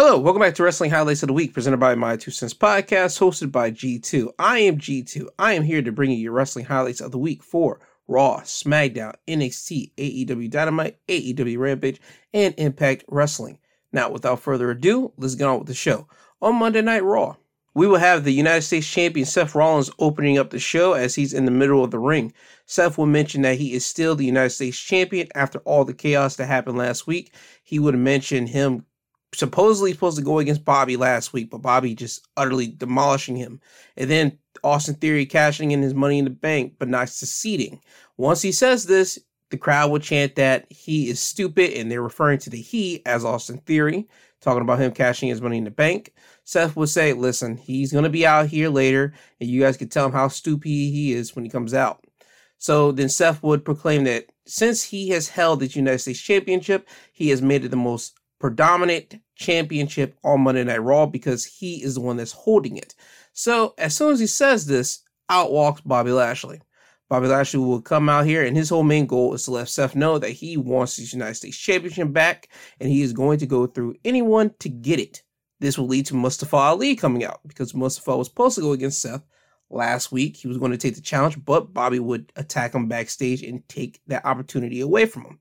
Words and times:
Hello, 0.00 0.16
welcome 0.16 0.40
back 0.40 0.54
to 0.54 0.62
Wrestling 0.62 0.92
Highlights 0.92 1.24
of 1.24 1.26
the 1.26 1.32
Week, 1.32 1.52
presented 1.52 1.80
by 1.80 1.96
My 1.96 2.16
Two 2.16 2.30
Cents 2.30 2.54
Podcast, 2.54 3.18
hosted 3.18 3.50
by 3.50 3.72
G2. 3.72 4.28
I 4.38 4.60
am 4.60 4.78
G2. 4.78 5.26
I 5.40 5.54
am 5.54 5.64
here 5.64 5.82
to 5.82 5.90
bring 5.90 6.12
you 6.12 6.18
your 6.18 6.30
wrestling 6.30 6.66
highlights 6.66 7.00
of 7.00 7.10
the 7.10 7.18
week 7.18 7.42
for 7.42 7.80
Raw, 8.06 8.42
SmackDown, 8.42 9.14
NXT, 9.26 9.90
AEW 9.96 10.48
Dynamite, 10.48 10.98
AEW 11.08 11.58
Rampage, 11.58 12.00
and 12.32 12.54
Impact 12.58 13.06
Wrestling. 13.08 13.58
Now, 13.92 14.08
without 14.08 14.38
further 14.38 14.70
ado, 14.70 15.12
let's 15.16 15.34
get 15.34 15.48
on 15.48 15.58
with 15.58 15.66
the 15.66 15.74
show. 15.74 16.06
On 16.40 16.54
Monday 16.54 16.80
Night 16.80 17.02
Raw, 17.02 17.34
we 17.74 17.88
will 17.88 17.98
have 17.98 18.22
the 18.22 18.32
United 18.32 18.62
States 18.62 18.88
Champion 18.88 19.26
Seth 19.26 19.56
Rollins 19.56 19.90
opening 19.98 20.38
up 20.38 20.50
the 20.50 20.60
show 20.60 20.92
as 20.92 21.16
he's 21.16 21.34
in 21.34 21.44
the 21.44 21.50
middle 21.50 21.82
of 21.82 21.90
the 21.90 21.98
ring. 21.98 22.32
Seth 22.66 22.98
will 22.98 23.06
mention 23.06 23.42
that 23.42 23.58
he 23.58 23.72
is 23.72 23.84
still 23.84 24.14
the 24.14 24.26
United 24.26 24.50
States 24.50 24.78
Champion 24.78 25.26
after 25.34 25.58
all 25.60 25.84
the 25.84 25.92
chaos 25.92 26.36
that 26.36 26.46
happened 26.46 26.78
last 26.78 27.08
week. 27.08 27.34
He 27.64 27.80
would 27.80 27.96
mention 27.96 28.46
him 28.46 28.84
supposedly 29.34 29.92
supposed 29.92 30.16
to 30.18 30.24
go 30.24 30.38
against 30.38 30.64
Bobby 30.64 30.96
last 30.96 31.32
week, 31.32 31.50
but 31.50 31.62
Bobby 31.62 31.94
just 31.94 32.26
utterly 32.36 32.68
demolishing 32.68 33.36
him. 33.36 33.60
And 33.96 34.10
then 34.10 34.38
Austin 34.64 34.94
Theory 34.94 35.26
cashing 35.26 35.70
in 35.70 35.82
his 35.82 35.94
money 35.94 36.18
in 36.18 36.24
the 36.24 36.30
bank, 36.30 36.74
but 36.78 36.88
not 36.88 37.08
succeeding. 37.08 37.80
Once 38.16 38.42
he 38.42 38.52
says 38.52 38.86
this, 38.86 39.18
the 39.50 39.56
crowd 39.56 39.90
will 39.90 39.98
chant 39.98 40.34
that 40.36 40.66
he 40.70 41.08
is 41.08 41.20
stupid, 41.20 41.72
and 41.72 41.90
they're 41.90 42.02
referring 42.02 42.38
to 42.40 42.50
the 42.50 42.60
he 42.60 43.04
as 43.06 43.24
Austin 43.24 43.58
Theory, 43.58 44.06
talking 44.40 44.62
about 44.62 44.78
him 44.78 44.92
cashing 44.92 45.28
his 45.28 45.40
money 45.40 45.58
in 45.58 45.64
the 45.64 45.70
bank. 45.70 46.12
Seth 46.44 46.76
would 46.76 46.88
say, 46.88 47.12
Listen, 47.12 47.56
he's 47.56 47.92
going 47.92 48.04
to 48.04 48.10
be 48.10 48.26
out 48.26 48.48
here 48.48 48.68
later, 48.68 49.14
and 49.40 49.48
you 49.48 49.60
guys 49.60 49.76
can 49.76 49.88
tell 49.88 50.06
him 50.06 50.12
how 50.12 50.28
stupid 50.28 50.68
he 50.68 51.12
is 51.12 51.34
when 51.34 51.44
he 51.44 51.50
comes 51.50 51.72
out. 51.72 52.04
So 52.58 52.92
then 52.92 53.08
Seth 53.08 53.42
would 53.42 53.64
proclaim 53.64 54.04
that 54.04 54.26
since 54.44 54.82
he 54.82 55.10
has 55.10 55.28
held 55.28 55.60
the 55.60 55.66
United 55.66 56.00
States 56.00 56.20
Championship, 56.20 56.88
he 57.12 57.28
has 57.30 57.40
made 57.40 57.64
it 57.64 57.68
the 57.68 57.76
most 57.76 58.17
predominant 58.38 59.16
championship 59.34 60.16
on 60.24 60.40
Monday 60.40 60.64
Night 60.64 60.82
Raw 60.82 61.06
because 61.06 61.44
he 61.44 61.82
is 61.82 61.94
the 61.94 62.00
one 62.00 62.16
that's 62.16 62.32
holding 62.32 62.76
it. 62.76 62.94
So 63.32 63.74
as 63.78 63.94
soon 63.94 64.12
as 64.12 64.20
he 64.20 64.26
says 64.26 64.66
this, 64.66 65.02
out 65.28 65.52
walks 65.52 65.80
Bobby 65.82 66.10
Lashley. 66.10 66.60
Bobby 67.08 67.28
Lashley 67.28 67.60
will 67.60 67.80
come 67.80 68.08
out 68.08 68.26
here, 68.26 68.44
and 68.44 68.56
his 68.56 68.68
whole 68.68 68.82
main 68.82 69.06
goal 69.06 69.32
is 69.32 69.44
to 69.44 69.50
let 69.50 69.68
Seth 69.68 69.96
know 69.96 70.18
that 70.18 70.30
he 70.30 70.56
wants 70.58 70.96
his 70.96 71.12
United 71.12 71.34
States 71.34 71.56
Championship 71.56 72.12
back, 72.12 72.48
and 72.80 72.90
he 72.90 73.00
is 73.00 73.14
going 73.14 73.38
to 73.38 73.46
go 73.46 73.66
through 73.66 73.94
anyone 74.04 74.54
to 74.58 74.68
get 74.68 75.00
it. 75.00 75.22
This 75.60 75.78
will 75.78 75.86
lead 75.86 76.06
to 76.06 76.14
Mustafa 76.14 76.56
Ali 76.56 76.96
coming 76.96 77.24
out 77.24 77.40
because 77.46 77.74
Mustafa 77.74 78.16
was 78.16 78.28
supposed 78.28 78.56
to 78.56 78.60
go 78.60 78.72
against 78.72 79.00
Seth 79.00 79.22
last 79.70 80.12
week. 80.12 80.36
He 80.36 80.48
was 80.48 80.58
going 80.58 80.70
to 80.70 80.78
take 80.78 80.94
the 80.94 81.00
challenge, 81.00 81.42
but 81.44 81.72
Bobby 81.72 81.98
would 81.98 82.30
attack 82.36 82.74
him 82.74 82.88
backstage 82.88 83.42
and 83.42 83.66
take 83.68 84.00
that 84.06 84.24
opportunity 84.24 84.80
away 84.80 85.06
from 85.06 85.22
him. 85.24 85.38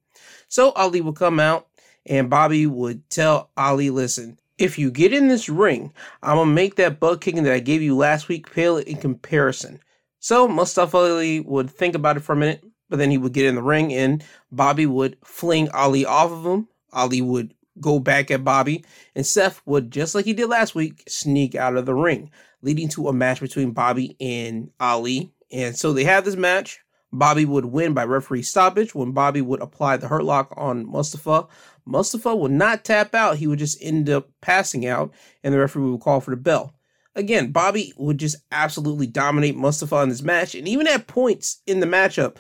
So 0.48 0.72
Ali 0.72 1.02
will 1.02 1.14
come 1.14 1.40
out 1.40 1.68
and 2.08 2.30
Bobby 2.30 2.66
would 2.66 3.10
tell 3.10 3.52
Ali, 3.58 3.90
listen, 3.90 4.40
if 4.58 4.80
you 4.80 4.90
get 4.90 5.14
in 5.14 5.28
this 5.28 5.50
ring, 5.50 5.94
I'm 6.24 6.38
gonna 6.38 6.52
make 6.52 6.76
that 6.76 7.00
butt 7.00 7.22
kicking 7.22 7.44
that 7.44 7.54
I 7.54 7.60
gave 7.60 7.82
you 7.82 7.96
last 7.96 8.28
week 8.28 8.52
pale 8.52 8.78
in 8.78 8.98
comparison. 8.98 9.80
So 10.20 10.48
Mustafa 10.48 10.98
Ali 10.98 11.40
would 11.42 11.70
think 11.70 11.96
about 11.96 12.18
it 12.18 12.22
for 12.22 12.34
a 12.34 12.38
minute, 12.38 12.64
but 12.90 12.98
then 12.98 13.12
he 13.12 13.18
would 13.18 13.34
get 13.34 13.46
in 13.46 13.56
the 13.56 13.62
ring 13.62 13.94
and 13.94 14.24
Bobby 14.52 14.86
would 14.86 15.18
fling 15.24 15.70
Ali 15.70 16.06
off 16.06 16.32
of 16.32 16.46
him. 16.46 16.68
Ali 16.92 17.22
would 17.22 17.54
go 17.80 18.00
back 18.00 18.32
at 18.32 18.44
Bobby, 18.44 18.84
and 19.16 19.26
Seth 19.26 19.62
would, 19.66 19.92
just 19.92 20.16
like 20.16 20.26
he 20.26 20.34
did 20.34 20.50
last 20.50 20.76
week, 20.76 21.04
sneak 21.08 21.56
out 21.56 21.78
of 21.78 21.86
the 21.86 21.94
ring, 21.94 22.32
leading 22.62 22.90
to 22.90 23.08
a 23.08 23.14
match 23.14 23.40
between 23.40 23.72
Bobby 23.72 24.16
and 24.20 24.72
Ali. 24.80 25.32
And 25.52 25.78
so 25.78 25.94
they 25.94 26.04
have 26.04 26.26
this 26.26 26.36
match. 26.36 26.80
Bobby 27.14 27.46
would 27.46 27.66
win 27.66 27.94
by 27.94 28.04
referee 28.04 28.42
stoppage 28.42 28.94
when 28.94 29.12
Bobby 29.12 29.42
would 29.42 29.62
apply 29.62 29.98
the 29.98 30.08
hurt 30.08 30.26
lock 30.26 30.54
on 30.58 30.86
Mustafa. 30.86 31.48
Mustafa 31.88 32.36
would 32.36 32.52
not 32.52 32.84
tap 32.84 33.16
out. 33.16 33.38
He 33.38 33.48
would 33.48 33.60
just 33.60 33.82
end 33.82 34.10
up 34.10 34.30
passing 34.42 34.86
out, 34.86 35.14
and 35.44 35.54
the 35.54 35.60
referee 35.60 35.90
would 35.90 36.02
call 36.02 36.20
for 36.20 36.32
the 36.32 36.38
bell. 36.38 36.74
Again, 37.16 37.52
Bobby 37.52 37.94
would 37.98 38.20
just 38.20 38.36
absolutely 38.52 39.08
dominate 39.08 39.56
Mustafa 39.56 40.02
in 40.02 40.10
this 40.10 40.22
match. 40.22 40.54
And 40.54 40.68
even 40.68 40.88
at 40.88 41.08
points 41.08 41.62
in 41.66 41.80
the 41.80 41.88
matchup, 41.88 42.38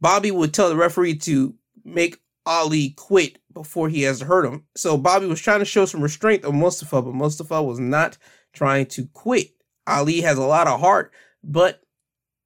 Bobby 0.00 0.30
would 0.30 0.54
tell 0.54 0.68
the 0.68 0.76
referee 0.76 1.16
to 1.18 1.54
make 1.84 2.18
Ali 2.46 2.90
quit 2.90 3.38
before 3.52 3.88
he 3.88 4.02
has 4.02 4.20
to 4.20 4.26
hurt 4.26 4.44
him. 4.46 4.64
So 4.76 4.96
Bobby 4.96 5.26
was 5.26 5.40
trying 5.40 5.58
to 5.58 5.64
show 5.64 5.84
some 5.84 6.02
restraint 6.02 6.44
on 6.44 6.60
Mustafa, 6.60 7.02
but 7.02 7.14
Mustafa 7.14 7.62
was 7.62 7.80
not 7.80 8.18
trying 8.52 8.86
to 8.86 9.06
quit. 9.12 9.48
Ali 9.86 10.20
has 10.20 10.38
a 10.38 10.44
lot 10.44 10.68
of 10.68 10.78
heart, 10.78 11.12
but 11.42 11.80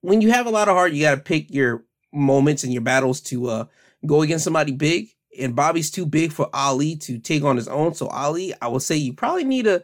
when 0.01 0.21
you 0.21 0.31
have 0.31 0.47
a 0.47 0.51
lot 0.51 0.69
of 0.69 0.75
heart, 0.75 0.93
you 0.93 1.03
got 1.03 1.17
to 1.17 1.21
pick 1.21 1.53
your 1.53 1.85
moments 2.13 2.65
and 2.65 2.73
your 2.73 2.83
battles 2.83 3.21
to 3.21 3.49
uh, 3.49 3.65
go 4.07 4.23
against 4.23 4.45
somebody 4.45 4.73
big 4.73 5.09
and 5.39 5.57
Bobby's 5.57 5.91
too 5.91 6.07
big 6.07 6.33
for 6.33 6.49
Ali 6.53 6.97
to 6.97 7.19
take 7.19 7.43
on 7.43 7.57
his 7.57 7.69
own. 7.69 7.95
So 7.95 8.07
Ali, 8.09 8.53
I 8.61 8.69
would 8.69 8.83
say 8.83 8.97
you 8.97 9.13
probably 9.13 9.45
need 9.45 9.67
a 9.67 9.83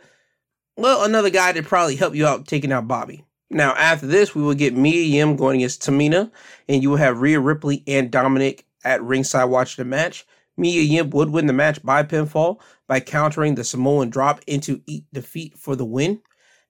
well, 0.76 1.04
another 1.04 1.30
guy 1.30 1.52
to 1.52 1.62
probably 1.62 1.96
help 1.96 2.14
you 2.14 2.26
out 2.26 2.46
taking 2.46 2.72
out 2.72 2.88
Bobby. 2.88 3.24
Now, 3.50 3.74
after 3.74 4.06
this, 4.06 4.34
we 4.34 4.42
will 4.42 4.54
get 4.54 4.76
Mia 4.76 5.02
Yim 5.02 5.36
going 5.36 5.56
against 5.56 5.82
Tamina, 5.82 6.30
and 6.68 6.82
you 6.82 6.90
will 6.90 6.96
have 6.96 7.20
Rhea 7.20 7.40
Ripley 7.40 7.82
and 7.86 8.10
Dominik 8.10 8.62
at 8.84 9.02
ringside 9.02 9.50
watching 9.50 9.82
the 9.84 9.88
match. 9.88 10.24
Mia 10.56 10.82
Yim 10.82 11.10
would 11.10 11.30
win 11.30 11.46
the 11.46 11.52
match 11.52 11.82
by 11.82 12.02
pinfall 12.02 12.60
by 12.86 13.00
countering 13.00 13.56
the 13.56 13.64
Samoan 13.64 14.08
drop 14.08 14.40
into 14.46 14.82
eat 14.86 15.04
defeat 15.12 15.58
for 15.58 15.74
the 15.74 15.84
win. 15.84 16.20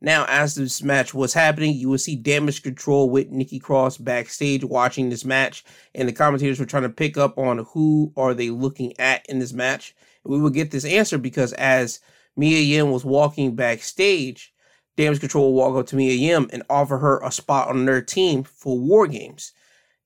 Now, 0.03 0.25
as 0.29 0.55
this 0.55 0.83
match 0.83 1.13
was 1.13 1.35
happening, 1.35 1.75
you 1.75 1.91
will 1.91 1.99
see 1.99 2.17
damage 2.17 2.63
control 2.63 3.11
with 3.11 3.29
Nikki 3.29 3.59
Cross 3.59 3.99
backstage 3.99 4.65
watching 4.65 5.11
this 5.11 5.27
match, 5.27 5.63
and 5.95 6.09
the 6.09 6.13
commentators 6.13 6.59
were 6.59 6.67
trying 6.67 6.85
to 6.85 6.89
pick 6.89 7.19
up 7.19 7.37
on 7.37 7.67
who 7.73 8.13
are 8.17 8.33
they 8.33 8.49
looking 8.49 8.99
at 8.99 9.27
in 9.29 9.39
this 9.39 9.53
match. 9.53 9.95
We 10.25 10.41
will 10.41 10.51
get 10.51 10.71
this 10.71 10.87
answer 10.87 11.19
because 11.19 11.53
as 11.55 12.01
Mia 12.37 12.61
Yim 12.61 12.91
was 12.91 13.05
walking 13.05 13.55
backstage, 13.55 14.55
Damage 14.97 15.21
Control 15.21 15.53
will 15.53 15.55
walk 15.55 15.77
up 15.77 15.87
to 15.89 15.97
Mia 15.97 16.13
Yim 16.13 16.49
and 16.53 16.63
offer 16.71 16.99
her 16.99 17.21
a 17.23 17.31
spot 17.31 17.69
on 17.69 17.85
their 17.85 18.03
team 18.03 18.43
for 18.43 18.79
War 18.79 19.07
Games. 19.07 19.53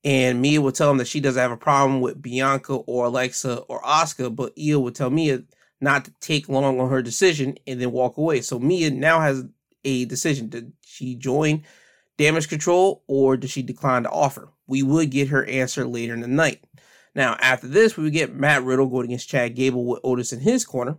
And 0.03 0.43
Mia 0.43 0.61
will 0.61 0.73
tell 0.73 0.91
him 0.91 0.99
that 0.99 1.09
she 1.09 1.21
doesn't 1.21 1.41
have 1.41 1.51
a 1.51 1.57
problem 1.57 2.01
with 2.01 2.21
Bianca 2.21 2.75
or 2.75 3.07
Alexa 3.07 3.59
or 3.61 3.81
Asuka, 3.83 4.35
but 4.35 4.55
Iyo 4.57 4.83
would 4.83 4.95
tell 4.95 5.11
Mia 5.11 5.43
not 5.81 6.05
to 6.05 6.13
take 6.21 6.49
long 6.49 6.79
on 6.79 6.91
her 6.91 7.03
decision 7.03 7.57
and 7.67 7.81
then 7.81 7.91
walk 7.93 8.17
away. 8.19 8.41
So 8.41 8.59
Mia 8.59 8.91
now 8.91 9.21
has 9.21 9.45
a 9.85 10.05
decision. 10.05 10.49
Did 10.49 10.73
she 10.85 11.15
join 11.15 11.65
damage 12.17 12.49
control 12.49 13.03
or 13.07 13.37
did 13.37 13.51
she 13.51 13.63
decline 13.63 14.05
to 14.05 14.11
offer? 14.11 14.51
We 14.67 14.83
would 14.83 15.11
get 15.11 15.29
her 15.29 15.45
answer 15.47 15.87
later 15.87 16.15
in 16.15 16.21
the 16.21 16.29
night. 16.29 16.65
Now, 17.15 17.37
after 17.41 17.69
this, 17.69 17.97
we 17.97 18.05
would 18.05 18.13
get 18.13 18.35
Matt 18.35 18.65
Riddle 18.65 18.87
going 18.87 19.07
against 19.07 19.29
Chad 19.29 19.55
Gable 19.55 19.85
with 19.85 20.01
Otis 20.03 20.33
in 20.33 20.41
his 20.41 20.65
corner. 20.65 20.97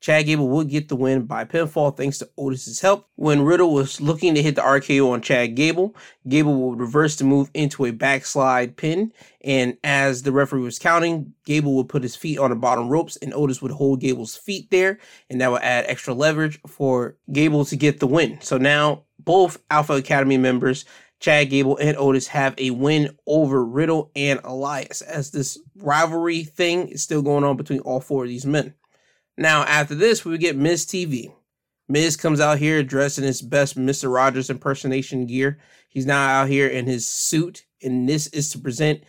Chad 0.00 0.26
Gable 0.26 0.48
would 0.48 0.68
get 0.68 0.88
the 0.88 0.96
win 0.96 1.24
by 1.24 1.44
pinfall 1.44 1.96
thanks 1.96 2.18
to 2.18 2.28
Otis's 2.38 2.80
help. 2.80 3.08
When 3.16 3.42
Riddle 3.42 3.72
was 3.72 4.00
looking 4.00 4.34
to 4.34 4.42
hit 4.42 4.54
the 4.54 4.62
RKO 4.62 5.10
on 5.12 5.22
Chad 5.22 5.56
Gable, 5.56 5.96
Gable 6.28 6.54
would 6.54 6.78
reverse 6.78 7.16
the 7.16 7.24
move 7.24 7.50
into 7.52 7.84
a 7.84 7.90
backslide 7.90 8.76
pin. 8.76 9.12
And 9.42 9.76
as 9.82 10.22
the 10.22 10.32
referee 10.32 10.62
was 10.62 10.78
counting, 10.78 11.34
Gable 11.44 11.74
would 11.76 11.88
put 11.88 12.02
his 12.02 12.14
feet 12.14 12.38
on 12.38 12.50
the 12.50 12.56
bottom 12.56 12.88
ropes 12.88 13.16
and 13.16 13.34
Otis 13.34 13.60
would 13.60 13.72
hold 13.72 14.00
Gable's 14.00 14.36
feet 14.36 14.70
there. 14.70 14.98
And 15.28 15.40
that 15.40 15.50
would 15.50 15.62
add 15.62 15.86
extra 15.86 16.14
leverage 16.14 16.60
for 16.66 17.16
Gable 17.32 17.64
to 17.64 17.76
get 17.76 17.98
the 17.98 18.06
win. 18.06 18.40
So 18.40 18.56
now 18.56 19.04
both 19.18 19.58
Alpha 19.70 19.94
Academy 19.94 20.38
members 20.38 20.84
Chad 21.20 21.50
Gable 21.50 21.76
and 21.78 21.96
Otis 21.96 22.28
have 22.28 22.54
a 22.58 22.70
win 22.70 23.16
over 23.26 23.64
Riddle 23.64 24.10
and 24.14 24.40
Elias 24.44 25.02
as 25.02 25.30
this 25.30 25.58
rivalry 25.76 26.44
thing 26.44 26.88
is 26.88 27.02
still 27.02 27.22
going 27.22 27.44
on 27.44 27.56
between 27.56 27.80
all 27.80 28.00
four 28.00 28.24
of 28.24 28.28
these 28.28 28.46
men. 28.46 28.74
Now, 29.38 29.62
after 29.62 29.94
this, 29.94 30.24
we 30.24 30.36
get 30.36 30.56
Miz 30.56 30.84
TV. 30.84 31.32
Miz 31.88 32.16
comes 32.16 32.40
out 32.40 32.58
here 32.58 32.82
dressed 32.82 33.18
in 33.18 33.24
his 33.24 33.40
best 33.40 33.78
Mr. 33.78 34.12
Rogers 34.12 34.50
impersonation 34.50 35.26
gear. 35.26 35.58
He's 35.88 36.06
now 36.06 36.26
out 36.26 36.48
here 36.48 36.66
in 36.66 36.86
his 36.86 37.08
suit, 37.08 37.64
and 37.80 38.08
this 38.08 38.26
is 38.26 38.50
to 38.50 38.58
present 38.58 39.04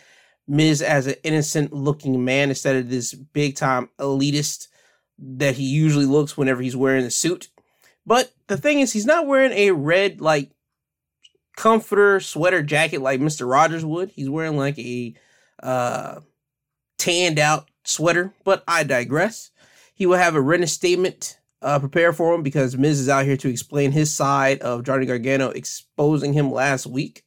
Miz 0.47 0.83
as 0.83 1.07
an 1.07 1.15
innocent 1.23 1.73
looking 1.73 2.23
man 2.23 2.49
instead 2.49 2.75
of 2.75 2.91
this 2.91 3.15
big 3.15 3.55
time 3.55 3.89
elitist 3.99 4.67
that 5.17 5.55
he 5.55 5.63
usually 5.63 6.05
looks 6.05 6.37
whenever 6.37 6.61
he's 6.61 6.77
wearing 6.77 7.05
a 7.05 7.11
suit. 7.11 7.49
But 8.05 8.31
the 8.45 8.55
thing 8.57 8.81
is, 8.81 8.93
he's 8.93 9.07
not 9.07 9.25
wearing 9.25 9.51
a 9.53 9.71
red, 9.71 10.21
like, 10.21 10.51
comforter 11.57 12.19
sweater 12.19 12.61
jacket 12.61 13.01
like 13.01 13.19
Mr. 13.19 13.49
Rogers 13.49 13.83
would. 13.83 14.09
He's 14.09 14.29
wearing 14.29 14.55
like 14.55 14.77
a 14.77 15.15
uh, 15.61 16.19
tanned 16.99 17.39
out 17.39 17.69
sweater, 17.83 18.31
but 18.45 18.63
I 18.67 18.83
digress. 18.83 19.49
He 19.99 20.05
will 20.05 20.17
have 20.17 20.35
a 20.35 20.41
written 20.41 20.65
statement 20.65 21.37
uh, 21.61 21.77
prepared 21.77 22.15
for 22.15 22.33
him 22.33 22.41
because 22.41 22.77
Miz 22.77 23.01
is 23.01 23.09
out 23.09 23.25
here 23.25 23.35
to 23.35 23.49
explain 23.49 23.91
his 23.91 24.15
side 24.15 24.59
of 24.59 24.85
Johnny 24.85 25.05
Gargano 25.05 25.49
exposing 25.49 26.31
him 26.31 26.53
last 26.53 26.87
week. 26.87 27.25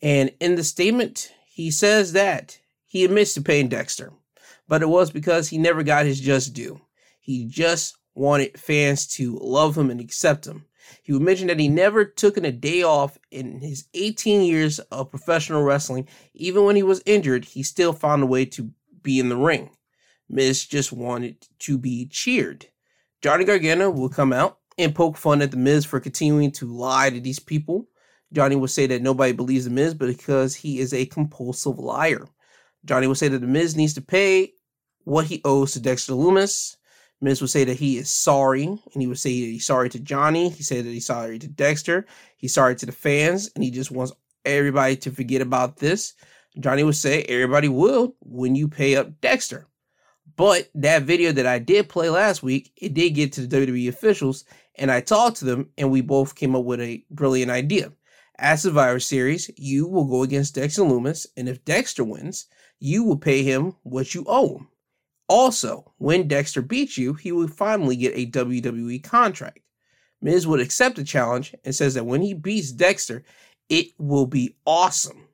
And 0.00 0.32
in 0.40 0.54
the 0.54 0.64
statement, 0.64 1.30
he 1.46 1.70
says 1.70 2.14
that 2.14 2.58
he 2.86 3.04
admits 3.04 3.34
to 3.34 3.42
paying 3.42 3.68
Dexter, 3.68 4.14
but 4.66 4.80
it 4.80 4.88
was 4.88 5.10
because 5.10 5.50
he 5.50 5.58
never 5.58 5.82
got 5.82 6.06
his 6.06 6.18
just 6.18 6.54
due. 6.54 6.80
He 7.20 7.44
just 7.44 7.98
wanted 8.14 8.58
fans 8.58 9.06
to 9.08 9.38
love 9.42 9.76
him 9.76 9.90
and 9.90 10.00
accept 10.00 10.46
him. 10.46 10.64
He 11.02 11.12
would 11.12 11.20
mention 11.20 11.48
that 11.48 11.60
he 11.60 11.68
never 11.68 12.06
took 12.06 12.38
a 12.38 12.50
day 12.50 12.82
off 12.82 13.18
in 13.30 13.60
his 13.60 13.88
18 13.92 14.40
years 14.40 14.78
of 14.78 15.10
professional 15.10 15.64
wrestling. 15.64 16.08
Even 16.32 16.64
when 16.64 16.76
he 16.76 16.82
was 16.82 17.02
injured, 17.04 17.44
he 17.44 17.62
still 17.62 17.92
found 17.92 18.22
a 18.22 18.26
way 18.26 18.46
to 18.46 18.70
be 19.02 19.20
in 19.20 19.28
the 19.28 19.36
ring. 19.36 19.68
Miz 20.28 20.66
just 20.66 20.92
wanted 20.92 21.46
to 21.60 21.78
be 21.78 22.06
cheered. 22.06 22.66
Johnny 23.22 23.44
Gargano 23.44 23.90
will 23.90 24.08
come 24.08 24.32
out 24.32 24.58
and 24.78 24.94
poke 24.94 25.16
fun 25.16 25.42
at 25.42 25.50
The 25.50 25.56
Miz 25.56 25.84
for 25.84 26.00
continuing 26.00 26.50
to 26.52 26.66
lie 26.66 27.10
to 27.10 27.20
these 27.20 27.38
people. 27.38 27.88
Johnny 28.32 28.56
will 28.56 28.68
say 28.68 28.86
that 28.86 29.02
nobody 29.02 29.32
believes 29.32 29.64
The 29.64 29.70
Miz 29.70 29.94
because 29.94 30.54
he 30.54 30.80
is 30.80 30.92
a 30.92 31.06
compulsive 31.06 31.78
liar. 31.78 32.26
Johnny 32.84 33.06
will 33.06 33.14
say 33.14 33.28
that 33.28 33.38
The 33.38 33.46
Miz 33.46 33.76
needs 33.76 33.94
to 33.94 34.02
pay 34.02 34.52
what 35.04 35.26
he 35.26 35.40
owes 35.44 35.72
to 35.72 35.80
Dexter 35.80 36.12
Lumis. 36.12 36.76
Miz 37.20 37.40
will 37.40 37.48
say 37.48 37.64
that 37.64 37.78
he 37.78 37.96
is 37.96 38.10
sorry, 38.10 38.64
and 38.64 39.00
he 39.00 39.06
would 39.06 39.18
say 39.18 39.30
he's 39.30 39.64
sorry 39.64 39.88
to 39.88 40.00
Johnny. 40.00 40.50
He 40.50 40.62
said 40.62 40.84
that 40.84 40.90
he's 40.90 41.06
sorry 41.06 41.38
to 41.38 41.48
Dexter. 41.48 42.04
He's 42.36 42.52
sorry 42.52 42.76
to 42.76 42.86
the 42.86 42.92
fans, 42.92 43.50
and 43.54 43.64
he 43.64 43.70
just 43.70 43.90
wants 43.90 44.12
everybody 44.44 44.96
to 44.96 45.10
forget 45.10 45.40
about 45.40 45.78
this. 45.78 46.14
Johnny 46.60 46.82
would 46.82 46.96
say 46.96 47.22
everybody 47.22 47.68
will 47.68 48.14
when 48.20 48.54
you 48.54 48.68
pay 48.68 48.96
up 48.96 49.20
Dexter. 49.20 49.66
But 50.36 50.68
that 50.74 51.04
video 51.04 51.32
that 51.32 51.46
I 51.46 51.58
did 51.58 51.88
play 51.88 52.10
last 52.10 52.42
week, 52.42 52.72
it 52.76 52.94
did 52.94 53.10
get 53.10 53.32
to 53.32 53.46
the 53.46 53.66
WWE 53.66 53.88
officials, 53.88 54.44
and 54.74 54.90
I 54.90 55.00
talked 55.00 55.38
to 55.38 55.46
them, 55.46 55.70
and 55.78 55.90
we 55.90 56.02
both 56.02 56.34
came 56.34 56.54
up 56.54 56.64
with 56.64 56.80
a 56.80 57.04
brilliant 57.10 57.50
idea. 57.50 57.92
At 58.38 58.56
Survivor 58.56 59.00
Series, 59.00 59.50
you 59.56 59.88
will 59.88 60.04
go 60.04 60.22
against 60.22 60.54
Dexter 60.54 60.82
Lumis, 60.82 61.26
and 61.38 61.48
if 61.48 61.64
Dexter 61.64 62.04
wins, 62.04 62.46
you 62.78 63.02
will 63.02 63.16
pay 63.16 63.42
him 63.42 63.76
what 63.82 64.14
you 64.14 64.24
owe 64.26 64.56
him. 64.56 64.68
Also, 65.28 65.92
when 65.96 66.28
Dexter 66.28 66.60
beats 66.60 66.98
you, 66.98 67.14
he 67.14 67.32
will 67.32 67.48
finally 67.48 67.96
get 67.96 68.12
a 68.14 68.30
WWE 68.30 69.02
contract. 69.02 69.60
Miz 70.20 70.46
would 70.46 70.60
accept 70.60 70.96
the 70.96 71.04
challenge 71.04 71.54
and 71.64 71.74
says 71.74 71.94
that 71.94 72.04
when 72.04 72.20
he 72.20 72.34
beats 72.34 72.72
Dexter, 72.72 73.24
it 73.68 73.88
will 73.98 74.26
be 74.26 74.56
awesome. 74.66 75.28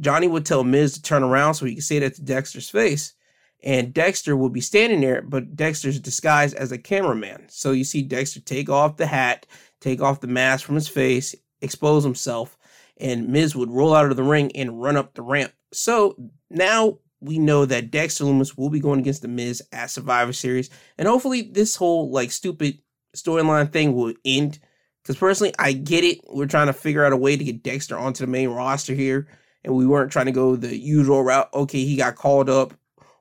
Johnny 0.00 0.26
would 0.26 0.44
tell 0.44 0.64
Miz 0.64 0.94
to 0.94 1.02
turn 1.02 1.22
around 1.22 1.54
so 1.54 1.66
he 1.66 1.74
can 1.74 1.82
say 1.82 2.00
that 2.00 2.16
to 2.16 2.22
Dexter's 2.22 2.68
face, 2.68 3.14
and 3.62 3.94
Dexter 3.94 4.36
will 4.36 4.50
be 4.50 4.60
standing 4.60 5.00
there, 5.00 5.22
but 5.22 5.56
Dexter's 5.56 5.98
disguised 5.98 6.54
as 6.56 6.72
a 6.72 6.78
cameraman. 6.78 7.46
So 7.48 7.72
you 7.72 7.84
see 7.84 8.02
Dexter 8.02 8.40
take 8.40 8.68
off 8.68 8.96
the 8.96 9.06
hat, 9.06 9.46
take 9.80 10.02
off 10.02 10.20
the 10.20 10.26
mask 10.26 10.66
from 10.66 10.74
his 10.74 10.88
face, 10.88 11.34
expose 11.60 12.04
himself, 12.04 12.58
and 12.98 13.28
Miz 13.28 13.56
would 13.56 13.70
roll 13.70 13.94
out 13.94 14.10
of 14.10 14.16
the 14.16 14.22
ring 14.22 14.54
and 14.54 14.80
run 14.82 14.96
up 14.96 15.14
the 15.14 15.22
ramp. 15.22 15.52
So 15.72 16.16
now 16.50 16.98
we 17.20 17.38
know 17.38 17.64
that 17.64 17.90
Dexter 17.90 18.24
Lumis 18.24 18.56
will 18.56 18.70
be 18.70 18.80
going 18.80 19.00
against 19.00 19.22
the 19.22 19.28
Miz 19.28 19.62
at 19.72 19.90
Survivor 19.90 20.32
Series, 20.32 20.68
and 20.98 21.08
hopefully 21.08 21.42
this 21.42 21.74
whole 21.74 22.10
like 22.10 22.30
stupid 22.30 22.78
storyline 23.16 23.72
thing 23.72 23.94
will 23.94 24.14
end. 24.24 24.58
Because 25.02 25.16
personally, 25.16 25.54
I 25.58 25.72
get 25.72 26.02
it. 26.02 26.20
We're 26.28 26.46
trying 26.46 26.68
to 26.68 26.72
figure 26.72 27.04
out 27.04 27.12
a 27.12 27.16
way 27.16 27.36
to 27.36 27.44
get 27.44 27.62
Dexter 27.62 27.98
onto 27.98 28.24
the 28.24 28.30
main 28.30 28.48
roster 28.48 28.94
here, 28.94 29.26
and 29.62 29.74
we 29.74 29.86
weren't 29.86 30.12
trying 30.12 30.26
to 30.26 30.32
go 30.32 30.56
the 30.56 30.76
usual 30.76 31.22
route. 31.22 31.50
Okay, 31.52 31.84
he 31.84 31.96
got 31.96 32.16
called 32.16 32.48
up, 32.48 32.72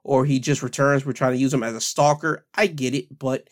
or 0.04 0.26
he 0.26 0.40
just 0.40 0.64
returns. 0.64 1.06
We're 1.06 1.14
trying 1.14 1.34
to 1.34 1.40
use 1.40 1.54
him 1.54 1.64
as 1.64 1.74
a 1.74 1.82
stalker. 1.82 2.46
I 2.56 2.68
get 2.68 2.94
it, 2.94 3.18
but 3.18 3.50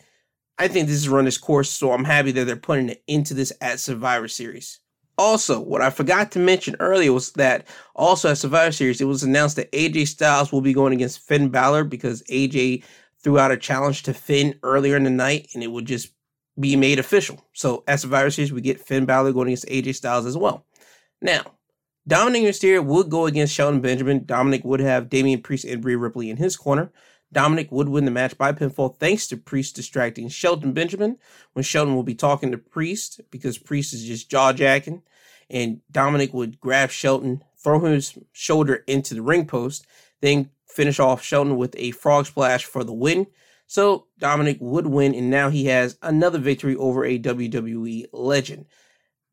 I 0.57 0.67
think 0.67 0.87
this 0.87 0.97
is 0.97 1.09
run 1.09 1.27
its 1.27 1.37
course, 1.37 1.69
so 1.69 1.91
I'm 1.91 2.03
happy 2.03 2.31
that 2.33 2.45
they're 2.45 2.55
putting 2.55 2.89
it 2.89 3.03
into 3.07 3.33
this 3.33 3.51
at 3.61 3.79
Survivor 3.79 4.27
Series. 4.27 4.79
Also, 5.17 5.59
what 5.59 5.81
I 5.81 5.89
forgot 5.89 6.31
to 6.31 6.39
mention 6.39 6.75
earlier 6.79 7.13
was 7.13 7.31
that 7.33 7.67
also 7.95 8.29
at 8.29 8.37
Survivor 8.37 8.71
Series, 8.71 9.01
it 9.01 9.05
was 9.05 9.23
announced 9.23 9.55
that 9.55 9.71
AJ 9.71 10.07
Styles 10.07 10.51
will 10.51 10.61
be 10.61 10.73
going 10.73 10.93
against 10.93 11.27
Finn 11.27 11.49
Balor 11.49 11.85
because 11.85 12.23
AJ 12.23 12.83
threw 13.23 13.37
out 13.37 13.51
a 13.51 13.57
challenge 13.57 14.03
to 14.03 14.13
Finn 14.13 14.55
earlier 14.63 14.95
in 14.95 15.03
the 15.03 15.09
night 15.09 15.49
and 15.53 15.63
it 15.63 15.71
would 15.71 15.85
just 15.85 16.13
be 16.59 16.75
made 16.75 16.99
official. 16.99 17.43
So 17.53 17.83
at 17.87 17.99
Survivor 17.99 18.31
Series, 18.31 18.51
we 18.51 18.61
get 18.61 18.79
Finn 18.79 19.05
Balor 19.05 19.33
going 19.33 19.47
against 19.47 19.67
AJ 19.67 19.95
Styles 19.95 20.25
as 20.25 20.37
well. 20.37 20.65
Now, 21.21 21.43
Dominik 22.11 22.43
Mysterio 22.43 22.83
would 22.83 23.09
go 23.09 23.25
against 23.25 23.53
Shelton 23.53 23.79
Benjamin. 23.79 24.25
Dominik 24.25 24.65
would 24.65 24.81
have 24.81 25.09
Damian 25.09 25.41
Priest 25.41 25.63
and 25.63 25.81
Rhea 25.81 25.97
Ripley 25.97 26.29
in 26.29 26.35
his 26.35 26.57
corner. 26.57 26.91
Dominik 27.33 27.71
would 27.71 27.87
win 27.87 28.03
the 28.03 28.11
match 28.11 28.37
by 28.37 28.51
pinfall 28.51 28.97
thanks 28.97 29.27
to 29.27 29.37
Priest 29.37 29.77
distracting 29.77 30.27
Shelton 30.27 30.73
Benjamin 30.73 31.17
when 31.53 31.63
Shelton 31.63 31.95
will 31.95 32.03
be 32.03 32.13
talking 32.13 32.51
to 32.51 32.57
Priest 32.57 33.21
because 33.31 33.57
Priest 33.57 33.93
is 33.93 34.03
just 34.03 34.29
jaw 34.29 34.51
jacking. 34.51 35.03
And 35.49 35.79
Dominik 35.89 36.33
would 36.33 36.59
grab 36.59 36.89
Shelton, 36.89 37.45
throw 37.57 37.79
his 37.79 38.17
shoulder 38.33 38.83
into 38.87 39.13
the 39.13 39.21
ring 39.21 39.45
post, 39.45 39.87
then 40.19 40.49
finish 40.67 40.99
off 40.99 41.23
Shelton 41.23 41.55
with 41.55 41.73
a 41.77 41.91
frog 41.91 42.25
splash 42.25 42.65
for 42.65 42.83
the 42.83 42.91
win. 42.91 43.27
So 43.67 44.07
Dominik 44.19 44.59
would 44.59 44.87
win, 44.87 45.15
and 45.15 45.29
now 45.29 45.49
he 45.49 45.67
has 45.67 45.97
another 46.01 46.39
victory 46.39 46.75
over 46.75 47.05
a 47.05 47.17
WWE 47.17 48.07
legend. 48.11 48.65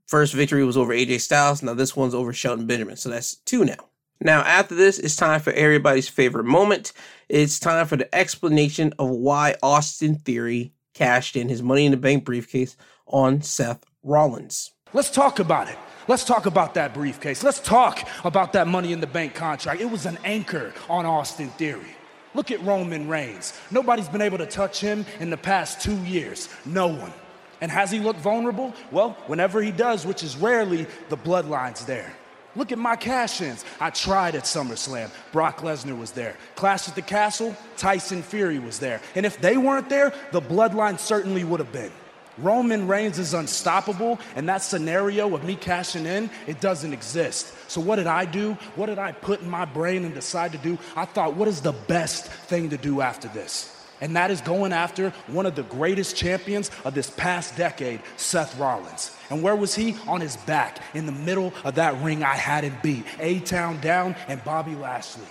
First 0.08 0.32
victory 0.32 0.64
was 0.64 0.78
over 0.78 0.93
AJ 0.94 1.20
Styles. 1.20 1.62
Now 1.62 1.75
this 1.75 1.94
one's 1.94 2.14
over 2.14 2.32
Shelton 2.32 2.66
Benjamin. 2.66 2.96
So 2.96 3.10
that's 3.10 3.37
two 3.37 3.64
now. 3.64 3.76
Now, 4.20 4.40
after 4.40 4.75
this, 4.75 4.99
it's 4.99 5.14
time 5.14 5.38
for 5.40 5.52
everybody's 5.52 6.08
favorite 6.08 6.44
moment. 6.44 6.93
It's 7.28 7.60
time 7.60 7.87
for 7.87 7.96
the 7.96 8.12
explanation 8.12 8.93
of 8.99 9.10
why 9.10 9.55
Austin 9.62 10.16
Theory 10.16 10.72
cashed 10.93 11.37
in 11.37 11.49
his 11.49 11.62
Money 11.62 11.84
in 11.84 11.93
the 11.93 11.99
Bank 11.99 12.25
briefcase 12.25 12.76
on 13.06 13.43
Seth 13.43 13.84
Rollins. 14.02 14.72
Let's 14.93 15.10
talk 15.10 15.38
about 15.38 15.69
it. 15.69 15.76
Let's 16.08 16.25
talk 16.25 16.46
about 16.46 16.75
that 16.75 16.94
briefcase. 16.94 17.44
Let's 17.44 17.61
talk 17.61 18.08
about 18.25 18.54
that 18.54 18.66
Money 18.66 18.93
in 18.93 19.00
the 19.00 19.06
Bank 19.06 19.34
contract. 19.34 19.81
It 19.81 19.90
was 19.90 20.06
an 20.06 20.19
anchor 20.25 20.72
on 20.88 21.06
Austin 21.06 21.50
Theory. 21.50 21.94
Look 22.34 22.50
at 22.50 22.61
Roman 22.64 23.06
Reigns. 23.08 23.52
Nobody's 23.70 24.08
been 24.08 24.22
able 24.22 24.38
to 24.38 24.46
touch 24.46 24.81
him 24.81 25.06
in 25.20 25.31
the 25.31 25.37
past 25.37 25.81
two 25.81 25.96
years. 26.04 26.49
No 26.64 26.88
one. 26.88 27.12
And 27.60 27.70
has 27.70 27.90
he 27.90 27.99
looked 27.99 28.20
vulnerable? 28.20 28.75
Well, 28.90 29.10
whenever 29.26 29.60
he 29.60 29.72
does, 29.72 30.06
which 30.06 30.22
is 30.22 30.37
rarely, 30.37 30.87
the 31.08 31.16
bloodline's 31.16 31.84
there. 31.84 32.12
Look 32.56 32.72
at 32.72 32.78
my 32.78 32.96
cash 32.96 33.40
ins. 33.40 33.64
I 33.78 33.90
tried 33.90 34.34
at 34.34 34.44
SummerSlam. 34.44 35.10
Brock 35.32 35.58
Lesnar 35.58 35.99
was 35.99 36.12
there. 36.12 36.37
Clash 36.56 36.88
at 36.88 36.94
the 36.94 37.02
Castle, 37.02 37.56
Tyson 37.76 38.22
Fury 38.22 38.58
was 38.58 38.78
there. 38.78 39.00
And 39.14 39.26
if 39.26 39.40
they 39.40 39.56
weren't 39.56 39.88
there, 39.88 40.12
the 40.32 40.40
bloodline 40.40 40.99
certainly 40.99 41.44
would 41.44 41.60
have 41.60 41.72
been. 41.72 41.93
Roman 42.38 42.87
Reigns 42.87 43.19
is 43.19 43.34
unstoppable, 43.34 44.19
and 44.37 44.49
that 44.49 44.62
scenario 44.62 45.34
of 45.34 45.44
me 45.44 45.56
cashing 45.56 46.06
in, 46.06 46.31
it 46.46 46.61
doesn't 46.61 46.93
exist. 46.93 47.52
So, 47.69 47.81
what 47.81 47.96
did 47.96 48.06
I 48.06 48.25
do? 48.25 48.54
What 48.76 48.87
did 48.87 48.99
I 48.99 49.12
put 49.12 49.40
in 49.40 49.50
my 49.50 49.64
brain 49.64 50.04
and 50.04 50.14
decide 50.14 50.52
to 50.52 50.58
do? 50.58 50.78
I 50.96 51.04
thought, 51.04 51.34
what 51.34 51.49
is 51.49 51.61
the 51.61 51.72
best 51.72 52.26
thing 52.26 52.70
to 52.70 52.76
do 52.76 53.00
after 53.00 53.28
this? 53.28 53.75
And 54.00 54.15
that 54.17 54.31
is 54.31 54.41
going 54.41 54.73
after 54.73 55.11
one 55.27 55.47
of 55.47 55.55
the 55.55 55.65
greatest 55.65 56.17
champions 56.17 56.71
of 56.85 56.95
this 56.95 57.11
past 57.11 57.56
decade, 57.56 58.00
Seth 58.17 58.59
Rollins. 58.59 59.17
And 59.31 59.43
where 59.43 59.56
was 59.56 59.75
he? 59.75 59.97
On 60.06 60.21
his 60.21 60.37
back, 60.37 60.81
in 60.95 61.06
the 61.06 61.12
middle 61.12 61.53
of 61.65 61.75
that 61.77 62.00
ring 62.03 62.23
I 62.23 62.35
had 62.35 62.65
him 62.65 62.77
beat. 62.83 63.05
A 63.19 63.41
Town 63.41 63.81
down 63.81 64.17
and 64.29 64.43
Bobby 64.45 64.75
Lashley. 64.75 65.29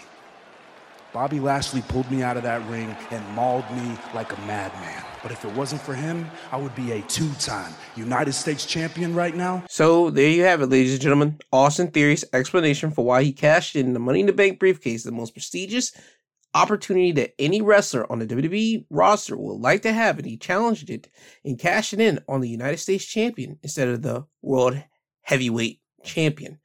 Bobby 1.13 1.39
Lashley 1.39 1.81
pulled 1.87 2.11
me 2.11 2.21
out 2.21 2.37
of 2.37 2.43
that 2.43 2.67
ring 2.69 2.95
and 3.11 3.27
mauled 3.29 3.69
me 3.71 3.97
like 4.13 4.31
a 4.37 4.41
madman. 4.41 5.03
But 5.23 5.31
if 5.31 5.45
it 5.45 5.51
wasn't 5.53 5.81
for 5.81 5.95
him, 5.95 6.29
I 6.51 6.57
would 6.57 6.75
be 6.75 6.91
a 6.91 7.01
two 7.03 7.31
time 7.39 7.73
United 7.95 8.33
States 8.33 8.65
champion 8.65 9.15
right 9.15 9.35
now. 9.35 9.63
So 9.69 10.09
there 10.09 10.29
you 10.29 10.43
have 10.43 10.61
it, 10.61 10.67
ladies 10.67 10.93
and 10.93 11.01
gentlemen. 11.01 11.39
Austin 11.51 11.91
Theory's 11.91 12.25
explanation 12.33 12.91
for 12.91 13.03
why 13.03 13.23
he 13.23 13.31
cashed 13.31 13.75
in 13.75 13.93
the 13.93 13.99
Money 13.99 14.19
in 14.19 14.25
the 14.25 14.33
Bank 14.33 14.59
briefcase, 14.59 15.03
the 15.03 15.11
most 15.11 15.33
prestigious 15.33 15.91
opportunity 16.57 17.11
that 17.13 17.33
any 17.39 17.61
wrestler 17.61 18.11
on 18.11 18.19
the 18.19 18.27
WWE 18.27 18.85
roster 18.89 19.37
would 19.37 19.59
like 19.59 19.83
to 19.83 19.93
have, 19.93 20.17
and 20.17 20.25
he 20.25 20.37
challenged 20.37 20.89
it 20.89 21.09
and 21.45 21.59
cashed 21.59 21.93
it 21.93 21.99
in 21.99 22.19
on 22.27 22.41
the 22.41 22.49
United 22.49 22.77
States 22.77 23.05
champion 23.05 23.59
instead 23.61 23.87
of 23.87 24.01
the 24.01 24.25
World 24.41 24.83
Heavyweight 25.21 25.81
Champion. 26.03 26.59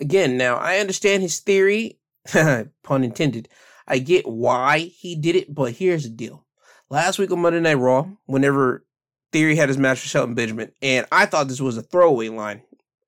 Again, 0.00 0.36
now 0.36 0.56
I 0.56 0.78
understand 0.78 1.22
his 1.22 1.40
theory, 1.40 1.98
pun 2.32 3.04
intended. 3.04 3.48
I 3.86 3.98
get 3.98 4.26
why 4.28 4.78
he 4.78 5.16
did 5.16 5.36
it, 5.36 5.54
but 5.54 5.72
here's 5.72 6.04
the 6.04 6.10
deal. 6.10 6.46
Last 6.90 7.18
week 7.18 7.30
on 7.30 7.40
Monday 7.40 7.60
Night 7.60 7.74
Raw, 7.74 8.08
whenever 8.26 8.84
Theory 9.32 9.54
had 9.54 9.68
his 9.68 9.78
match 9.78 10.02
with 10.02 10.10
Shelton 10.10 10.34
Benjamin, 10.34 10.72
and 10.82 11.06
I 11.12 11.24
thought 11.24 11.46
this 11.46 11.60
was 11.60 11.76
a 11.76 11.82
throwaway 11.82 12.28
line 12.28 12.62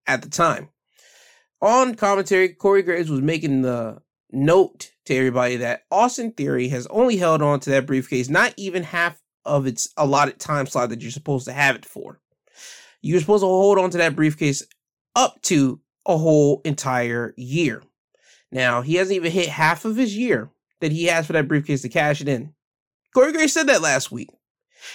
at 0.06 0.22
the 0.22 0.30
time. 0.30 0.68
On 1.60 1.94
commentary, 1.96 2.50
Corey 2.50 2.82
Graves 2.82 3.10
was 3.10 3.20
making 3.20 3.62
the 3.62 4.02
note 4.30 4.91
to 5.06 5.16
everybody 5.16 5.56
that 5.56 5.82
Austin 5.90 6.32
Theory 6.32 6.68
has 6.68 6.86
only 6.88 7.16
held 7.16 7.42
on 7.42 7.60
to 7.60 7.70
that 7.70 7.86
briefcase 7.86 8.28
not 8.28 8.54
even 8.56 8.82
half 8.82 9.20
of 9.44 9.66
its 9.66 9.92
allotted 9.96 10.38
time 10.38 10.66
slot 10.66 10.90
that 10.90 11.02
you're 11.02 11.10
supposed 11.10 11.46
to 11.46 11.52
have 11.52 11.76
it 11.76 11.84
for. 11.84 12.20
You're 13.00 13.20
supposed 13.20 13.42
to 13.42 13.48
hold 13.48 13.78
on 13.78 13.90
to 13.90 13.98
that 13.98 14.14
briefcase 14.14 14.62
up 15.16 15.40
to 15.42 15.80
a 16.06 16.16
whole 16.16 16.60
entire 16.64 17.34
year. 17.36 17.82
Now, 18.50 18.82
he 18.82 18.96
hasn't 18.96 19.16
even 19.16 19.32
hit 19.32 19.48
half 19.48 19.84
of 19.84 19.96
his 19.96 20.16
year 20.16 20.50
that 20.80 20.92
he 20.92 21.04
has 21.04 21.26
for 21.26 21.32
that 21.32 21.48
briefcase 21.48 21.82
to 21.82 21.88
cash 21.88 22.20
it 22.20 22.28
in. 22.28 22.54
Corey 23.14 23.32
Gray 23.32 23.46
said 23.46 23.66
that 23.66 23.82
last 23.82 24.12
week. 24.12 24.30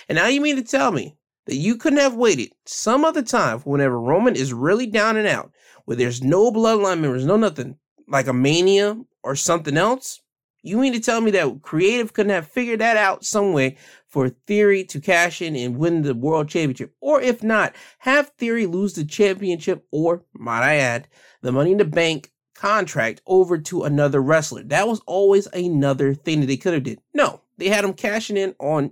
And 0.08 0.16
now 0.16 0.28
you 0.28 0.42
mean 0.42 0.56
to 0.58 0.64
tell 0.64 0.92
me 0.92 1.18
that 1.46 1.56
you 1.56 1.78
couldn't 1.78 2.00
have 2.00 2.16
waited 2.16 2.52
some 2.66 3.06
other 3.06 3.22
time 3.22 3.60
for 3.60 3.72
whenever 3.72 4.00
Roman 4.00 4.36
is 4.36 4.54
really 4.54 4.86
down 4.86 5.18
and 5.18 5.28
out, 5.28 5.52
where 5.86 5.98
there's 5.98 6.22
no 6.22 6.52
bloodline 6.52 7.00
members, 7.00 7.26
no 7.26 7.38
nothing, 7.38 7.78
like 8.08 8.28
a 8.28 8.34
mania 8.34 8.98
or 9.28 9.36
something 9.36 9.78
else? 9.78 10.22
You 10.64 10.78
mean 10.78 10.94
to 10.94 11.00
tell 11.00 11.22
me 11.22 11.32
that 11.32 11.62
creative 11.62 12.14
couldn't 12.14 12.32
have 12.32 12.48
figured 12.48 12.80
that 12.80 12.98
out 12.98 13.26
some 13.26 13.54
way 13.54 13.78
for 14.08 14.30
Theory 14.30 14.84
to 14.86 15.00
cash 15.00 15.42
in 15.42 15.56
and 15.56 15.78
win 15.78 16.02
the 16.02 16.16
world 16.16 16.50
championship? 16.50 16.96
Or 17.00 17.22
if 17.22 17.44
not, 17.44 17.76
have 18.00 18.30
Theory 18.38 18.66
lose 18.66 18.94
the 18.94 19.06
championship 19.06 19.86
or, 19.92 20.24
might 20.34 20.64
I 20.64 20.76
add, 20.76 21.08
the 21.42 21.52
Money 21.52 21.74
in 21.74 21.78
the 21.78 21.86
Bank 21.86 22.32
contract 22.56 23.22
over 23.28 23.58
to 23.58 23.84
another 23.84 24.22
wrestler? 24.22 24.64
That 24.64 24.88
was 24.88 25.02
always 25.06 25.48
another 25.48 26.14
thing 26.14 26.40
that 26.42 26.48
they 26.48 26.58
could 26.58 26.74
have 26.74 26.84
did. 26.84 27.00
No, 27.14 27.42
they 27.58 27.68
had 27.68 27.86
him 27.86 27.94
cashing 27.94 28.38
in 28.38 28.56
on 28.60 28.92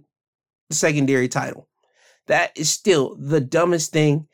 the 0.69 0.75
secondary 0.75 1.27
title. 1.27 1.67
That 2.27 2.51
is 2.57 2.69
still 2.69 3.15
the 3.15 3.41
dumbest 3.41 3.91
thing 3.91 4.27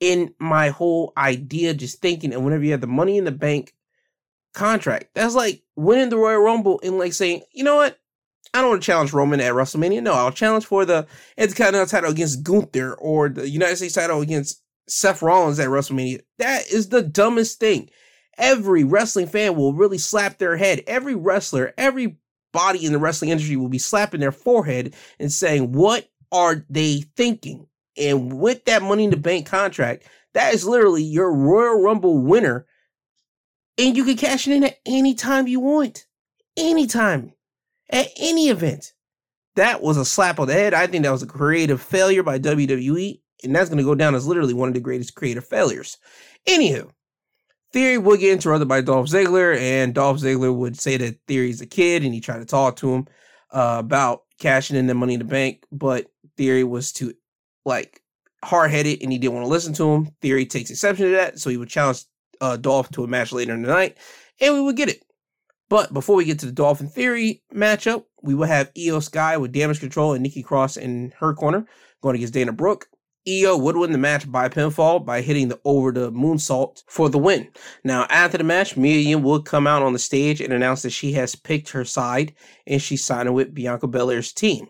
in 0.00 0.34
my 0.38 0.70
whole 0.70 1.12
idea, 1.16 1.74
just 1.74 2.00
thinking. 2.00 2.32
And 2.32 2.44
whenever 2.44 2.64
you 2.64 2.72
have 2.72 2.80
the 2.80 2.86
money 2.86 3.18
in 3.18 3.24
the 3.24 3.32
bank 3.32 3.72
contract, 4.52 5.10
that's 5.14 5.34
like 5.34 5.62
winning 5.76 6.08
the 6.08 6.16
Royal 6.16 6.40
Rumble 6.40 6.80
and 6.82 6.98
like 6.98 7.12
saying, 7.12 7.42
you 7.52 7.64
know 7.64 7.76
what? 7.76 7.98
I 8.54 8.60
don't 8.60 8.70
want 8.70 8.82
to 8.82 8.86
challenge 8.86 9.12
Roman 9.12 9.40
at 9.40 9.54
WrestleMania. 9.54 10.02
No, 10.02 10.12
I'll 10.12 10.30
challenge 10.30 10.66
for 10.66 10.84
the 10.84 11.06
Intercontinental 11.38 11.86
title 11.86 12.10
against 12.10 12.42
Gunther 12.42 12.94
or 12.94 13.30
the 13.30 13.48
United 13.48 13.76
States 13.76 13.94
title 13.94 14.20
against 14.20 14.62
Seth 14.88 15.22
Rollins 15.22 15.58
at 15.58 15.68
WrestleMania. 15.68 16.20
That 16.38 16.70
is 16.70 16.90
the 16.90 17.02
dumbest 17.02 17.60
thing. 17.60 17.88
Every 18.36 18.84
wrestling 18.84 19.26
fan 19.26 19.56
will 19.56 19.72
really 19.72 19.98
slap 19.98 20.38
their 20.38 20.56
head. 20.56 20.82
Every 20.86 21.14
wrestler, 21.14 21.72
every 21.78 22.18
body 22.52 22.84
in 22.84 22.92
the 22.92 22.98
wrestling 22.98 23.30
industry 23.30 23.56
will 23.56 23.68
be 23.68 23.78
slapping 23.78 24.20
their 24.20 24.32
forehead 24.32 24.94
and 25.18 25.32
saying, 25.32 25.72
What 25.72 26.10
are 26.30 26.64
they 26.68 27.04
thinking? 27.16 27.66
And 27.96 28.38
with 28.38 28.64
that 28.66 28.82
money 28.82 29.04
in 29.04 29.10
the 29.10 29.16
bank 29.16 29.46
contract, 29.46 30.06
that 30.34 30.54
is 30.54 30.64
literally 30.64 31.02
your 31.02 31.32
Royal 31.32 31.82
Rumble 31.82 32.18
winner. 32.18 32.66
And 33.78 33.96
you 33.96 34.04
can 34.04 34.16
cash 34.16 34.46
it 34.46 34.52
in 34.52 34.64
at 34.64 34.78
any 34.86 35.14
time 35.14 35.46
you 35.46 35.60
want. 35.60 36.06
Anytime. 36.56 37.32
At 37.90 38.08
any 38.18 38.48
event. 38.48 38.92
That 39.56 39.82
was 39.82 39.96
a 39.96 40.04
slap 40.04 40.40
on 40.40 40.48
the 40.48 40.54
head. 40.54 40.74
I 40.74 40.86
think 40.86 41.04
that 41.04 41.12
was 41.12 41.22
a 41.22 41.26
creative 41.26 41.80
failure 41.80 42.22
by 42.22 42.38
WWE. 42.38 43.20
And 43.44 43.54
that's 43.54 43.68
going 43.68 43.78
to 43.78 43.84
go 43.84 43.94
down 43.94 44.14
as 44.14 44.26
literally 44.26 44.54
one 44.54 44.68
of 44.68 44.74
the 44.74 44.80
greatest 44.80 45.14
creative 45.14 45.46
failures. 45.46 45.98
Anywho, 46.48 46.90
Theory 47.72 47.98
would 47.98 48.20
get 48.20 48.32
interrupted 48.32 48.68
by 48.68 48.82
Dolph 48.82 49.08
Ziggler, 49.08 49.56
and 49.56 49.94
Dolph 49.94 50.18
Ziggler 50.18 50.54
would 50.54 50.78
say 50.78 50.98
that 50.98 51.18
Theory's 51.26 51.62
a 51.62 51.66
kid, 51.66 52.04
and 52.04 52.12
he 52.12 52.20
tried 52.20 52.38
to 52.38 52.44
talk 52.44 52.76
to 52.76 52.92
him 52.92 53.08
uh, 53.50 53.76
about 53.78 54.22
cashing 54.38 54.76
in 54.76 54.86
the 54.86 54.94
money 54.94 55.14
in 55.14 55.20
the 55.20 55.24
bank, 55.24 55.64
but 55.72 56.06
Theory 56.36 56.64
was 56.64 56.92
too 56.92 57.14
like 57.64 58.02
hard 58.44 58.70
headed, 58.70 59.02
and 59.02 59.10
he 59.10 59.18
didn't 59.18 59.34
want 59.34 59.44
to 59.44 59.50
listen 59.50 59.72
to 59.74 59.90
him. 59.90 60.10
Theory 60.20 60.44
takes 60.44 60.70
exception 60.70 61.06
to 61.06 61.12
that, 61.12 61.38
so 61.38 61.48
he 61.48 61.56
would 61.56 61.68
challenge 61.68 62.04
uh, 62.42 62.58
Dolph 62.58 62.90
to 62.90 63.04
a 63.04 63.08
match 63.08 63.32
later 63.32 63.54
in 63.54 63.62
the 63.62 63.68
night, 63.68 63.96
and 64.40 64.52
we 64.52 64.60
would 64.60 64.76
get 64.76 64.90
it. 64.90 65.02
But 65.70 65.94
before 65.94 66.16
we 66.16 66.26
get 66.26 66.38
to 66.40 66.46
the 66.46 66.52
Dolphin 66.52 66.88
Theory 66.88 67.42
matchup, 67.54 68.04
we 68.20 68.34
will 68.34 68.46
have 68.46 68.74
Iyo 68.74 69.02
Sky 69.02 69.38
with 69.38 69.52
Damage 69.52 69.80
Control 69.80 70.12
and 70.12 70.22
Nikki 70.22 70.42
Cross 70.42 70.76
in 70.76 71.14
her 71.18 71.32
corner 71.32 71.64
going 72.02 72.16
against 72.16 72.34
Dana 72.34 72.52
Brooke. 72.52 72.88
Iyo 73.26 73.58
would 73.58 73.76
win 73.76 73.92
the 73.92 73.98
match 73.98 74.30
by 74.30 74.48
pinfall 74.48 75.04
by 75.04 75.20
hitting 75.20 75.48
the 75.48 75.60
over 75.64 75.92
the 75.92 76.10
moonsault 76.10 76.82
for 76.88 77.08
the 77.08 77.18
win. 77.18 77.48
Now, 77.84 78.06
after 78.10 78.36
the 78.36 78.44
match, 78.44 78.76
Mia 78.76 78.98
Yim 78.98 79.22
would 79.22 79.44
come 79.44 79.66
out 79.66 79.82
on 79.82 79.92
the 79.92 79.98
stage 79.98 80.40
and 80.40 80.52
announce 80.52 80.82
that 80.82 80.90
she 80.90 81.12
has 81.12 81.36
picked 81.36 81.70
her 81.70 81.84
side 81.84 82.34
and 82.66 82.82
she's 82.82 83.04
signing 83.04 83.32
with 83.32 83.54
Bianca 83.54 83.86
Belair's 83.86 84.32
team. 84.32 84.68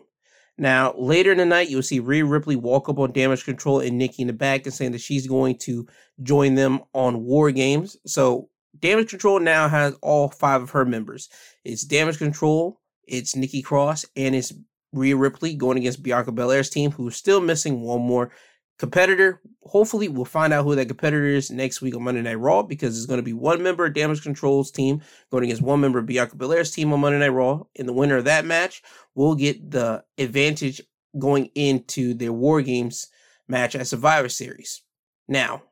Now, 0.57 0.93
later 0.97 1.31
in 1.31 1.39
the 1.39 1.45
night, 1.45 1.69
you'll 1.69 1.81
see 1.81 1.99
Rhea 1.99 2.25
Ripley 2.25 2.55
walk 2.55 2.87
up 2.87 2.99
on 2.99 3.11
Damage 3.11 3.43
Control 3.43 3.79
and 3.79 3.97
Nikki 3.97 4.21
in 4.21 4.27
the 4.27 4.33
back 4.33 4.65
and 4.65 4.73
saying 4.73 4.91
that 4.91 5.01
she's 5.01 5.25
going 5.25 5.57
to 5.59 5.87
join 6.21 6.55
them 6.55 6.81
on 6.93 7.23
War 7.23 7.51
Games. 7.51 7.97
So, 8.05 8.49
Damage 8.79 9.09
Control 9.09 9.39
now 9.39 9.67
has 9.67 9.95
all 10.01 10.29
five 10.29 10.61
of 10.61 10.71
her 10.71 10.85
members. 10.85 11.29
It's 11.63 11.83
Damage 11.83 12.17
Control, 12.17 12.79
it's 13.07 13.35
Nikki 13.35 13.61
Cross, 13.61 14.05
and 14.15 14.35
it's 14.35 14.53
Rhea 14.91 15.15
Ripley 15.15 15.55
going 15.55 15.77
against 15.77 16.03
Bianca 16.03 16.31
Belair's 16.31 16.69
team, 16.69 16.91
who's 16.91 17.15
still 17.15 17.41
missing 17.41 17.81
one 17.81 18.01
more 18.01 18.31
competitor. 18.83 19.39
Hopefully, 19.63 20.09
we'll 20.09 20.25
find 20.25 20.51
out 20.51 20.65
who 20.65 20.75
that 20.75 20.89
competitor 20.89 21.25
is 21.25 21.49
next 21.49 21.81
week 21.81 21.95
on 21.95 22.03
Monday 22.03 22.21
Night 22.21 22.35
Raw 22.35 22.63
because 22.63 22.97
it's 22.97 23.05
going 23.05 23.17
to 23.17 23.23
be 23.23 23.31
one 23.31 23.63
member 23.63 23.85
of 23.85 23.93
Damage 23.93 24.21
Control's 24.21 24.71
team 24.71 25.01
going 25.31 25.45
against 25.45 25.61
one 25.61 25.79
member 25.79 25.99
of 25.99 26.05
Bianca 26.05 26.35
Belair's 26.35 26.71
team 26.71 26.91
on 26.91 26.99
Monday 26.99 27.19
Night 27.19 27.29
Raw. 27.29 27.63
And 27.79 27.87
the 27.87 27.93
winner 27.93 28.17
of 28.17 28.25
that 28.25 28.43
match 28.43 28.83
will 29.15 29.35
get 29.35 29.71
the 29.71 30.03
advantage 30.17 30.81
going 31.17 31.49
into 31.55 32.13
their 32.13 32.33
War 32.33 32.61
Games 32.61 33.07
match 33.47 33.73
at 33.73 33.87
Survivor 33.87 34.27
Series. 34.27 34.81
Now, 35.29 35.63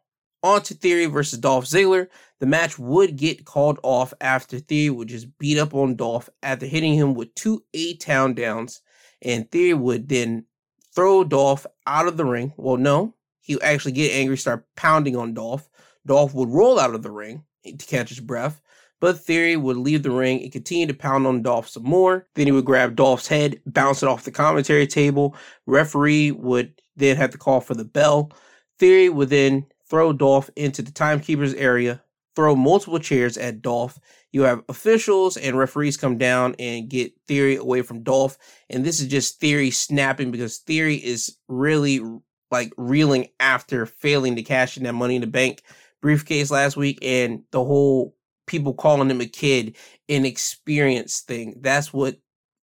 on 0.42 0.62
to 0.62 0.74
Theory 0.74 1.08
versus 1.08 1.40
Dolph 1.40 1.66
Ziggler. 1.66 2.08
The 2.40 2.46
match 2.46 2.80
would 2.80 3.18
get 3.18 3.44
called 3.44 3.78
off 3.84 4.14
after 4.22 4.60
Theory 4.60 4.90
would 4.90 5.10
just 5.10 5.38
beat 5.38 5.58
up 5.58 5.74
on 5.74 5.98
Dolph 5.98 6.30
after 6.42 6.66
hitting 6.66 6.94
him 6.94 7.14
with 7.14 7.36
two 7.36 7.62
A 7.74 7.98
Town 7.98 8.36
downs 8.36 8.82
and 9.22 9.52
Theory 9.52 9.74
would 9.74 10.08
then 10.08 10.46
throw 10.94 11.24
Dolph 11.24 11.66
out 11.88 12.08
of 12.08 12.18
the 12.18 12.26
ring. 12.26 12.54
Well, 12.58 12.78
no, 12.78 13.16
he 13.42 13.56
would 13.56 13.64
actually 13.64 13.94
get 13.94 14.14
angry, 14.14 14.38
start 14.38 14.66
pounding 14.76 15.16
on 15.16 15.34
Dolph. 15.34 15.70
Dolph 16.06 16.34
would 16.34 16.50
roll 16.50 16.80
out 16.80 16.96
of 16.96 17.04
the 17.04 17.12
ring 17.12 17.44
to 17.64 17.86
catch 17.86 18.10
his 18.10 18.20
breath, 18.20 18.62
but 19.00 19.20
Theory 19.20 19.56
would 19.56 19.78
leave 19.78 20.04
the 20.04 20.12
ring 20.12 20.42
and 20.42 20.52
continue 20.52 20.88
to 20.88 20.94
pound 20.94 21.28
on 21.28 21.42
Dolph 21.42 21.70
some 21.70 21.84
more. 21.84 22.28
Then 22.36 22.48
he 22.48 22.52
would 22.52 22.66
grab 22.66 22.96
Dolph's 22.96 23.28
head, 23.28 23.62
bounce 23.66 24.04
it 24.04 24.10
off 24.10 24.24
the 24.24 24.32
commentary 24.32 24.88
table. 24.88 25.36
Referee 25.66 26.32
would 26.32 26.82
then 26.96 27.18
have 27.18 27.32
to 27.32 27.38
call 27.38 27.62
for 27.62 27.74
the 27.74 27.86
bell. 27.86 28.32
Theory 28.80 29.10
would 29.10 29.30
then 29.30 29.68
throw 29.88 30.14
Dolph 30.14 30.50
into 30.56 30.82
the 30.82 30.92
timekeeper's 30.92 31.54
area, 31.54 32.02
throw 32.36 32.56
multiple 32.56 33.00
chairs 33.00 33.38
at 33.38 33.62
Dolph, 33.62 34.00
you 34.32 34.44
have 34.44 34.64
officials 34.70 35.38
and 35.38 35.58
referees 35.58 35.98
come 35.98 36.18
down 36.18 36.56
and 36.60 36.90
get 36.90 37.14
Theory 37.28 37.56
away 37.56 37.82
from 37.82 38.04
Dolph. 38.04 38.38
And 38.70 38.86
this 38.86 39.00
is 39.00 39.08
just 39.08 39.40
Theory 39.40 39.72
snapping 39.72 40.32
because 40.32 40.58
Theory 40.60 40.96
is 40.96 41.38
really 41.48 42.02
like 42.50 42.74
reeling 42.78 43.28
after 43.40 43.86
failing 43.86 44.36
to 44.36 44.44
cash 44.44 44.78
in 44.78 44.84
that 44.84 44.94
money 44.94 45.16
in 45.16 45.22
the 45.22 45.28
bank 45.28 45.64
briefcase 46.02 46.52
last 46.52 46.76
week 46.76 47.00
and 47.02 47.44
the 47.52 47.64
whole 47.64 48.16
people 48.48 48.74
calling 48.74 49.10
him 49.10 49.22
a 49.22 49.26
kid 49.26 49.76
inexperienced 50.08 51.28
thing. 51.28 51.56
That's 51.62 51.94
what 51.94 52.18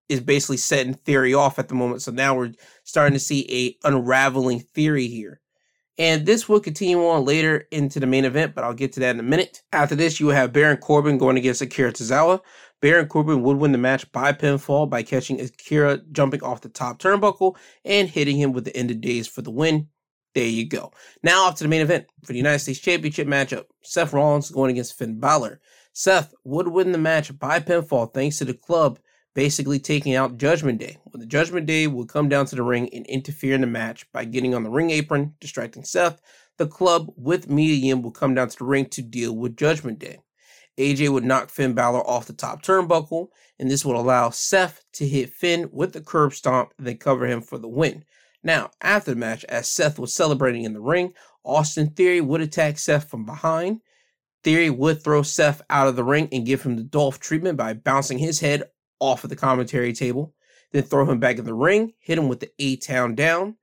is 0.10 0.22
basically 0.22 0.58
setting 0.58 0.94
Theory 0.94 1.34
off 1.34 1.60
at 1.60 1.68
the 1.68 1.76
moment. 1.76 2.02
So 2.02 2.12
now 2.12 2.36
we're 2.36 2.54
starting 2.84 3.14
to 3.14 3.20
see 3.20 3.78
a 3.84 3.88
unraveling 3.88 4.60
Theory 4.60 5.08
here. 5.08 5.42
And 5.98 6.26
this 6.26 6.48
will 6.48 6.60
continue 6.60 7.04
on 7.08 7.26
later 7.26 7.68
into 7.72 8.00
the 8.00 8.06
main 8.06 8.26
event, 8.26 8.54
but 8.54 8.64
I'll 8.64 8.74
get 8.74 8.94
to 8.94 9.00
that 9.00 9.16
in 9.16 9.20
a 9.20 9.24
minute. 9.24 9.64
After 9.74 9.96
this, 9.96 10.20
you 10.20 10.28
will 10.28 10.34
have 10.34 10.54
Baron 10.54 10.78
Corbin 10.78 11.18
going 11.18 11.38
against 11.38 11.62
Akira 11.62 11.92
Tozawa. 11.92 12.42
Baron 12.82 13.08
Corbin 13.08 13.42
would 13.42 13.58
win 13.58 13.72
the 13.72 13.80
match 13.80 14.12
by 14.12 14.32
pinfall 14.32 14.88
by 14.88 15.02
catching 15.02 15.42
Akira 15.42 16.00
jumping 16.12 16.44
off 16.44 16.62
the 16.62 16.70
top 16.70 17.00
turnbuckle 17.00 17.56
and 17.84 18.08
hitting 18.08 18.38
him 18.38 18.54
with 18.54 18.66
the 18.66 18.78
end 18.78 18.92
of 18.92 19.02
days 19.02 19.28
for 19.28 19.42
the 19.42 19.50
win. 19.50 19.88
There 20.36 20.46
you 20.46 20.68
go. 20.68 20.92
Now 21.24 21.46
off 21.46 21.56
to 21.56 21.64
the 21.64 21.70
main 21.70 21.82
event 21.82 22.06
for 22.24 22.34
the 22.34 22.38
United 22.38 22.60
States 22.60 22.80
Championship 22.80 23.28
matchup. 23.28 23.66
Seth 23.82 24.14
Rollins 24.14 24.52
going 24.52 24.70
against 24.70 24.96
Finn 24.96 25.20
Balor. 25.20 25.60
Seth 25.94 26.36
would 26.44 26.68
win 26.68 26.92
the 26.92 27.00
match 27.00 27.38
by 27.40 27.60
pinfall 27.60 28.14
thanks 28.14 28.38
to 28.38 28.46
the 28.46 28.54
club 28.54 29.00
basically 29.38 29.78
taking 29.78 30.16
out 30.16 30.40
Judgment 30.40 30.80
Day. 30.80 30.98
When 31.12 31.20
the 31.20 31.28
Judgment 31.28 31.68
Day 31.68 31.86
would 31.86 32.10
come 32.10 32.28
down 32.28 32.48
to 32.48 32.56
the 32.56 32.64
ring 32.64 32.90
and 32.92 33.06
interfere 33.06 33.54
in 33.54 33.62
the 33.62 33.68
match 33.68 34.12
by 34.12 34.26
getting 34.26 34.56
on 34.56 34.64
the 34.64 34.72
ring 34.72 34.90
apron, 34.90 35.36
distracting 35.40 35.84
Seth. 35.84 36.20
The 36.58 36.66
club 36.66 37.14
with 37.16 37.48
Yim 37.48 38.02
will 38.02 38.10
come 38.10 38.34
down 38.34 38.50
to 38.50 38.58
the 38.58 38.66
ring 38.66 38.88
to 38.88 39.04
deal 39.04 39.36
with 39.36 39.56
Judgment 39.56 40.00
Day. 40.00 40.18
AJ 40.80 41.10
would 41.10 41.24
knock 41.24 41.52
Finn 41.52 41.74
Balor 41.76 42.00
off 42.10 42.26
the 42.26 42.34
top 42.34 42.64
turnbuckle, 42.64 43.28
and 43.60 43.70
this 43.70 43.86
would 43.86 43.96
allow 43.96 44.32
Seth 44.32 44.84
to 44.94 45.08
hit 45.08 45.30
Finn 45.30 45.70
with 45.72 45.94
the 45.94 46.02
curb 46.02 46.34
stomp 46.34 46.74
and 46.80 46.88
then 46.88 46.98
cover 46.98 47.28
him 47.28 47.42
for 47.42 47.60
the 47.60 47.68
win. 47.68 48.06
Now, 48.42 48.72
after 48.82 49.12
the 49.12 49.18
match, 49.18 49.44
as 49.44 49.70
Seth 49.70 50.00
was 50.00 50.16
celebrating 50.16 50.64
in 50.64 50.74
the 50.74 50.82
ring, 50.82 51.14
Austin 51.44 51.92
Theory 51.92 52.22
would 52.22 52.42
attack 52.42 52.80
Seth 52.80 53.08
from 53.08 53.24
behind. 53.24 53.82
Theory 54.44 54.72
would 54.72 55.04
throw 55.04 55.22
Seth 55.22 55.62
out 55.70 55.88
of 55.88 55.96
the 55.96 56.04
ring 56.04 56.28
and 56.32 56.44
give 56.44 56.64
him 56.64 56.76
the 56.76 56.84
Dolph 56.84 57.20
treatment 57.20 57.56
by 57.56 57.74
bouncing 57.74 58.18
his 58.18 58.40
head 58.40 58.64
off 59.00 59.24
of 59.24 59.30
the 59.30 59.36
commentary 59.36 59.94
table, 59.94 60.34
then 60.72 60.84
throw 60.84 61.10
him 61.10 61.20
back 61.20 61.38
in 61.38 61.46
the 61.46 61.54
ring, 61.54 61.94
hit 62.00 62.18
him 62.18 62.28
with 62.28 62.40
the 62.40 62.52
A 62.60 62.76
Town 62.78 63.16
down, 63.16 63.56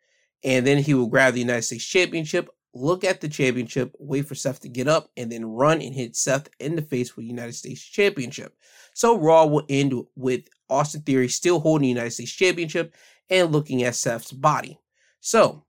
and 0.43 0.67
then 0.67 0.79
he 0.79 0.95
will 0.95 1.07
grab 1.07 1.35
the 1.35 1.41
United 1.41 1.63
States 1.63 1.85
Championship, 1.85 2.49
look 2.75 3.05
at 3.05 3.21
the 3.21 3.29
championship, 3.29 3.95
wait 3.99 4.27
for 4.27 4.35
Seth 4.35 4.61
to 4.61 4.69
get 4.69 4.89
up, 4.89 5.09
and 5.17 5.31
then 5.31 5.45
run 5.45 5.81
and 5.81 5.95
hit 5.95 6.17
Seth 6.17 6.49
in 6.59 6.77
the 6.77 6.83
face 6.83 7.17
with 7.17 7.25
the 7.25 7.31
United 7.31 7.55
States 7.55 7.83
Championship. 7.83 8.55
So 8.95 9.19
Raw 9.19 9.47
will 9.47 9.65
end 9.69 9.95
with 10.17 10.45
Austin 10.69 11.03
Theory 11.03 11.29
still 11.29 11.61
holding 11.61 11.83
the 11.83 11.89
United 11.89 12.11
States 12.11 12.33
Championship 12.33 12.95
and 13.31 13.53
looking 13.53 13.83
at 13.83 13.95
Seth's 13.95 14.33
body. 14.33 14.79
So, 15.21 15.65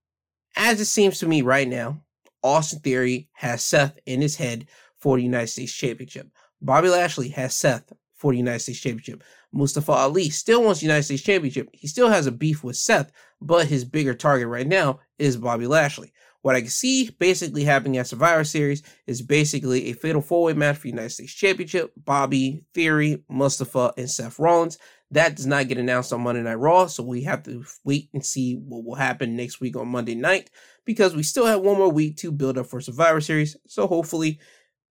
as 0.58 0.80
it 0.80 0.86
seems 0.86 1.20
to 1.20 1.28
me 1.28 1.42
right 1.42 1.68
now, 1.68 2.02
Austin 2.44 2.80
Theory 2.80 3.30
has 3.34 3.64
Seth 3.64 3.98
in 4.06 4.22
his 4.22 4.36
head 4.36 4.68
for 4.98 5.18
the 5.18 5.24
United 5.24 5.48
States 5.48 5.74
Championship. 5.74 6.28
Bobby 6.62 6.90
Lashley 6.90 7.30
has 7.30 7.56
Seth 7.56 7.92
for 8.16 8.32
the 8.32 8.38
United 8.38 8.60
States 8.60 8.80
Championship. 8.80 9.24
Mustafa 9.52 9.92
Ali 9.92 10.30
still 10.30 10.64
wants 10.64 10.80
the 10.80 10.86
United 10.86 11.04
States 11.04 11.24
Championship. 11.24 11.70
He 11.74 11.88
still 11.88 12.10
has 12.10 12.28
a 12.28 12.32
beef 12.32 12.64
with 12.64 12.78
Seth, 12.78 13.12
but 13.42 13.68
his 13.68 13.86
bigger 13.86 14.14
target 14.14 14.48
right 14.48 14.68
now 14.68 15.00
is 15.20 15.38
Bobby 15.38 15.68
Lashley. 15.68 16.14
What 16.42 16.56
I 16.56 16.62
can 16.62 16.70
see 16.70 17.10
basically 17.10 17.64
happening 17.64 17.98
at 17.98 18.06
Survivor 18.06 18.44
Series 18.44 18.84
is 19.08 19.22
basically 19.22 19.88
a 19.88 19.94
fatal 19.94 20.22
four 20.22 20.44
way 20.44 20.54
match 20.54 20.76
for 20.76 20.84
the 20.84 20.90
United 20.90 21.10
States 21.10 21.34
Championship 21.34 21.92
Bobby, 21.98 22.64
Theory, 22.74 23.24
Mustafa, 23.28 23.94
and 23.98 24.10
Seth 24.10 24.38
Rollins. 24.38 24.78
That 25.10 25.36
does 25.36 25.48
not 25.48 25.68
get 25.68 25.78
announced 25.78 26.14
on 26.14 26.22
Monday 26.22 26.42
Night 26.42 26.56
Raw, 26.56 26.88
so 26.88 27.02
we 27.02 27.24
have 27.24 27.44
to 27.44 27.64
wait 27.84 28.10
and 28.14 28.24
see 28.24 28.56
what 28.56 28.84
will 28.84 28.96
happen 28.96 29.36
next 29.36 29.60
week 29.60 29.76
on 29.76 29.88
Monday 29.88 30.14
night 30.14 30.52
because 30.86 31.16
we 31.16 31.24
still 31.24 31.46
have 31.46 31.62
one 31.62 31.78
more 31.78 31.92
week 31.92 32.18
to 32.18 32.32
build 32.32 32.58
up 32.58 32.68
for 32.68 32.80
Survivor 32.80 33.22
Series. 33.22 33.56
So 33.66 33.88
hopefully 33.88 34.40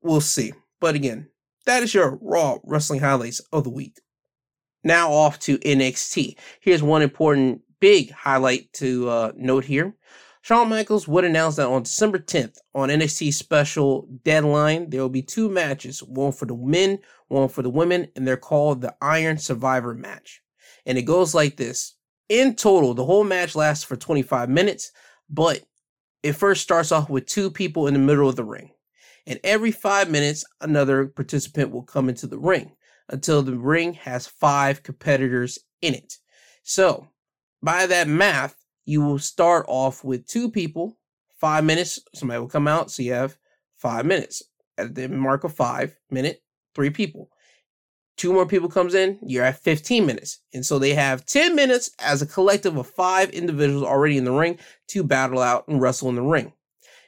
we'll 0.02 0.20
see. 0.20 0.52
But 0.80 0.96
again, 0.96 1.28
that 1.66 1.82
is 1.82 1.94
your 1.94 2.18
Raw 2.20 2.58
wrestling 2.64 3.00
highlights 3.00 3.40
of 3.52 3.64
the 3.64 3.70
week. 3.70 4.00
Now 4.82 5.12
off 5.12 5.38
to 5.40 5.58
NXT. 5.58 6.36
Here's 6.60 6.82
one 6.82 7.02
important 7.02 7.62
big 7.80 8.10
highlight 8.12 8.72
to 8.74 9.08
uh, 9.08 9.32
note 9.36 9.64
here. 9.64 9.94
Shawn 10.42 10.68
Michaels 10.68 11.08
would 11.08 11.24
announce 11.24 11.56
that 11.56 11.68
on 11.68 11.84
December 11.84 12.18
10th 12.18 12.58
on 12.74 12.90
NXT 12.90 13.32
special 13.32 14.06
deadline, 14.24 14.90
there 14.90 15.00
will 15.00 15.08
be 15.08 15.22
two 15.22 15.48
matches, 15.48 16.02
one 16.02 16.32
for 16.32 16.44
the 16.44 16.54
men, 16.54 16.98
one 17.28 17.48
for 17.48 17.62
the 17.62 17.70
women, 17.70 18.08
and 18.14 18.28
they're 18.28 18.36
called 18.36 18.82
the 18.82 18.94
Iron 19.00 19.38
Survivor 19.38 19.94
match. 19.94 20.42
And 20.84 20.98
it 20.98 21.02
goes 21.02 21.34
like 21.34 21.56
this. 21.56 21.94
In 22.28 22.56
total, 22.56 22.92
the 22.92 23.06
whole 23.06 23.24
match 23.24 23.56
lasts 23.56 23.84
for 23.84 23.96
25 23.96 24.50
minutes, 24.50 24.92
but 25.30 25.62
it 26.22 26.34
first 26.34 26.60
starts 26.60 26.92
off 26.92 27.08
with 27.08 27.24
two 27.24 27.50
people 27.50 27.86
in 27.86 27.94
the 27.94 28.00
middle 28.00 28.28
of 28.28 28.36
the 28.36 28.44
ring. 28.44 28.73
And 29.26 29.40
every 29.42 29.70
five 29.70 30.10
minutes, 30.10 30.44
another 30.60 31.06
participant 31.06 31.70
will 31.70 31.82
come 31.82 32.08
into 32.08 32.26
the 32.26 32.38
ring 32.38 32.72
until 33.08 33.42
the 33.42 33.56
ring 33.56 33.94
has 33.94 34.26
five 34.26 34.82
competitors 34.82 35.58
in 35.80 35.94
it. 35.94 36.18
So, 36.62 37.08
by 37.62 37.86
that 37.86 38.08
math, 38.08 38.56
you 38.84 39.00
will 39.02 39.18
start 39.18 39.64
off 39.68 40.04
with 40.04 40.26
two 40.26 40.50
people, 40.50 40.98
five 41.40 41.64
minutes, 41.64 41.98
somebody 42.14 42.40
will 42.40 42.48
come 42.48 42.68
out, 42.68 42.90
so 42.90 43.02
you 43.02 43.12
have 43.12 43.36
five 43.76 44.04
minutes. 44.04 44.42
At 44.76 44.94
the 44.94 45.08
mark 45.08 45.44
of 45.44 45.54
five 45.54 45.96
minute, 46.10 46.42
three 46.74 46.90
people. 46.90 47.30
Two 48.16 48.32
more 48.32 48.46
people 48.46 48.68
comes 48.68 48.94
in, 48.94 49.18
you're 49.22 49.44
at 49.44 49.58
15 49.58 50.06
minutes. 50.06 50.40
And 50.52 50.64
so 50.64 50.78
they 50.78 50.94
have 50.94 51.26
10 51.26 51.54
minutes 51.54 51.90
as 51.98 52.22
a 52.22 52.26
collective 52.26 52.76
of 52.76 52.86
five 52.86 53.30
individuals 53.30 53.84
already 53.84 54.16
in 54.16 54.24
the 54.24 54.32
ring 54.32 54.58
to 54.88 55.02
battle 55.02 55.40
out 55.40 55.66
and 55.66 55.80
wrestle 55.80 56.08
in 56.10 56.14
the 56.14 56.22
ring. 56.22 56.52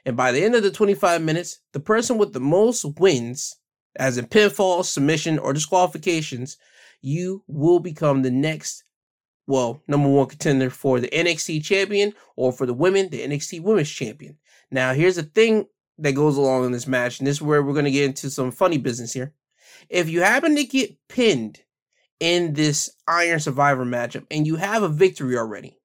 And 0.07 0.15
by 0.15 0.31
the 0.31 0.41
end 0.41 0.55
of 0.55 0.63
the 0.63 0.71
25 0.71 1.21
minutes, 1.21 1.59
the 1.73 1.81
person 1.81 2.17
with 2.17 2.31
the 2.31 2.39
most 2.39 2.85
wins, 2.97 3.57
as 3.97 4.17
in 4.17 4.25
pinfall, 4.27 4.85
submission, 4.85 5.37
or 5.37 5.51
disqualifications, 5.51 6.55
you 7.01 7.43
will 7.45 7.81
become 7.81 8.21
the 8.21 8.31
next 8.31 8.85
well, 9.47 9.81
number 9.87 10.09
one 10.09 10.27
contender 10.27 10.69
for 10.69 10.99
the 11.01 11.09
NXT 11.09 11.63
champion 11.63 12.13
or 12.35 12.51
for 12.53 12.65
the 12.65 12.73
women, 12.73 13.09
the 13.09 13.21
NXT 13.21 13.61
women's 13.61 13.89
champion. 13.89 14.37
Now, 14.71 14.93
here's 14.93 15.15
the 15.17 15.23
thing 15.23 15.67
that 15.97 16.15
goes 16.15 16.37
along 16.37 16.65
in 16.65 16.71
this 16.71 16.87
match, 16.87 17.19
and 17.19 17.27
this 17.27 17.37
is 17.37 17.41
where 17.41 17.61
we're 17.61 17.73
going 17.73 17.85
to 17.85 17.91
get 17.91 18.05
into 18.05 18.29
some 18.29 18.51
funny 18.51 18.77
business 18.77 19.13
here. 19.13 19.33
If 19.89 20.09
you 20.09 20.21
happen 20.21 20.55
to 20.55 20.63
get 20.63 20.97
pinned 21.07 21.61
in 22.19 22.53
this 22.53 22.89
Iron 23.07 23.39
Survivor 23.39 23.85
matchup 23.85 24.25
and 24.31 24.47
you 24.47 24.55
have 24.57 24.83
a 24.83 24.89
victory 24.89 25.37
already, 25.37 25.76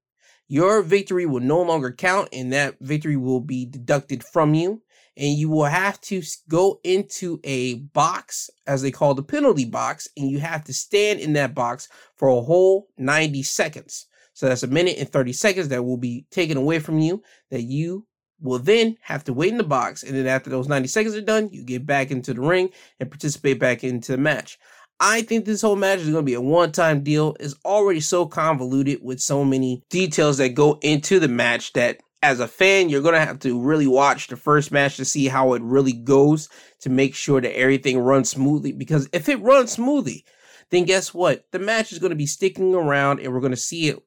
your 0.53 0.83
victory 0.83 1.25
will 1.25 1.41
no 1.41 1.63
longer 1.63 1.91
count 1.91 2.29
and 2.31 2.53
that 2.53 2.77
victory 2.79 3.17
will 3.17 3.41
be 3.41 3.65
deducted 3.65 4.23
from 4.23 4.53
you 4.53 4.83
and 5.17 5.39
you 5.39 5.49
will 5.49 5.65
have 5.65 5.99
to 5.99 6.21
go 6.47 6.79
into 6.85 7.41
a 7.43 7.77
box, 7.77 8.51
as 8.67 8.83
they 8.83 8.91
call 8.91 9.15
the 9.15 9.23
penalty 9.23 9.65
box, 9.65 10.09
and 10.15 10.31
you 10.31 10.41
have 10.41 10.63
to 10.65 10.75
stand 10.75 11.21
in 11.21 11.33
that 11.33 11.55
box 11.55 11.89
for 12.17 12.29
a 12.29 12.43
whole 12.43 12.89
90 12.99 13.43
seconds. 13.45 14.09
So 14.35 14.47
that's 14.47 14.63
a 14.63 14.67
minute 14.67 14.99
and 14.99 15.09
30 15.09 15.33
seconds 15.33 15.69
that 15.69 15.87
will 15.87 15.97
be 15.97 16.27
taken 16.31 16.59
away 16.59 16.81
from 16.81 16.99
you 16.99 17.23
that 17.51 17.63
you 17.63 18.07
will 18.39 18.59
then 18.59 18.99
have 19.01 19.25
to 19.25 19.33
wait 19.33 19.53
in 19.53 19.59
the 19.59 19.65
box. 19.65 20.03
And 20.03 20.15
then 20.15 20.27
after 20.27 20.51
those 20.51 20.69
90 20.69 20.87
seconds 20.87 21.15
are 21.15 21.23
done, 21.23 21.49
you 21.51 21.65
get 21.65 21.87
back 21.87 22.11
into 22.11 22.35
the 22.35 22.43
ring 22.43 22.69
and 23.01 23.11
participate 23.11 23.59
back 23.59 23.85
into 23.85 24.13
the 24.13 24.19
match. 24.19 24.59
I 25.05 25.23
think 25.23 25.45
this 25.45 25.63
whole 25.63 25.75
match 25.75 25.99
is 25.99 26.11
going 26.11 26.25
to 26.25 26.31
be 26.31 26.35
a 26.35 26.41
one 26.41 26.71
time 26.71 27.03
deal. 27.03 27.37
It's 27.41 27.57
already 27.65 27.99
so 27.99 28.25
convoluted 28.25 29.01
with 29.03 29.21
so 29.21 29.45
many 29.45 29.83
details 29.91 30.39
that 30.39 30.51
go 30.51 30.79
into 30.81 31.19
the 31.19 31.27
match 31.27 31.73
that 31.73 31.99
as 32.23 32.39
a 32.39 32.47
fan, 32.47 32.89
you're 32.89 33.03
going 33.03 33.15
to 33.15 33.21
have 33.21 33.41
to 33.41 33.61
really 33.61 33.89
watch 33.89 34.29
the 34.29 34.37
first 34.37 34.71
match 34.71 34.97
to 34.99 35.05
see 35.05 35.27
how 35.27 35.55
it 35.55 35.63
really 35.63 35.93
goes 35.93 36.49
to 36.83 36.89
make 36.89 37.17
sure 37.17 37.41
that 37.41 37.59
everything 37.59 37.99
runs 37.99 38.31
smoothly. 38.31 38.71
Because 38.71 39.09
if 39.13 39.29
it 39.29 39.43
runs 39.43 39.73
smoothly, 39.73 40.25
then 40.71 40.85
guess 40.85 41.13
what? 41.13 41.47
The 41.51 41.59
match 41.59 41.91
is 41.91 41.99
going 41.99 42.11
to 42.11 42.17
be 42.17 42.27
sticking 42.27 42.73
around 42.73 43.19
and 43.19 43.33
we're 43.33 43.41
going 43.41 43.51
to 43.51 43.57
see 43.57 43.89
it 43.89 43.99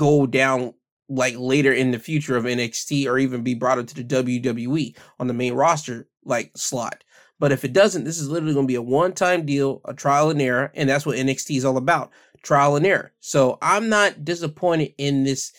go 0.00 0.26
down 0.26 0.74
like 1.08 1.36
later 1.38 1.72
in 1.72 1.92
the 1.92 1.98
future 2.00 2.36
of 2.36 2.42
NXT 2.42 3.06
or 3.06 3.18
even 3.18 3.44
be 3.44 3.54
brought 3.54 3.78
into 3.78 3.94
the 3.94 4.02
WWE 4.02 4.96
on 5.20 5.28
the 5.28 5.34
main 5.34 5.54
roster 5.54 6.08
like 6.24 6.50
slot. 6.56 7.03
But 7.38 7.52
if 7.52 7.64
it 7.64 7.72
doesn't, 7.72 8.04
this 8.04 8.18
is 8.18 8.28
literally 8.28 8.54
going 8.54 8.66
to 8.66 8.70
be 8.70 8.76
a 8.76 8.82
one 8.82 9.12
time 9.12 9.44
deal, 9.44 9.80
a 9.84 9.94
trial 9.94 10.30
and 10.30 10.40
error. 10.40 10.70
And 10.74 10.88
that's 10.88 11.04
what 11.04 11.18
NXT 11.18 11.56
is 11.56 11.64
all 11.64 11.76
about 11.76 12.10
trial 12.42 12.76
and 12.76 12.86
error. 12.86 13.12
So 13.20 13.58
I'm 13.60 13.88
not 13.88 14.24
disappointed 14.24 14.94
in 14.98 15.24
this 15.24 15.52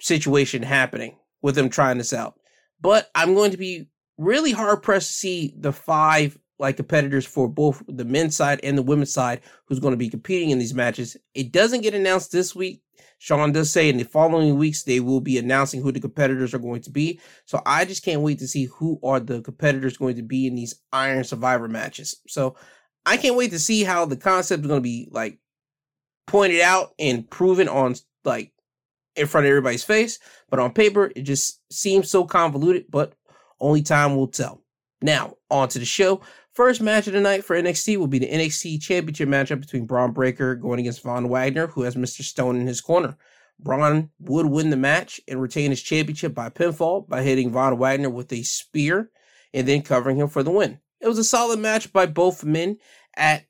situation 0.00 0.62
happening 0.62 1.16
with 1.42 1.54
them 1.54 1.68
trying 1.68 1.98
this 1.98 2.12
out. 2.12 2.34
But 2.80 3.10
I'm 3.14 3.34
going 3.34 3.50
to 3.52 3.56
be 3.56 3.88
really 4.18 4.52
hard 4.52 4.82
pressed 4.82 5.08
to 5.08 5.14
see 5.14 5.54
the 5.56 5.72
five 5.72 6.38
like 6.58 6.76
competitors 6.76 7.24
for 7.24 7.48
both 7.48 7.82
the 7.88 8.04
men's 8.04 8.36
side 8.36 8.60
and 8.62 8.76
the 8.76 8.82
women's 8.82 9.12
side 9.12 9.40
who's 9.66 9.80
going 9.80 9.92
to 9.92 9.98
be 9.98 10.10
competing 10.10 10.50
in 10.50 10.58
these 10.58 10.74
matches. 10.74 11.16
It 11.34 11.52
doesn't 11.52 11.80
get 11.80 11.94
announced 11.94 12.32
this 12.32 12.54
week. 12.54 12.82
Shawn 13.22 13.52
does 13.52 13.70
say 13.70 13.90
in 13.90 13.98
the 13.98 14.04
following 14.04 14.56
weeks 14.56 14.82
they 14.82 14.98
will 14.98 15.20
be 15.20 15.36
announcing 15.36 15.82
who 15.82 15.92
the 15.92 16.00
competitors 16.00 16.54
are 16.54 16.58
going 16.58 16.80
to 16.80 16.90
be. 16.90 17.20
So 17.44 17.60
I 17.66 17.84
just 17.84 18.02
can't 18.02 18.22
wait 18.22 18.38
to 18.38 18.48
see 18.48 18.64
who 18.64 18.98
are 19.02 19.20
the 19.20 19.42
competitors 19.42 19.98
going 19.98 20.16
to 20.16 20.22
be 20.22 20.46
in 20.46 20.54
these 20.54 20.80
Iron 20.90 21.22
Survivor 21.24 21.68
matches. 21.68 22.16
So 22.26 22.56
I 23.04 23.18
can't 23.18 23.36
wait 23.36 23.50
to 23.50 23.58
see 23.58 23.84
how 23.84 24.06
the 24.06 24.16
concept 24.16 24.62
is 24.62 24.68
going 24.68 24.80
to 24.80 24.82
be 24.82 25.06
like 25.10 25.38
pointed 26.26 26.62
out 26.62 26.94
and 26.98 27.28
proven 27.28 27.68
on 27.68 27.94
like 28.24 28.54
in 29.16 29.26
front 29.26 29.44
of 29.44 29.50
everybody's 29.50 29.84
face. 29.84 30.18
But 30.48 30.58
on 30.58 30.72
paper, 30.72 31.12
it 31.14 31.22
just 31.22 31.60
seems 31.70 32.08
so 32.08 32.24
convoluted, 32.24 32.86
but 32.88 33.12
only 33.60 33.82
time 33.82 34.16
will 34.16 34.28
tell. 34.28 34.62
Now, 35.02 35.34
on 35.50 35.68
to 35.68 35.78
the 35.78 35.84
show. 35.84 36.22
First 36.60 36.82
match 36.82 37.06
of 37.06 37.14
the 37.14 37.22
night 37.22 37.42
for 37.42 37.56
NXT 37.56 37.96
will 37.96 38.06
be 38.06 38.18
the 38.18 38.28
NXT 38.28 38.82
Championship 38.82 39.30
matchup 39.30 39.60
between 39.60 39.86
Bron 39.86 40.12
Breakker 40.12 40.56
going 40.56 40.78
against 40.78 41.02
Von 41.02 41.30
Wagner, 41.30 41.68
who 41.68 41.84
has 41.84 41.94
Mr. 41.94 42.20
Stone 42.20 42.60
in 42.60 42.66
his 42.66 42.82
corner. 42.82 43.16
Bron 43.58 44.10
would 44.18 44.44
win 44.44 44.68
the 44.68 44.76
match 44.76 45.22
and 45.26 45.40
retain 45.40 45.70
his 45.70 45.80
championship 45.80 46.34
by 46.34 46.50
pinfall 46.50 47.08
by 47.08 47.22
hitting 47.22 47.50
Von 47.50 47.78
Wagner 47.78 48.10
with 48.10 48.30
a 48.34 48.42
spear 48.42 49.10
and 49.54 49.66
then 49.66 49.80
covering 49.80 50.18
him 50.18 50.28
for 50.28 50.42
the 50.42 50.50
win. 50.50 50.78
It 51.00 51.08
was 51.08 51.16
a 51.16 51.24
solid 51.24 51.60
match 51.60 51.94
by 51.94 52.04
both 52.04 52.44
men. 52.44 52.76
At 53.16 53.46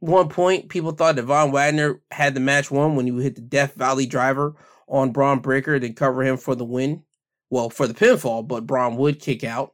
one 0.00 0.28
point, 0.28 0.68
people 0.68 0.90
thought 0.90 1.16
that 1.16 1.22
Von 1.22 1.52
Wagner 1.52 2.02
had 2.10 2.34
the 2.34 2.40
match 2.40 2.70
won 2.70 2.94
when 2.94 3.06
he 3.06 3.22
hit 3.22 3.36
the 3.36 3.40
Death 3.40 3.72
Valley 3.72 4.04
driver 4.04 4.54
on 4.86 5.12
Bron 5.12 5.38
Breakker, 5.38 5.78
then 5.78 5.94
cover 5.94 6.22
him 6.22 6.36
for 6.36 6.54
the 6.54 6.66
win. 6.66 7.04
Well, 7.48 7.70
for 7.70 7.86
the 7.86 7.94
pinfall, 7.94 8.46
but 8.46 8.66
Bron 8.66 8.96
would 8.96 9.18
kick 9.18 9.44
out. 9.44 9.72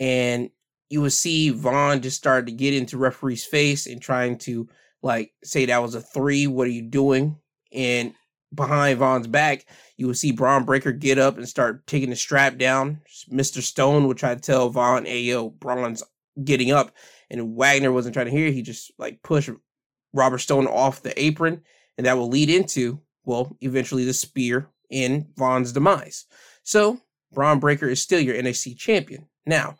And 0.00 0.48
you 0.92 1.00
would 1.00 1.14
see 1.14 1.48
Von 1.48 2.02
just 2.02 2.18
start 2.18 2.44
to 2.44 2.52
get 2.52 2.74
into 2.74 2.98
referee's 2.98 3.46
face 3.46 3.86
and 3.86 3.98
trying 3.98 4.36
to 4.36 4.68
like 5.02 5.32
say 5.42 5.64
that 5.64 5.80
was 5.80 5.94
a 5.94 6.02
three. 6.02 6.46
What 6.46 6.66
are 6.66 6.70
you 6.70 6.82
doing? 6.82 7.38
And 7.72 8.12
behind 8.54 8.98
Von's 8.98 9.26
back, 9.26 9.64
you 9.96 10.06
would 10.06 10.18
see 10.18 10.32
Bron 10.32 10.64
Breakker 10.64 10.92
get 10.92 11.16
up 11.16 11.38
and 11.38 11.48
start 11.48 11.86
taking 11.86 12.10
the 12.10 12.16
strap 12.16 12.58
down. 12.58 13.00
Mr. 13.32 13.62
Stone 13.62 14.06
would 14.06 14.18
try 14.18 14.34
to 14.34 14.40
tell 14.40 14.68
Von, 14.68 15.06
hey 15.06 15.22
yo, 15.22 15.48
Bron's 15.48 16.02
getting 16.44 16.72
up. 16.72 16.94
And 17.30 17.56
Wagner 17.56 17.90
wasn't 17.90 18.12
trying 18.12 18.26
to 18.26 18.32
hear. 18.32 18.50
He 18.50 18.60
just 18.60 18.92
like 18.98 19.22
pushed 19.22 19.48
Robert 20.12 20.38
Stone 20.38 20.66
off 20.66 21.02
the 21.02 21.18
apron. 21.18 21.62
And 21.96 22.06
that 22.06 22.18
will 22.18 22.28
lead 22.28 22.50
into 22.50 23.00
well, 23.24 23.56
eventually 23.62 24.04
the 24.04 24.12
spear 24.12 24.68
in 24.90 25.28
Von's 25.38 25.72
demise. 25.72 26.26
So 26.64 27.00
Bron 27.32 27.60
Breakker 27.60 27.88
is 27.88 28.02
still 28.02 28.20
your 28.20 28.34
NXT 28.34 28.76
champion. 28.76 29.28
Now, 29.46 29.76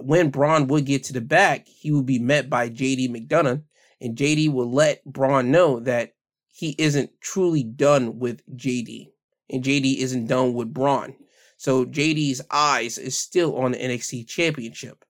when 0.00 0.30
Bron 0.30 0.66
would 0.68 0.84
get 0.84 1.04
to 1.04 1.12
the 1.12 1.20
back, 1.20 1.66
he 1.66 1.90
would 1.90 2.06
be 2.06 2.18
met 2.18 2.50
by 2.50 2.68
JD 2.68 3.08
McDonagh, 3.08 3.62
and 4.00 4.16
JD 4.16 4.52
will 4.52 4.70
let 4.70 5.04
Bron 5.04 5.50
know 5.50 5.80
that 5.80 6.14
he 6.48 6.74
isn't 6.78 7.20
truly 7.20 7.62
done 7.62 8.18
with 8.18 8.42
JD, 8.56 9.08
and 9.50 9.62
JD 9.62 9.98
isn't 9.98 10.26
done 10.26 10.54
with 10.54 10.72
Bron. 10.72 11.14
So 11.56 11.84
JD's 11.84 12.42
eyes 12.50 12.98
is 12.98 13.18
still 13.18 13.56
on 13.56 13.72
the 13.72 13.78
NXT 13.78 14.28
championship. 14.28 15.04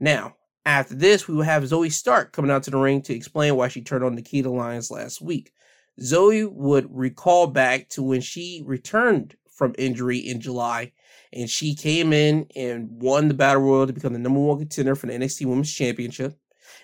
Now, 0.00 0.36
after 0.64 0.94
this, 0.94 1.28
we 1.28 1.34
will 1.34 1.44
have 1.44 1.62
Zoey 1.62 1.92
Stark 1.92 2.32
coming 2.32 2.50
out 2.50 2.64
to 2.64 2.70
the 2.70 2.78
ring 2.78 3.02
to 3.02 3.14
explain 3.14 3.54
why 3.54 3.68
she 3.68 3.82
turned 3.82 4.04
on 4.04 4.16
the 4.16 4.22
Nikita 4.22 4.50
Lyons 4.50 4.90
last 4.90 5.22
week. 5.22 5.52
Zoey 6.00 6.50
would 6.50 6.88
recall 6.90 7.46
back 7.46 7.88
to 7.90 8.02
when 8.02 8.20
she 8.20 8.62
returned 8.66 9.36
from 9.48 9.74
injury 9.78 10.18
in 10.18 10.40
July 10.40 10.92
and 11.32 11.48
she 11.48 11.74
came 11.74 12.12
in 12.12 12.46
and 12.54 12.88
won 12.90 13.28
the 13.28 13.34
Battle 13.34 13.62
Royal 13.62 13.86
to 13.86 13.92
become 13.92 14.12
the 14.12 14.18
number 14.18 14.40
one 14.40 14.58
contender 14.58 14.94
for 14.94 15.06
the 15.06 15.12
NXT 15.12 15.46
Women's 15.46 15.72
Championship. 15.72 16.38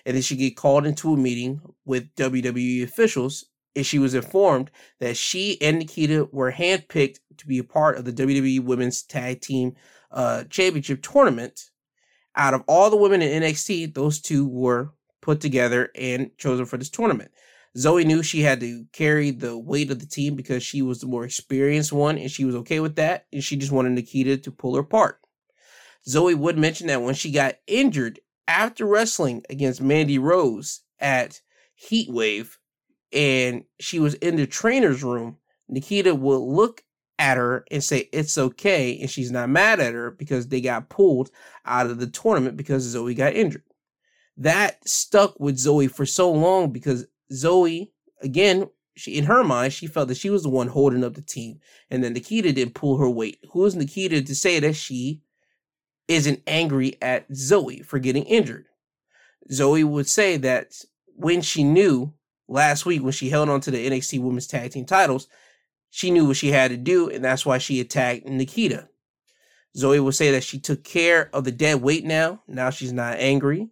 And 0.05 0.15
then 0.15 0.21
she 0.21 0.35
get 0.35 0.57
called 0.57 0.85
into 0.85 1.13
a 1.13 1.17
meeting 1.17 1.61
with 1.85 2.13
WWE 2.15 2.83
officials 2.83 3.45
and 3.75 3.85
she 3.85 3.99
was 3.99 4.13
informed 4.13 4.69
that 4.99 5.17
she 5.17 5.59
and 5.61 5.79
Nikita 5.79 6.29
were 6.31 6.51
handpicked 6.51 7.17
to 7.37 7.47
be 7.47 7.57
a 7.57 7.63
part 7.63 7.97
of 7.97 8.05
the 8.05 8.13
WWE 8.13 8.63
Women's 8.63 9.01
Tag 9.01 9.41
Team 9.41 9.75
uh, 10.11 10.43
Championship 10.45 11.01
tournament. 11.01 11.69
Out 12.35 12.53
of 12.53 12.63
all 12.67 12.89
the 12.89 12.97
women 12.97 13.21
in 13.21 13.43
NXT, 13.43 13.93
those 13.93 14.19
two 14.19 14.47
were 14.47 14.91
put 15.21 15.39
together 15.39 15.89
and 15.95 16.31
chosen 16.37 16.65
for 16.65 16.77
this 16.77 16.89
tournament. 16.89 17.31
Zoey 17.77 18.05
knew 18.05 18.21
she 18.21 18.41
had 18.41 18.59
to 18.59 18.85
carry 18.91 19.31
the 19.31 19.57
weight 19.57 19.89
of 19.89 19.99
the 19.99 20.05
team 20.05 20.35
because 20.35 20.61
she 20.61 20.81
was 20.81 20.99
the 20.99 21.07
more 21.07 21.25
experienced 21.25 21.91
one 21.91 22.17
and 22.17 22.29
she 22.29 22.45
was 22.45 22.55
okay 22.55 22.79
with 22.79 22.95
that. 22.95 23.25
And 23.33 23.43
she 23.43 23.55
just 23.55 23.71
wanted 23.71 23.93
Nikita 23.93 24.37
to 24.37 24.51
pull 24.51 24.75
her 24.75 24.83
part. 24.83 25.19
Zoey 26.07 26.35
would 26.35 26.57
mention 26.57 26.87
that 26.87 27.01
when 27.01 27.15
she 27.15 27.31
got 27.31 27.55
injured 27.65 28.19
after 28.47 28.85
wrestling 28.85 29.43
against 29.49 29.81
Mandy 29.81 30.19
Rose 30.19 30.81
at 30.99 31.41
Heatwave 31.89 32.57
and 33.11 33.63
she 33.79 33.99
was 33.99 34.13
in 34.15 34.35
the 34.35 34.45
trainer's 34.45 35.03
room, 35.03 35.37
Nikita 35.67 36.13
would 36.13 36.37
look 36.37 36.83
at 37.17 37.37
her 37.37 37.65
and 37.71 37.83
say 37.83 38.09
it's 38.11 38.37
okay 38.37 38.99
and 38.99 39.09
she's 39.09 39.31
not 39.31 39.49
mad 39.49 39.79
at 39.79 39.93
her 39.93 40.11
because 40.11 40.47
they 40.47 40.61
got 40.61 40.89
pulled 40.89 41.31
out 41.65 41.87
of 41.87 41.99
the 41.99 42.07
tournament 42.07 42.57
because 42.57 42.95
Zoey 42.95 43.15
got 43.15 43.33
injured. 43.33 43.63
That 44.37 44.87
stuck 44.87 45.39
with 45.39 45.57
Zoey 45.57 45.89
for 45.89 46.05
so 46.05 46.31
long 46.31 46.71
because 46.71 47.05
Zoey, 47.33 47.91
again, 48.21 48.69
she 48.95 49.17
in 49.17 49.25
her 49.25 49.43
mind, 49.43 49.73
she 49.73 49.87
felt 49.87 50.07
that 50.07 50.17
she 50.17 50.29
was 50.29 50.43
the 50.43 50.49
one 50.49 50.67
holding 50.67 51.03
up 51.03 51.15
the 51.15 51.21
team. 51.21 51.59
And 51.89 52.03
then 52.03 52.13
Nikita 52.13 52.53
didn't 52.53 52.75
pull 52.75 52.97
her 52.97 53.09
weight. 53.09 53.39
Who 53.51 53.65
is 53.65 53.75
Nikita 53.75 54.21
to 54.21 54.35
say 54.35 54.59
that 54.59 54.75
she 54.75 55.21
isn't 56.07 56.43
angry 56.45 56.97
at 57.01 57.29
Zoey 57.31 57.83
for 57.83 57.99
getting 57.99 58.23
injured? 58.23 58.65
Zoey 59.51 59.83
would 59.83 60.07
say 60.07 60.37
that 60.37 60.73
when 61.15 61.41
she 61.41 61.63
knew 61.63 62.13
last 62.47 62.85
week 62.85 63.01
when 63.01 63.11
she 63.11 63.29
held 63.29 63.49
on 63.49 63.61
to 63.61 63.71
the 63.71 63.89
NXT 63.89 64.21
Women's 64.21 64.47
Tag 64.47 64.71
Team 64.71 64.85
titles, 64.85 65.27
she 65.89 66.11
knew 66.11 66.25
what 66.25 66.37
she 66.37 66.51
had 66.51 66.71
to 66.71 66.77
do, 66.77 67.09
and 67.09 67.23
that's 67.23 67.45
why 67.45 67.57
she 67.57 67.79
attacked 67.79 68.25
Nikita. 68.25 68.89
Zoey 69.77 70.03
would 70.03 70.15
say 70.15 70.31
that 70.31 70.43
she 70.43 70.59
took 70.59 70.83
care 70.83 71.29
of 71.33 71.43
the 71.43 71.51
dead 71.51 71.81
weight 71.81 72.05
now. 72.05 72.41
Now 72.47 72.69
she's 72.69 72.93
not 72.93 73.17
angry. 73.17 73.69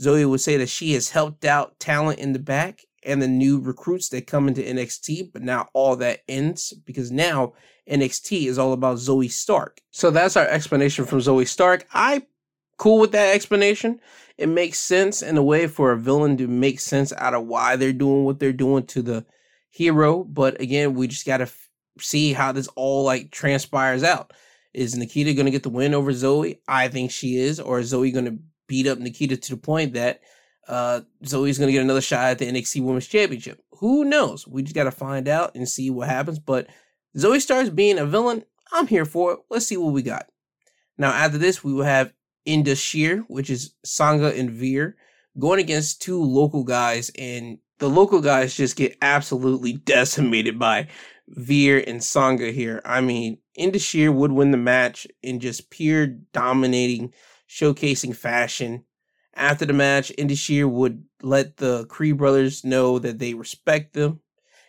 Zoey 0.00 0.28
would 0.28 0.40
say 0.40 0.56
that 0.56 0.68
she 0.68 0.94
has 0.94 1.10
helped 1.10 1.44
out 1.44 1.78
talent 1.78 2.18
in 2.18 2.32
the 2.32 2.38
back 2.38 2.82
and 3.02 3.20
the 3.20 3.28
new 3.28 3.60
recruits 3.60 4.08
that 4.10 4.26
come 4.26 4.48
into 4.48 4.62
NXT, 4.62 5.32
but 5.32 5.42
now 5.42 5.68
all 5.72 5.96
that 5.96 6.20
ends 6.28 6.72
because 6.72 7.10
now 7.10 7.52
NXT 7.88 8.46
is 8.46 8.58
all 8.58 8.72
about 8.72 8.98
Zoey 8.98 9.30
Stark. 9.30 9.80
So 9.90 10.10
that's 10.10 10.36
our 10.36 10.46
explanation 10.46 11.04
from 11.04 11.18
Zoey 11.18 11.46
Stark. 11.46 11.86
I 11.92 12.22
cool 12.78 12.98
with 12.98 13.12
that 13.12 13.34
explanation. 13.34 14.00
It 14.38 14.48
makes 14.48 14.78
sense 14.78 15.22
in 15.22 15.36
a 15.36 15.42
way 15.42 15.66
for 15.66 15.92
a 15.92 15.98
villain 15.98 16.36
to 16.38 16.48
make 16.48 16.80
sense 16.80 17.12
out 17.12 17.34
of 17.34 17.46
why 17.46 17.76
they're 17.76 17.92
doing 17.92 18.24
what 18.24 18.38
they're 18.38 18.52
doing 18.52 18.86
to 18.86 19.02
the 19.02 19.26
hero. 19.70 20.24
But 20.24 20.60
again, 20.60 20.94
we 20.94 21.06
just 21.06 21.26
gotta 21.26 21.44
f- 21.44 21.68
see 21.98 22.32
how 22.32 22.52
this 22.52 22.68
all 22.68 23.04
like 23.04 23.30
transpires 23.30 24.02
out. 24.02 24.32
Is 24.72 24.96
Nikita 24.96 25.34
gonna 25.34 25.50
get 25.50 25.62
the 25.62 25.68
win 25.68 25.94
over 25.94 26.12
Zoey? 26.12 26.58
I 26.66 26.88
think 26.88 27.10
she 27.10 27.36
is. 27.36 27.60
Or 27.60 27.78
is 27.78 27.92
Zoey 27.92 28.14
gonna 28.14 28.38
beat 28.68 28.86
up 28.86 28.98
Nikita 28.98 29.36
to 29.36 29.50
the 29.50 29.60
point 29.60 29.94
that 29.94 30.20
uh, 30.68 31.00
Zoey's 31.24 31.58
gonna 31.58 31.72
get 31.72 31.82
another 31.82 32.00
shot 32.00 32.30
at 32.30 32.38
the 32.38 32.46
NXT 32.46 32.82
Women's 32.82 33.06
Championship? 33.06 33.62
Who 33.78 34.04
knows? 34.04 34.46
We 34.46 34.62
just 34.62 34.74
gotta 34.74 34.90
find 34.90 35.28
out 35.28 35.54
and 35.54 35.68
see 35.68 35.90
what 35.90 36.08
happens. 36.08 36.38
But 36.38 36.68
Zoey 37.16 37.40
starts 37.40 37.70
being 37.70 37.98
a 37.98 38.06
villain. 38.06 38.44
I'm 38.72 38.86
here 38.86 39.04
for 39.04 39.32
it. 39.32 39.38
Let's 39.50 39.66
see 39.66 39.76
what 39.76 39.92
we 39.92 40.02
got. 40.02 40.26
Now, 40.96 41.10
after 41.10 41.38
this, 41.38 41.62
we 41.64 41.72
will 41.72 41.84
have 41.84 42.12
Indus 42.44 42.78
Sher, 42.78 43.18
which 43.28 43.50
is 43.50 43.74
Sanga 43.84 44.34
and 44.36 44.50
Veer, 44.50 44.96
going 45.38 45.60
against 45.60 46.02
two 46.02 46.22
local 46.22 46.64
guys, 46.64 47.10
and 47.18 47.58
the 47.78 47.88
local 47.88 48.20
guys 48.20 48.56
just 48.56 48.76
get 48.76 48.96
absolutely 49.02 49.72
decimated 49.84 50.58
by 50.58 50.88
Veer 51.28 51.82
and 51.86 52.02
Sanga 52.02 52.50
here. 52.50 52.80
I 52.84 53.00
mean, 53.00 53.38
Indus 53.54 53.82
Sher 53.82 54.12
would 54.12 54.32
win 54.32 54.50
the 54.50 54.56
match 54.56 55.06
in 55.22 55.40
just 55.40 55.70
pure 55.70 56.06
dominating, 56.06 57.12
showcasing 57.48 58.14
fashion. 58.14 58.84
After 59.34 59.64
the 59.64 59.72
match, 59.72 60.12
Indus 60.18 60.38
Sher 60.38 60.68
would 60.68 61.04
let 61.22 61.56
the 61.56 61.86
Creed 61.86 62.18
brothers 62.18 62.64
know 62.64 62.98
that 62.98 63.18
they 63.18 63.34
respect 63.34 63.94
them 63.94 64.20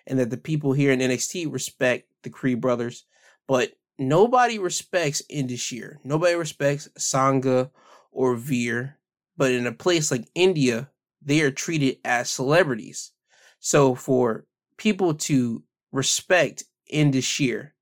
and 0.08 0.20
that 0.20 0.30
the 0.30 0.38
people 0.38 0.74
here 0.74 0.92
in 0.92 1.00
NXT 1.00 1.52
respect 1.52 2.08
the 2.24 2.30
Creed 2.30 2.62
brothers. 2.62 3.06
But 3.48 3.74
nobody 4.00 4.60
respects 4.60 5.22
Indus 5.30 5.60
Sher. 5.60 6.00
Nobody 6.04 6.36
respects 6.36 6.88
Sanga 6.98 7.72
or 8.12 8.36
Veer. 8.36 9.00
But 9.36 9.52
in 9.52 9.68
a 9.68 9.72
place 9.72 10.12
like 10.12 10.30
India, 10.36 10.90
they 11.22 11.42
are 11.42 11.52
treated 11.52 11.98
as 12.06 12.30
celebrities. 12.30 13.12
So 13.60 13.96
for 13.96 14.46
people 14.78 15.14
to 15.14 15.64
respect 15.92 16.64
Indus 16.90 17.26
Sher, 17.26 17.74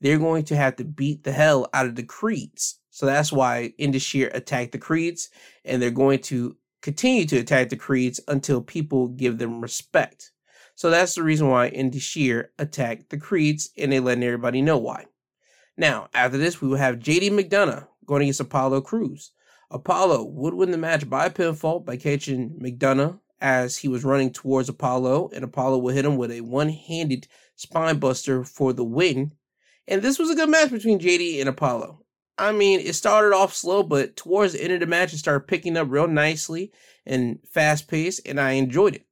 they're 0.00 0.18
going 0.18 0.44
to 0.44 0.56
have 0.56 0.76
to 0.76 0.84
beat 0.84 1.24
the 1.24 1.32
hell 1.32 1.68
out 1.72 1.86
of 1.86 1.94
the 1.94 2.02
Creeds. 2.02 2.78
So 2.92 3.06
that's 3.06 3.32
why 3.32 3.72
Indus 3.78 4.02
Sher 4.02 4.30
attacked 4.34 4.72
the 4.72 4.78
Creeds, 4.78 5.30
and 5.64 5.80
they're 5.80 5.90
going 5.90 6.18
to 6.24 6.56
continue 6.82 7.24
to 7.24 7.38
attack 7.38 7.70
the 7.70 7.76
Creeds 7.76 8.20
until 8.28 8.60
people 8.60 9.08
give 9.08 9.38
them 9.38 9.62
respect. 9.62 10.30
So 10.74 10.90
that's 10.90 11.14
the 11.14 11.22
reason 11.22 11.48
why 11.48 11.68
Indus 11.68 12.02
Sher 12.02 12.50
attacked 12.58 13.08
the 13.08 13.16
Creeds, 13.16 13.70
and 13.78 13.90
they 13.90 13.98
letting 13.98 14.22
everybody 14.22 14.60
know 14.60 14.76
why. 14.76 15.06
Now, 15.74 16.10
after 16.12 16.36
this, 16.36 16.60
we 16.60 16.68
will 16.68 16.76
have 16.76 16.98
JD 16.98 17.30
McDonagh 17.30 17.88
going 18.04 18.22
against 18.22 18.40
Apollo 18.40 18.82
Crews. 18.82 19.30
Apollo 19.70 20.24
would 20.24 20.52
win 20.52 20.70
the 20.70 20.76
match 20.76 21.08
by 21.08 21.30
pinfall 21.30 21.82
by 21.82 21.96
catching 21.96 22.60
McDonagh 22.62 23.18
as 23.40 23.78
he 23.78 23.88
was 23.88 24.04
running 24.04 24.30
towards 24.30 24.68
Apollo, 24.68 25.30
and 25.34 25.44
Apollo 25.44 25.78
would 25.78 25.94
hit 25.94 26.04
him 26.04 26.18
with 26.18 26.30
a 26.30 26.42
one 26.42 26.68
handed 26.68 27.26
spine 27.56 27.98
buster 27.98 28.44
for 28.44 28.74
the 28.74 28.84
win. 28.84 29.32
And 29.88 30.02
this 30.02 30.18
was 30.18 30.28
a 30.28 30.34
good 30.34 30.50
match 30.50 30.70
between 30.70 30.98
JD 30.98 31.40
and 31.40 31.48
Apollo. 31.48 32.01
I 32.42 32.52
mean, 32.52 32.80
it 32.80 32.94
started 32.94 33.34
off 33.34 33.54
slow, 33.54 33.82
but 33.82 34.16
towards 34.16 34.52
the 34.52 34.62
end 34.62 34.72
of 34.72 34.80
the 34.80 34.86
match, 34.86 35.12
it 35.12 35.18
started 35.18 35.46
picking 35.46 35.76
up 35.76 35.88
real 35.90 36.08
nicely 36.08 36.72
and 37.06 37.38
fast 37.48 37.88
paced, 37.88 38.26
and 38.26 38.40
I 38.40 38.52
enjoyed 38.52 38.94
it. 38.96 39.06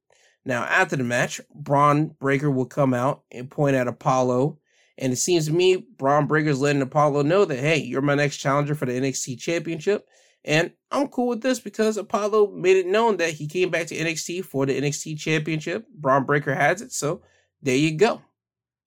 Now, 0.45 0.63
after 0.63 0.95
the 0.95 1.03
match, 1.03 1.39
Bron 1.53 2.07
Breakker 2.19 2.51
will 2.51 2.65
come 2.65 2.93
out 2.93 3.23
and 3.31 3.49
point 3.49 3.75
at 3.75 3.87
Apollo 3.87 4.59
and 5.01 5.11
it 5.11 5.17
seems 5.17 5.47
to 5.47 5.51
me 5.51 5.77
Bron 5.77 6.27
Breakker's 6.27 6.61
letting 6.61 6.81
Apollo 6.81 7.23
know 7.23 7.43
that, 7.43 7.57
hey, 7.57 7.77
you're 7.77 8.01
my 8.03 8.13
next 8.13 8.37
challenger 8.37 8.75
for 8.75 8.85
the 8.85 8.93
NXT 8.93 9.39
Championship. 9.39 10.07
And 10.45 10.71
I'm 10.91 11.07
cool 11.07 11.27
with 11.27 11.41
this 11.41 11.59
because 11.59 11.97
Apollo 11.97 12.51
made 12.51 12.77
it 12.77 12.85
known 12.85 13.17
that 13.17 13.33
he 13.33 13.47
came 13.47 13.71
back 13.71 13.87
to 13.87 13.95
NXT 13.95 14.45
for 14.45 14.65
the 14.65 14.79
NXT 14.79 15.17
Championship. 15.17 15.87
Bron 15.89 16.23
Breakker 16.23 16.53
has 16.53 16.81
it. 16.81 16.91
So 16.91 17.21
there 17.63 17.75
you 17.75 17.97
go. 17.97 18.21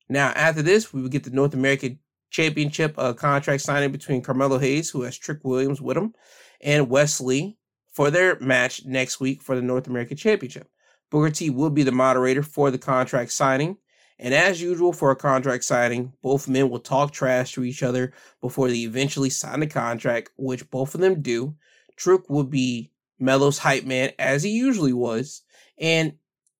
Now, 0.08 0.28
after 0.28 0.62
this, 0.62 0.92
we 0.92 1.02
will 1.02 1.08
get 1.08 1.24
the 1.24 1.30
North 1.30 1.54
American 1.54 1.98
Championship 2.34 2.94
uh, 2.98 3.12
contract 3.12 3.62
signing 3.62 3.92
between 3.92 4.20
Carmelo 4.20 4.58
Hayes, 4.58 4.90
who 4.90 5.02
has 5.02 5.16
Trick 5.16 5.38
Williams 5.44 5.80
with 5.80 5.96
him, 5.96 6.14
and 6.60 6.90
Wes 6.90 7.20
Lee 7.20 7.56
for 7.92 8.10
their 8.10 8.40
match 8.40 8.84
next 8.84 9.20
week 9.20 9.40
for 9.40 9.54
the 9.54 9.62
North 9.62 9.86
American 9.86 10.16
Championship. 10.16 10.68
Booker 11.12 11.30
T 11.30 11.48
will 11.48 11.70
be 11.70 11.84
the 11.84 11.92
moderator 11.92 12.42
for 12.42 12.72
the 12.72 12.78
contract 12.78 13.30
signing. 13.30 13.76
And 14.18 14.34
as 14.34 14.60
usual 14.60 14.92
for 14.92 15.12
a 15.12 15.16
contract 15.16 15.62
signing, 15.62 16.12
both 16.22 16.48
men 16.48 16.70
will 16.70 16.80
talk 16.80 17.12
trash 17.12 17.52
to 17.52 17.62
each 17.62 17.84
other 17.84 18.12
before 18.40 18.68
they 18.68 18.78
eventually 18.78 19.30
sign 19.30 19.60
the 19.60 19.68
contract, 19.68 20.30
which 20.36 20.68
both 20.70 20.96
of 20.96 21.00
them 21.00 21.22
do. 21.22 21.54
Trick 21.94 22.28
would 22.28 22.50
be 22.50 22.90
Melo's 23.20 23.58
hype 23.58 23.84
man, 23.84 24.10
as 24.18 24.42
he 24.42 24.50
usually 24.50 24.92
was. 24.92 25.42
And 25.78 26.14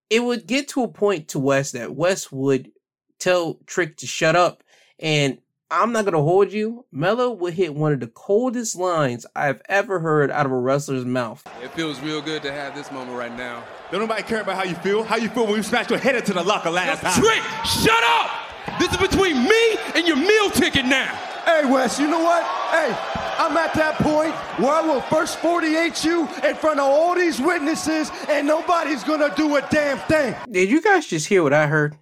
it 0.08 0.22
would 0.22 0.46
get 0.46 0.68
to 0.68 0.84
a 0.84 0.88
point 0.88 1.26
to 1.28 1.40
Wes 1.40 1.72
that 1.72 1.96
Wes 1.96 2.30
would 2.30 2.70
tell 3.18 3.58
Trick 3.66 3.96
to 3.96 4.06
shut 4.06 4.36
up. 4.36 4.62
And 5.00 5.38
I'm 5.70 5.92
not 5.92 6.04
going 6.04 6.14
to 6.14 6.20
hold 6.20 6.52
you. 6.52 6.84
Melo 6.92 7.30
would 7.30 7.54
hit 7.54 7.74
one 7.74 7.92
of 7.92 8.00
the 8.00 8.06
coldest 8.06 8.76
lines 8.76 9.26
I've 9.34 9.62
ever 9.68 9.98
heard 9.98 10.30
out 10.30 10.46
of 10.46 10.52
a 10.52 10.58
wrestler's 10.58 11.04
mouth. 11.04 11.42
It 11.62 11.72
feels 11.72 12.00
real 12.00 12.20
good 12.20 12.42
to 12.42 12.52
have 12.52 12.74
this 12.74 12.92
moment 12.92 13.16
right 13.16 13.34
now. 13.34 13.64
Don't 13.90 14.00
nobody 14.00 14.22
care 14.22 14.42
about 14.42 14.56
how 14.56 14.64
you 14.64 14.74
feel. 14.76 15.02
How 15.02 15.16
you 15.16 15.28
feel 15.30 15.46
when 15.46 15.56
you 15.56 15.62
smashed 15.62 15.90
your 15.90 15.98
head 15.98 16.14
into 16.16 16.32
the 16.32 16.42
locker 16.42 16.70
last 16.70 17.00
time. 17.00 17.20
Trick, 17.20 17.42
shut 17.64 18.04
up! 18.04 18.30
This 18.78 18.90
is 18.92 18.96
between 18.98 19.42
me 19.44 19.76
and 19.94 20.06
your 20.06 20.16
meal 20.16 20.50
ticket 20.50 20.84
now. 20.84 21.14
Hey, 21.44 21.64
Wes, 21.64 21.98
you 21.98 22.08
know 22.08 22.20
what? 22.22 22.42
Hey, 22.70 22.94
I'm 23.38 23.56
at 23.56 23.74
that 23.74 23.96
point 23.96 24.34
where 24.58 24.72
I 24.72 24.80
will 24.80 25.00
first 25.02 25.38
48 25.38 26.04
you 26.04 26.28
in 26.42 26.54
front 26.56 26.80
of 26.80 26.86
all 26.86 27.14
these 27.14 27.40
witnesses 27.40 28.10
and 28.28 28.46
nobody's 28.46 29.04
gonna 29.04 29.34
do 29.34 29.56
a 29.56 29.60
damn 29.70 29.98
thing. 29.98 30.34
Did 30.50 30.70
you 30.70 30.80
guys 30.80 31.06
just 31.06 31.26
hear 31.26 31.42
what 31.42 31.52
I 31.52 31.66
heard? 31.66 31.96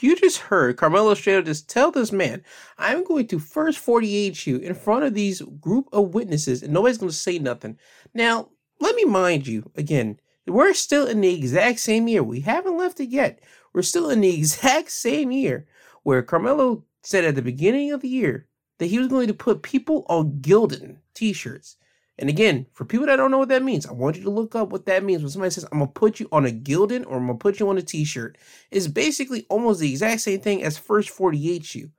You 0.00 0.14
just 0.14 0.38
heard 0.38 0.76
Carmelo 0.76 1.12
up 1.12 1.18
just 1.18 1.70
tell 1.70 1.90
this 1.90 2.12
man, 2.12 2.44
I'm 2.76 3.02
going 3.02 3.28
to 3.28 3.38
first 3.38 3.78
48 3.78 4.46
you 4.46 4.58
in 4.58 4.74
front 4.74 5.04
of 5.04 5.14
these 5.14 5.40
group 5.60 5.88
of 5.92 6.12
witnesses 6.12 6.62
and 6.62 6.72
nobody's 6.72 6.98
going 6.98 7.10
to 7.10 7.16
say 7.16 7.38
nothing. 7.38 7.78
Now, 8.12 8.50
let 8.78 8.94
me 8.94 9.04
mind 9.04 9.46
you 9.46 9.70
again, 9.74 10.20
we're 10.46 10.74
still 10.74 11.06
in 11.06 11.22
the 11.22 11.34
exact 11.34 11.80
same 11.80 12.08
year. 12.08 12.22
We 12.22 12.40
haven't 12.40 12.76
left 12.76 13.00
it 13.00 13.08
yet. 13.08 13.40
We're 13.72 13.82
still 13.82 14.10
in 14.10 14.20
the 14.20 14.34
exact 14.38 14.90
same 14.90 15.32
year 15.32 15.66
where 16.02 16.22
Carmelo 16.22 16.84
said 17.02 17.24
at 17.24 17.34
the 17.34 17.42
beginning 17.42 17.90
of 17.92 18.02
the 18.02 18.08
year 18.08 18.46
that 18.78 18.86
he 18.86 18.98
was 18.98 19.08
going 19.08 19.28
to 19.28 19.34
put 19.34 19.62
people 19.62 20.04
on 20.08 20.40
Gildan 20.40 20.98
t 21.14 21.32
shirts. 21.32 21.76
And 22.18 22.30
again, 22.30 22.66
for 22.72 22.84
people 22.84 23.06
that 23.06 23.16
don't 23.16 23.30
know 23.30 23.38
what 23.38 23.50
that 23.50 23.62
means, 23.62 23.86
I 23.86 23.92
want 23.92 24.16
you 24.16 24.22
to 24.22 24.30
look 24.30 24.54
up 24.54 24.70
what 24.70 24.86
that 24.86 25.04
means. 25.04 25.22
When 25.22 25.30
somebody 25.30 25.50
says, 25.50 25.66
I'm 25.70 25.78
going 25.78 25.88
to 25.88 25.92
put 25.92 26.18
you 26.18 26.28
on 26.32 26.46
a 26.46 26.50
Gildan 26.50 27.04
or 27.06 27.18
I'm 27.18 27.26
going 27.26 27.38
to 27.38 27.42
put 27.42 27.60
you 27.60 27.68
on 27.68 27.76
a 27.76 27.82
t 27.82 28.04
shirt, 28.04 28.38
it's 28.70 28.86
basically 28.86 29.46
almost 29.50 29.80
the 29.80 29.90
exact 29.90 30.22
same 30.22 30.40
thing 30.40 30.62
as 30.62 30.78
first 30.78 31.10
48 31.10 31.74
you. 31.74 31.90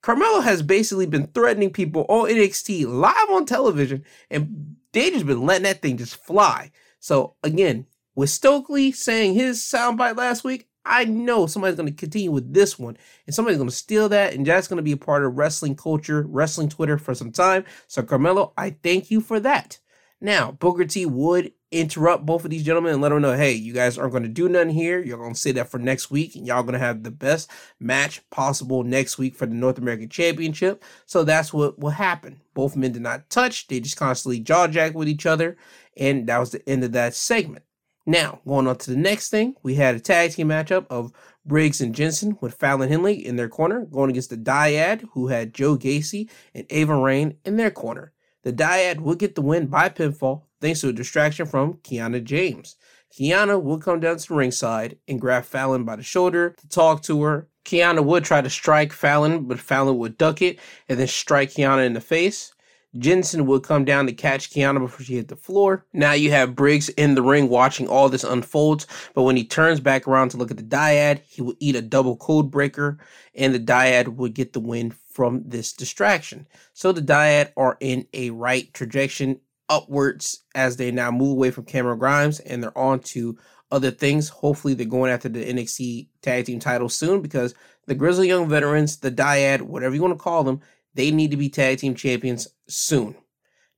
Carmelo 0.00 0.40
has 0.40 0.62
basically 0.62 1.06
been 1.06 1.26
threatening 1.28 1.70
people 1.70 2.06
on 2.08 2.30
NXT 2.30 2.86
live 2.86 3.30
on 3.30 3.46
television, 3.46 4.04
and 4.30 4.76
they 4.92 5.10
just 5.10 5.26
been 5.26 5.44
letting 5.44 5.64
that 5.64 5.82
thing 5.82 5.96
just 5.96 6.24
fly. 6.24 6.70
So 7.00 7.34
again, 7.42 7.86
with 8.14 8.30
Stokely 8.30 8.92
saying 8.92 9.34
his 9.34 9.60
soundbite 9.60 10.16
last 10.16 10.44
week, 10.44 10.67
I 10.88 11.04
know 11.04 11.46
somebody's 11.46 11.76
going 11.76 11.88
to 11.88 11.94
continue 11.94 12.30
with 12.30 12.52
this 12.52 12.78
one, 12.78 12.96
and 13.26 13.34
somebody's 13.34 13.58
going 13.58 13.68
to 13.68 13.74
steal 13.74 14.08
that, 14.08 14.32
and 14.32 14.46
that's 14.46 14.68
going 14.68 14.78
to 14.78 14.82
be 14.82 14.92
a 14.92 14.96
part 14.96 15.24
of 15.24 15.36
wrestling 15.36 15.76
culture, 15.76 16.24
wrestling 16.26 16.70
Twitter 16.70 16.96
for 16.96 17.14
some 17.14 17.30
time. 17.30 17.64
So, 17.86 18.02
Carmelo, 18.02 18.54
I 18.56 18.70
thank 18.82 19.10
you 19.10 19.20
for 19.20 19.38
that. 19.40 19.78
Now, 20.20 20.50
Booker 20.50 20.84
T 20.84 21.06
would 21.06 21.52
interrupt 21.70 22.26
both 22.26 22.44
of 22.44 22.50
these 22.50 22.64
gentlemen 22.64 22.94
and 22.94 23.02
let 23.02 23.10
them 23.10 23.22
know, 23.22 23.36
hey, 23.36 23.52
you 23.52 23.72
guys 23.72 23.98
aren't 23.98 24.12
going 24.12 24.22
to 24.24 24.28
do 24.28 24.48
nothing 24.48 24.70
here. 24.70 24.98
You're 24.98 25.18
going 25.18 25.34
to 25.34 25.38
say 25.38 25.52
that 25.52 25.68
for 25.68 25.78
next 25.78 26.10
week, 26.10 26.34
and 26.34 26.46
y'all 26.46 26.62
going 26.62 26.72
to 26.72 26.78
have 26.78 27.02
the 27.02 27.10
best 27.10 27.50
match 27.78 28.28
possible 28.30 28.82
next 28.82 29.18
week 29.18 29.36
for 29.36 29.46
the 29.46 29.54
North 29.54 29.78
American 29.78 30.08
Championship. 30.08 30.82
So 31.06 31.22
that's 31.22 31.52
what 31.52 31.78
will 31.78 31.90
happen. 31.90 32.40
Both 32.54 32.74
men 32.74 32.92
did 32.92 33.02
not 33.02 33.30
touch; 33.30 33.68
they 33.68 33.78
just 33.78 33.96
constantly 33.96 34.40
jaw 34.40 34.66
jack 34.66 34.94
with 34.94 35.08
each 35.08 35.26
other, 35.26 35.56
and 35.96 36.26
that 36.26 36.38
was 36.38 36.50
the 36.50 36.68
end 36.68 36.82
of 36.82 36.92
that 36.92 37.14
segment. 37.14 37.64
Now, 38.08 38.40
going 38.46 38.66
on 38.66 38.78
to 38.78 38.90
the 38.90 38.96
next 38.96 39.28
thing, 39.28 39.54
we 39.62 39.74
had 39.74 39.94
a 39.94 40.00
tag 40.00 40.30
team 40.30 40.48
matchup 40.48 40.86
of 40.88 41.12
Briggs 41.44 41.82
and 41.82 41.94
Jensen 41.94 42.38
with 42.40 42.54
Fallon 42.54 42.88
Henley 42.88 43.14
in 43.14 43.36
their 43.36 43.50
corner, 43.50 43.84
going 43.84 44.08
against 44.08 44.30
the 44.30 44.38
Dyad, 44.38 45.04
who 45.12 45.28
had 45.28 45.52
Joe 45.52 45.76
Gacy 45.76 46.30
and 46.54 46.64
Ava 46.70 46.96
Raine 46.96 47.36
in 47.44 47.58
their 47.58 47.70
corner. 47.70 48.14
The 48.44 48.52
Dyad 48.54 49.00
would 49.00 49.18
get 49.18 49.34
the 49.34 49.42
win 49.42 49.66
by 49.66 49.90
pinfall 49.90 50.44
thanks 50.58 50.80
to 50.80 50.88
a 50.88 50.92
distraction 50.94 51.44
from 51.44 51.74
Kiana 51.84 52.24
James. 52.24 52.76
Kiana 53.12 53.60
would 53.60 53.82
come 53.82 54.00
down 54.00 54.16
to 54.16 54.26
the 54.26 54.34
ringside 54.34 54.96
and 55.06 55.20
grab 55.20 55.44
Fallon 55.44 55.84
by 55.84 55.96
the 55.96 56.02
shoulder 56.02 56.54
to 56.56 56.68
talk 56.70 57.02
to 57.02 57.22
her. 57.24 57.46
Kiana 57.66 58.02
would 58.02 58.24
try 58.24 58.40
to 58.40 58.48
strike 58.48 58.94
Fallon, 58.94 59.44
but 59.44 59.60
Fallon 59.60 59.98
would 59.98 60.16
duck 60.16 60.40
it 60.40 60.58
and 60.88 60.98
then 60.98 61.08
strike 61.08 61.50
Kiana 61.50 61.84
in 61.84 61.92
the 61.92 62.00
face. 62.00 62.54
Jensen 62.96 63.46
would 63.46 63.62
come 63.62 63.84
down 63.84 64.06
to 64.06 64.12
catch 64.12 64.50
Kiana 64.50 64.80
before 64.80 65.04
she 65.04 65.16
hit 65.16 65.28
the 65.28 65.36
floor. 65.36 65.84
Now 65.92 66.12
you 66.12 66.30
have 66.30 66.56
Briggs 66.56 66.88
in 66.90 67.14
the 67.14 67.22
ring 67.22 67.48
watching 67.48 67.86
all 67.86 68.08
this 68.08 68.24
unfolds, 68.24 68.86
but 69.14 69.24
when 69.24 69.36
he 69.36 69.44
turns 69.44 69.80
back 69.80 70.08
around 70.08 70.30
to 70.30 70.36
look 70.36 70.50
at 70.50 70.56
the 70.56 70.62
dyad, 70.62 71.20
he 71.26 71.42
will 71.42 71.54
eat 71.60 71.76
a 71.76 71.82
double 71.82 72.16
code 72.16 72.50
breaker, 72.50 72.98
and 73.34 73.54
the 73.54 73.60
dyad 73.60 74.08
would 74.16 74.34
get 74.34 74.52
the 74.52 74.60
win 74.60 74.90
from 74.90 75.42
this 75.46 75.72
distraction. 75.72 76.46
So 76.72 76.92
the 76.92 77.02
dyad 77.02 77.52
are 77.56 77.76
in 77.80 78.06
a 78.14 78.30
right 78.30 78.72
trajectory 78.72 79.40
upwards 79.68 80.44
as 80.54 80.76
they 80.76 80.90
now 80.90 81.10
move 81.10 81.32
away 81.32 81.50
from 81.50 81.64
Cameron 81.64 81.98
Grimes 81.98 82.40
and 82.40 82.62
they're 82.62 82.76
on 82.76 83.00
to 83.00 83.38
other 83.70 83.90
things. 83.90 84.28
Hopefully, 84.28 84.74
they're 84.74 84.86
going 84.86 85.10
after 85.10 85.28
the 85.28 85.44
NXT 85.44 86.08
tag 86.22 86.46
team 86.46 86.58
title 86.58 86.88
soon 86.88 87.20
because 87.20 87.54
the 87.86 87.94
Grizzly 87.94 88.28
Young 88.28 88.48
Veterans, 88.48 88.98
the 88.98 89.10
Dyad, 89.10 89.62
whatever 89.62 89.94
you 89.94 90.02
want 90.02 90.16
to 90.16 90.22
call 90.22 90.44
them, 90.44 90.60
they 90.98 91.12
need 91.12 91.30
to 91.30 91.36
be 91.36 91.48
tag 91.48 91.78
team 91.78 91.94
champions 91.94 92.48
soon. 92.68 93.14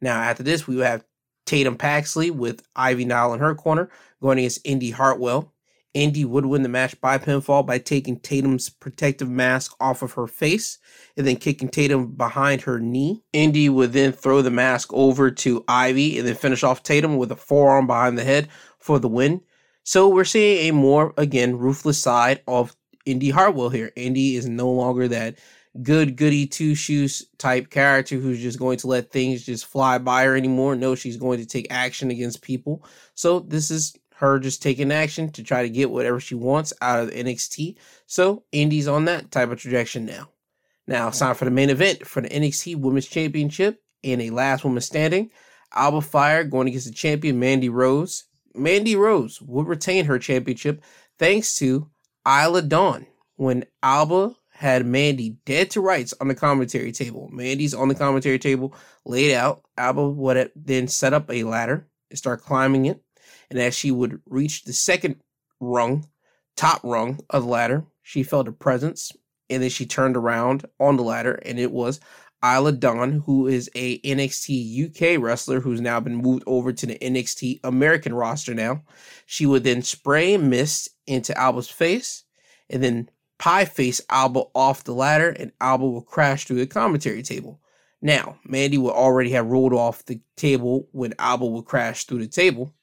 Now, 0.01 0.23
after 0.23 0.43
this, 0.43 0.67
we 0.67 0.79
have 0.79 1.05
Tatum 1.45 1.77
Paxley 1.77 2.31
with 2.31 2.63
Ivy 2.75 3.05
Nile 3.05 3.35
in 3.35 3.41
her 3.41 3.55
corner 3.55 3.91
going 4.23 4.39
against 4.39 4.67
Indi 4.67 4.91
Hartwell. 4.91 5.53
Indi 5.93 6.25
would 6.25 6.47
win 6.47 6.63
the 6.63 6.71
match 6.71 6.99
by 7.03 7.19
pinfall 7.19 7.67
by 7.67 7.77
taking 7.77 8.19
Tatum's 8.19 8.71
protective 8.71 9.29
mask 9.29 9.75
off 9.81 10.01
of 10.01 10.13
her 10.13 10.27
face 10.27 10.79
and 11.15 11.27
then 11.27 11.37
kicking 11.37 11.69
Tatum 11.69 12.13
behind 12.13 12.63
her 12.63 12.81
knee. 12.81 13.23
Indi 13.35 13.69
would 13.69 13.93
then 13.93 14.13
throw 14.13 14.41
the 14.41 14.51
mask 14.51 14.91
over 14.95 15.31
to 15.31 15.63
Ivy 15.69 16.19
and 16.19 16.27
then 16.27 16.37
finish 16.37 16.63
off 16.65 16.83
Tatum 16.83 17.19
with 17.19 17.31
a 17.31 17.37
forearm 17.37 17.87
behind 17.87 18.17
the 18.17 18.25
head 18.25 18.49
for 18.79 18.99
the 18.99 19.09
win. 19.09 19.43
So 19.83 20.09
we're 20.09 20.25
seeing 20.25 20.71
a 20.71 20.73
more, 20.73 21.13
again, 21.19 21.59
ruthless 21.59 22.01
side 22.01 22.41
of 22.49 22.75
Indi 23.05 23.29
Hartwell 23.29 23.69
here. 23.69 23.93
Indi 23.95 24.37
is 24.37 24.49
no 24.49 24.71
longer 24.71 25.07
that 25.09 25.37
good 25.83 26.17
goody 26.17 26.47
two 26.47 26.75
shoes 26.75 27.27
type 27.39 27.71
character 27.71 28.17
who's 28.17 28.41
just 28.41 28.59
going 28.59 28.79
to 28.79 28.89
let 28.89 29.11
things 29.13 29.45
just 29.45 29.67
fly 29.67 29.99
by 29.99 30.25
her 30.25 30.37
anymore. 30.37 30.75
No, 30.75 30.95
she's 30.95 31.17
going 31.17 31.39
to 31.39 31.47
take 31.47 31.69
action 31.71 32.11
against 32.11 32.43
people. 32.43 32.85
So 33.15 33.41
this 33.41 33.71
is 33.71 33.97
her 34.17 34.39
just 34.39 34.63
taking 34.63 34.93
action 34.93 35.31
to 35.33 35.43
try 35.43 35.63
to 35.63 35.71
get 35.71 35.91
whatever 35.91 36.21
she 36.21 36.35
wants 36.35 36.73
out 36.83 37.01
of 37.01 37.09
the 37.09 37.25
NXT. 37.25 37.77
So 38.07 38.45
Indi's 38.53 38.89
on 38.89 39.07
that 39.07 39.31
type 39.31 39.51
of 39.51 39.59
trajectory 39.59 40.03
now. 40.03 40.29
Now 40.87 41.09
it's 41.09 41.21
time 41.21 41.35
for 41.35 41.45
the 41.45 41.51
main 41.51 41.71
event 41.71 42.07
for 42.07 42.21
the 42.21 42.29
NXT 42.29 42.77
Women's 42.77 43.07
Championship 43.07 43.83
and 44.03 44.21
a 44.21 44.31
last 44.31 44.65
woman 44.65 44.81
standing. 44.81 45.31
Alba 45.73 46.01
Fyre 46.01 46.45
going 46.45 46.69
against 46.69 46.89
the 46.89 46.93
champion 46.93 47.39
Mandy 47.39 47.69
Rose. 47.69 48.25
Mandy 48.55 48.97
Rose 48.97 49.41
will 49.41 49.65
retain 49.65 50.05
her 50.07 50.19
championship 50.19 50.83
thanks 51.19 51.57
to 51.59 51.89
Isla 52.27 52.63
Dawn. 52.63 53.07
When 53.37 53.65
Alba 53.83 54.35
had 54.61 54.87
Mandy 54.87 55.37
dead 55.47 55.71
to 55.71 55.81
rights 55.81 56.15
on 56.21 56.29
the 56.29 56.35
commentary 56.35 56.93
table, 56.93 57.29
Mandy's 57.33 57.75
on 57.75 57.89
the 57.89 57.95
commentary 57.95 58.39
table, 58.39 58.75
laid 59.05 59.35
out. 59.35 59.63
Alba 59.79 60.09
would 60.09 60.53
then 60.55 60.87
set 60.87 61.15
up 61.15 61.31
a 61.31 61.45
ladder 61.45 61.87
and 62.11 62.19
start 62.19 62.43
climbing 62.43 62.87
it 62.87 63.03
and 63.51 63.59
as 63.59 63.75
she 63.75 63.91
would 63.91 64.21
reach 64.27 64.65
the 64.65 64.73
second 64.73 65.17
rung, 65.59 66.07
top 66.57 66.81
rung 66.85 67.19
of 67.29 67.45
the 67.45 67.49
ladder, 67.49 67.85
she 68.03 68.23
felt 68.23 68.49
a 68.49 68.53
presence, 68.53 69.13
and 69.49 69.63
then 69.63 69.71
she 69.71 69.87
turned 69.87 70.17
around 70.17 70.67
on 70.79 70.97
the 70.97 71.03
ladder, 71.03 71.35
and 71.45 71.59
it 71.59 71.73
was 71.73 72.01
Isla 72.45 72.73
Dawn, 72.73 73.23
who 73.27 73.49
is 73.49 73.69
a 73.75 73.99
NXT 74.01 75.17
UK 75.17 75.23
wrestler 75.23 75.61
who's 75.61 75.81
now 75.81 76.01
been 76.01 76.17
moved 76.17 76.45
over 76.47 76.73
to 76.73 76.87
the 76.87 76.99
NXT 76.99 77.61
American 77.65 78.15
roster 78.15 78.55
now. 78.55 78.83
She 79.27 79.47
would 79.47 79.65
then 79.65 79.83
spray 79.83 80.37
mist 80.37 80.89
into 81.07 81.37
Alba's 81.37 81.69
face, 81.69 82.25
and 82.71 82.83
then 82.83 83.11
pie 83.41 83.65
face 83.65 84.03
Alba 84.11 84.43
off 84.55 84.85
the 84.85 84.93
ladder, 84.93 85.31
and 85.31 85.51
Alba 85.63 85.89
will 85.89 86.03
crash 86.03 86.45
through 86.45 86.59
the 86.59 86.67
commentary 86.67 87.23
table. 87.23 87.59
Now, 88.03 88.39
Mandy 88.45 88.77
would 88.77 88.93
already 88.93 89.31
have 89.31 89.47
rolled 89.47 89.73
off 89.73 90.05
the 90.05 90.21
table 90.37 90.89
when 90.93 91.15
Alba 91.19 91.47
would 91.47 91.65
crash 91.65 92.05
through 92.05 92.19
the 92.19 92.29
table. 92.29 92.75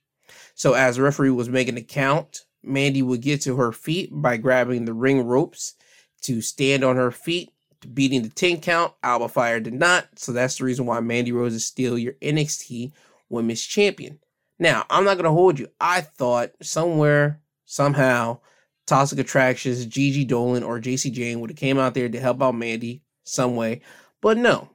So 0.56 0.74
as 0.74 0.96
the 0.96 1.04
referee 1.04 1.30
was 1.30 1.48
making 1.48 1.76
the 1.76 1.84
count, 1.84 2.46
Mandy 2.64 3.04
would 3.04 3.22
get 3.22 3.42
to 3.42 3.56
her 3.56 3.72
feet 3.72 4.10
by 4.12 4.38
grabbing 4.38 4.86
the 4.86 4.96
ring 4.96 5.24
ropes 5.24 5.76
to 6.22 6.42
stand 6.42 6.84
on 6.84 6.96
her 6.96 7.12
feet, 7.12 7.52
beating 7.94 8.24
the 8.24 8.30
10 8.30 8.60
count. 8.62 8.94
Alba 9.04 9.28
Fyre 9.28 9.60
did 9.60 9.76
not. 9.76 10.08
So 10.16 10.32
that's 10.32 10.58
the 10.58 10.66
reason 10.66 10.88
why 10.88 11.00
Mandy 11.02 11.32
Rose 11.32 11.54
is 11.54 11.68
still 11.68 12.00
your 12.00 12.14
NXT 12.14 12.94
Women's 13.30 13.64
Champion. 13.64 14.20
Now, 14.58 14.88
I'm 14.90 15.04
not 15.04 15.18
going 15.18 15.26
to 15.26 15.32
hold 15.32 15.60
you. 15.60 15.68
I 15.80 16.02
thought 16.02 16.52
somewhere, 16.64 17.42
somehow, 17.66 18.40
Toxic 18.88 19.20
Attractions, 19.20 19.86
Gigi 19.86 20.26
Dolan, 20.26 20.64
or 20.64 20.80
Jacy 20.80 21.12
Jayne 21.12 21.40
would 21.40 21.52
have 21.52 21.58
came 21.58 21.78
out 21.78 21.94
there 21.94 22.10
to 22.10 22.20
help 22.20 22.42
out 22.42 22.56
Mandy 22.56 23.04
some 23.24 23.56
way. 23.56 23.82
But 24.22 24.38
no, 24.38 24.70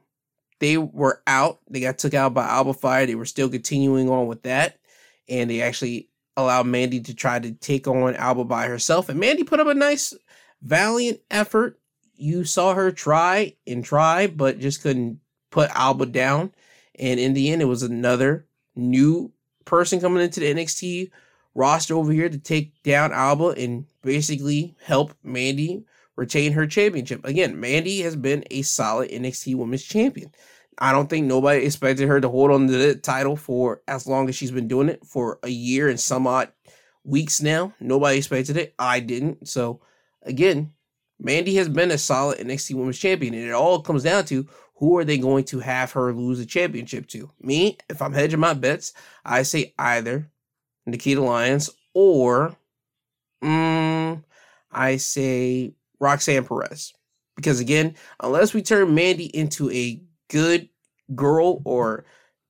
they 0.59 0.77
were 0.77 1.21
out. 1.27 1.59
They 1.69 1.81
got 1.81 1.97
took 1.97 2.13
out 2.13 2.33
by 2.33 2.45
Alba 2.45 2.73
Fyre. 2.73 3.05
They 3.05 3.15
were 3.15 3.25
still 3.25 3.49
continuing 3.49 4.09
on 4.09 4.27
with 4.27 4.43
that 4.43 4.77
and 5.29 5.49
they 5.49 5.61
actually 5.61 6.09
allowed 6.35 6.67
Mandy 6.67 6.99
to 7.01 7.13
try 7.13 7.39
to 7.39 7.51
take 7.51 7.87
on 7.87 8.15
Alba 8.15 8.43
by 8.45 8.67
herself. 8.67 9.09
And 9.09 9.19
Mandy 9.19 9.43
put 9.43 9.59
up 9.59 9.67
a 9.67 9.73
nice, 9.73 10.13
valiant 10.61 11.19
effort. 11.29 11.79
You 12.15 12.43
saw 12.43 12.73
her 12.73 12.91
try 12.91 13.55
and 13.67 13.83
try, 13.83 14.27
but 14.27 14.59
just 14.59 14.81
couldn't 14.81 15.19
put 15.51 15.69
Alba 15.71 16.07
down. 16.07 16.53
And 16.99 17.19
in 17.19 17.33
the 17.33 17.51
end, 17.51 17.61
it 17.61 17.65
was 17.65 17.83
another 17.83 18.47
new 18.75 19.31
person 19.65 19.99
coming 19.99 20.23
into 20.23 20.39
the 20.39 20.53
NXT 20.53 21.11
roster 21.55 21.95
over 21.95 22.11
here 22.11 22.29
to 22.29 22.37
take 22.37 22.81
down 22.83 23.11
Alba 23.11 23.49
and 23.49 23.85
basically 24.01 24.75
help 24.83 25.13
Mandy 25.23 25.83
retain 26.15 26.53
her 26.53 26.67
championship. 26.67 27.25
Again, 27.25 27.59
Mandy 27.59 28.01
has 28.01 28.15
been 28.15 28.43
a 28.51 28.61
solid 28.61 29.09
NXT 29.09 29.55
Women's 29.55 29.83
Champion. 29.83 30.31
I 30.77 30.91
don't 30.91 31.09
think 31.09 31.25
nobody 31.27 31.65
expected 31.65 32.07
her 32.07 32.19
to 32.19 32.29
hold 32.29 32.51
on 32.51 32.67
to 32.67 32.73
the 32.73 32.95
title 32.95 33.35
for 33.35 33.81
as 33.87 34.07
long 34.07 34.27
as 34.29 34.35
she's 34.35 34.51
been 34.51 34.67
doing 34.67 34.89
it 34.89 35.05
for 35.05 35.39
a 35.43 35.49
year 35.49 35.89
and 35.89 35.99
some 35.99 36.25
odd 36.27 36.51
weeks 37.03 37.41
now. 37.41 37.73
Nobody 37.79 38.17
expected 38.17 38.57
it. 38.57 38.73
I 38.79 38.99
didn't. 38.99 39.47
So 39.47 39.81
again, 40.23 40.73
Mandy 41.19 41.55
has 41.55 41.69
been 41.69 41.91
a 41.91 41.97
solid 41.97 42.39
NXT 42.39 42.75
Women's 42.75 42.99
Champion, 42.99 43.33
and 43.33 43.47
it 43.47 43.51
all 43.53 43.81
comes 43.81 44.03
down 44.03 44.25
to 44.25 44.47
who 44.75 44.97
are 44.97 45.05
they 45.05 45.17
going 45.17 45.45
to 45.45 45.59
have 45.59 45.91
her 45.91 46.11
lose 46.11 46.39
the 46.39 46.45
championship 46.45 47.07
to? 47.07 47.29
Me, 47.39 47.77
if 47.89 48.01
I'm 48.01 48.13
hedging 48.13 48.39
my 48.39 48.53
bets, 48.53 48.93
I 49.23 49.43
say 49.43 49.73
either 49.77 50.29
Nikita 50.85 51.21
Lyons 51.21 51.69
or 51.93 52.55
mm, 53.43 54.23
I 54.71 54.97
say 54.97 55.73
Roxanne 55.99 56.45
Perez. 56.45 56.93
Because 57.35 57.59
again, 57.59 57.95
unless 58.19 58.53
we 58.53 58.61
turn 58.61 58.93
Mandy 58.93 59.25
into 59.35 59.71
a 59.71 59.99
good 60.29 60.69
girl 61.15 61.61
or 61.65 62.05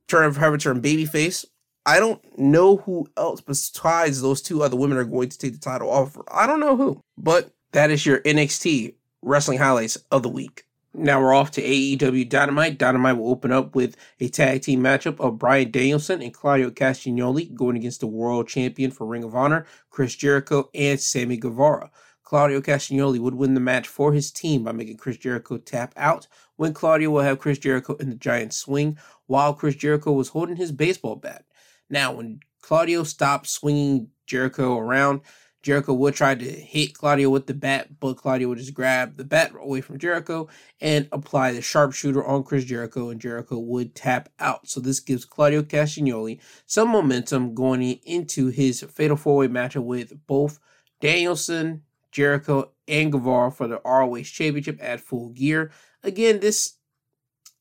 turn 0.08 0.24
have 0.24 0.36
her 0.36 0.58
turn 0.58 0.82
babyface. 0.82 1.46
I 1.86 2.00
don't 2.00 2.22
know 2.38 2.78
who 2.78 3.08
else 3.17 3.41
besides 3.41 4.22
those 4.22 4.41
two 4.41 4.63
other 4.63 4.78
women 4.78 4.98
are 4.98 5.04
going 5.04 5.30
to 5.30 5.38
take 5.38 5.54
the 5.54 5.60
title 5.60 5.89
off. 5.89 6.17
I 6.32 6.48
don't 6.48 6.62
know 6.62 6.78
who, 6.78 7.02
but 7.17 7.52
that 7.74 7.91
is 7.91 8.06
your 8.06 8.19
NXT 8.19 8.96
wrestling 9.22 9.58
highlights 9.58 9.98
of 10.12 10.24
the 10.24 10.30
week. 10.30 10.63
Now 10.95 11.19
we're 11.19 11.34
off 11.34 11.49
to 11.51 11.62
AEW 11.62 12.29
Dynamite. 12.29 12.77
Dynamite 12.77 13.17
will 13.17 13.32
open 13.32 13.51
up 13.51 13.73
with 13.73 13.97
a 14.19 14.27
tag 14.27 14.62
team 14.62 14.82
matchup 14.82 15.19
of 15.19 15.39
Bryan 15.39 15.71
Danielson 15.71 16.21
and 16.21 16.32
Claudio 16.32 16.69
Castagnoli 16.69 17.51
going 17.56 17.75
against 17.75 17.99
the 17.99 18.08
world 18.08 18.47
champion 18.47 18.91
for 18.91 19.08
Ring 19.08 19.23
of 19.23 19.34
Honor, 19.34 19.65
Chris 19.89 20.15
Jericho 20.15 20.69
and 20.75 20.99
Sammy 20.99 21.38
Guevara. 21.38 21.89
Claudio 22.21 22.62
Castagnoli 22.62 23.19
would 23.19 23.34
win 23.34 23.56
the 23.56 23.60
match 23.60 23.88
for 23.88 24.13
his 24.13 24.32
team 24.32 24.63
by 24.63 24.71
making 24.71 24.97
Chris 24.97 25.17
Jericho 25.17 25.58
tap 25.58 25.93
out, 25.97 26.27
when 26.58 26.75
Claudio 26.75 27.10
will 27.10 27.21
have 27.21 27.39
Chris 27.39 27.58
Jericho 27.58 27.95
in 27.95 28.12
the 28.12 28.15
giant 28.15 28.53
swing 28.53 28.95
while 29.25 29.56
Chris 29.56 29.75
Jericho 29.75 30.12
was 30.12 30.29
holding 30.29 30.58
his 30.58 30.71
baseball 30.71 31.15
bat. 31.15 31.43
Now, 31.89 32.13
when 32.13 32.41
Claudio 32.62 33.03
stopped 33.03 33.47
swinging 33.47 34.10
Jericho 34.27 34.77
around, 34.77 35.21
Jericho 35.63 35.93
would 35.93 36.13
try 36.13 36.36
to 36.36 36.45
hit 36.45 36.93
Claudio 36.93 37.30
with 37.30 37.47
the 37.47 37.54
bat, 37.54 37.88
but 38.02 38.17
Claudio 38.17 38.49
would 38.49 38.58
just 38.58 38.73
grab 38.73 39.15
the 39.15 39.23
bat 39.23 39.54
away 39.58 39.80
from 39.80 39.97
Jericho 39.97 40.49
and 40.82 41.08
apply 41.13 41.54
the 41.54 41.62
sharpshooter 41.62 42.23
on 42.23 42.43
Chris 42.43 42.65
Jericho, 42.65 43.10
and 43.10 43.21
Jericho 43.21 43.58
would 43.58 43.95
tap 43.95 44.30
out. 44.39 44.67
So 44.67 44.82
this 44.82 44.99
gives 44.99 45.23
Claudio 45.23 45.63
Castagnoli 45.63 46.39
some 46.65 46.89
momentum 46.89 47.56
going 47.56 47.82
into 48.04 48.47
his 48.47 48.82
fatal 48.82 49.15
four-way 49.15 49.47
matchup 49.47 49.86
with 49.86 50.28
both 50.28 50.60
Danielson, 50.99 51.84
Jericho, 52.12 52.71
and 52.89 53.12
Guevara 53.12 53.49
for 53.49 53.67
the 53.67 53.80
ROH 53.86 54.23
Championship 54.23 54.78
at 54.82 54.99
Full 54.99 55.30
Gear. 55.30 55.71
Again, 56.04 56.41
this 56.41 56.76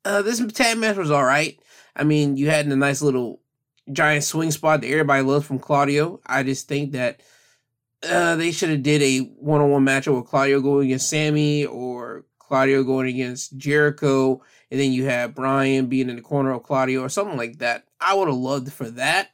uh, 0.04 0.22
this 0.22 0.44
tag 0.52 0.76
match 0.78 0.96
was 0.96 1.12
all 1.12 1.24
right. 1.24 1.56
I 1.94 2.02
mean, 2.02 2.36
you 2.36 2.50
had 2.50 2.66
a 2.66 2.74
nice 2.74 3.00
little 3.00 3.40
giant 3.92 4.24
swing 4.24 4.50
spot 4.50 4.80
that 4.80 4.90
everybody 4.90 5.22
loves 5.22 5.46
from 5.46 5.60
Claudio. 5.60 6.20
I 6.26 6.42
just 6.42 6.66
think 6.66 6.92
that 6.92 7.20
uh, 8.08 8.36
they 8.36 8.52
should 8.52 8.70
have 8.70 8.82
did 8.82 9.02
a 9.02 9.18
one-on-one 9.20 9.84
matchup 9.84 10.16
with 10.16 10.26
Claudio 10.26 10.60
going 10.60 10.86
against 10.86 11.08
Sammy 11.08 11.64
or 11.64 12.24
Claudio 12.38 12.82
going 12.82 13.06
against 13.06 13.56
Jericho, 13.56 14.42
and 14.70 14.80
then 14.80 14.92
you 14.92 15.06
have 15.06 15.34
Bryan 15.34 15.86
being 15.86 16.10
in 16.10 16.16
the 16.16 16.22
corner 16.22 16.52
of 16.52 16.62
Claudio 16.62 17.00
or 17.00 17.08
something 17.08 17.36
like 17.36 17.58
that. 17.58 17.84
I 18.00 18.14
would 18.14 18.28
have 18.28 18.36
loved 18.36 18.72
for 18.72 18.90
that 18.90 19.30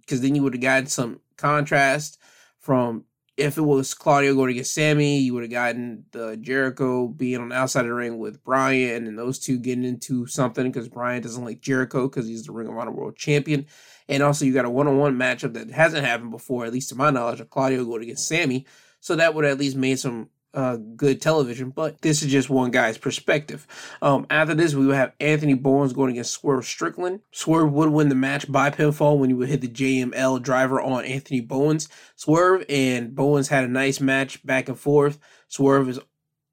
because 0.00 0.20
then 0.20 0.34
you 0.34 0.42
would 0.42 0.54
have 0.54 0.62
gotten 0.62 0.86
some 0.86 1.20
contrast 1.36 2.18
from 2.58 3.04
if 3.38 3.56
it 3.56 3.62
was 3.62 3.94
Claudio 3.94 4.34
going 4.34 4.50
against 4.50 4.74
Sammy, 4.74 5.18
you 5.18 5.32
would 5.32 5.44
have 5.44 5.52
gotten 5.52 6.04
the 6.10 6.36
Jericho 6.36 7.06
being 7.06 7.40
on 7.40 7.50
the 7.50 7.54
outside 7.54 7.82
of 7.82 7.86
the 7.86 7.94
ring 7.94 8.18
with 8.18 8.42
Bryan 8.42 9.06
and 9.06 9.16
those 9.16 9.38
two 9.38 9.58
getting 9.58 9.84
into 9.84 10.26
something 10.26 10.66
because 10.66 10.88
Bryan 10.88 11.22
doesn't 11.22 11.44
like 11.44 11.60
Jericho 11.60 12.08
because 12.08 12.26
he's 12.26 12.44
the 12.44 12.52
Ring 12.52 12.66
of 12.66 12.76
Honor 12.76 12.90
World 12.90 13.16
Champion. 13.16 13.66
And 14.08 14.22
also, 14.22 14.44
you 14.44 14.54
got 14.54 14.64
a 14.64 14.70
one 14.70 14.88
on 14.88 14.98
one 14.98 15.16
matchup 15.16 15.54
that 15.54 15.70
hasn't 15.70 16.04
happened 16.04 16.30
before, 16.30 16.64
at 16.64 16.72
least 16.72 16.88
to 16.90 16.94
my 16.94 17.10
knowledge, 17.10 17.40
of 17.40 17.50
Claudio 17.50 17.84
going 17.84 18.02
against 18.02 18.28
Sammy. 18.28 18.66
So 19.00 19.16
that 19.16 19.34
would 19.34 19.44
at 19.44 19.58
least 19.58 19.76
made 19.76 19.98
some 19.98 20.30
uh, 20.54 20.76
good 20.96 21.20
television, 21.20 21.70
but 21.70 22.00
this 22.00 22.22
is 22.22 22.32
just 22.32 22.48
one 22.48 22.70
guy's 22.70 22.98
perspective. 22.98 23.66
Um, 24.00 24.26
after 24.30 24.54
this, 24.54 24.74
we 24.74 24.86
would 24.86 24.96
have 24.96 25.12
Anthony 25.20 25.54
Bowens 25.54 25.92
going 25.92 26.12
against 26.12 26.32
Swerve 26.32 26.64
Strickland. 26.64 27.20
Swerve 27.32 27.72
would 27.72 27.90
win 27.90 28.08
the 28.08 28.14
match 28.14 28.50
by 28.50 28.70
pinfall 28.70 29.18
when 29.18 29.30
he 29.30 29.34
would 29.34 29.48
hit 29.48 29.60
the 29.60 29.68
JML 29.68 30.42
driver 30.42 30.80
on 30.80 31.04
Anthony 31.04 31.40
Bowens. 31.40 31.88
Swerve 32.16 32.64
and 32.68 33.14
Bowens 33.14 33.48
had 33.48 33.64
a 33.64 33.68
nice 33.68 34.00
match 34.00 34.44
back 34.44 34.68
and 34.68 34.78
forth. 34.78 35.18
Swerve 35.48 35.90
is 35.90 36.00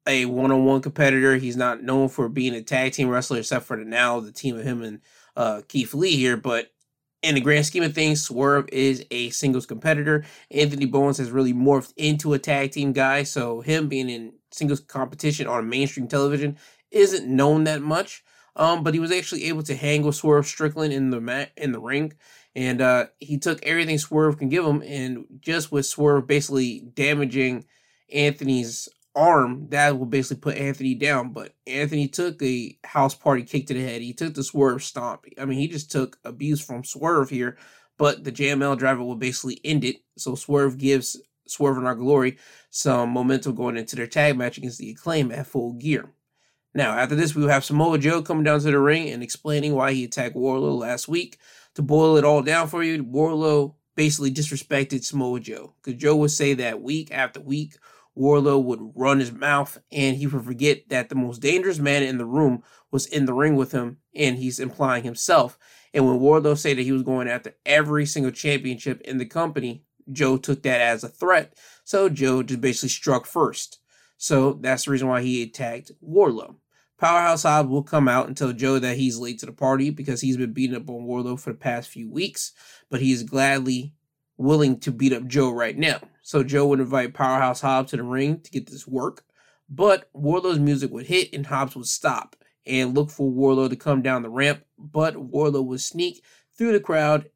a 0.06 0.26
one-on-one 0.26 0.82
competitor. 0.82 1.36
He's 1.36 1.56
not 1.56 1.82
known 1.82 2.08
for 2.08 2.28
being 2.28 2.54
a 2.54 2.62
tag 2.62 2.92
team 2.92 3.08
wrestler, 3.08 3.38
except 3.38 3.64
for 3.64 3.76
the 3.76 3.84
now 3.84 4.20
the 4.20 4.30
team 4.30 4.56
of 4.56 4.64
him 4.64 4.82
and 4.82 5.00
uh, 5.34 5.62
Keith 5.66 5.94
Lee 5.94 6.16
here. 6.16 6.36
But 6.36 6.70
in 7.26 7.34
the 7.34 7.40
grand 7.40 7.66
scheme 7.66 7.82
of 7.82 7.92
things, 7.92 8.22
Swerve 8.22 8.68
is 8.70 9.04
a 9.10 9.30
singles 9.30 9.66
competitor. 9.66 10.24
Anthony 10.52 10.86
Bowens 10.86 11.18
has 11.18 11.32
really 11.32 11.52
morphed 11.52 11.92
into 11.96 12.34
a 12.34 12.38
tag 12.38 12.70
team 12.70 12.92
guy, 12.92 13.24
so 13.24 13.60
him 13.62 13.88
being 13.88 14.08
in 14.08 14.34
singles 14.52 14.78
competition 14.78 15.48
on 15.48 15.68
mainstream 15.68 16.06
television 16.06 16.56
isn't 16.92 17.26
known 17.26 17.64
that 17.64 17.82
much. 17.82 18.22
Um, 18.54 18.84
but 18.84 18.94
he 18.94 19.00
was 19.00 19.10
actually 19.10 19.44
able 19.44 19.64
to 19.64 19.74
hang 19.74 20.02
with 20.02 20.14
Swerve 20.14 20.46
Strickland 20.46 20.92
in 20.92 21.10
the 21.10 21.20
mat 21.20 21.50
in 21.56 21.72
the 21.72 21.80
ring, 21.80 22.12
and 22.54 22.80
uh, 22.80 23.06
he 23.18 23.38
took 23.38 23.62
everything 23.66 23.98
Swerve 23.98 24.38
can 24.38 24.48
give 24.48 24.64
him, 24.64 24.82
and 24.86 25.26
just 25.40 25.72
with 25.72 25.84
Swerve 25.84 26.26
basically 26.26 26.80
damaging 26.94 27.66
Anthony's 28.10 28.88
arm, 29.16 29.68
that 29.70 29.98
will 29.98 30.06
basically 30.06 30.40
put 30.40 30.58
Anthony 30.58 30.94
down. 30.94 31.32
But 31.32 31.54
Anthony 31.66 32.06
took 32.06 32.40
a 32.42 32.78
house 32.84 33.14
party 33.14 33.42
kick 33.42 33.66
to 33.66 33.74
the 33.74 33.82
head. 33.82 34.02
He 34.02 34.12
took 34.12 34.34
the 34.34 34.44
swerve 34.44 34.84
stomp. 34.84 35.24
I 35.40 35.44
mean, 35.46 35.58
he 35.58 35.66
just 35.66 35.90
took 35.90 36.18
abuse 36.24 36.60
from 36.60 36.84
Swerve 36.84 37.30
here, 37.30 37.56
but 37.98 38.22
the 38.22 38.32
JML 38.32 38.78
driver 38.78 39.02
will 39.02 39.16
basically 39.16 39.60
end 39.64 39.84
it. 39.84 39.96
So 40.16 40.34
Swerve 40.34 40.78
gives 40.78 41.20
Swerve 41.48 41.78
and 41.78 41.86
our 41.86 41.94
glory 41.94 42.38
some 42.70 43.10
momentum 43.10 43.54
going 43.54 43.76
into 43.76 43.96
their 43.96 44.06
tag 44.06 44.36
match 44.36 44.58
against 44.58 44.78
the 44.78 44.90
Acclaimed 44.90 45.32
at 45.32 45.46
full 45.46 45.72
gear. 45.72 46.10
Now, 46.74 46.92
after 46.92 47.14
this, 47.14 47.34
we 47.34 47.42
will 47.42 47.48
have 47.48 47.64
Samoa 47.64 47.98
Joe 47.98 48.20
coming 48.20 48.44
down 48.44 48.60
to 48.60 48.70
the 48.70 48.78
ring 48.78 49.08
and 49.08 49.22
explaining 49.22 49.74
why 49.74 49.94
he 49.94 50.04
attacked 50.04 50.36
Wardlow 50.36 50.78
last 50.78 51.08
week. 51.08 51.38
To 51.74 51.82
boil 51.82 52.18
it 52.18 52.24
all 52.24 52.42
down 52.42 52.68
for 52.68 52.82
you, 52.82 53.02
Wardlow 53.02 53.74
basically 53.94 54.30
disrespected 54.30 55.02
Samoa 55.02 55.40
Joe 55.40 55.72
because 55.82 55.98
Joe 56.00 56.16
would 56.16 56.30
say 56.30 56.52
that 56.54 56.82
week 56.82 57.10
after 57.10 57.40
week 57.40 57.76
Wardlow 58.16 58.62
would 58.64 58.80
run 58.94 59.20
his 59.20 59.32
mouth 59.32 59.78
and 59.92 60.16
he 60.16 60.26
would 60.26 60.44
forget 60.44 60.88
that 60.88 61.08
the 61.08 61.14
most 61.14 61.40
dangerous 61.40 61.78
man 61.78 62.02
in 62.02 62.18
the 62.18 62.24
room 62.24 62.62
was 62.90 63.06
in 63.06 63.26
the 63.26 63.34
ring 63.34 63.56
with 63.56 63.72
him 63.72 63.98
and 64.14 64.38
he's 64.38 64.58
implying 64.58 65.04
himself. 65.04 65.58
And 65.92 66.06
when 66.06 66.18
Wardlow 66.18 66.56
said 66.56 66.78
that 66.78 66.82
he 66.82 66.92
was 66.92 67.02
going 67.02 67.28
after 67.28 67.54
every 67.66 68.06
single 68.06 68.32
championship 68.32 69.00
in 69.02 69.18
the 69.18 69.26
company, 69.26 69.84
Joe 70.10 70.36
took 70.38 70.62
that 70.62 70.80
as 70.80 71.04
a 71.04 71.08
threat. 71.08 71.58
So 71.84 72.08
Joe 72.08 72.42
just 72.42 72.60
basically 72.60 72.88
struck 72.88 73.26
first. 73.26 73.80
So 74.16 74.54
that's 74.54 74.86
the 74.86 74.92
reason 74.92 75.08
why 75.08 75.22
he 75.22 75.42
attacked 75.42 75.92
Wardlow. 76.02 76.56
Powerhouse 76.98 77.42
Hobbs 77.42 77.68
will 77.68 77.82
come 77.82 78.08
out 78.08 78.26
and 78.26 78.34
tell 78.34 78.52
Joe 78.54 78.78
that 78.78 78.96
he's 78.96 79.18
late 79.18 79.38
to 79.40 79.46
the 79.46 79.52
party 79.52 79.90
because 79.90 80.22
he's 80.22 80.38
been 80.38 80.54
beating 80.54 80.76
up 80.76 80.88
on 80.88 81.06
Wardlow 81.06 81.38
for 81.38 81.52
the 81.52 81.58
past 81.58 81.90
few 81.90 82.10
weeks, 82.10 82.52
but 82.90 83.02
he 83.02 83.12
is 83.12 83.22
gladly 83.22 83.92
willing 84.36 84.78
to 84.80 84.92
beat 84.92 85.12
up 85.12 85.26
Joe 85.26 85.50
right 85.50 85.76
now. 85.76 86.00
So 86.22 86.42
Joe 86.42 86.66
would 86.66 86.80
invite 86.80 87.14
Powerhouse 87.14 87.60
Hobbs 87.60 87.90
to 87.90 87.96
the 87.96 88.02
ring 88.02 88.40
to 88.40 88.50
get 88.50 88.68
this 88.68 88.86
work, 88.86 89.24
but 89.68 90.10
Wardlow's 90.14 90.58
music 90.58 90.90
would 90.90 91.06
hit 91.06 91.32
and 91.32 91.46
Hobbs 91.46 91.76
would 91.76 91.86
stop 91.86 92.36
and 92.66 92.94
look 92.94 93.10
for 93.10 93.30
Wardlow 93.30 93.70
to 93.70 93.76
come 93.76 94.02
down 94.02 94.22
the 94.22 94.28
ramp, 94.28 94.64
but 94.76 95.14
Wardlow 95.14 95.64
would 95.64 95.80
sneak 95.80 96.22
through 96.56 96.72
the 96.72 96.80
crowd 96.80 97.30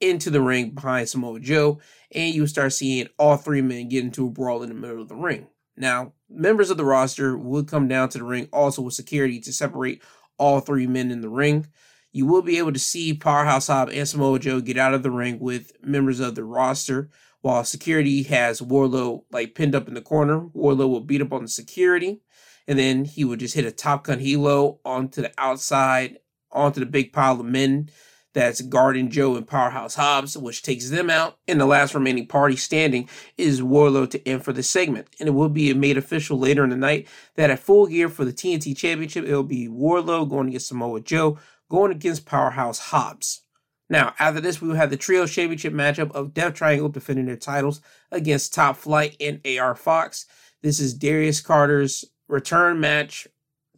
into 0.00 0.30
the 0.30 0.40
ring 0.40 0.70
behind 0.70 1.08
Samoa 1.08 1.40
Joe, 1.40 1.80
and 2.12 2.32
you 2.32 2.42
would 2.42 2.50
start 2.50 2.72
seeing 2.72 3.08
all 3.18 3.36
three 3.36 3.60
men 3.60 3.88
get 3.88 4.04
into 4.04 4.26
a 4.26 4.30
brawl 4.30 4.62
in 4.62 4.68
the 4.68 4.74
middle 4.74 5.02
of 5.02 5.08
the 5.08 5.16
ring. 5.16 5.48
Now, 5.76 6.12
members 6.28 6.70
of 6.70 6.76
the 6.76 6.84
roster 6.84 7.36
would 7.36 7.68
come 7.68 7.88
down 7.88 8.08
to 8.10 8.18
the 8.18 8.24
ring 8.24 8.48
also 8.52 8.82
with 8.82 8.94
security 8.94 9.40
to 9.40 9.52
separate 9.52 10.02
all 10.38 10.60
three 10.60 10.86
men 10.86 11.10
in 11.10 11.20
the 11.20 11.28
ring 11.28 11.66
you 12.12 12.26
will 12.26 12.42
be 12.42 12.58
able 12.58 12.72
to 12.72 12.78
see 12.78 13.14
Powerhouse 13.14 13.66
Hobbs 13.66 13.92
and 13.92 14.08
Samoa 14.08 14.38
Joe 14.38 14.60
get 14.60 14.78
out 14.78 14.94
of 14.94 15.02
the 15.02 15.10
ring 15.10 15.38
with 15.38 15.72
members 15.82 16.20
of 16.20 16.34
the 16.34 16.44
roster, 16.44 17.10
while 17.40 17.64
security 17.64 18.24
has 18.24 18.60
Wardlow 18.60 19.24
like 19.30 19.54
pinned 19.54 19.74
up 19.74 19.88
in 19.88 19.94
the 19.94 20.00
corner. 20.00 20.40
Wardlow 20.40 20.88
will 20.88 21.00
beat 21.00 21.22
up 21.22 21.32
on 21.32 21.42
the 21.42 21.48
security, 21.48 22.20
and 22.66 22.78
then 22.78 23.04
he 23.04 23.24
would 23.24 23.40
just 23.40 23.54
hit 23.54 23.64
a 23.64 23.72
top 23.72 24.04
gun 24.04 24.18
Hilo 24.18 24.80
onto 24.84 25.22
the 25.22 25.32
outside, 25.38 26.18
onto 26.50 26.80
the 26.80 26.86
big 26.86 27.12
pile 27.12 27.40
of 27.40 27.46
men 27.46 27.90
that's 28.34 28.60
guarding 28.60 29.10
Joe 29.10 29.36
and 29.36 29.46
Powerhouse 29.46 29.94
Hobbs, 29.94 30.36
which 30.36 30.62
takes 30.62 30.90
them 30.90 31.10
out. 31.10 31.38
And 31.48 31.60
the 31.60 31.66
last 31.66 31.94
remaining 31.94 32.26
party 32.26 32.56
standing 32.56 33.08
is 33.36 33.62
Wardlow 33.62 34.10
to 34.10 34.28
end 34.28 34.44
for 34.44 34.52
the 34.52 34.62
segment. 34.62 35.08
And 35.18 35.28
it 35.28 35.32
will 35.32 35.48
be 35.48 35.72
made 35.74 35.96
official 35.96 36.38
later 36.38 36.62
in 36.62 36.70
the 36.70 36.76
night 36.76 37.08
that 37.36 37.50
at 37.50 37.58
full 37.58 37.86
gear 37.86 38.08
for 38.08 38.24
the 38.24 38.32
TNT 38.32 38.76
Championship, 38.76 39.24
it 39.24 39.34
will 39.34 39.42
be 39.42 39.66
Wardlow 39.66 40.28
going 40.28 40.48
against 40.48 40.68
Samoa 40.68 41.00
Joe 41.00 41.38
going 41.68 41.92
against 41.92 42.26
Powerhouse 42.26 42.78
Hobbs. 42.78 43.42
Now, 43.90 44.14
after 44.18 44.40
this, 44.40 44.60
we 44.60 44.68
will 44.68 44.76
have 44.76 44.90
the 44.90 44.96
Trio 44.96 45.26
Championship 45.26 45.72
matchup 45.72 46.12
of 46.12 46.34
Death 46.34 46.54
Triangle 46.54 46.88
defending 46.88 47.26
their 47.26 47.36
titles 47.36 47.80
against 48.10 48.52
Top 48.52 48.76
Flight 48.76 49.16
and 49.20 49.40
AR 49.46 49.74
Fox. 49.74 50.26
This 50.62 50.78
is 50.80 50.92
Darius 50.92 51.40
Carter's 51.40 52.04
return 52.28 52.80
match 52.80 53.26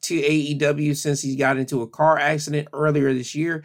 to 0.02 0.20
AEW 0.20 0.96
since 0.96 1.22
he 1.22 1.36
got 1.36 1.58
into 1.58 1.82
a 1.82 1.86
car 1.86 2.18
accident 2.18 2.68
earlier 2.72 3.12
this 3.12 3.34
year. 3.34 3.62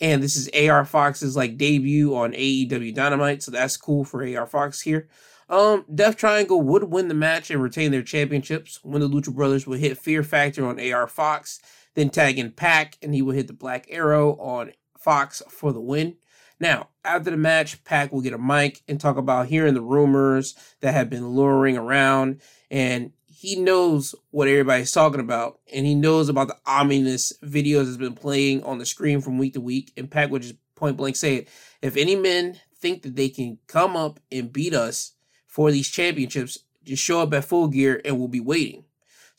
And 0.00 0.22
this 0.22 0.36
is 0.36 0.48
AR 0.68 0.84
Fox's 0.84 1.36
like 1.36 1.58
debut 1.58 2.14
on 2.14 2.32
AEW 2.32 2.94
Dynamite, 2.94 3.42
so 3.42 3.50
that's 3.50 3.76
cool 3.76 4.04
for 4.04 4.24
AR 4.24 4.46
Fox 4.46 4.80
here. 4.80 5.08
Um, 5.48 5.84
Death 5.92 6.16
Triangle 6.16 6.62
would 6.62 6.84
win 6.84 7.08
the 7.08 7.14
match 7.14 7.50
and 7.50 7.60
retain 7.60 7.90
their 7.90 8.02
championships 8.02 8.78
when 8.84 9.00
the 9.00 9.08
Lucha 9.08 9.34
Brothers 9.34 9.66
would 9.66 9.80
hit 9.80 9.98
Fear 9.98 10.22
Factor 10.22 10.64
on 10.64 10.78
AR 10.80 11.08
Fox 11.08 11.60
then 11.94 12.10
tag 12.10 12.38
in 12.38 12.52
Pac, 12.52 12.96
and 13.02 13.14
he 13.14 13.22
will 13.22 13.34
hit 13.34 13.46
the 13.46 13.52
Black 13.52 13.86
Arrow 13.90 14.32
on 14.38 14.72
Fox 14.98 15.42
for 15.48 15.72
the 15.72 15.80
win. 15.80 16.16
Now, 16.58 16.90
after 17.04 17.30
the 17.30 17.36
match, 17.38 17.82
Pac 17.84 18.12
will 18.12 18.20
get 18.20 18.34
a 18.34 18.38
mic 18.38 18.82
and 18.86 19.00
talk 19.00 19.16
about 19.16 19.46
hearing 19.46 19.74
the 19.74 19.80
rumors 19.80 20.54
that 20.80 20.92
have 20.92 21.08
been 21.08 21.28
luring 21.28 21.76
around, 21.76 22.42
and 22.70 23.12
he 23.26 23.56
knows 23.56 24.14
what 24.30 24.48
everybody's 24.48 24.92
talking 24.92 25.20
about, 25.20 25.60
and 25.72 25.86
he 25.86 25.94
knows 25.94 26.28
about 26.28 26.48
the 26.48 26.58
ominous 26.66 27.32
videos 27.42 27.86
that's 27.86 27.96
been 27.96 28.14
playing 28.14 28.62
on 28.64 28.76
the 28.76 28.84
screen 28.84 29.22
from 29.22 29.38
week 29.38 29.54
to 29.54 29.60
week. 29.60 29.92
And 29.96 30.10
Pac 30.10 30.30
would 30.30 30.42
just 30.42 30.56
point 30.74 30.98
blank 30.98 31.16
say 31.16 31.36
it: 31.36 31.48
if 31.80 31.96
any 31.96 32.16
men 32.16 32.60
think 32.76 33.02
that 33.02 33.16
they 33.16 33.30
can 33.30 33.58
come 33.66 33.96
up 33.96 34.20
and 34.30 34.52
beat 34.52 34.74
us 34.74 35.12
for 35.46 35.70
these 35.70 35.88
championships, 35.88 36.58
just 36.84 37.02
show 37.02 37.22
up 37.22 37.32
at 37.32 37.46
full 37.46 37.68
gear, 37.68 38.02
and 38.04 38.18
we'll 38.18 38.28
be 38.28 38.40
waiting. 38.40 38.84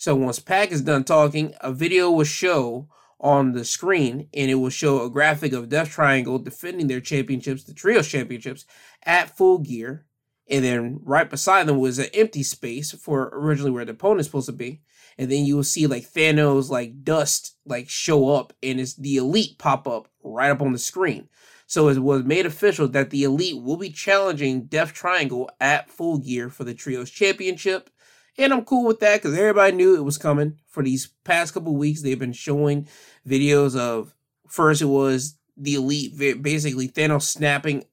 So 0.02 0.16
once 0.16 0.40
Pac 0.40 0.72
is 0.72 0.82
done 0.82 1.04
talking, 1.04 1.54
a 1.62 1.72
video 1.72 2.10
will 2.10 2.24
show 2.24 2.88
on 3.20 3.52
the 3.52 3.64
screen 3.64 4.30
and 4.34 4.50
it 4.50 4.56
will 4.56 4.72
show 4.72 5.06
a 5.06 5.12
graphic 5.12 5.54
of 5.54 5.70
Death 5.70 5.92
Triangle 5.92 6.40
defending 6.40 6.88
their 6.88 7.00
championships, 7.00 7.66
the 7.66 7.76
Trios 7.76 8.08
championships, 8.08 8.66
at 9.04 9.38
full 9.38 9.60
gear. 9.60 10.08
And 10.50 10.66
then 10.66 11.02
right 11.04 11.30
beside 11.30 11.68
them 11.68 11.78
was 11.78 12.00
an 12.00 12.08
empty 12.16 12.42
space 12.42 12.94
for 12.94 13.30
originally 13.32 13.70
where 13.70 13.86
the 13.86 13.92
opponent's 13.92 14.28
supposed 14.28 14.48
to 14.48 14.54
be. 14.54 14.82
And 15.20 15.32
then 15.32 15.46
you 15.46 15.56
will 15.56 15.64
see 15.64 15.86
like 15.86 16.12
Thanos 16.12 16.72
like 16.72 17.04
dust 17.04 17.58
like 17.64 17.88
show 17.88 18.30
up 18.30 18.54
and 18.64 18.80
it's 18.80 18.96
the 18.96 19.18
elite 19.18 19.60
pop 19.60 19.88
up 19.88 20.08
right 20.24 20.50
up 20.50 20.64
on 20.64 20.72
the 20.72 20.80
screen. 20.80 21.30
So 21.68 21.90
it 21.90 22.00
was 22.00 22.24
made 22.24 22.48
official 22.48 22.88
that 22.88 23.12
the 23.12 23.24
Elite 23.24 23.62
will 23.62 23.78
be 23.78 23.92
challenging 23.92 24.64
Death 24.64 24.92
Triangle 24.92 25.50
at 25.62 25.90
Full 25.90 26.18
Gear 26.18 26.50
for 26.50 26.66
the 26.66 26.74
Trios 26.74 27.10
Championship. 27.10 27.90
And 28.38 28.54
I'm 28.54 28.66
cool 28.66 28.86
with 28.86 29.00
that 29.02 29.22
because 29.22 29.38
everybody 29.38 29.76
knew 29.76 29.96
it 29.96 30.04
was 30.04 30.18
coming. 30.18 30.58
For 30.68 30.84
these 30.84 31.08
past 31.24 31.54
couple 31.54 31.76
weeks, 31.76 32.02
they've 32.02 32.18
been 32.18 32.34
showing 32.34 32.88
videos 33.28 33.78
of 33.78 34.16
first 34.48 34.82
it 34.82 34.86
was 34.86 35.36
the 35.58 35.76
Elite, 35.76 36.42
basically 36.42 36.88
Thanos 36.88 37.24
snapping 37.24 37.84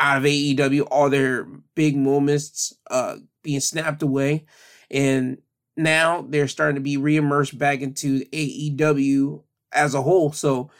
out 0.00 0.18
of 0.18 0.24
AEW, 0.24 0.86
all 0.90 1.08
their 1.08 1.44
big 1.74 1.96
moments 1.96 2.74
uh, 2.90 3.16
being 3.42 3.60
snapped 3.60 4.02
away. 4.02 4.46
And 4.90 5.38
now 5.76 6.26
they're 6.28 6.48
starting 6.48 6.74
to 6.76 6.80
be 6.80 6.96
reimmersed 6.96 7.56
back 7.56 7.80
into 7.80 8.24
AEW 8.26 9.42
as 9.72 9.94
a 9.94 10.02
whole. 10.02 10.32
So 10.32 10.70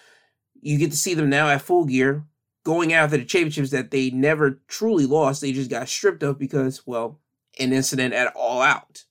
you 0.61 0.79
get 0.79 0.91
to 0.91 0.97
see 0.97 1.15
them 1.15 1.31
now 1.31 1.49
at 1.49 1.63
full 1.63 1.85
gear 1.85 2.25
going 2.65 2.93
after 2.93 3.17
the 3.17 3.25
championships 3.25 3.71
that 3.71 3.91
they 3.91 4.11
never 4.11 4.63
truly 4.67 5.07
lost. 5.07 5.41
They 5.41 5.53
just 5.53 5.71
got 5.71 5.89
stripped 5.89 6.23
of 6.23 6.39
because, 6.39 6.87
well, 6.87 7.21
an 7.59 7.73
incident 7.73 8.15
at 8.15 8.35
All 8.35 8.61
Out. 8.61 9.05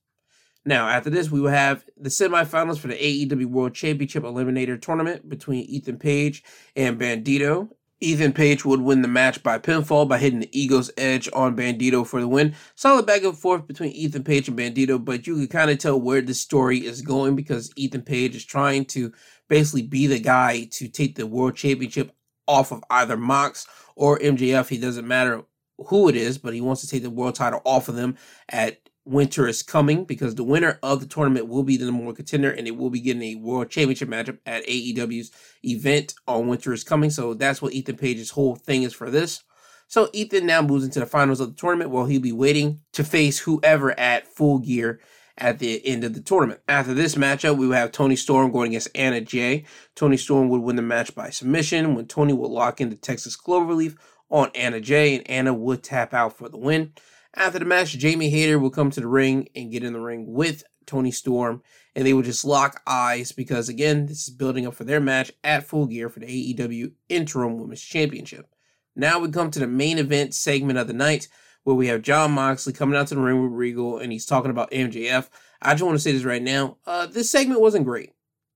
Now, 0.66 0.88
after 0.88 1.10
this, 1.10 1.30
we 1.30 1.42
will 1.42 1.50
have 1.50 1.84
the 1.98 2.10
semifinals 2.10 2.80
for 2.80 2.88
the 2.88 2.96
AEW 2.96 3.48
World 3.48 3.76
Championship 3.76 4.24
Eliminator 4.24 4.82
Tournament 4.82 5.28
between 5.28 5.66
Ethan 5.66 5.98
Page 5.98 6.44
and 6.76 7.00
Bandito. 7.00 7.70
Ethan 8.00 8.34
Page 8.34 8.66
would 8.66 8.82
win 8.82 9.02
the 9.02 9.08
match 9.08 9.44
by 9.44 9.58
pinfall 9.58 10.08
by 10.08 10.18
hitting 10.18 10.40
the 10.40 10.50
Ego's 10.58 10.92
Edge 10.98 11.30
on 11.34 11.56
Bandito 11.56 12.06
for 12.06 12.20
the 12.20 12.28
win. 12.28 12.54
Solid 12.76 13.06
back 13.06 13.24
and 13.24 13.38
forth 13.38 13.66
between 13.68 13.92
Ethan 13.92 14.24
Page 14.24 14.48
and 14.48 14.58
Bandito, 14.58 15.04
but 15.04 15.26
you 15.26 15.36
can 15.36 15.48
kind 15.48 15.72
of 15.72 15.80
tell 15.80 16.00
where 16.00 16.22
the 16.22 16.34
story 16.34 16.86
is 16.86 17.02
going 17.02 17.36
because 17.36 17.72
Ethan 17.76 18.02
Page 18.02 18.36
is 18.36 18.46
trying 18.46 18.86
to 18.86 19.12
basically 19.50 19.84
be 19.84 20.08
the 20.08 20.20
guy 20.20 20.66
to 20.72 20.88
take 20.88 21.16
the 21.16 21.28
World 21.28 21.56
Championship 21.56 22.14
off 22.48 22.72
of 22.72 22.84
either 22.90 23.18
Mox 23.18 23.68
or 23.96 24.20
MJF. 24.20 24.68
He 24.68 24.78
doesn't 24.78 25.08
matter 25.08 25.44
who 25.84 26.10
it 26.10 26.16
is, 26.16 26.38
but 26.38 26.54
he 26.54 26.62
wants 26.62 26.82
to 26.82 26.88
take 26.88 27.04
the 27.04 27.10
world 27.10 27.36
title 27.36 27.62
off 27.66 27.90
of 27.90 27.96
them 27.96 28.18
at 28.50 28.80
winter 29.06 29.48
is 29.48 29.64
coming 29.64 30.06
because 30.06 30.36
the 30.36 30.44
winner 30.44 30.80
of 30.82 31.02
the 31.02 31.06
tournament 31.06 31.48
will 31.48 31.64
be 31.64 31.78
the 31.78 31.86
number 31.86 32.06
one 32.06 32.16
contender 32.16 32.52
and 32.52 32.68
it 32.68 32.78
will 32.78 32.90
be 32.90 33.02
getting 33.02 33.24
a 33.24 33.36
world 33.36 33.70
championship 33.70 34.08
matchup 34.08 34.38
at 34.46 34.66
AEW's 34.66 35.32
event 35.64 36.14
on 36.28 36.48
winter 36.48 36.74
is 36.74 36.84
coming. 36.84 37.10
So 37.10 37.34
that's 37.34 37.62
what 37.62 37.74
Ethan 37.74 37.98
Page's 37.98 38.32
whole 38.32 38.56
thing 38.56 38.84
is 38.84 38.94
for 38.94 39.10
this. 39.10 39.44
So 39.88 40.10
Ethan 40.14 40.46
now 40.46 40.62
moves 40.62 40.86
into 40.86 41.00
the 41.00 41.06
finals 41.06 41.40
of 41.40 41.50
the 41.50 41.60
tournament 41.60 41.90
while 41.90 42.06
he'll 42.06 42.22
be 42.22 42.32
waiting 42.32 42.82
to 42.94 43.04
face 43.04 43.40
whoever 43.40 43.98
at 44.00 44.28
full 44.28 44.60
gear 44.60 45.02
at 45.38 45.60
the 45.60 45.86
end 45.86 46.04
of 46.04 46.14
the 46.14 46.22
tournament. 46.22 46.62
After 46.68 46.94
this 46.94 47.16
matchup, 47.16 47.58
we 47.58 47.68
will 47.68 47.76
have 47.76 47.92
Toni 47.92 48.16
Storm 48.16 48.52
going 48.52 48.72
against 48.72 48.90
Anna 48.96 49.20
Jay. 49.20 49.66
Toni 49.96 50.18
Storm 50.18 50.50
would 50.50 50.62
win 50.62 50.76
the 50.76 50.82
match 50.82 51.14
by 51.16 51.30
submission 51.30 51.96
when 51.96 52.06
Toni 52.06 52.34
would 52.34 52.52
lock 52.52 52.80
in 52.80 52.90
the 52.90 52.96
Texas 52.96 53.36
Cloverleaf 53.36 53.98
on 54.34 54.50
Anna 54.56 54.82
Jay 54.82 55.16
and 55.16 55.30
Anna 55.30 55.54
would 55.54 55.84
tap 55.84 56.14
out 56.14 56.36
for 56.36 56.50
the 56.50 56.58
win. 56.58 56.92
After 57.36 57.60
the 57.60 57.66
match, 57.66 57.92
Jamie 57.98 58.30
Hayter 58.30 58.60
will 58.60 58.72
come 58.72 58.90
to 58.92 59.00
the 59.00 59.08
ring 59.08 59.48
and 59.56 59.72
get 59.72 59.84
in 59.84 59.94
the 59.94 60.02
ring 60.02 60.26
with 60.28 60.64
Toni 60.86 61.12
Storm, 61.12 61.62
and 61.96 62.06
they 62.06 62.14
will 62.14 62.24
just 62.24 62.44
lock 62.44 62.82
eyes 62.86 63.32
because, 63.32 63.70
again, 63.70 64.08
this 64.08 64.28
is 64.28 64.34
building 64.34 64.68
up 64.68 64.74
for 64.74 64.84
their 64.84 65.00
match 65.00 65.32
at 65.44 65.66
Full 65.68 65.86
Gear 65.86 66.10
for 66.10 66.20
the 66.20 66.54
AEW 66.56 66.92
Interim 67.10 67.58
Women's 67.58 67.82
Championship. 67.82 68.48
Now 68.96 69.20
we 69.20 69.30
come 69.30 69.52
to 69.52 69.60
the 69.60 69.68
main 69.68 69.98
event 69.98 70.34
segment 70.34 70.78
of 70.80 70.88
the 70.88 70.94
night 70.94 71.28
where 71.64 71.76
we 71.76 71.88
have 71.88 72.02
Jon 72.02 72.32
Moxley 72.32 72.74
coming 72.74 72.98
out 72.98 73.08
to 73.08 73.16
the 73.16 73.22
ring 73.22 73.42
with 73.42 73.52
Regal 73.52 73.98
and 73.98 74.12
he's 74.12 74.26
talking 74.26 74.52
about 74.52 74.72
MJF. 74.72 75.30
I 75.62 75.74
just 75.74 75.84
want 75.84 75.96
to 75.96 76.04
say 76.04 76.12
this 76.12 76.24
right 76.24 76.42
now. 76.42 76.78
Uh, 76.86 77.06
this 77.06 77.30
segment 77.30 77.62
wasn't 77.62 77.86
great. 77.86 78.12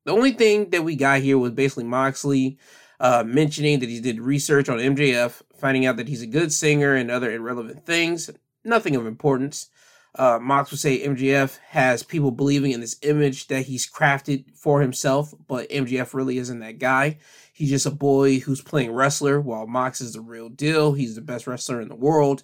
The 0.05 0.11
only 0.11 0.31
thing 0.31 0.69
that 0.71 0.83
we 0.83 0.95
got 0.95 1.21
here 1.21 1.37
was 1.37 1.51
basically 1.51 1.85
Moxley 1.85 2.57
uh, 2.99 3.23
mentioning 3.25 3.79
that 3.79 3.89
he 3.89 3.99
did 3.99 4.19
research 4.19 4.69
on 4.69 4.77
MJF, 4.77 5.41
finding 5.59 5.85
out 5.85 5.97
that 5.97 6.07
he's 6.07 6.21
a 6.21 6.27
good 6.27 6.53
singer 6.53 6.93
and 6.95 7.09
other 7.11 7.31
irrelevant 7.31 7.85
things 7.85 8.29
nothing 8.67 8.95
of 8.95 9.07
importance. 9.07 9.69
Uh, 10.15 10.39
Mox 10.41 10.71
would 10.71 10.79
say 10.79 11.05
MJF 11.05 11.57
has 11.69 12.03
people 12.03 12.31
believing 12.31 12.71
in 12.71 12.81
this 12.81 12.97
image 13.01 13.47
that 13.47 13.65
he's 13.65 13.89
crafted 13.89 14.55
for 14.55 14.81
himself, 14.81 15.33
but 15.47 15.69
MJF 15.69 16.13
really 16.13 16.37
isn't 16.37 16.59
that 16.59 16.79
guy. 16.79 17.17
He's 17.53 17.69
just 17.69 17.85
a 17.85 17.91
boy 17.91 18.39
who's 18.39 18.61
playing 18.61 18.91
wrestler, 18.91 19.39
while 19.39 19.67
Mox 19.67 20.01
is 20.01 20.13
the 20.13 20.21
real 20.21 20.49
deal. 20.49 20.93
He's 20.93 21.15
the 21.15 21.21
best 21.21 21.47
wrestler 21.47 21.81
in 21.81 21.87
the 21.87 21.95
world. 21.95 22.43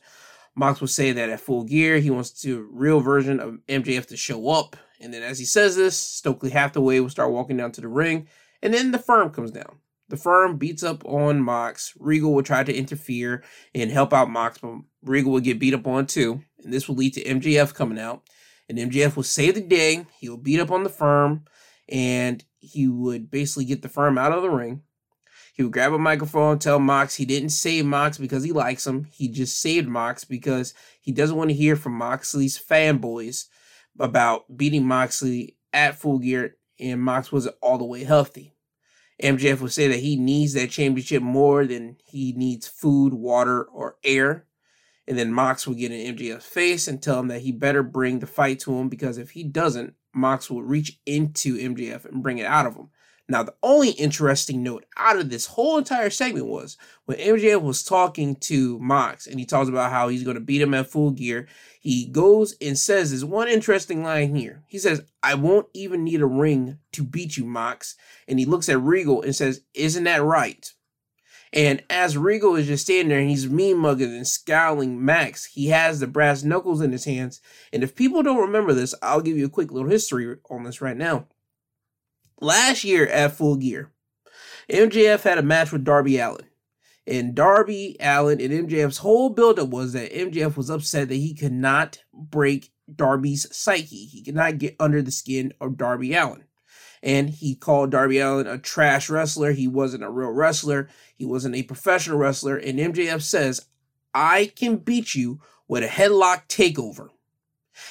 Mox 0.56 0.82
would 0.82 0.92
say 0.92 1.12
that 1.12 1.30
at 1.30 1.40
full 1.40 1.64
gear, 1.64 1.98
he 1.98 2.12
wants 2.12 2.30
the 2.42 2.62
real 2.62 3.00
version 3.00 3.40
of 3.40 3.60
MJF 3.68 4.06
to 4.08 4.18
show 4.18 4.50
up. 4.50 4.76
And 5.00 5.12
then 5.14 5.24
as 5.24 5.40
he 5.40 5.46
says 5.46 5.76
this, 5.76 5.98
Stokely 5.98 6.52
Hathaway 6.52 7.00
will 7.00 7.10
start 7.10 7.32
walking 7.32 7.58
down 7.58 7.72
to 7.74 7.82
the 7.82 7.88
ring, 7.88 8.28
and 8.62 8.74
then 8.74 8.92
the 8.92 9.00
firm 9.00 9.32
comes 9.32 9.52
down. 9.52 9.80
The 10.10 10.18
firm 10.18 10.58
beats 10.58 10.84
up 10.84 11.04
on 11.06 11.42
Mox. 11.42 11.94
Regal 12.00 12.34
will 12.34 12.44
try 12.44 12.64
to 12.64 12.76
interfere 12.76 13.44
and 13.74 13.90
help 13.90 14.14
out 14.14 14.30
Mox, 14.30 14.58
but 14.58 14.74
Regal 15.02 15.32
will 15.32 15.40
get 15.40 15.60
beat 15.60 15.74
up 15.74 15.88
on 15.88 16.06
too. 16.06 16.44
And 16.64 16.74
this 16.74 16.88
will 16.88 16.96
lead 16.96 17.14
to 17.14 17.24
MJF 17.24 17.74
coming 17.74 18.00
out. 18.00 18.22
And 18.70 18.78
MJF 18.78 19.16
will 19.16 19.24
save 19.24 19.56
the 19.56 19.62
day. 19.62 20.06
He'll 20.20 20.38
beat 20.38 20.60
up 20.60 20.72
on 20.72 20.84
the 20.84 20.90
firm 20.90 21.46
and 21.90 22.44
he 22.60 22.88
would 22.88 23.30
basically 23.30 23.66
get 23.66 23.82
the 23.82 23.90
firm 23.90 24.18
out 24.18 24.32
of 24.32 24.42
the 24.42 24.50
ring. 24.50 24.82
He 25.54 25.62
would 25.62 25.74
grab 25.74 25.94
a 25.94 26.00
microphone, 26.00 26.58
tell 26.58 26.80
Mox 26.80 27.16
he 27.16 27.26
didn't 27.26 27.50
save 27.50 27.86
Mox 27.86 28.18
because 28.18 28.44
he 28.44 28.52
likes 28.52 28.88
him. 28.88 29.06
He 29.12 29.28
just 29.28 29.62
saved 29.62 29.88
Mox 29.88 30.26
because 30.26 30.74
he 31.00 31.12
doesn't 31.12 31.36
want 31.36 31.52
to 31.52 31.56
hear 31.56 31.76
from 31.76 31.94
Moxley's 31.94 32.58
fanboys 32.58 33.46
about 34.00 34.58
beating 34.58 34.86
Moxley 34.86 35.58
at 35.72 35.96
full 35.96 36.18
gear 36.18 36.56
and 36.80 37.02
Mox 37.02 37.32
wasn't 37.32 37.56
all 37.62 37.78
the 37.78 37.86
way 37.86 38.04
healthy. 38.04 38.53
MJF 39.24 39.62
will 39.62 39.70
say 39.70 39.88
that 39.88 40.02
he 40.02 40.18
needs 40.18 40.54
that 40.54 40.70
championship 40.70 41.24
more 41.24 41.66
than 41.66 41.96
he 42.04 42.34
needs 42.34 42.68
food, 42.68 43.14
water, 43.14 43.64
or 43.64 43.96
air. 44.04 44.46
And 45.08 45.18
then 45.18 45.34
Mox 45.34 45.66
will 45.66 45.76
get 45.76 45.92
in 45.92 46.16
MJF's 46.16 46.46
face 46.46 46.88
and 46.88 47.02
tell 47.02 47.20
him 47.20 47.30
that 47.30 47.42
he 47.42 47.52
better 47.52 47.84
bring 47.84 48.20
the 48.20 48.28
fight 48.28 48.60
to 48.62 48.78
him 48.78 48.90
because 48.90 49.18
if 49.18 49.32
he 49.32 49.44
doesn't, 49.44 49.94
Mox 50.14 50.50
will 50.50 50.62
reach 50.62 51.00
into 51.06 51.58
MJF 51.58 52.06
and 52.06 52.22
bring 52.22 52.38
it 52.38 52.46
out 52.46 52.66
of 52.66 52.76
him. 52.76 52.90
Now, 53.30 53.42
the 53.42 53.56
only 53.64 53.92
interesting 53.92 54.64
note 54.64 54.86
out 54.98 55.18
of 55.18 55.30
this 55.30 55.46
whole 55.46 55.78
entire 55.78 56.10
segment 56.10 56.46
was 56.46 56.78
when 57.06 57.18
MJF 57.18 57.62
was 57.62 57.82
talking 57.82 58.36
to 58.38 58.78
Mox 58.80 59.28
and 59.28 59.40
he 59.40 59.46
talks 59.46 59.70
about 59.70 59.92
how 59.92 60.10
he's 60.10 60.24
going 60.24 60.36
to 60.36 60.42
beat 60.42 60.62
him 60.62 60.74
at 60.74 60.92
full 60.92 61.12
gear. 61.12 61.48
He 61.80 62.06
goes 62.06 62.56
and 62.60 62.78
says 62.78 63.12
this 63.12 63.24
one 63.24 63.48
interesting 63.48 64.04
line 64.04 64.36
here. 64.36 64.64
He 64.68 64.78
says, 64.78 65.04
I 65.22 65.36
won't 65.36 65.68
even 65.74 66.04
need 66.04 66.22
a 66.22 66.26
ring 66.26 66.80
to 66.92 67.04
beat 67.04 67.38
you, 67.38 67.46
Mox. 67.46 67.96
And 68.28 68.40
he 68.40 68.46
looks 68.46 68.68
at 68.68 68.82
Regal 68.82 69.22
and 69.22 69.34
says, 69.34 69.62
Isn't 69.74 70.04
that 70.04 70.22
right? 70.22 70.70
And 71.54 71.84
as 71.90 72.18
Regal 72.18 72.56
is 72.56 72.66
just 72.66 72.86
standing 72.86 73.10
there 73.10 73.20
and 73.20 73.30
he's 73.30 73.48
mean 73.48 73.78
mugging 73.78 74.14
and 74.14 74.28
scowling 74.28 75.06
Max, 75.06 75.46
he 75.46 75.68
has 75.68 76.00
the 76.00 76.08
brass 76.08 76.44
knuckles 76.44 76.82
in 76.82 76.92
his 76.92 77.06
hands. 77.06 77.42
And 77.72 77.84
if 77.84 77.96
people 77.96 78.24
don't 78.24 78.42
remember 78.42 78.74
this, 78.74 78.96
I'll 79.04 79.22
give 79.22 79.38
you 79.38 79.46
a 79.46 79.50
quick 79.50 79.72
little 79.72 79.90
history 79.90 80.36
on 80.50 80.64
this 80.64 80.82
right 80.82 80.98
now. 80.98 81.28
Last 82.44 82.84
year 82.84 83.08
at 83.08 83.32
Full 83.38 83.56
Gear, 83.56 83.94
MJF 84.70 85.22
had 85.22 85.38
a 85.38 85.42
match 85.42 85.72
with 85.72 85.86
Darby 85.86 86.20
Allin. 86.20 86.46
And 87.08 87.34
Darby 87.34 87.96
Allin 88.02 88.42
and 88.42 88.68
MJF's 88.68 88.98
whole 88.98 89.30
buildup 89.30 89.70
was 89.70 89.94
that 89.94 90.12
MJF 90.12 90.58
was 90.58 90.70
upset 90.70 91.08
that 91.08 91.16
he 91.16 91.34
could 91.34 91.54
not 91.54 92.04
break 92.14 92.74
Darby's 92.94 93.48
psyche. 93.56 94.08
He 94.08 94.22
could 94.26 94.36
not 94.36 94.58
get 94.58 94.76
under 94.78 95.02
the 95.02 95.10
skin 95.10 95.54
of 95.62 95.78
Darby 95.78 96.14
Allin. 96.14 96.44
And 97.02 97.30
he 97.30 97.56
called 97.56 97.92
Darby 97.92 98.20
Allin 98.20 98.46
a 98.46 98.58
trash 98.58 99.10
wrestler. 99.10 99.54
He 99.54 99.70
wasn't 99.70 100.04
a 100.04 100.10
real 100.10 100.32
wrestler. 100.32 100.90
He 101.16 101.24
wasn't 101.24 101.56
a 101.56 101.64
professional 101.64 102.18
wrestler. 102.18 102.58
And 102.58 102.78
MJF 102.78 103.22
says, 103.22 103.68
I 104.14 104.52
can 104.54 104.76
beat 104.76 105.16
you 105.16 105.40
with 105.70 105.86
a 105.86 105.88
headlock 105.88 106.50
takeover. 106.50 107.08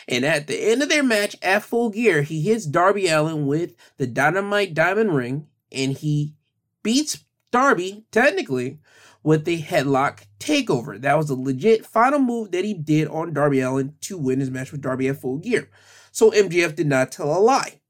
And 0.09 0.25
at 0.25 0.47
the 0.47 0.71
end 0.71 0.83
of 0.83 0.89
their 0.89 1.03
match 1.03 1.37
at 1.43 1.63
full 1.63 1.91
gear, 1.91 2.23
he 2.23 2.43
hits 2.43 2.67
Darby 2.67 3.09
Allin 3.09 3.47
with 3.47 3.75
the 3.97 4.07
Dynamite 4.07 4.75
Diamond 4.75 5.15
Ring 5.15 5.47
and 5.71 5.93
he 5.93 6.35
beats 6.83 7.25
Darby, 7.51 8.05
technically, 8.11 8.79
with 9.23 9.45
the 9.45 9.63
headlock 9.63 10.27
takeover. 10.39 11.01
That 11.01 11.17
was 11.17 11.31
a 11.31 11.35
legit 11.35 11.87
final 11.87 12.19
move 12.19 12.51
that 12.53 12.65
he 12.65 12.75
did 12.75 13.09
on 13.09 13.33
Darby 13.33 13.61
Allin 13.61 13.95
to 14.03 14.19
win 14.19 14.41
his 14.41 14.51
match 14.51 14.73
with 14.73 14.83
Darby 14.83 15.09
at 15.09 15.21
full 15.21 15.39
gear. 15.39 15.69
So 16.11 16.31
MJF 16.31 16.75
did 16.75 16.87
not 16.87 17.13
tell 17.13 17.37
a 17.37 17.39
lie. 17.39 17.81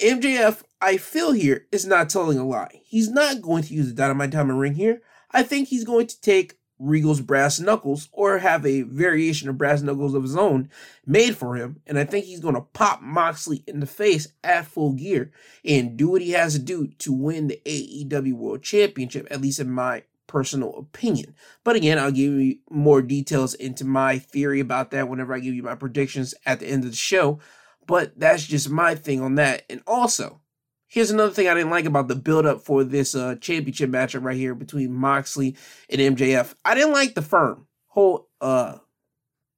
MJF, 0.00 0.62
I 0.80 0.98
feel 0.98 1.32
here, 1.32 1.66
is 1.72 1.86
not 1.86 2.10
telling 2.10 2.38
a 2.38 2.46
lie. 2.46 2.82
He's 2.84 3.08
not 3.08 3.40
going 3.40 3.62
to 3.64 3.74
use 3.74 3.88
the 3.88 3.94
Dynamite 3.94 4.30
Diamond 4.30 4.60
Ring 4.60 4.74
here. 4.74 5.00
I 5.30 5.42
think 5.42 5.68
he's 5.68 5.84
going 5.84 6.06
to 6.06 6.20
take 6.20 6.58
Regal's 6.78 7.20
brass 7.20 7.58
knuckles 7.58 8.08
or 8.12 8.38
have 8.38 8.66
a 8.66 8.82
variation 8.82 9.48
of 9.48 9.58
brass 9.58 9.82
knuckles 9.82 10.14
of 10.14 10.22
his 10.22 10.36
own 10.36 10.68
made 11.06 11.36
for 11.36 11.56
him. 11.56 11.80
And 11.86 11.98
I 11.98 12.04
think 12.04 12.26
he's 12.26 12.40
going 12.40 12.54
to 12.54 12.60
pop 12.60 13.00
Moxley 13.00 13.64
in 13.66 13.80
the 13.80 13.86
face 13.86 14.28
at 14.44 14.66
full 14.66 14.92
gear 14.92 15.32
and 15.64 15.96
do 15.96 16.08
what 16.08 16.22
he 16.22 16.32
has 16.32 16.52
to 16.54 16.58
do 16.58 16.88
to 16.98 17.12
win 17.12 17.48
the 17.48 17.60
AEW 17.64 18.34
World 18.34 18.62
Championship, 18.62 19.26
at 19.30 19.40
least 19.40 19.60
in 19.60 19.70
my 19.70 20.02
personal 20.26 20.76
opinion. 20.76 21.34
But 21.64 21.76
again, 21.76 21.98
I'll 21.98 22.10
give 22.10 22.32
you 22.32 22.58
more 22.70 23.00
details 23.02 23.54
into 23.54 23.84
my 23.84 24.18
theory 24.18 24.60
about 24.60 24.90
that 24.90 25.08
whenever 25.08 25.34
I 25.34 25.40
give 25.40 25.54
you 25.54 25.62
my 25.62 25.74
predictions 25.74 26.34
at 26.44 26.60
the 26.60 26.66
end 26.66 26.84
of 26.84 26.90
the 26.90 26.96
show. 26.96 27.38
But 27.86 28.18
that's 28.18 28.44
just 28.44 28.68
my 28.68 28.94
thing 28.94 29.20
on 29.20 29.36
that. 29.36 29.64
And 29.70 29.82
also, 29.86 30.40
Here's 30.88 31.10
another 31.10 31.32
thing 31.32 31.48
I 31.48 31.54
didn't 31.54 31.70
like 31.70 31.84
about 31.84 32.08
the 32.08 32.14
build 32.14 32.46
up 32.46 32.60
for 32.60 32.84
this 32.84 33.14
uh, 33.14 33.34
championship 33.40 33.90
matchup 33.90 34.22
right 34.22 34.36
here 34.36 34.54
between 34.54 34.92
Moxley 34.92 35.56
and 35.90 36.00
MJF. 36.00 36.54
I 36.64 36.74
didn't 36.74 36.92
like 36.92 37.14
the 37.14 37.22
firm 37.22 37.66
whole 37.88 38.28
uh 38.40 38.76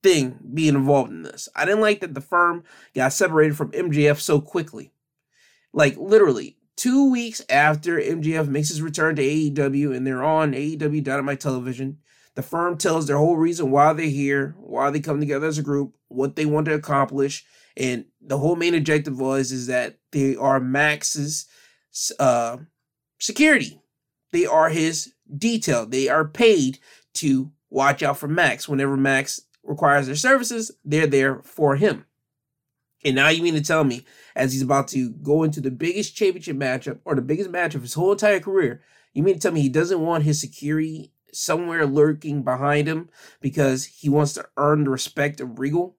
thing 0.02 0.38
being 0.54 0.74
involved 0.74 1.10
in 1.10 1.22
this. 1.22 1.48
I 1.54 1.64
didn't 1.64 1.80
like 1.80 2.00
that 2.00 2.14
the 2.14 2.20
firm 2.20 2.64
got 2.94 3.12
separated 3.12 3.56
from 3.56 3.72
MJF 3.72 4.20
so 4.20 4.40
quickly. 4.40 4.92
Like 5.72 5.96
literally 5.96 6.56
two 6.76 7.10
weeks 7.10 7.42
after 7.50 7.98
MJF 7.98 8.48
makes 8.48 8.68
his 8.68 8.80
return 8.80 9.16
to 9.16 9.22
AEW 9.22 9.94
and 9.94 10.06
they're 10.06 10.22
on 10.22 10.52
AEW 10.52 11.02
Dynamite 11.02 11.40
Television, 11.40 11.98
the 12.36 12.42
firm 12.42 12.78
tells 12.78 13.06
their 13.06 13.18
whole 13.18 13.36
reason 13.36 13.70
why 13.70 13.92
they're 13.92 14.06
here, 14.06 14.54
why 14.60 14.90
they 14.90 15.00
come 15.00 15.18
together 15.18 15.48
as 15.48 15.58
a 15.58 15.62
group, 15.62 15.96
what 16.06 16.36
they 16.36 16.46
want 16.46 16.66
to 16.66 16.74
accomplish, 16.74 17.44
and 17.78 18.06
the 18.20 18.38
whole 18.38 18.56
main 18.56 18.74
objective 18.74 19.18
was 19.20 19.52
is 19.52 19.68
that 19.68 19.98
they 20.10 20.34
are 20.34 20.58
Max's 20.58 21.46
uh, 22.18 22.58
security. 23.18 23.80
They 24.32 24.46
are 24.46 24.68
his 24.68 25.14
detail. 25.36 25.86
They 25.86 26.08
are 26.08 26.24
paid 26.24 26.80
to 27.14 27.52
watch 27.70 28.02
out 28.02 28.18
for 28.18 28.28
Max. 28.28 28.68
Whenever 28.68 28.96
Max 28.96 29.40
requires 29.62 30.06
their 30.06 30.16
services, 30.16 30.72
they're 30.84 31.06
there 31.06 31.40
for 31.42 31.76
him. 31.76 32.04
And 33.04 33.14
now 33.14 33.28
you 33.28 33.42
mean 33.42 33.54
to 33.54 33.62
tell 33.62 33.84
me, 33.84 34.04
as 34.34 34.52
he's 34.52 34.62
about 34.62 34.88
to 34.88 35.10
go 35.10 35.44
into 35.44 35.60
the 35.60 35.70
biggest 35.70 36.16
championship 36.16 36.56
matchup 36.56 36.98
or 37.04 37.14
the 37.14 37.22
biggest 37.22 37.48
match 37.48 37.76
of 37.76 37.82
his 37.82 37.94
whole 37.94 38.10
entire 38.10 38.40
career, 38.40 38.82
you 39.14 39.22
mean 39.22 39.34
to 39.34 39.40
tell 39.40 39.52
me 39.52 39.60
he 39.60 39.68
doesn't 39.68 40.00
want 40.00 40.24
his 40.24 40.40
security 40.40 41.12
somewhere 41.32 41.86
lurking 41.86 42.42
behind 42.42 42.88
him 42.88 43.08
because 43.40 43.84
he 43.84 44.08
wants 44.08 44.32
to 44.32 44.48
earn 44.56 44.84
the 44.84 44.90
respect 44.90 45.40
of 45.40 45.60
Regal? 45.60 45.96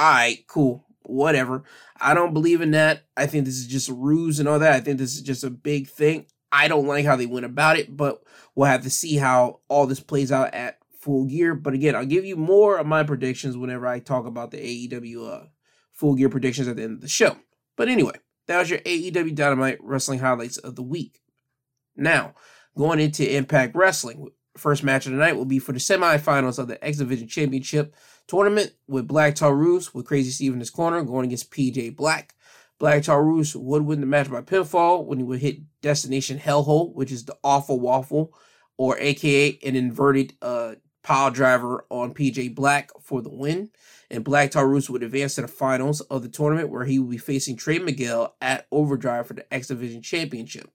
Alright, 0.00 0.46
cool, 0.46 0.86
whatever. 1.02 1.64
I 2.00 2.14
don't 2.14 2.32
believe 2.32 2.62
in 2.62 2.70
that. 2.70 3.04
I 3.18 3.26
think 3.26 3.44
this 3.44 3.58
is 3.58 3.66
just 3.66 3.90
a 3.90 3.92
ruse 3.92 4.40
and 4.40 4.48
all 4.48 4.58
that. 4.58 4.72
I 4.72 4.80
think 4.80 4.98
this 4.98 5.14
is 5.14 5.20
just 5.20 5.44
a 5.44 5.50
big 5.50 5.88
thing. 5.88 6.26
I 6.50 6.68
don't 6.68 6.86
like 6.86 7.04
how 7.04 7.16
they 7.16 7.26
went 7.26 7.44
about 7.44 7.78
it, 7.78 7.94
but 7.94 8.22
we'll 8.54 8.66
have 8.66 8.82
to 8.84 8.90
see 8.90 9.16
how 9.16 9.60
all 9.68 9.86
this 9.86 10.00
plays 10.00 10.32
out 10.32 10.54
at 10.54 10.78
full 10.98 11.26
gear. 11.26 11.54
But 11.54 11.74
again, 11.74 11.94
I'll 11.94 12.06
give 12.06 12.24
you 12.24 12.36
more 12.36 12.78
of 12.78 12.86
my 12.86 13.02
predictions 13.02 13.58
whenever 13.58 13.86
I 13.86 13.98
talk 13.98 14.26
about 14.26 14.50
the 14.50 14.88
AEW 14.88 15.42
uh, 15.42 15.46
full 15.92 16.14
gear 16.14 16.30
predictions 16.30 16.66
at 16.66 16.76
the 16.76 16.82
end 16.82 16.94
of 16.94 17.00
the 17.02 17.08
show. 17.08 17.36
But 17.76 17.88
anyway, 17.88 18.14
that 18.46 18.58
was 18.58 18.70
your 18.70 18.80
AEW 18.80 19.34
Dynamite 19.34 19.78
wrestling 19.82 20.20
highlights 20.20 20.56
of 20.56 20.76
the 20.76 20.82
week. 20.82 21.20
Now, 21.94 22.34
going 22.74 23.00
into 23.00 23.36
Impact 23.36 23.76
Wrestling, 23.76 24.28
first 24.56 24.82
match 24.82 25.06
of 25.06 25.12
the 25.12 25.18
night 25.18 25.36
will 25.36 25.44
be 25.44 25.58
for 25.58 25.72
the 25.72 25.78
semifinals 25.78 26.58
of 26.58 26.68
the 26.68 26.82
X 26.84 26.98
Division 26.98 27.28
Championship 27.28 27.94
tournament 28.30 28.72
with 28.86 29.08
Black 29.08 29.34
Taurus 29.34 29.92
with 29.92 30.06
Crazy 30.06 30.30
Steve 30.30 30.52
in 30.52 30.60
his 30.60 30.70
corner 30.70 31.02
going 31.02 31.26
against 31.26 31.50
PJ 31.50 31.96
Black. 31.96 32.34
Black 32.78 33.02
Taurus 33.02 33.56
would 33.56 33.82
win 33.82 34.00
the 34.00 34.06
match 34.06 34.30
by 34.30 34.40
pinfall 34.40 35.04
when 35.04 35.18
he 35.18 35.24
would 35.24 35.40
hit 35.40 35.58
Destination 35.82 36.38
Hellhole, 36.38 36.94
which 36.94 37.10
is 37.10 37.24
the 37.24 37.36
awful 37.42 37.80
waffle, 37.80 38.32
or 38.78 38.96
aka 38.98 39.58
an 39.66 39.74
inverted 39.74 40.34
uh, 40.40 40.76
pile 41.02 41.32
driver 41.32 41.84
on 41.90 42.14
PJ 42.14 42.54
Black 42.54 42.90
for 43.02 43.20
the 43.20 43.28
win. 43.28 43.70
And 44.10 44.24
Black 44.24 44.52
Taurus 44.52 44.88
would 44.88 45.02
advance 45.02 45.34
to 45.34 45.42
the 45.42 45.48
finals 45.48 46.00
of 46.02 46.22
the 46.22 46.28
tournament 46.28 46.70
where 46.70 46.84
he 46.84 46.98
would 47.00 47.10
be 47.10 47.18
facing 47.18 47.56
Trey 47.56 47.80
Miguel 47.80 48.36
at 48.40 48.66
Overdrive 48.70 49.26
for 49.26 49.34
the 49.34 49.52
X 49.52 49.68
Division 49.68 50.02
Championship. 50.02 50.70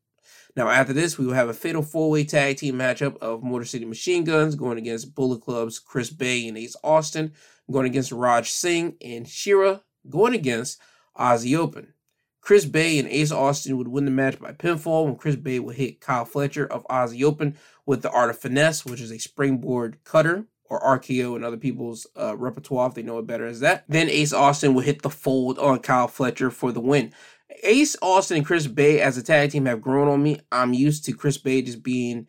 Now, 0.55 0.69
after 0.69 0.93
this, 0.93 1.17
we 1.17 1.25
will 1.25 1.33
have 1.33 1.49
a 1.49 1.53
fatal 1.53 1.81
four 1.81 2.09
way 2.09 2.23
tag 2.23 2.57
team 2.57 2.75
matchup 2.75 3.17
of 3.17 3.43
Motor 3.43 3.65
City 3.65 3.85
Machine 3.85 4.23
Guns 4.23 4.55
going 4.55 4.77
against 4.77 5.13
Bullet 5.13 5.41
Club's 5.41 5.79
Chris 5.79 6.09
Bey 6.09 6.47
and 6.47 6.57
Ace 6.57 6.77
Austin, 6.83 7.33
going 7.69 7.85
against 7.85 8.11
Raj 8.11 8.49
Singh 8.49 8.95
and 9.01 9.27
Shera, 9.27 9.81
going 10.09 10.33
against 10.33 10.79
Aussie 11.17 11.57
Open. 11.57 11.93
Chris 12.39 12.65
Bey 12.65 12.99
and 12.99 13.07
Ace 13.09 13.31
Austin 13.31 13.75
would 13.77 13.87
win 13.87 14.05
the 14.05 14.11
match 14.11 14.39
by 14.39 14.51
pinfall 14.51 15.05
when 15.05 15.15
Chris 15.15 15.35
Bey 15.35 15.59
would 15.59 15.75
hit 15.75 15.99
Kyle 15.99 16.25
Fletcher 16.25 16.65
of 16.65 16.85
Aussie 16.87 17.23
Open 17.23 17.57
with 17.85 18.01
the 18.01 18.11
Art 18.11 18.29
of 18.29 18.39
Finesse, 18.39 18.85
which 18.85 19.01
is 19.01 19.11
a 19.11 19.17
springboard 19.17 19.97
cutter 20.03 20.45
or 20.69 20.79
RKO 20.81 21.35
in 21.35 21.43
other 21.43 21.57
people's 21.57 22.07
uh, 22.15 22.35
repertoire 22.37 22.87
if 22.87 22.95
they 22.95 23.03
know 23.03 23.19
it 23.19 23.27
better 23.27 23.45
as 23.45 23.59
that. 23.59 23.83
Then 23.87 24.09
Ace 24.09 24.33
Austin 24.33 24.73
would 24.73 24.85
hit 24.85 25.01
the 25.01 25.09
fold 25.09 25.59
on 25.59 25.79
Kyle 25.79 26.07
Fletcher 26.07 26.49
for 26.49 26.71
the 26.71 26.79
win. 26.79 27.13
Ace 27.63 27.95
Austin 28.01 28.37
and 28.37 28.45
Chris 28.45 28.67
Bey 28.67 29.01
as 29.01 29.17
a 29.17 29.23
tag 29.23 29.51
team 29.51 29.65
have 29.65 29.81
grown 29.81 30.07
on 30.07 30.21
me. 30.21 30.39
I'm 30.51 30.73
used 30.73 31.05
to 31.05 31.13
Chris 31.13 31.37
Bey 31.37 31.61
just 31.61 31.83
being, 31.83 32.27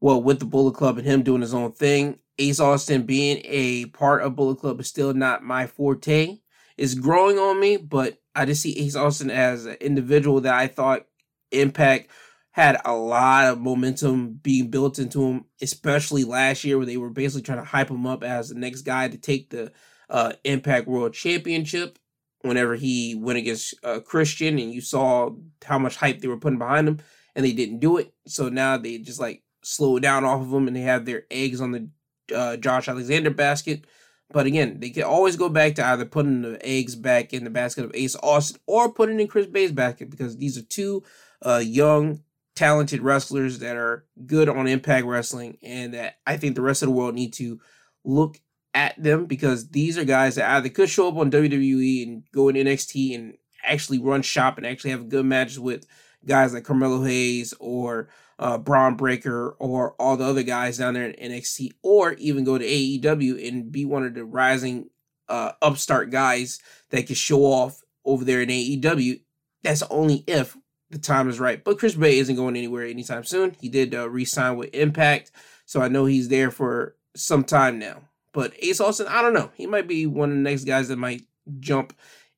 well, 0.00 0.22
with 0.22 0.38
the 0.38 0.44
Bullet 0.44 0.74
Club 0.74 0.98
and 0.98 1.06
him 1.06 1.22
doing 1.22 1.40
his 1.40 1.54
own 1.54 1.72
thing. 1.72 2.18
Ace 2.38 2.60
Austin 2.60 3.02
being 3.02 3.40
a 3.44 3.86
part 3.86 4.22
of 4.22 4.36
Bullet 4.36 4.58
Club 4.58 4.80
is 4.80 4.88
still 4.88 5.14
not 5.14 5.42
my 5.42 5.66
forte. 5.66 6.38
It's 6.76 6.94
growing 6.94 7.38
on 7.38 7.58
me, 7.58 7.78
but 7.78 8.18
I 8.34 8.44
just 8.44 8.62
see 8.62 8.78
Ace 8.78 8.96
Austin 8.96 9.30
as 9.30 9.64
an 9.66 9.76
individual 9.80 10.40
that 10.42 10.54
I 10.54 10.66
thought 10.66 11.06
Impact 11.52 12.10
had 12.50 12.80
a 12.84 12.94
lot 12.94 13.46
of 13.46 13.60
momentum 13.60 14.32
being 14.42 14.70
built 14.70 14.98
into 14.98 15.22
him, 15.22 15.44
especially 15.60 16.24
last 16.24 16.64
year 16.64 16.76
where 16.76 16.86
they 16.86 16.96
were 16.96 17.10
basically 17.10 17.42
trying 17.42 17.58
to 17.58 17.64
hype 17.64 17.90
him 17.90 18.06
up 18.06 18.24
as 18.24 18.48
the 18.48 18.54
next 18.54 18.82
guy 18.82 19.08
to 19.08 19.16
take 19.18 19.50
the 19.50 19.72
uh, 20.10 20.32
Impact 20.44 20.86
World 20.86 21.12
Championship. 21.12 21.98
Whenever 22.46 22.74
he 22.74 23.14
went 23.14 23.38
against 23.38 23.74
uh, 23.84 24.00
Christian, 24.00 24.58
and 24.58 24.72
you 24.72 24.80
saw 24.80 25.30
how 25.64 25.78
much 25.78 25.96
hype 25.96 26.20
they 26.20 26.28
were 26.28 26.36
putting 26.36 26.58
behind 26.58 26.88
him, 26.88 27.00
and 27.34 27.44
they 27.44 27.52
didn't 27.52 27.80
do 27.80 27.96
it, 27.98 28.12
so 28.26 28.48
now 28.48 28.76
they 28.76 28.98
just 28.98 29.20
like 29.20 29.42
slow 29.62 29.98
down 29.98 30.24
off 30.24 30.42
of 30.42 30.52
him, 30.52 30.66
and 30.66 30.76
they 30.76 30.82
have 30.82 31.04
their 31.04 31.24
eggs 31.30 31.60
on 31.60 31.72
the 31.72 31.88
uh, 32.34 32.56
Josh 32.56 32.88
Alexander 32.88 33.30
basket. 33.30 33.84
But 34.32 34.46
again, 34.46 34.80
they 34.80 34.90
can 34.90 35.04
always 35.04 35.36
go 35.36 35.48
back 35.48 35.76
to 35.76 35.86
either 35.86 36.04
putting 36.04 36.42
the 36.42 36.58
eggs 36.66 36.96
back 36.96 37.32
in 37.32 37.44
the 37.44 37.50
basket 37.50 37.84
of 37.84 37.92
Ace 37.94 38.16
Austin 38.22 38.60
or 38.66 38.92
putting 38.92 39.20
in 39.20 39.28
Chris 39.28 39.46
Bey's 39.46 39.72
basket 39.72 40.10
because 40.10 40.36
these 40.36 40.58
are 40.58 40.62
two 40.62 41.04
uh, 41.42 41.62
young, 41.64 42.22
talented 42.56 43.02
wrestlers 43.02 43.60
that 43.60 43.76
are 43.76 44.04
good 44.26 44.48
on 44.48 44.66
Impact 44.66 45.06
Wrestling, 45.06 45.58
and 45.62 45.94
that 45.94 46.18
I 46.26 46.36
think 46.36 46.56
the 46.56 46.62
rest 46.62 46.82
of 46.82 46.88
the 46.88 46.94
world 46.94 47.14
need 47.14 47.34
to 47.34 47.60
look 48.04 48.40
at 48.76 49.02
them 49.02 49.24
because 49.24 49.70
these 49.70 49.96
are 49.96 50.04
guys 50.04 50.34
that 50.34 50.50
either 50.50 50.68
could 50.68 50.90
show 50.90 51.08
up 51.08 51.16
on 51.16 51.30
WWE 51.30 52.02
and 52.02 52.22
go 52.30 52.50
in 52.50 52.56
NXT 52.56 53.14
and 53.14 53.34
actually 53.64 53.98
run 53.98 54.20
shop 54.20 54.58
and 54.58 54.66
actually 54.66 54.90
have 54.90 55.08
good 55.08 55.24
matches 55.24 55.58
with 55.58 55.86
guys 56.26 56.52
like 56.52 56.64
Carmelo 56.64 57.02
Hayes 57.02 57.54
or 57.58 58.10
uh, 58.38 58.58
Bron 58.58 58.94
Breakker 58.94 59.56
or 59.58 59.92
all 59.92 60.18
the 60.18 60.26
other 60.26 60.42
guys 60.42 60.76
down 60.76 60.92
there 60.92 61.08
in 61.08 61.32
NXT, 61.32 61.70
or 61.82 62.12
even 62.14 62.44
go 62.44 62.58
to 62.58 62.64
AEW 62.64 63.48
and 63.48 63.72
be 63.72 63.86
one 63.86 64.04
of 64.04 64.12
the 64.12 64.24
rising 64.24 64.90
uh, 65.30 65.52
upstart 65.62 66.10
guys 66.10 66.60
that 66.90 67.06
can 67.06 67.16
show 67.16 67.44
off 67.44 67.80
over 68.04 68.26
there 68.26 68.42
in 68.42 68.50
AEW. 68.50 69.22
That's 69.62 69.82
only 69.84 70.22
if 70.26 70.54
the 70.90 70.98
time 70.98 71.30
is 71.30 71.40
right. 71.40 71.64
But 71.64 71.78
Chris 71.78 71.94
Bey 71.94 72.18
isn't 72.18 72.36
going 72.36 72.56
anywhere 72.56 72.84
anytime 72.84 73.24
soon. 73.24 73.56
He 73.58 73.70
did 73.70 73.94
uh, 73.94 74.10
re-sign 74.10 74.58
with 74.58 74.74
Impact, 74.74 75.30
so 75.64 75.80
I 75.80 75.88
know 75.88 76.04
he's 76.04 76.28
there 76.28 76.50
for 76.50 76.94
some 77.16 77.42
time 77.42 77.78
now. 77.78 78.02
But 78.36 78.52
Ace 78.58 78.82
Austin, 78.82 79.06
I 79.06 79.22
don't 79.22 79.32
know. 79.32 79.50
He 79.54 79.66
might 79.66 79.88
be 79.88 80.04
one 80.06 80.28
of 80.28 80.36
the 80.36 80.42
next 80.42 80.64
guys 80.64 80.88
that 80.88 80.98
might 80.98 81.22
jump 81.58 81.94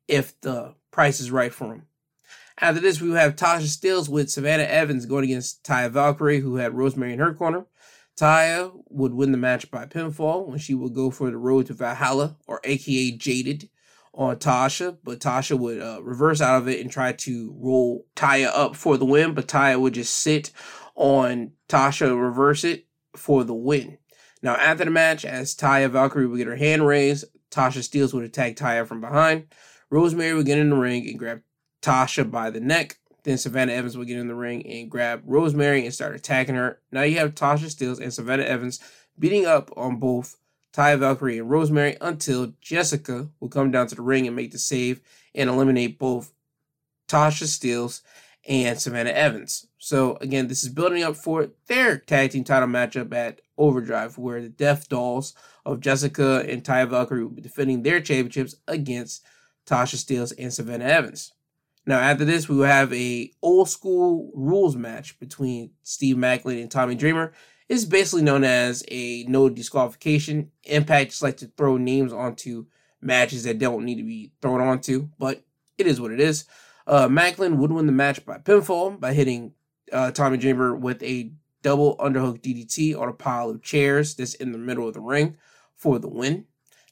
if 0.07 0.40
the 0.42 0.76
price 0.92 1.18
is 1.18 1.32
right 1.32 1.53
for 1.53 1.74
him. 1.74 1.86
After 2.61 2.80
this, 2.80 3.01
we 3.01 3.11
have 3.14 3.34
Tasha 3.34 3.62
Steelz 3.62 4.09
with 4.09 4.30
Savannah 4.30 4.62
Evans 4.62 5.07
going 5.07 5.24
against 5.24 5.64
Taya 5.64 5.90
Valkyrie, 5.90 6.38
who 6.38 6.55
had 6.55 6.76
Rosemary 6.76 7.14
in 7.14 7.18
her 7.18 7.34
corner. 7.34 7.66
Taya 8.16 8.70
would 8.88 9.12
win 9.12 9.32
the 9.32 9.38
match 9.38 9.72
by 9.72 9.86
pinfall 9.86 10.46
when 10.46 10.61
she 10.61 10.72
would 10.72 10.94
go 10.94 11.11
for 11.11 11.32
the 11.32 11.36
road 11.36 11.66
to 11.66 11.74
Valhalla, 11.74 12.36
or 12.46 12.61
aka 12.62 13.11
Jaded, 13.11 13.68
on 14.14 14.36
Tasha. 14.36 14.99
But 15.03 15.18
Tasha 15.18 15.59
would 15.59 15.82
uh, 15.82 16.01
reverse 16.05 16.40
out 16.40 16.62
of 16.62 16.68
it 16.68 16.80
and 16.80 16.92
try 16.92 17.11
to 17.11 17.57
roll 17.59 18.07
Taya 18.14 18.53
up 18.55 18.76
for 18.76 18.96
the 18.96 19.05
win, 19.05 19.34
but 19.34 19.49
Taya 19.49 19.80
would 19.80 19.94
just 19.94 20.16
sit 20.16 20.53
on 20.94 21.55
Tasha, 21.68 22.16
reverse 22.16 22.62
it 22.62 22.86
for 23.16 23.42
the 23.42 23.53
win. 23.53 23.99
Now, 24.43 24.55
after 24.55 24.84
the 24.84 24.91
match, 24.91 25.24
as 25.24 25.55
Taya 25.55 25.91
Valkyrie 25.91 26.26
would 26.26 26.39
get 26.39 26.47
her 26.47 26.57
hand 26.57 26.86
raised, 26.86 27.24
Tasha 27.51 27.78
Steelz 27.78 28.12
would 28.14 28.24
attack 28.24 28.57
Taya 28.57 28.86
from 28.86 29.01
behind. 29.01 29.47
Rosemary 29.91 30.34
would 30.34 30.47
get 30.47 30.59
in 30.59 30.70
the 30.70 30.76
ring 30.76 31.09
and 31.09 31.18
grab 31.18 31.43
Tasha 31.82 32.30
by 32.30 32.51
the 32.51 32.61
neck. 32.61 32.99
Then 33.24 33.39
Savannah 33.39 33.72
Evans 33.72 33.97
will 33.97 34.05
get 34.05 34.18
in 34.18 34.28
the 34.28 34.34
ring 34.34 34.64
and 34.66 34.91
grab 34.91 35.22
Rosemary 35.24 35.84
and 35.84 35.95
start 35.95 36.14
attacking 36.14 36.55
her. 36.55 36.80
Now 36.93 37.03
you 37.03 37.18
have 37.18 37.34
Tasha 37.34 37.66
Steelz 37.66 38.01
and 38.01 38.12
Savannah 38.12 38.45
Evans 38.45 38.80
beating 39.18 39.47
up 39.47 39.70
on 39.76 39.97
both 39.97 40.36
Taya 40.72 40.99
Valkyrie 40.99 41.39
and 41.39 41.51
Rosemary 41.51 41.97
until 42.01 42.49
Jessicka 42.62 43.30
will 43.41 43.49
come 43.49 43.70
down 43.70 43.86
to 43.89 43.95
the 43.95 44.03
ring 44.03 44.26
and 44.26 44.36
make 44.36 44.53
the 44.53 44.59
save 44.59 45.01
and 45.34 45.51
eliminate 45.51 45.99
both 45.99 46.32
Tasha 47.09 47.45
Steelz 47.45 48.03
and 48.47 48.80
Savannah 48.80 49.11
Evans. 49.11 49.66
So 49.78 50.16
again, 50.20 50.49
this 50.49 50.62
is 50.62 50.70
building 50.70 51.03
up 51.03 51.16
for 51.16 51.49
their 51.66 51.99
tag 51.99 52.30
team 52.30 52.45
title 52.45 52.68
matchup 52.68 53.12
at 53.14 53.41
Overdrive, 53.59 54.16
where 54.16 54.40
the 54.40 54.48
Death 54.48 54.88
Dolls 54.88 55.34
of 55.66 55.80
Jessicka 55.80 56.50
and 56.50 56.64
Taya 56.64 56.88
Valkyrie 56.88 57.24
will 57.24 57.30
be 57.30 57.42
defending 57.42 57.82
their 57.82 58.00
championships 58.00 58.54
against 58.66 59.24
Tasha 59.66 59.96
Steelz 59.96 60.32
and 60.38 60.52
Savannah 60.52 60.86
Evans. 60.86 61.32
Now, 61.84 62.00
after 62.00 62.24
this, 62.24 62.48
we 62.48 62.56
will 62.56 62.64
have 62.64 62.92
a 62.92 63.30
old 63.42 63.68
school 63.68 64.30
rules 64.34 64.76
match 64.76 65.18
between 65.18 65.70
Steve 65.82 66.16
Maclin 66.16 66.61
and 66.61 66.70
Tommy 66.70 66.94
Dreamer. 66.94 67.32
It's 67.68 67.84
basically 67.84 68.22
known 68.22 68.44
as 68.44 68.84
a 68.88 69.24
no 69.24 69.48
disqualification. 69.48 70.50
Impact 70.64 71.11
just 71.11 71.22
like 71.22 71.38
to 71.38 71.46
throw 71.56 71.76
names 71.76 72.12
onto 72.12 72.66
matches 73.00 73.44
that 73.44 73.59
don't 73.59 73.84
need 73.84 73.96
to 73.96 74.02
be 74.02 74.32
thrown 74.40 74.61
onto, 74.61 75.09
but 75.18 75.42
it 75.76 75.86
is 75.86 76.00
what 76.00 76.12
it 76.12 76.20
is. 76.20 76.44
Uh, 76.86 77.09
Maclin 77.09 77.56
would 77.56 77.72
win 77.72 77.86
the 77.86 77.92
match 77.92 78.24
by 78.24 78.38
pinfall 78.38 78.98
by 78.98 79.12
hitting 79.12 79.52
uh, 79.92 80.11
Tommy 80.11 80.36
Dreamer 80.36 80.74
with 80.74 81.02
a 81.02 81.32
double 81.69 81.99
underhook 81.99 82.41
DDT 82.41 82.99
on 82.99 83.11
a 83.11 83.12
pile 83.12 83.51
of 83.51 83.62
chairs 83.62 84.14
that's 84.14 84.33
in 84.33 84.53
the 84.53 84.59
middle 84.59 84.89
of 84.89 84.95
the 84.95 85.03
ring 85.03 85.37
for 85.77 85.99
the 85.99 86.09
win. 86.09 86.47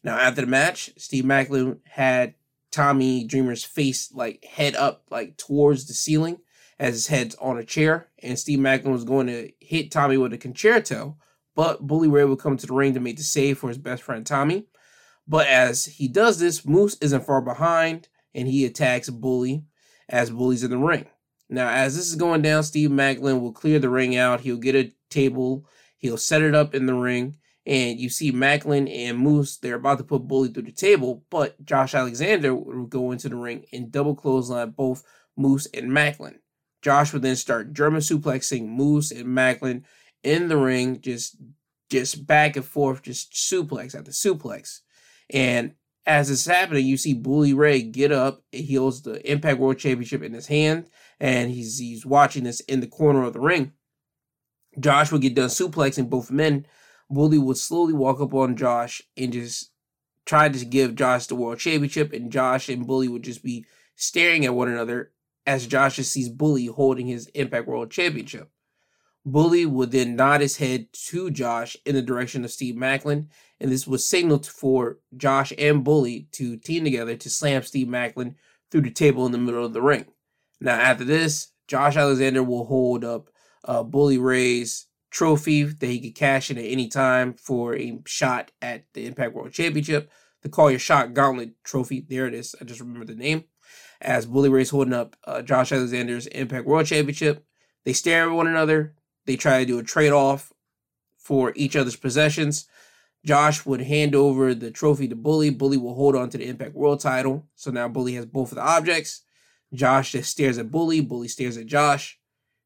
Now, 0.04 0.18
after 0.18 0.42
the 0.42 0.46
match, 0.46 0.90
Steve 0.98 1.24
Maclin 1.24 1.78
had 1.86 2.34
Tommy 2.70 3.24
Dreamer's 3.24 3.64
face 3.64 4.12
like 4.12 4.44
head 4.44 4.74
up, 4.74 5.04
like 5.10 5.38
towards 5.38 5.86
the 5.86 5.94
ceiling, 5.94 6.40
as 6.78 6.92
his 6.92 7.06
head's 7.06 7.34
on 7.36 7.56
a 7.56 7.64
chair. 7.64 8.08
And 8.22 8.38
Steve 8.38 8.58
Maclin 8.58 8.92
was 8.92 9.04
going 9.04 9.28
to 9.28 9.50
hit 9.60 9.90
Tommy 9.90 10.18
with 10.18 10.34
a 10.34 10.38
Con-Chair-To, 10.38 11.14
but 11.54 11.86
Bully 11.86 12.08
Ray 12.08 12.26
would 12.26 12.38
come 12.38 12.58
to 12.58 12.66
the 12.66 12.74
ring 12.74 12.92
to 12.92 13.00
make 13.00 13.16
the 13.16 13.22
save 13.22 13.56
for 13.56 13.68
his 13.68 13.78
best 13.78 14.02
friend 14.02 14.26
Tommy. 14.26 14.66
But 15.26 15.46
as 15.46 15.86
he 15.86 16.06
does 16.06 16.38
this, 16.38 16.66
Moose 16.66 16.98
isn't 17.00 17.24
far 17.24 17.40
behind, 17.40 18.08
and 18.34 18.46
he 18.46 18.66
attacks 18.66 19.08
Bully 19.08 19.64
as 20.06 20.28
Bully's 20.28 20.64
in 20.64 20.70
the 20.70 20.76
ring. 20.76 21.06
Now, 21.48 21.68
as 21.68 21.96
this 21.96 22.08
is 22.08 22.16
going 22.16 22.42
down, 22.42 22.62
Steve 22.62 22.90
Maclin 22.90 23.40
will 23.40 23.52
clear 23.52 23.78
the 23.78 23.88
ring 23.88 24.16
out. 24.16 24.40
He'll 24.40 24.56
get 24.56 24.74
a 24.74 24.92
table. 25.10 25.66
He'll 25.98 26.16
set 26.16 26.42
it 26.42 26.54
up 26.54 26.74
in 26.74 26.86
the 26.86 26.94
ring. 26.94 27.36
And 27.64 27.98
you 27.98 28.08
see 28.08 28.30
Maclin 28.30 28.88
and 28.88 29.18
Moose, 29.18 29.56
they're 29.56 29.74
about 29.74 29.98
to 29.98 30.04
put 30.04 30.28
Bully 30.28 30.48
through 30.48 30.64
the 30.64 30.72
table, 30.72 31.24
but 31.30 31.64
Josh 31.64 31.94
Alexander 31.94 32.54
will 32.54 32.86
go 32.86 33.10
into 33.10 33.28
the 33.28 33.36
ring 33.36 33.64
and 33.72 33.90
double 33.90 34.14
clothesline 34.14 34.70
both 34.70 35.02
Moose 35.36 35.66
and 35.74 35.90
Maclin. 35.90 36.36
Josh 36.80 37.12
would 37.12 37.22
then 37.22 37.34
start 37.34 37.72
German 37.72 38.00
suplexing 38.00 38.68
Moose 38.68 39.10
and 39.10 39.26
Maclin 39.26 39.82
in 40.22 40.46
the 40.46 40.56
ring, 40.56 41.00
just 41.00 41.36
just 41.90 42.26
back 42.26 42.56
and 42.56 42.64
forth, 42.64 43.02
just 43.02 43.32
suplex 43.32 43.96
after 43.96 44.10
suplex. 44.10 44.80
And 45.30 45.74
as 46.04 46.30
it's 46.30 46.46
happening, 46.46 46.86
you 46.86 46.96
see 46.96 47.14
Bully 47.14 47.54
Ray 47.54 47.82
get 47.82 48.12
up. 48.12 48.42
He 48.52 48.74
holds 48.74 49.02
the 49.02 49.28
Impact 49.28 49.58
World 49.58 49.78
Championship 49.78 50.22
in 50.22 50.32
his 50.32 50.46
hand, 50.46 50.88
and 51.20 51.50
he's 51.50 51.78
he's 51.78 52.06
watching 52.06 52.44
this 52.44 52.60
in 52.60 52.80
the 52.80 52.86
corner 52.86 53.22
of 53.22 53.32
the 53.32 53.40
ring. 53.40 53.72
Josh 54.78 55.10
would 55.10 55.22
get 55.22 55.34
done 55.34 55.48
suplexing 55.48 56.10
both 56.10 56.30
men. 56.30 56.66
Bully 57.08 57.38
would 57.38 57.56
slowly 57.56 57.92
walk 57.92 58.20
up 58.20 58.34
on 58.34 58.56
Josh 58.56 59.00
and 59.16 59.32
just 59.32 59.70
try 60.24 60.48
to 60.48 60.64
give 60.64 60.96
Josh 60.96 61.26
the 61.26 61.36
World 61.36 61.58
Championship, 61.58 62.12
and 62.12 62.32
Josh 62.32 62.68
and 62.68 62.86
Bully 62.86 63.08
would 63.08 63.22
just 63.22 63.42
be 63.42 63.64
staring 63.94 64.44
at 64.44 64.54
one 64.54 64.68
another 64.68 65.12
as 65.46 65.66
Josh 65.66 65.96
just 65.96 66.12
sees 66.12 66.28
Bully 66.28 66.66
holding 66.66 67.06
his 67.06 67.28
Impact 67.28 67.68
World 67.68 67.90
Championship. 67.90 68.50
Bully 69.24 69.66
would 69.66 69.90
then 69.90 70.16
nod 70.16 70.40
his 70.40 70.58
head 70.58 70.92
to 70.92 71.30
Josh 71.30 71.76
in 71.84 71.94
the 71.94 72.02
direction 72.02 72.44
of 72.44 72.50
Steve 72.50 72.76
Maclin, 72.76 73.28
and 73.60 73.70
this 73.70 73.86
was 73.86 74.06
signaled 74.06 74.46
for 74.46 74.98
Josh 75.16 75.52
and 75.58 75.82
Bully 75.82 76.28
to 76.32 76.56
team 76.56 76.84
together 76.84 77.16
to 77.16 77.30
slam 77.30 77.62
Steve 77.62 77.88
Maclin 77.88 78.34
through 78.70 78.82
the 78.82 78.90
table 78.90 79.26
in 79.26 79.32
the 79.32 79.38
middle 79.38 79.64
of 79.64 79.72
the 79.72 79.82
ring. 79.82 80.06
Now, 80.60 80.74
after 80.74 81.04
this, 81.04 81.52
Josh 81.68 81.96
Alexander 81.96 82.42
will 82.42 82.64
hold 82.64 83.04
up 83.04 83.28
uh, 83.64 83.82
Bully 83.82 84.18
Ray's 84.18 84.86
trophy 85.10 85.64
that 85.64 85.86
he 85.86 86.00
could 86.00 86.14
cash 86.14 86.50
in 86.50 86.58
at 86.58 86.64
any 86.64 86.88
time 86.88 87.34
for 87.34 87.74
a 87.74 87.98
shot 88.06 88.52
at 88.60 88.84
the 88.94 89.06
Impact 89.06 89.34
World 89.34 89.52
Championship. 89.52 90.10
The 90.42 90.48
Call 90.48 90.70
Your 90.70 90.78
Shot 90.78 91.14
Gauntlet 91.14 91.52
trophy. 91.64 92.04
There 92.08 92.26
it 92.26 92.34
is. 92.34 92.54
I 92.60 92.64
just 92.64 92.80
remember 92.80 93.06
the 93.06 93.14
name. 93.14 93.44
As 94.00 94.26
Bully 94.26 94.48
Ray's 94.48 94.70
holding 94.70 94.92
up 94.92 95.16
uh, 95.24 95.42
Josh 95.42 95.72
Alexander's 95.72 96.26
Impact 96.28 96.66
World 96.66 96.86
Championship, 96.86 97.44
they 97.84 97.92
stare 97.92 98.28
at 98.28 98.34
one 98.34 98.46
another. 98.46 98.94
They 99.24 99.36
try 99.36 99.60
to 99.60 99.66
do 99.66 99.78
a 99.78 99.82
trade 99.82 100.12
off 100.12 100.52
for 101.18 101.52
each 101.56 101.74
other's 101.74 101.96
possessions. 101.96 102.66
Josh 103.24 103.66
would 103.66 103.80
hand 103.80 104.14
over 104.14 104.54
the 104.54 104.70
trophy 104.70 105.08
to 105.08 105.16
Bully. 105.16 105.50
Bully 105.50 105.76
will 105.76 105.94
hold 105.94 106.14
on 106.14 106.30
to 106.30 106.38
the 106.38 106.46
Impact 106.46 106.74
World 106.74 107.00
title. 107.00 107.48
So 107.56 107.72
now 107.72 107.88
Bully 107.88 108.14
has 108.14 108.26
both 108.26 108.52
of 108.52 108.56
the 108.56 108.62
objects. 108.62 109.22
Josh 109.72 110.12
just 110.12 110.30
stares 110.30 110.58
at 110.58 110.70
Bully. 110.70 111.00
Bully 111.00 111.28
stares 111.28 111.56
at 111.56 111.66
Josh. 111.66 112.18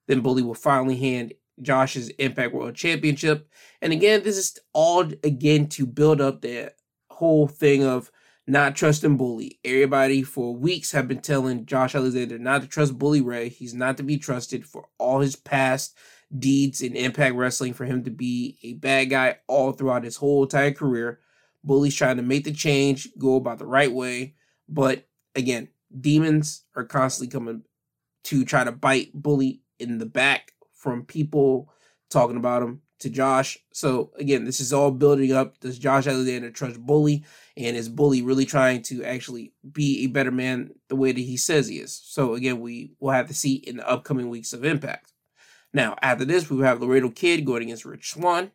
Then 0.09 0.21
Bully 0.21 0.43
will 0.43 0.55
finally 0.55 0.97
hand 0.97 1.35
Josh's 1.63 2.09
Impact 2.11 2.55
World 2.55 2.75
Championship. 2.75 3.49
And 3.81 3.93
again, 3.93 4.23
this 4.23 4.37
is 4.37 4.59
all 4.73 5.03
again 5.25 5.69
to 5.69 5.87
build 5.87 6.21
up 6.21 6.41
the 6.41 6.73
whole 7.11 7.47
thing 7.47 7.85
of 7.85 8.11
not 8.47 8.75
trusting 8.75 9.17
Bully. 9.17 9.61
Everybody 9.65 10.23
for 10.23 10.55
weeks 10.55 10.93
have 10.93 11.07
been 11.07 11.21
telling 11.21 11.67
Josh 11.67 11.95
Alexander 11.95 12.39
not 12.39 12.63
to 12.63 12.69
trust 12.69 12.99
Bully 12.99 13.21
Ray. 13.21 13.49
He's 13.49 13.75
not 13.75 13.97
to 13.99 14.03
be 14.03 14.19
trusted 14.19 14.67
for 14.67 14.89
all 14.99 15.21
his 15.21 15.37
past 15.37 15.97
deeds 16.37 16.81
in 16.81 16.97
Impact 16.97 17.35
Wrestling, 17.35 17.75
for 17.75 17.85
him 17.85 18.05
to 18.05 18.11
be 18.11 18.59
a 18.63 18.75
bad 18.75 19.11
guy 19.11 19.37
all 19.47 19.73
throughout 19.73 20.05
his 20.05 20.17
whole 20.17 20.43
entire 20.43 20.73
career. 20.73 21.21
Bully's 21.63 21.95
trying 21.95 22.17
to 22.17 22.23
make 22.23 22.45
the 22.45 22.53
change, 22.53 23.09
go 23.19 23.37
about 23.37 23.59
the 23.59 23.67
right 23.67 23.93
way. 23.93 24.35
But 24.69 25.07
again, 25.35 25.69
demons 25.99 26.65
are 26.75 26.85
constantly 26.85 27.31
coming 27.31 27.63
to 28.25 28.45
try 28.45 28.65
to 28.65 28.73
bite 28.73 29.13
Bully 29.15 29.63
in 29.79 29.99
the 29.99 30.07
back 30.07 30.53
from 30.75 31.05
people 31.05 31.73
talking 32.11 32.37
about 32.37 32.63
him 32.63 32.83
to 33.01 33.09
Josh. 33.09 33.59
So 33.73 34.13
again, 34.19 34.45
this 34.45 34.61
is 34.61 34.73
all 34.73 34.91
building 34.91 35.33
up. 35.33 35.59
Does 35.61 35.79
Josh 35.79 36.07
Alexander 36.07 36.51
trust 36.51 36.79
Bully? 36.81 37.25
And 37.57 37.77
is 37.77 37.89
Bully 37.89 38.23
really 38.23 38.45
trying 38.45 38.83
to 38.83 39.05
actually 39.05 39.53
be 39.73 40.05
a 40.05 40.09
better 40.09 40.31
man 40.31 40.71
the 40.89 40.97
way 40.97 41.13
that 41.13 41.21
he 41.21 41.37
says 41.37 41.69
he 41.69 41.79
is? 41.79 42.01
So 42.05 42.35
again, 42.35 42.61
we 42.61 42.93
will 43.01 43.13
have 43.13 43.29
to 43.29 43.35
see 43.35 43.55
in 43.55 43.79
the 43.79 43.89
upcoming 43.89 44.29
weeks 44.29 44.53
of 44.53 44.65
Impact. 44.65 45.13
Now, 45.73 45.97
after 46.03 46.25
this, 46.25 46.51
we 46.51 46.63
have 46.63 46.81
Laredo 46.81 47.11
Kid 47.11 47.45
going 47.45 47.63
against 47.63 47.85
Rich 47.85 48.11
Swann. 48.11 48.51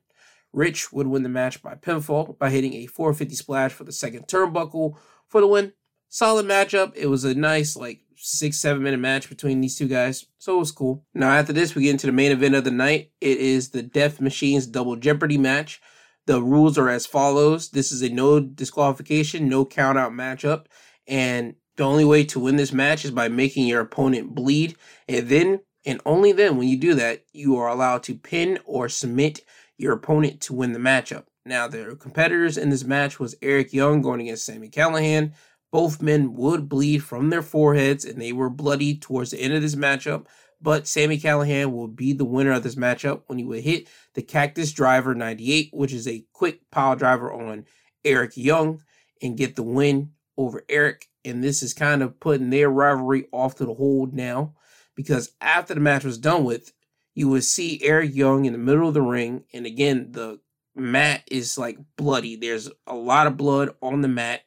Rich 0.53 0.91
would 0.93 1.07
win 1.07 1.23
the 1.23 1.29
match 1.29 1.61
by 1.61 1.75
pinfall 1.75 2.37
by 2.37 2.49
hitting 2.49 2.73
a 2.73 2.87
450 2.87 3.35
splash 3.35 3.71
for 3.71 3.83
the 3.83 3.91
second 3.91 4.27
turnbuckle 4.27 4.97
for 5.27 5.41
the 5.41 5.47
win. 5.47 5.73
Solid 6.15 6.45
matchup. 6.45 6.95
It 6.95 7.07
was 7.07 7.25
a 7.25 7.35
nice, 7.35 7.75
like, 7.75 7.99
six, 8.15 8.57
seven 8.57 8.81
minute 8.81 9.01
match 9.01 9.27
between 9.27 9.59
these 9.59 9.77
two 9.77 9.89
guys. 9.89 10.25
So 10.37 10.55
it 10.55 10.59
was 10.59 10.71
cool. 10.71 11.03
Now, 11.13 11.31
after 11.31 11.51
this, 11.51 11.75
we 11.75 11.83
get 11.83 11.89
into 11.89 12.07
the 12.07 12.13
main 12.13 12.31
event 12.31 12.55
of 12.55 12.63
the 12.63 12.71
night. 12.71 13.11
It 13.19 13.37
is 13.37 13.71
the 13.71 13.83
Death 13.83 14.21
Machines 14.21 14.65
Double 14.65 14.95
Jeopardy 14.95 15.37
match. 15.37 15.81
The 16.25 16.41
rules 16.41 16.77
are 16.77 16.87
as 16.87 17.05
follows 17.05 17.71
this 17.71 17.91
is 17.91 18.01
a 18.01 18.07
no 18.07 18.39
disqualification, 18.39 19.49
no 19.49 19.65
count 19.65 19.97
out 19.97 20.13
matchup. 20.13 20.67
And 21.05 21.55
the 21.75 21.83
only 21.83 22.05
way 22.05 22.23
to 22.27 22.39
win 22.39 22.55
this 22.55 22.71
match 22.71 23.03
is 23.03 23.11
by 23.11 23.27
making 23.27 23.67
your 23.67 23.81
opponent 23.81 24.33
bleed. 24.33 24.77
And 25.09 25.27
then, 25.27 25.59
and 25.85 25.99
only 26.05 26.31
then, 26.31 26.55
when 26.55 26.69
you 26.69 26.77
do 26.77 26.93
that, 26.93 27.25
you 27.33 27.57
are 27.57 27.67
allowed 27.67 28.03
to 28.03 28.15
pin 28.15 28.59
or 28.63 28.87
submit 28.87 29.41
your 29.77 29.91
opponent 29.91 30.39
to 30.43 30.53
win 30.53 30.71
the 30.71 30.79
matchup. 30.79 31.25
Now, 31.45 31.67
the 31.67 31.97
competitors 31.99 32.57
in 32.57 32.69
this 32.69 32.85
match 32.85 33.19
was 33.19 33.35
Eric 33.41 33.73
Young 33.73 34.01
going 34.01 34.21
against 34.21 34.45
Sami 34.45 34.69
Callihan, 34.69 35.33
both 35.75 36.01
men 36.01 36.33
would 36.35 36.69
bleed 36.69 36.99
from 36.99 37.29
their 37.29 37.41
foreheads 37.41 38.05
and 38.05 38.21
they 38.21 38.31
were 38.31 38.49
bloody 38.49 38.97
towards 38.97 39.31
the 39.31 39.41
end 39.41 39.53
of 39.53 39.61
this 39.61 39.75
matchup. 39.75 40.25
But 40.61 40.87
Sami 40.87 41.17
Callihan 41.17 41.73
will 41.73 41.89
be 41.89 42.13
the 42.13 42.23
winner 42.23 42.53
of 42.53 42.63
this 42.63 42.75
matchup 42.75 43.23
when 43.27 43.39
he 43.39 43.43
would 43.43 43.59
hit 43.59 43.89
the 44.13 44.21
Cactus 44.21 44.71
Driver 44.71 45.13
98, 45.13 45.71
which 45.73 45.91
is 45.91 46.07
a 46.07 46.23
quick 46.31 46.61
pile 46.71 46.95
driver 46.95 47.29
on 47.29 47.65
Eric 48.05 48.37
Young, 48.37 48.83
and 49.21 49.37
get 49.37 49.57
the 49.57 49.63
win 49.63 50.11
over 50.37 50.63
Eric. 50.69 51.09
And 51.25 51.43
this 51.43 51.61
is 51.61 51.73
kind 51.73 52.01
of 52.01 52.21
putting 52.21 52.51
their 52.51 52.69
rivalry 52.69 53.27
off 53.33 53.55
to 53.55 53.65
the 53.65 53.73
hold 53.73 54.13
now 54.13 54.53
because 54.95 55.33
after 55.41 55.73
the 55.73 55.81
match 55.81 56.05
was 56.05 56.17
done 56.17 56.45
with, 56.45 56.71
you 57.15 57.27
would 57.27 57.43
see 57.43 57.83
Eric 57.83 58.15
Young 58.15 58.45
in 58.45 58.53
the 58.53 58.59
middle 58.59 58.87
of 58.87 58.93
the 58.93 59.01
ring. 59.01 59.43
And 59.53 59.65
again, 59.65 60.13
the 60.13 60.39
mat 60.73 61.23
is 61.29 61.57
like 61.57 61.79
bloody. 61.97 62.37
There's 62.37 62.69
a 62.87 62.95
lot 62.95 63.27
of 63.27 63.35
blood 63.35 63.71
on 63.81 63.99
the 63.99 64.07
mat. 64.07 64.43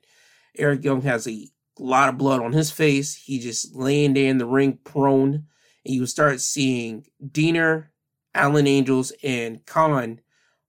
Eric 0.58 0.84
Young 0.84 1.02
has 1.02 1.26
a 1.26 1.48
lot 1.78 2.08
of 2.08 2.18
blood 2.18 2.40
on 2.40 2.52
his 2.52 2.70
face. 2.70 3.14
He 3.14 3.38
just 3.38 3.74
laying 3.74 4.14
there 4.14 4.28
in 4.28 4.38
the 4.38 4.46
ring 4.46 4.78
prone. 4.84 5.44
And 5.84 5.94
you 5.94 6.06
start 6.06 6.40
seeing 6.40 7.06
Deaner, 7.24 7.86
Alan 8.34 8.66
Angels, 8.66 9.12
and 9.22 9.64
Kon, 9.64 10.20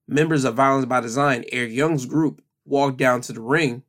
members 0.07 0.45
of 0.45 0.55
Violence 0.55 0.85
by 0.85 1.01
Design, 1.01 1.45
Eric 1.51 1.71
Young's 1.71 2.05
group, 2.05 2.41
walk 2.65 2.97
down 2.97 3.21
to 3.21 3.33
the 3.33 3.41
ring. 3.41 3.83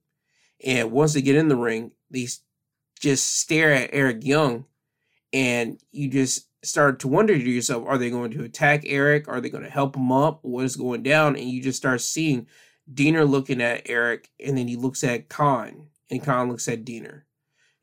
And 0.65 0.91
once 0.91 1.15
they 1.15 1.23
get 1.23 1.37
in 1.37 1.49
the 1.49 1.57
ring, 1.57 1.93
they 2.11 2.27
just 2.99 3.39
stare 3.39 3.73
at 3.73 3.91
Eric 3.93 4.25
Young. 4.25 4.67
And 5.33 5.81
you 5.93 6.09
just 6.09 6.49
start 6.63 6.99
to 7.01 7.09
wonder 7.09 7.39
to 7.39 7.51
yourself, 7.51 7.85
are 7.87 7.97
they 7.97 8.11
going 8.11 8.31
to 8.33 8.45
attack 8.45 8.83
Eric? 8.85 9.29
Are 9.29 9.41
they 9.41 9.49
going 9.49 9.65
to 9.65 9.71
help 9.71 9.97
him 9.97 10.13
up? 10.13 10.41
What 10.43 10.65
is 10.65 10.77
going 10.77 11.03
down? 11.03 11.37
And 11.37 11.49
you 11.49 11.63
just 11.63 11.79
start 11.79 12.01
seeing 12.01 12.47
Deaner 12.93 13.29
looking 13.29 13.61
at 13.61 13.83
Eric, 13.87 14.31
and 14.45 14.57
then 14.57 14.69
he 14.69 14.77
looks 14.77 15.05
at 15.05 15.29
Kon, 15.29 15.89
and 16.11 16.23
Kon 16.23 16.49
looks 16.49 16.69
at 16.69 16.85
Deaner. 16.85 17.23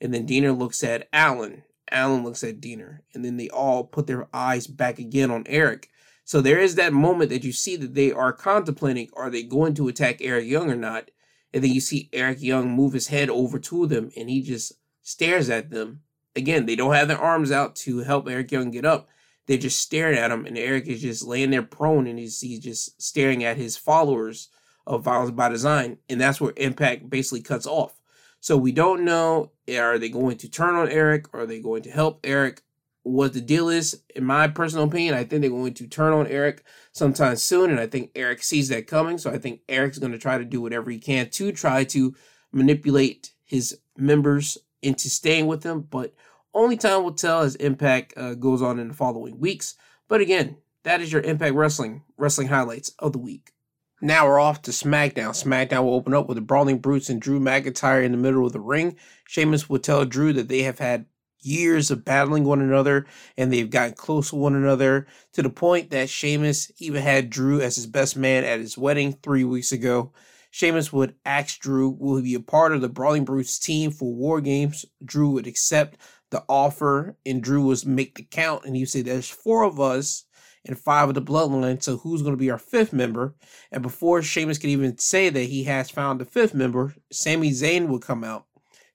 And 0.02 0.14
then 0.14 0.28
Deaner 0.28 0.58
looks 0.58 0.84
at 0.84 1.08
Alan. 1.12 1.64
Alan 1.90 2.24
looks 2.24 2.44
at 2.44 2.60
Deaner. 2.60 3.00
And 3.14 3.24
then 3.24 3.38
they 3.38 3.50
all 3.50 3.84
put 3.84 4.08
their 4.08 4.28
eyes 4.34 4.68
back 4.68 5.00
again 5.00 5.32
on 5.32 5.44
Eric. 5.48 5.90
So 6.24 6.42
there 6.42 6.60
is 6.60 6.76
that 6.76 6.94
moment 6.94 7.30
that 7.30 7.44
you 7.44 7.54
see 7.54 7.78
that 7.78 7.96
they 7.96 8.12
are 8.12 8.34
contemplating 8.34 9.10
are 9.16 9.30
they 9.30 9.44
going 9.44 9.74
to 9.76 9.88
attack 9.88 10.18
Eric 10.22 10.46
Young 10.46 10.70
or 10.70 10.76
not? 10.76 11.10
And 11.54 11.64
then 11.64 11.72
you 11.72 11.80
see 11.80 12.10
Eric 12.12 12.42
Young 12.42 12.70
move 12.70 12.94
his 12.94 13.08
head 13.08 13.30
over 13.30 13.58
to 13.60 13.88
them 13.88 14.12
and 14.18 14.30
he 14.30 14.42
just 14.42 14.74
stares 15.02 15.50
at 15.50 15.70
them. 15.70 16.02
Again, 16.36 16.66
they 16.66 16.76
don't 16.76 16.94
have 16.94 17.08
their 17.08 17.18
arms 17.18 17.52
out 17.52 17.76
to 17.78 18.00
help 18.00 18.28
Eric 18.28 18.52
Young 18.52 18.72
get 18.72 18.86
up. 18.86 19.08
They're 19.48 19.58
just 19.58 19.80
staring 19.80 20.18
at 20.18 20.30
him, 20.30 20.46
and 20.46 20.58
Eric 20.58 20.88
is 20.88 21.02
just 21.02 21.26
laying 21.26 21.52
there 21.52 21.64
prone 21.64 22.06
and 22.06 22.20
he's, 22.20 22.42
he's 22.42 22.60
just 22.60 23.02
staring 23.02 23.46
at 23.46 23.56
his 23.56 23.78
followers 23.78 24.50
of 24.88 25.04
Violence 25.04 25.32
by 25.32 25.50
Design. 25.50 25.98
And 26.10 26.20
that's 26.20 26.42
where 26.42 26.54
Impact 26.58 27.10
basically 27.10 27.42
cuts 27.42 27.68
off. 27.68 28.02
So 28.40 28.58
we 28.58 28.72
don't 28.72 29.04
know 29.04 29.52
are 29.70 30.00
they 30.00 30.10
going 30.10 30.38
to 30.38 30.50
turn 30.50 30.76
on 30.76 30.90
Eric? 30.90 31.26
Are 31.34 31.46
they 31.46 31.60
going 31.60 31.84
to 31.84 31.92
help 31.92 32.22
Eric? 32.24 32.62
What 33.04 33.34
the 33.34 33.42
deal 33.42 33.70
is, 33.70 34.02
in 34.16 34.26
my 34.26 34.48
personal 34.48 34.86
opinion, 34.86 35.14
I 35.14 35.24
think 35.24 35.42
they're 35.42 35.50
going 35.50 35.74
to 35.76 35.88
turn 35.88 36.14
on 36.14 36.28
Eric 36.28 36.64
sometime 36.92 37.38
soon, 37.38 37.70
and 37.70 37.80
I 37.80 37.88
think 37.88 38.12
Eric 38.16 38.44
sees 38.44 38.68
that 38.70 38.88
coming. 38.88 39.18
So 39.18 39.32
I 39.32 39.38
think 39.38 39.62
Eric's 39.70 39.98
going 39.98 40.12
to 40.12 40.18
try 40.18 40.38
to 40.38 40.44
do 40.44 40.62
whatever 40.62 40.92
he 40.92 41.00
can 41.00 41.30
to 41.30 41.52
try 41.54 41.86
to 41.86 42.14
manipulate 42.52 43.32
his 43.46 43.80
members 43.98 44.58
into 44.82 45.10
staying 45.10 45.48
with 45.48 45.64
him. 45.64 45.82
But 45.82 46.14
only 46.54 46.76
time 46.76 47.04
will 47.04 47.14
tell 47.14 47.42
as 47.42 47.56
Impact 47.56 48.14
uh, 48.18 48.34
goes 48.36 48.62
on 48.62 48.78
in 48.78 48.90
the 48.90 48.94
following 48.94 49.40
weeks. 49.40 49.76
But 50.10 50.20
again, 50.20 50.58
that 50.84 51.02
is 51.02 51.12
your 51.12 51.22
Impact 51.22 51.56
Wrestling 51.56 52.04
wrestling 52.18 52.48
highlights 52.48 52.92
of 53.00 53.14
the 53.14 53.20
week. 53.20 53.52
Now 54.00 54.28
we're 54.28 54.40
off 54.40 54.62
to 54.64 54.72
SmackDown. 54.72 55.32
SmackDown 55.32 55.84
will 55.84 55.96
open 55.96 56.14
up 56.14 56.28
with 56.28 56.36
the 56.36 56.42
Brawling 56.42 56.78
Brutes 56.78 57.10
and 57.10 57.20
Drew 57.20 57.40
McIntyre 57.40 58.04
in 58.04 58.12
the 58.12 58.18
middle 58.18 58.46
of 58.46 58.54
the 58.54 58.60
ring. 58.60 58.96
Sheamus 59.28 59.68
will 59.68 59.80
tell 59.80 60.06
Drew 60.06 60.34
that 60.34 60.50
they 60.50 60.62
have 60.64 60.78
had 60.78 61.08
years 61.40 61.90
of 61.90 62.06
battling 62.06 62.44
one 62.44 62.62
another 62.62 63.08
and 63.38 63.52
they've 63.52 63.72
gotten 63.72 63.96
close 63.96 64.30
to 64.30 64.36
one 64.36 64.54
another 64.54 65.08
to 65.34 65.42
the 65.42 65.50
point 65.50 65.90
that 65.90 66.10
Sheamus 66.10 66.72
even 66.78 67.02
had 67.02 67.32
Drew 67.32 67.60
as 67.60 67.76
his 67.76 67.88
best 67.88 68.16
man 68.16 68.44
at 68.44 68.60
his 68.60 68.78
wedding 68.78 69.14
three 69.24 69.44
weeks 69.44 69.72
ago. 69.72 70.14
Sheamus 70.52 70.94
would 70.94 71.16
ask 71.26 71.60
Drew, 71.60 71.90
will 71.90 72.18
he 72.18 72.24
be 72.24 72.34
a 72.36 72.40
part 72.40 72.74
of 72.74 72.82
the 72.82 72.90
Brawling 72.90 73.26
Brutes 73.26 73.58
team 73.58 73.90
for 73.90 74.14
War 74.14 74.42
Games? 74.42 74.86
Drew 75.04 75.32
would 75.32 75.48
accept 75.48 75.98
the 76.30 76.44
offer 76.48 77.18
and 77.26 77.42
Drew 77.42 77.66
was 77.66 77.84
make 77.84 78.14
the 78.14 78.28
count 78.30 78.64
and 78.66 78.76
he 78.76 78.84
would 78.84 78.90
say 78.90 79.02
there's 79.02 79.30
four 79.30 79.64
of 79.64 79.80
us 79.80 80.26
and 80.68 80.78
five 80.78 81.10
of 81.10 81.16
the 81.16 81.22
bloodline. 81.22 81.82
So 81.82 81.98
who's 81.98 82.22
going 82.22 82.34
to 82.34 82.40
be 82.40 82.52
our 82.52 82.60
fifth 82.60 82.94
member? 82.94 83.36
And 83.72 83.82
before 83.82 84.22
Sheamus 84.22 84.58
could 84.58 84.70
even 84.70 84.98
say 84.98 85.30
that 85.30 85.44
he 85.44 85.64
has 85.66 85.90
found 85.90 86.20
the 86.20 86.26
fifth 86.26 86.54
member, 86.54 86.94
Sami 87.12 87.52
Zayn 87.52 87.88
would 87.88 88.02
come 88.02 88.24
out. 88.24 88.46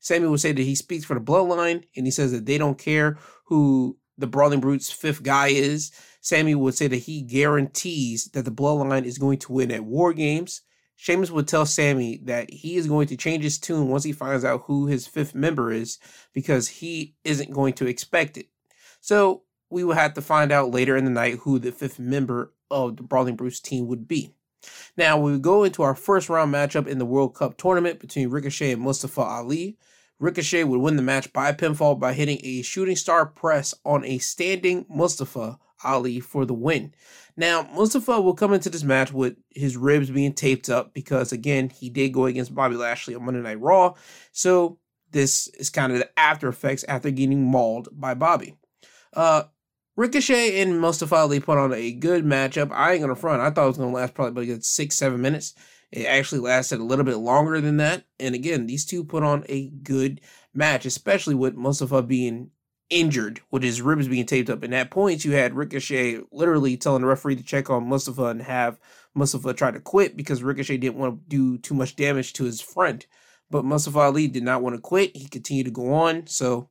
Sami 0.01 0.27
would 0.27 0.41
say 0.41 0.53
that 0.53 0.63
he 0.63 0.75
speaks 0.75 1.05
for 1.05 1.15
the 1.15 1.21
bloodline 1.21 1.85
and 1.97 2.07
he 2.07 2.11
says 2.11 2.33
that 2.33 2.47
they 2.47 2.59
don't 2.59 2.79
care 2.79 3.19
who 3.45 3.97
the 4.19 4.27
Brawling 4.27 4.61
Brutes 4.61 4.91
fifth 4.91 5.23
guy 5.23 5.49
is. 5.49 5.93
Sami 6.21 6.55
would 6.55 6.75
say 6.75 6.89
that 6.89 6.97
he 6.97 7.23
guarantees 7.23 8.27
that 8.33 8.45
the 8.45 8.51
bloodline 8.51 9.05
is 9.05 9.19
going 9.19 9.39
to 9.39 9.53
win 9.53 9.71
at 9.71 9.85
War 9.85 10.13
Games. 10.13 10.63
Sheamus 10.97 11.33
would 11.33 11.49
tell 11.49 11.67
Sami 11.67 12.19
that 12.25 12.49
he 12.49 12.77
is 12.77 12.87
going 12.87 13.09
to 13.09 13.17
change 13.17 13.43
his 13.43 13.59
tune 13.59 13.89
once 13.89 14.05
he 14.05 14.13
finds 14.13 14.45
out 14.45 14.63
who 14.67 14.87
his 14.87 15.07
fifth 15.07 15.35
member 15.35 15.73
is 15.73 15.99
because 16.33 16.69
he 16.69 17.17
isn't 17.25 17.51
going 17.51 17.73
to 17.75 17.87
expect 17.87 18.37
it. 18.37 18.47
So 19.01 19.43
we 19.73 19.85
will 19.85 19.95
have 19.95 20.15
to 20.15 20.23
find 20.23 20.53
out 20.53 20.71
later 20.71 20.97
in 20.97 21.05
the 21.05 21.11
night 21.11 21.39
who 21.41 21.59
the 21.59 21.73
fifth 21.73 21.99
member 21.99 22.53
of 22.71 22.97
the 22.97 23.03
Brawling 23.03 23.37
Brutes 23.37 23.61
team 23.61 23.89
would 23.89 24.07
be. 24.07 24.35
Now 24.97 25.19
we 25.19 25.39
go 25.39 25.65
into 25.65 25.83
our 25.83 25.95
first 25.95 26.29
round 26.29 26.55
matchup 26.55 26.87
in 26.87 26.99
the 26.99 27.07
World 27.07 27.35
Cup 27.35 27.57
tournament 27.57 27.99
between 27.99 28.31
Ricochet 28.31 28.73
and 28.73 28.83
Mustafa 28.83 29.23
Ali. 29.23 29.79
Ricochet 30.21 30.65
would 30.65 30.81
win 30.81 30.97
the 30.97 31.03
match 31.03 31.33
by 31.33 31.53
pinfall 31.53 31.99
by 31.99 32.13
hitting 32.13 32.39
a 32.45 32.63
shooting 32.63 32.95
star 32.95 33.27
press 33.27 33.75
on 33.85 34.05
a 34.05 34.19
standing 34.19 34.87
Mustafa 34.89 35.59
Ali 35.83 36.21
for 36.21 36.45
the 36.45 36.55
win. 36.55 36.95
Now, 37.37 37.69
Mustafa 37.75 38.21
will 38.21 38.35
come 38.35 38.53
into 38.53 38.71
this 38.71 38.85
match 38.85 39.13
with 39.13 39.37
his 39.51 39.77
ribs 39.77 40.11
being 40.11 40.35
taped 40.35 40.69
up 40.69 40.93
because, 40.93 41.33
again, 41.33 41.71
he 41.71 41.89
did 41.89 42.13
go 42.13 42.27
against 42.27 42.55
Bobby 42.55 42.77
Lashley 42.77 43.15
on 43.15 43.25
Monday 43.25 43.41
Night 43.41 43.61
Raw. 43.61 43.95
So, 44.33 44.79
this 45.11 45.49
is 45.49 45.71
kind 45.71 45.93
of 45.93 45.99
the 45.99 46.19
after 46.19 46.49
effects 46.49 46.85
after 46.85 47.11
getting 47.11 47.43
mauled 47.43 47.89
by 47.93 48.15
Bobby. 48.15 48.57
Uh, 49.15 49.45
Ricochet 49.95 50.61
and 50.63 50.81
Mustafa 50.81 51.15
Ali 51.17 51.41
put 51.41 51.59
on 51.59 51.73
a 51.75 51.93
good 51.93 52.25
matchup. 52.25 52.73
I 52.73 52.93
ain't 52.93 53.03
gonna 53.03 53.15
front. 53.15 53.43
I 53.43 53.51
thought 53.51 53.65
it 53.65 53.69
was 53.69 53.79
gonna 53.79 53.93
last 53.93 54.15
probably 54.15 54.51
about 54.51 54.65
six, 54.65 54.97
seven 54.97 55.21
minutes. 55.21 55.55
It 55.91 56.07
actually 56.07 56.41
lasted 56.41 56.81
a 56.81 56.85
little 56.85 57.05
bit 57.05 57.19
longer 57.19 57.61
than 57.61 57.77
that. 57.77 58.05
And 58.19 58.35
again, 58.35 58.67
these 58.67 58.87
two 58.87 59.05
put 59.05 59.23
on 59.23 59.45
a 59.49 59.69
good 59.69 60.23
match, 60.55 60.87
especially 60.87 61.35
with 61.35 61.55
Mustafa 61.55 62.03
being 62.03 62.51
injured, 62.89 63.41
with 63.51 63.63
his 63.63 63.83
ribs 63.83 64.09
being 64.09 64.25
taped 64.25 64.49
up. 64.49 64.63
And 64.63 64.75
at 64.75 64.91
points, 64.91 65.27
you 65.27 65.33
had 65.33 65.55
Ricochet 65.55 66.21
literally 66.33 66.79
telling 66.79 67.03
the 67.03 67.09
referee 67.09 67.37
to 67.37 67.43
check 67.43 67.69
on 67.69 67.89
Mustafa 67.89 68.25
and 68.25 68.43
have 68.43 68.79
Mustafa 69.15 69.53
try 69.53 69.71
to 69.71 69.81
quit 69.81 70.17
because 70.17 70.43
Ricochet 70.43 70.79
didn't 70.79 70.97
want 70.97 71.15
to 71.19 71.29
do 71.29 71.59
too 71.59 71.75
much 71.75 71.97
damage 71.97 72.33
to 72.35 72.45
his 72.45 72.63
friend. 72.63 73.05
But 73.51 73.67
Mustafa 73.67 73.99
Ali 73.99 74.29
did 74.29 74.43
not 74.43 74.63
want 74.63 74.77
to 74.77 74.81
quit. 74.81 75.15
He 75.15 75.29
continued 75.29 75.65
to 75.65 75.71
go 75.71 75.93
on. 75.93 76.27
So 76.27 76.71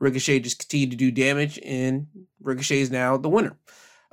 Ricochet 0.00 0.40
just 0.40 0.58
continued 0.58 0.90
to 0.90 0.96
do 0.96 1.10
damage, 1.10 1.58
and 1.64 2.08
Ricochet 2.40 2.80
is 2.80 2.90
now 2.90 3.16
the 3.16 3.28
winner. 3.28 3.56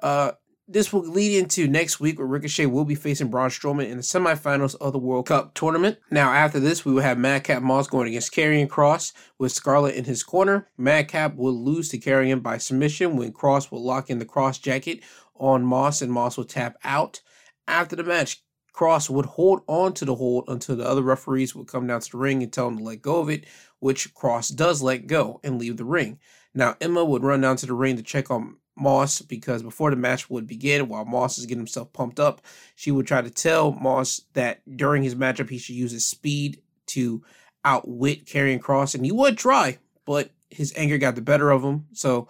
Uh, 0.04 0.34
this 0.68 0.92
will 0.92 1.08
lead 1.08 1.38
into 1.38 1.66
next 1.66 2.02
week 2.02 2.20
where 2.20 2.28
Ricochet 2.28 2.66
will 2.66 2.84
be 2.84 2.94
facing 2.94 3.30
Braun 3.30 3.50
Strowman 3.50 3.90
in 3.90 3.96
the 3.96 4.04
semifinals 4.04 4.76
of 4.76 4.92
the 4.92 5.00
World 5.00 5.28
Cup 5.28 5.54
tournament. 5.54 5.98
Now, 6.12 6.34
after 6.34 6.60
this, 6.60 6.84
we 6.84 6.92
will 6.92 7.02
have 7.02 7.18
Madcap 7.18 7.64
Moss 7.64 7.88
going 7.88 8.10
against 8.10 8.34
Karrion 8.34 8.68
Kross 8.68 9.14
with 9.40 9.54
Scarlett 9.54 9.96
in 9.96 10.04
his 10.04 10.24
corner. 10.24 10.68
Madcap 10.78 11.36
will 11.36 11.54
lose 11.58 11.88
to 11.90 11.98
Karrion 11.98 12.44
by 12.44 12.58
submission 12.58 13.16
when 13.16 13.32
Kross 13.32 13.72
will 13.72 13.82
lock 13.82 14.10
in 14.10 14.20
the 14.20 14.26
cross 14.26 14.60
jacket 14.60 15.00
on 15.36 15.64
Moss 15.64 16.02
and 16.02 16.12
Moss 16.12 16.36
will 16.36 16.44
tap 16.44 16.76
out. 16.84 17.22
After 17.66 17.96
the 17.96 18.04
match, 18.04 18.44
Kross 18.78 19.10
would 19.10 19.26
hold 19.26 19.62
on 19.66 19.94
to 19.94 20.06
the 20.06 20.14
hold 20.14 20.46
until 20.48 20.76
the 20.76 20.88
other 20.88 21.02
referees 21.02 21.56
would 21.56 21.68
come 21.68 21.88
down 21.88 22.00
to 22.00 22.12
the 22.12 22.18
ring 22.18 22.44
and 22.44 22.54
tell 22.54 22.68
him 22.68 22.78
to 22.78 22.84
let 22.84 23.02
go 23.02 23.20
of 23.20 23.30
it, 23.30 23.46
which 23.80 24.14
Kross 24.14 24.56
does 24.56 24.84
let 24.84 25.08
go 25.08 25.40
and 25.44 25.58
leave 25.58 25.78
the 25.78 25.86
ring. 25.86 26.20
Now, 26.54 26.76
Emma 26.80 27.04
would 27.04 27.24
run 27.24 27.42
down 27.42 27.56
to 27.58 27.66
the 27.66 27.74
ring 27.74 27.98
to 27.98 28.04
check 28.04 28.30
on 28.30 28.58
Moss 28.76 29.24
because 29.24 29.64
before 29.64 29.90
the 29.90 29.96
match 29.96 30.30
would 30.30 30.46
begin, 30.46 30.90
while 30.90 31.06
Moss 31.06 31.40
is 31.40 31.48
getting 31.48 31.62
himself 31.62 31.92
pumped 31.92 32.20
up, 32.20 32.42
she 32.76 32.92
would 32.92 33.08
try 33.08 33.22
to 33.22 33.32
tell 33.32 33.72
Moss 33.72 34.22
that 34.34 34.62
during 34.78 35.02
his 35.02 35.16
matchup 35.16 35.50
he 35.50 35.58
should 35.58 35.76
use 35.76 35.92
his 35.92 36.06
speed 36.06 36.62
to 36.88 37.24
outwit 37.66 38.26
Karrion 38.26 38.60
Kross, 38.60 38.94
and 38.94 39.04
he 39.04 39.12
would 39.12 39.40
try, 39.40 39.80
but 40.06 40.30
his 40.52 40.72
anger 40.78 41.00
got 41.00 41.16
the 41.16 41.22
better 41.22 41.50
of 41.50 41.64
him. 41.64 41.88
So 41.94 42.28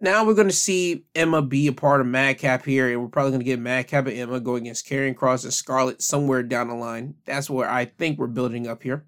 now 0.00 0.24
we're 0.24 0.34
going 0.34 0.48
to 0.48 0.54
see 0.54 1.04
Emma 1.14 1.42
be 1.42 1.66
a 1.66 1.72
part 1.72 2.00
of 2.00 2.06
Madcap 2.06 2.64
here, 2.64 2.90
and 2.90 3.02
we're 3.02 3.08
probably 3.08 3.32
going 3.32 3.40
to 3.40 3.44
get 3.44 3.58
Madcap 3.58 4.06
and 4.06 4.16
Emma 4.16 4.40
going 4.40 4.62
against 4.62 4.88
Karrion 4.88 5.14
Kross 5.14 5.44
and 5.44 5.52
Scarlett 5.52 6.02
somewhere 6.02 6.42
down 6.42 6.68
the 6.68 6.74
line. 6.74 7.14
That's 7.24 7.50
where 7.50 7.68
I 7.68 7.86
think 7.86 8.18
we're 8.18 8.28
building 8.28 8.68
up 8.68 8.82
here. 8.82 9.04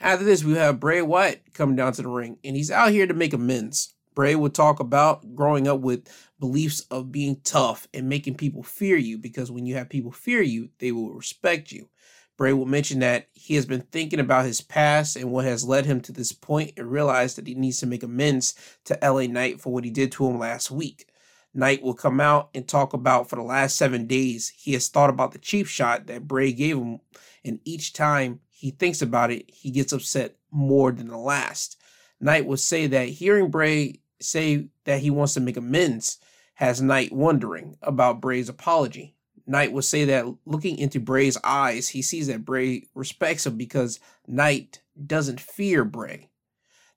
After 0.00 0.24
this, 0.24 0.44
we 0.44 0.54
have 0.54 0.80
Bray 0.80 1.02
Wyatt 1.02 1.54
coming 1.54 1.76
down 1.76 1.92
to 1.94 2.02
the 2.02 2.08
ring, 2.08 2.38
and 2.44 2.56
he's 2.56 2.70
out 2.70 2.90
here 2.90 3.06
to 3.06 3.14
make 3.14 3.32
amends. 3.32 3.94
Bray 4.14 4.34
will 4.34 4.50
talk 4.50 4.78
about 4.78 5.34
growing 5.34 5.66
up 5.66 5.80
with 5.80 6.06
beliefs 6.38 6.80
of 6.90 7.10
being 7.10 7.40
tough 7.44 7.88
and 7.94 8.08
making 8.08 8.34
people 8.34 8.62
fear 8.62 8.96
you 8.96 9.16
because 9.18 9.50
when 9.50 9.64
you 9.64 9.74
have 9.76 9.88
people 9.88 10.12
fear 10.12 10.42
you, 10.42 10.68
they 10.78 10.92
will 10.92 11.14
respect 11.14 11.72
you. 11.72 11.88
Bray 12.36 12.52
will 12.52 12.66
mention 12.66 13.00
that 13.00 13.28
he 13.32 13.54
has 13.54 13.66
been 13.66 13.82
thinking 13.82 14.20
about 14.20 14.46
his 14.46 14.60
past 14.60 15.16
and 15.16 15.30
what 15.30 15.44
has 15.44 15.64
led 15.64 15.86
him 15.86 16.00
to 16.02 16.12
this 16.12 16.32
point 16.32 16.72
and 16.76 16.90
realized 16.90 17.36
that 17.36 17.46
he 17.46 17.54
needs 17.54 17.78
to 17.78 17.86
make 17.86 18.02
amends 18.02 18.54
to 18.84 18.98
LA 19.02 19.26
Knight 19.26 19.60
for 19.60 19.72
what 19.72 19.84
he 19.84 19.90
did 19.90 20.10
to 20.12 20.26
him 20.26 20.38
last 20.38 20.70
week. 20.70 21.08
Knight 21.54 21.82
will 21.82 21.94
come 21.94 22.20
out 22.20 22.48
and 22.54 22.66
talk 22.66 22.94
about 22.94 23.28
for 23.28 23.36
the 23.36 23.42
last 23.42 23.76
seven 23.76 24.06
days, 24.06 24.52
he 24.56 24.72
has 24.72 24.88
thought 24.88 25.10
about 25.10 25.32
the 25.32 25.38
cheap 25.38 25.66
shot 25.66 26.06
that 26.06 26.26
Bray 26.26 26.52
gave 26.52 26.78
him, 26.78 27.00
and 27.44 27.60
each 27.64 27.92
time 27.92 28.40
he 28.50 28.70
thinks 28.70 29.02
about 29.02 29.30
it, 29.30 29.50
he 29.52 29.70
gets 29.70 29.92
upset 29.92 30.36
more 30.50 30.92
than 30.92 31.08
the 31.08 31.18
last. 31.18 31.76
Knight 32.20 32.46
will 32.46 32.56
say 32.56 32.86
that 32.86 33.08
hearing 33.08 33.50
Bray 33.50 34.00
say 34.20 34.68
that 34.84 35.00
he 35.00 35.10
wants 35.10 35.34
to 35.34 35.40
make 35.40 35.56
amends 35.56 36.18
has 36.54 36.80
Knight 36.80 37.12
wondering 37.12 37.76
about 37.82 38.20
Bray's 38.20 38.48
apology. 38.48 39.16
Knight 39.46 39.72
would 39.72 39.84
say 39.84 40.04
that 40.06 40.26
looking 40.46 40.78
into 40.78 41.00
Bray's 41.00 41.36
eyes, 41.42 41.88
he 41.88 42.02
sees 42.02 42.28
that 42.28 42.44
Bray 42.44 42.86
respects 42.94 43.46
him 43.46 43.56
because 43.56 43.98
Knight 44.26 44.80
doesn't 45.06 45.40
fear 45.40 45.84
Bray. 45.84 46.28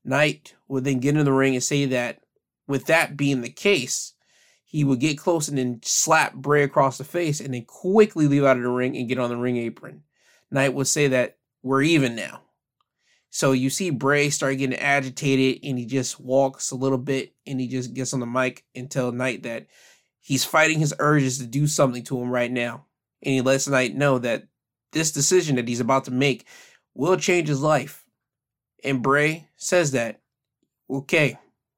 Knight 0.03 0.53
would 0.67 0.83
then 0.83 0.99
get 0.99 1.17
in 1.17 1.25
the 1.25 1.33
ring 1.33 1.55
and 1.55 1.63
say 1.63 1.85
that 1.85 2.19
with 2.67 2.85
that 2.85 3.17
being 3.17 3.41
the 3.41 3.49
case, 3.49 4.13
he 4.63 4.83
would 4.83 4.99
get 4.99 5.17
close 5.17 5.47
and 5.47 5.57
then 5.57 5.79
slap 5.83 6.35
Bray 6.35 6.63
across 6.63 6.97
the 6.97 7.03
face 7.03 7.39
and 7.39 7.53
then 7.53 7.65
quickly 7.65 8.27
leave 8.27 8.43
out 8.43 8.57
of 8.57 8.63
the 8.63 8.69
ring 8.69 8.95
and 8.95 9.07
get 9.07 9.19
on 9.19 9.29
the 9.29 9.37
ring 9.37 9.57
apron. 9.57 10.03
Knight 10.51 10.73
would 10.73 10.87
say 10.87 11.07
that 11.07 11.37
we're 11.63 11.81
even 11.81 12.15
now. 12.15 12.41
So 13.29 13.51
you 13.51 13.69
see 13.69 13.89
Bray 13.89 14.29
start 14.29 14.57
getting 14.57 14.77
agitated 14.77 15.61
and 15.63 15.77
he 15.77 15.85
just 15.85 16.19
walks 16.19 16.71
a 16.71 16.75
little 16.75 16.97
bit 16.97 17.33
and 17.45 17.59
he 17.59 17.67
just 17.67 17.93
gets 17.93 18.13
on 18.13 18.19
the 18.19 18.25
mic 18.25 18.63
and 18.75 18.89
tell 18.89 19.11
Knight 19.11 19.43
that 19.43 19.67
he's 20.25 20.43
fighting 20.43 20.79
his 20.79 20.93
urges 20.97 21.37
to 21.37 21.45
do 21.45 21.67
something 21.67 22.03
to 22.03 22.19
him 22.19 22.29
right 22.29 22.51
now. 22.51 22.85
And 23.21 23.33
he 23.33 23.41
lets 23.41 23.67
Knight 23.67 23.95
know 23.95 24.17
that 24.19 24.47
this 24.91 25.11
decision 25.11 25.55
that 25.55 25.67
he's 25.67 25.79
about 25.79 26.05
to 26.05 26.11
make 26.11 26.47
will 26.93 27.17
change 27.17 27.47
his 27.47 27.61
life. 27.61 28.05
And 28.83 29.03
Bray 29.03 29.49
says 29.55 29.91
that, 29.91 30.21
okay, 30.89 31.37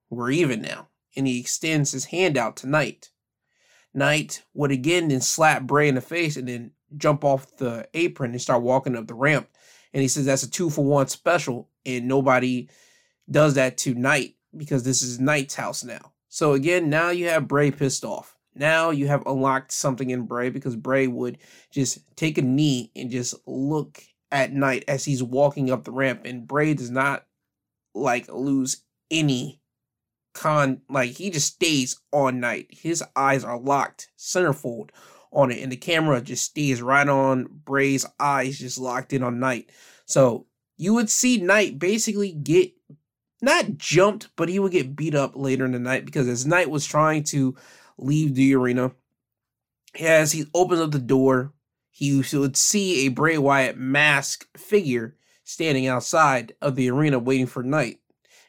we're 0.10 0.32
even 0.32 0.62
now. 0.62 0.88
And 1.16 1.28
he 1.28 1.40
extends 1.40 1.92
his 1.92 2.06
hand 2.06 2.38
out 2.38 2.56
to 2.58 2.68
Knight. 2.68 3.12
Knight 3.94 4.44
would 4.54 4.72
again 4.72 5.08
then 5.10 5.22
slap 5.22 5.64
Bray 5.64 5.90
in 5.90 5.96
the 5.96 6.02
face 6.02 6.38
and 6.38 6.48
then 6.48 6.72
jump 6.96 7.26
off 7.26 7.58
the 7.58 7.88
apron 7.94 8.32
and 8.32 8.42
start 8.42 8.62
walking 8.62 8.96
up 8.96 9.08
the 9.08 9.14
ramp 9.14 9.50
and 9.94 10.02
he 10.04 10.08
says 10.08 10.26
that's 10.26 10.44
a 10.44 10.50
two 10.50 10.70
for 10.70 10.86
one 10.86 11.08
special, 11.08 11.70
and 11.86 12.08
nobody 12.08 12.70
does 13.30 13.56
that 13.56 13.78
to 13.80 13.96
Knight 13.96 14.36
because 14.56 14.84
this 14.84 15.02
is 15.02 15.20
Knight's 15.20 15.56
house 15.56 15.84
now. 15.84 16.14
So 16.30 16.54
again, 16.54 16.90
now 16.90 17.10
you 17.10 17.28
have 17.30 17.48
Bray 17.48 17.72
pissed 17.72 18.06
off. 18.06 18.37
Now 18.58 18.90
you 18.90 19.08
have 19.08 19.26
unlocked 19.26 19.72
something 19.72 20.10
in 20.10 20.24
Bray 20.24 20.50
because 20.50 20.76
Bray 20.76 21.08
would 21.08 21.38
just 21.72 22.00
take 22.16 22.38
a 22.38 22.42
knee 22.42 22.92
and 22.96 23.12
just 23.12 23.36
look 23.46 24.04
at 24.32 24.52
Knight 24.52 24.84
as 24.88 25.06
he's 25.06 25.24
walking 25.24 25.72
up 25.72 25.84
the 25.84 25.92
ramp, 25.92 26.22
and 26.26 26.48
Bray 26.48 26.74
does 26.74 26.92
not 26.92 27.26
like 27.94 28.28
lose 28.32 28.84
any 29.10 29.62
con 30.34 30.82
like 30.90 31.12
he 31.12 31.30
just 31.30 31.54
stays 31.54 32.00
on 32.12 32.40
Knight. 32.40 32.68
His 32.72 33.04
eyes 33.16 33.44
are 33.44 33.60
locked 33.60 34.10
centerfold 34.18 34.90
on 35.32 35.52
it, 35.52 35.62
and 35.62 35.72
the 35.72 35.78
camera 35.78 36.22
just 36.22 36.46
stays 36.46 36.82
right 36.82 37.08
on 37.08 37.48
Bray's 37.64 38.06
eyes, 38.20 38.60
just 38.60 38.78
locked 38.78 39.14
in 39.14 39.24
on 39.24 39.40
Knight. 39.40 39.70
So 40.06 40.46
you 40.78 40.94
would 40.94 41.10
see 41.10 41.38
Knight 41.38 41.80
basically 41.80 42.32
get 42.32 42.74
not 43.42 43.78
jumped, 43.78 44.30
but 44.36 44.50
he 44.50 44.60
would 44.60 44.72
get 44.72 44.96
beat 44.96 45.16
up 45.16 45.36
later 45.36 45.66
in 45.66 45.72
the 45.72 45.80
night 45.80 46.06
because 46.06 46.28
as 46.28 46.46
Knight 46.46 46.70
was 46.70 46.86
trying 46.86 47.24
to 47.26 47.56
leave 47.98 48.36
the 48.36 48.56
arena, 48.56 48.92
as 50.00 50.32
he 50.32 50.46
opens 50.54 50.82
up 50.82 50.92
the 50.92 51.00
door, 51.00 51.54
he 51.92 52.24
would 52.34 52.56
see 52.56 53.06
a 53.06 53.10
Bray 53.10 53.38
Wyatt 53.38 53.78
mask 53.78 54.48
figure 54.58 55.16
standing 55.44 55.88
outside 55.88 56.54
of 56.62 56.76
the 56.76 56.90
arena 56.92 57.18
waiting 57.18 57.48
for 57.48 57.64
Knight. 57.64 58.00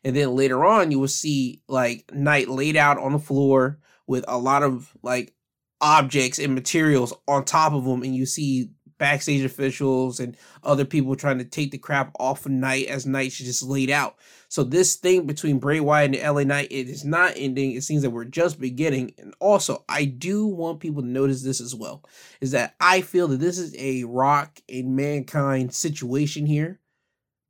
And 0.04 0.14
then 0.14 0.36
later 0.36 0.64
on, 0.64 0.90
you 0.90 0.98
will 0.98 1.08
see 1.08 1.62
like 1.68 2.10
Knight 2.12 2.48
laid 2.48 2.76
out 2.76 2.98
on 2.98 3.12
the 3.12 3.18
floor 3.18 3.78
with 4.06 4.24
a 4.28 4.38
lot 4.38 4.62
of 4.62 4.94
like 5.02 5.34
objects 5.80 6.38
and 6.38 6.54
materials 6.54 7.14
on 7.26 7.44
top 7.44 7.72
of 7.72 7.84
him, 7.84 8.02
and 8.02 8.14
you 8.14 8.26
see 8.26 8.70
backstage 8.98 9.44
officials 9.44 10.18
and 10.18 10.36
other 10.64 10.84
people 10.84 11.14
trying 11.14 11.38
to 11.38 11.44
take 11.44 11.70
the 11.70 11.78
crap 11.78 12.10
off 12.18 12.46
of 12.46 12.52
Knight 12.52 12.88
as 12.88 13.06
Knight's 13.06 13.38
just 13.38 13.62
laid 13.62 13.90
out. 13.90 14.16
So 14.48 14.64
this 14.64 14.94
thing 14.94 15.26
between 15.26 15.58
Bray 15.58 15.78
Wyatt 15.78 16.14
and 16.14 16.36
LA 16.36 16.42
Knight, 16.42 16.68
it 16.70 16.88
is 16.88 17.04
not 17.04 17.34
ending. 17.36 17.72
It 17.72 17.84
seems 17.84 18.02
that 18.02 18.10
we're 18.10 18.24
just 18.24 18.58
beginning. 18.58 19.12
And 19.18 19.34
also, 19.40 19.84
I 19.88 20.06
do 20.06 20.46
want 20.46 20.80
people 20.80 21.02
to 21.02 21.08
notice 21.08 21.42
this 21.42 21.60
as 21.60 21.74
well, 21.74 22.02
is 22.40 22.52
that 22.52 22.74
I 22.80 23.02
feel 23.02 23.28
that 23.28 23.40
this 23.40 23.58
is 23.58 23.74
a 23.78 24.04
Rock 24.04 24.60
and 24.68 24.96
Mankind 24.96 25.74
situation 25.74 26.46
here, 26.46 26.80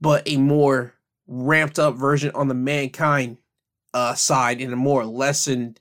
but 0.00 0.24
a 0.26 0.38
more 0.38 0.94
ramped 1.28 1.78
up 1.78 1.94
version 1.94 2.32
on 2.34 2.48
the 2.48 2.54
Mankind 2.54 3.38
uh, 3.94 4.14
side 4.14 4.60
and 4.60 4.72
a 4.72 4.76
more 4.76 5.04
lessened 5.04 5.78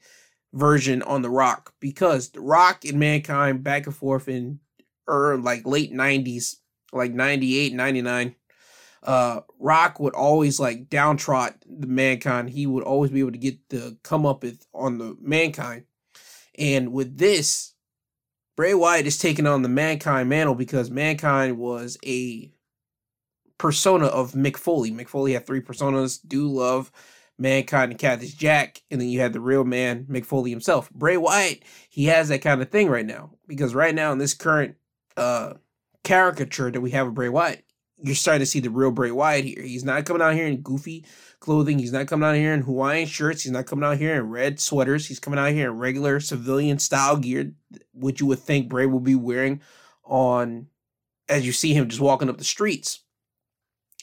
version 0.53 1.01
on 1.01 1.23
the 1.23 1.29
Rock 1.29 1.73
because 1.79 2.29
the 2.29 2.41
Rock 2.41 2.85
and 2.85 2.99
Mankind 2.99 3.63
back 3.63 3.87
and 3.87 3.95
forth 3.95 4.27
in 4.27 4.59
or 5.07 5.37
like 5.37 5.65
late 5.65 5.93
90s, 5.93 6.57
like 6.91 7.13
98, 7.13 7.73
99, 7.73 8.35
uh, 9.03 9.41
Rock 9.59 9.99
would 9.99 10.13
always 10.13 10.59
like 10.59 10.89
downtrot 10.89 11.55
the 11.65 11.87
Mankind. 11.87 12.49
He 12.49 12.67
would 12.67 12.83
always 12.83 13.11
be 13.11 13.19
able 13.19 13.31
to 13.31 13.37
get 13.37 13.69
the 13.69 13.97
come 14.03 14.25
up 14.25 14.43
with 14.43 14.65
on 14.73 14.97
the 14.97 15.15
Mankind. 15.21 15.83
And 16.57 16.91
with 16.91 17.17
this, 17.17 17.73
Bray 18.55 18.73
Wyatt 18.73 19.05
is 19.05 19.17
taking 19.17 19.45
on 19.45 19.61
the 19.61 19.69
Mankind 19.69 20.29
mantle 20.29 20.55
because 20.55 20.89
Mankind 20.89 21.57
was 21.59 21.97
a 22.05 22.51
persona 23.57 24.07
of 24.07 24.31
Mick 24.31 24.57
Foley. 24.57 24.91
Mick 24.91 25.07
Foley 25.07 25.33
had 25.33 25.45
three 25.45 25.61
personas: 25.61 26.19
Dude 26.27 26.51
Love, 26.51 26.91
Mankind, 27.37 27.91
and 27.91 27.99
Cactus 27.99 28.33
Jack, 28.33 28.81
and 28.89 28.99
then 28.99 29.09
you 29.09 29.19
had 29.19 29.33
the 29.33 29.39
real 29.39 29.63
man, 29.63 30.05
Mick 30.09 30.25
Foley 30.25 30.49
himself. 30.49 30.89
Bray 30.91 31.17
Wyatt, 31.17 31.63
he 31.89 32.05
has 32.05 32.29
that 32.29 32.41
kind 32.41 32.61
of 32.61 32.69
thing 32.69 32.89
right 32.89 33.05
now 33.05 33.31
because 33.47 33.75
right 33.75 33.93
now 33.93 34.11
in 34.11 34.17
this 34.17 34.33
current 34.33 34.75
uh, 35.15 35.53
caricature 36.03 36.71
that 36.71 36.81
we 36.81 36.91
have 36.91 37.07
of 37.07 37.13
Bray 37.13 37.29
Wyatt, 37.29 37.63
you're 38.01 38.15
starting 38.15 38.41
to 38.41 38.45
see 38.45 38.59
the 38.59 38.69
real 38.69 38.91
Bray 38.91 39.11
Wyatt 39.11 39.45
here. 39.45 39.61
He's 39.61 39.83
not 39.83 40.05
coming 40.05 40.21
out 40.21 40.35
here 40.35 40.47
in 40.47 40.61
goofy 40.61 41.05
clothing. 41.39 41.79
He's 41.79 41.91
not 41.91 42.07
coming 42.07 42.27
out 42.27 42.35
here 42.35 42.53
in 42.53 42.61
Hawaiian 42.61 43.07
shirts. 43.07 43.43
He's 43.43 43.51
not 43.51 43.65
coming 43.65 43.83
out 43.83 43.97
here 43.97 44.15
in 44.15 44.29
red 44.29 44.59
sweaters. 44.59 45.07
He's 45.07 45.19
coming 45.19 45.39
out 45.39 45.51
here 45.51 45.71
in 45.71 45.77
regular 45.77 46.19
civilian 46.19 46.79
style 46.79 47.17
gear, 47.17 47.53
which 47.93 48.21
you 48.21 48.27
would 48.27 48.39
think 48.39 48.69
Bray 48.69 48.85
will 48.85 48.99
be 48.99 49.15
wearing 49.15 49.61
on 50.03 50.67
as 51.27 51.45
you 51.45 51.51
see 51.51 51.73
him 51.73 51.89
just 51.89 52.01
walking 52.01 52.29
up 52.29 52.37
the 52.37 52.43
streets. 52.43 53.01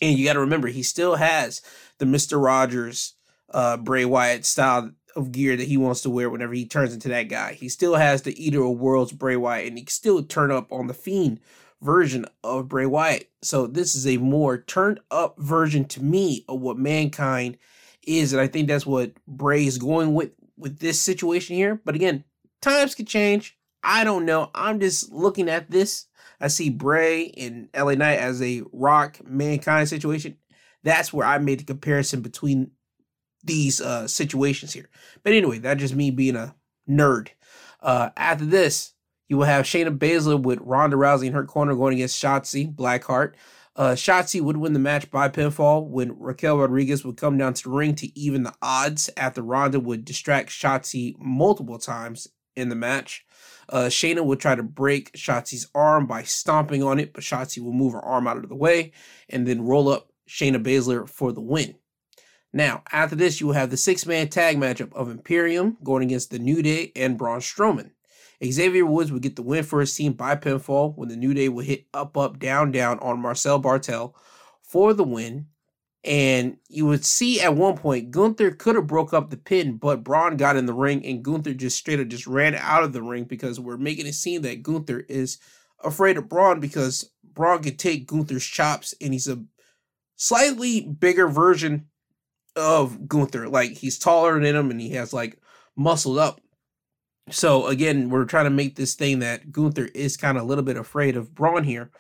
And 0.03 0.19
you 0.19 0.25
got 0.25 0.35
to 0.35 0.41
remember, 0.41 0.69
he 0.69 0.83
still 0.83 1.15
has 1.15 1.63
the 1.99 2.07
Mister 2.07 2.39
Rogers, 2.39 3.15
uh, 3.51 3.77
Bray 3.77 4.05
Wyatt 4.05 4.45
style 4.45 4.91
of 5.15 5.31
gear 5.31 5.57
that 5.57 5.69
he 5.69 5.77
wants 5.77 6.01
to 6.01 6.11
wear 6.11 6.29
whenever 6.29 6.53
he 6.53 6.67
turns 6.67 6.93
into 6.93 7.09
that 7.11 7.29
guy. 7.29 7.53
He 7.53 7.69
still 7.69 7.95
has 7.95 8.23
the 8.23 8.45
Eater 8.45 8.65
of 8.65 8.77
Worlds 8.79 9.13
Bray 9.13 9.37
Wyatt, 9.37 9.69
and 9.69 9.79
he 9.79 9.85
can 9.85 9.93
still 9.93 10.25
turn 10.25 10.51
up 10.51 10.73
on 10.73 10.89
the 10.89 10.95
Fiend 10.95 11.39
version 11.85 12.24
of 12.43 12.68
Bray 12.68 12.87
Wyatt. 12.87 13.30
So 13.43 13.66
this 13.66 13.95
is 13.95 14.07
a 14.07 14.16
more 14.16 14.59
turned 14.59 15.01
up 15.11 15.39
version 15.39 15.85
to 15.87 16.03
me 16.03 16.45
of 16.49 16.61
what 16.61 16.78
Mankind 16.78 17.59
is, 18.07 18.32
and 18.32 18.41
I 18.41 18.49
think 18.49 18.66
that's 18.66 18.87
what 18.87 19.12
Bray 19.26 19.66
is 19.66 19.78
going 19.78 20.14
with 20.14 20.32
with 20.57 20.78
this 20.78 21.01
situation 21.01 21.57
here. 21.57 21.80
But 21.85 21.95
again, 21.95 22.24
times 22.62 22.95
could 22.95 23.07
change. 23.07 23.57
I 23.82 24.03
don't 24.03 24.24
know. 24.24 24.51
I'm 24.55 24.80
just 24.80 25.12
looking 25.12 25.49
at 25.49 25.70
this. 25.70 26.07
I 26.41 26.49
see 26.49 26.70
Bray 26.70 27.28
and 27.37 27.68
LA 27.76 27.95
Knight 27.95 28.18
as 28.18 28.41
a 28.41 28.62
Rock 28.72 29.18
Mankind 29.24 29.89
situation. 29.89 30.39
That's 30.82 31.12
where 31.12 31.26
I 31.26 31.39
made 31.39 31.61
the 31.61 31.64
comparison 31.64 32.22
between 32.22 32.70
these 33.43 33.80
uh, 33.80 34.09
situations 34.09 34.72
here. 34.72 34.89
But 35.22 35.35
anyway, 35.35 35.59
that's 35.59 35.80
just 35.80 35.95
me 35.95 36.11
being 36.11 36.37
a 36.37 36.55
nerd. 36.89 37.28
Uh, 37.80 38.11
after 38.16 38.47
this, 38.47 38.94
you 39.35 39.39
will 39.39 39.47
have 39.47 39.64
Shayna 39.64 39.99
Baszler 39.99 40.41
with 40.41 40.61
Ronda 40.62 40.95
Rousey 40.95 41.26
in 41.26 41.32
her 41.32 41.45
corner 41.45 41.74
going 41.74 41.95
against 41.95 42.22
Shotzi 42.22 42.72
Blackheart. 42.72 43.35
Uh, 43.74 43.95
Shotzi 43.95 44.41
would 44.41 44.57
win 44.57 44.74
the 44.74 44.78
match 44.78 45.11
by 45.11 45.28
pinfall 45.28 45.89
when 45.89 46.16
Raquel 46.20 46.57
Rodriguez 46.57 47.05
would 47.05 47.16
come 47.16 47.37
down 47.37 47.53
to 47.55 47.64
the 47.64 47.70
ring 47.70 47.97
to 47.97 48.16
even 48.16 48.45
the 48.45 48.55
odds 48.62 49.11
after 49.16 49.43
Ronda 49.43 49.80
would 49.80 50.05
distract 50.05 50.51
Shotzi 50.51 51.16
multiple 51.18 51.78
times 51.78 52.28
in 52.55 52.68
the 52.68 52.76
match. 52.76 53.26
Uh, 53.68 53.87
Shayna 53.87 54.24
would 54.24 54.39
try 54.39 54.55
to 54.55 54.62
break 54.62 55.11
Shotzi's 55.14 55.66
arm 55.74 56.07
by 56.07 56.22
stomping 56.22 56.85
on 56.85 57.01
it, 57.01 57.12
but 57.12 57.24
Shotzi 57.24 57.61
will 57.61 57.72
move 57.72 57.95
her 57.95 58.05
arm 58.05 58.28
out 58.28 58.37
of 58.37 58.49
the 58.49 58.55
way 58.55 58.93
and 59.28 59.49
then 59.49 59.62
roll 59.62 59.89
up 59.89 60.12
Shayna 60.28 60.62
Baszler 60.62 61.09
for 61.09 61.32
the 61.32 61.41
win. 61.41 61.74
Now, 62.53 62.85
after 62.93 63.16
this, 63.16 63.41
you 63.41 63.49
will 63.49 63.55
have 63.55 63.70
the 63.70 63.76
six 63.76 64.07
man 64.07 64.28
tag 64.28 64.59
matchup 64.59 64.93
of 64.93 65.11
Imperium 65.11 65.76
going 65.82 66.05
against 66.05 66.30
the 66.30 66.39
New 66.39 66.62
Day 66.62 66.93
and 66.95 67.18
Braun 67.18 67.41
Strowman. 67.41 67.91
Xavier 68.43 68.87
Woods 68.87 69.12
would 69.12 69.22
get 69.22 69.37
the 69.37 69.43
win 69.43 69.64
for 69.64 69.80
his 69.80 69.95
team 69.95 70.12
by 70.12 70.37
pinfall 70.37 70.97
when 70.97 71.09
the 71.09 71.16
New 71.16 71.35
Day 71.35 71.49
would 71.49 71.66
hit 71.66 71.87
up, 71.95 72.16
up, 72.16 72.39
down, 72.39 72.72
down 72.72 72.99
on 73.01 73.20
Marcel 73.20 73.61
Barthel 73.61 74.14
for 74.62 74.93
the 74.95 75.05
win. 75.05 75.47
And 76.03 76.59
you 76.68 76.85
would 76.87 77.05
see 77.05 77.41
at 77.41 77.57
one 77.57 77.78
point 77.78 78.11
Gunther 78.11 78.53
could 78.53 78.76
have 78.76 78.87
broke 78.87 79.14
up 79.14 79.30
the 79.30 79.39
pin, 79.39 79.78
but 79.78 80.05
Braun 80.05 80.37
got 80.37 80.57
in 80.57 80.66
the 80.66 80.74
ring 80.74 81.05
and 81.05 81.22
Gunther 81.22 81.55
just 81.55 81.78
straight 81.78 81.99
up 81.99 82.09
just 82.09 82.26
ran 82.26 82.55
out 82.55 82.82
of 82.82 82.93
the 82.93 83.03
ring 83.03 83.24
because 83.24 83.59
we're 83.59 83.78
making 83.78 84.07
it 84.07 84.12
seem 84.12 84.43
that 84.43 84.62
Gunther 84.62 85.01
is 85.09 85.39
afraid 85.82 86.18
of 86.18 86.28
Braun 86.28 86.61
because 86.61 87.11
Braun 87.22 87.62
could 87.62 87.78
take 87.78 88.07
Gunther's 88.07 88.45
chops 88.45 88.95
and 89.01 89.14
he's 89.14 89.28
a 89.28 89.43
slightly 90.16 90.82
bigger 90.82 91.26
version 91.26 91.87
of 92.55 93.09
Gunther. 93.09 93.49
Like 93.49 93.72
he's 93.72 93.99
taller 93.99 94.39
than 94.39 94.55
him 94.55 94.70
and 94.70 94.80
he 94.80 94.91
has 94.91 95.14
like 95.14 95.39
muscled 95.74 96.18
up. 96.18 96.41
So 97.31 97.66
again, 97.66 98.11
we're 98.11 98.27
trying 98.27 98.45
to 98.45 98.51
make 98.51 98.77
this 98.77 98.95
thing 98.95 99.20
that 99.20 99.51
Gunther 99.51 99.87
is 99.95 100.16
kind 100.16 100.37
of 100.37 100.45
a 100.45 100.47
little 100.47 100.64
bit 100.64 100.77
afraid 100.77 101.16
of 101.16 101.35
Braun 101.35 101.64
here. 101.64 101.91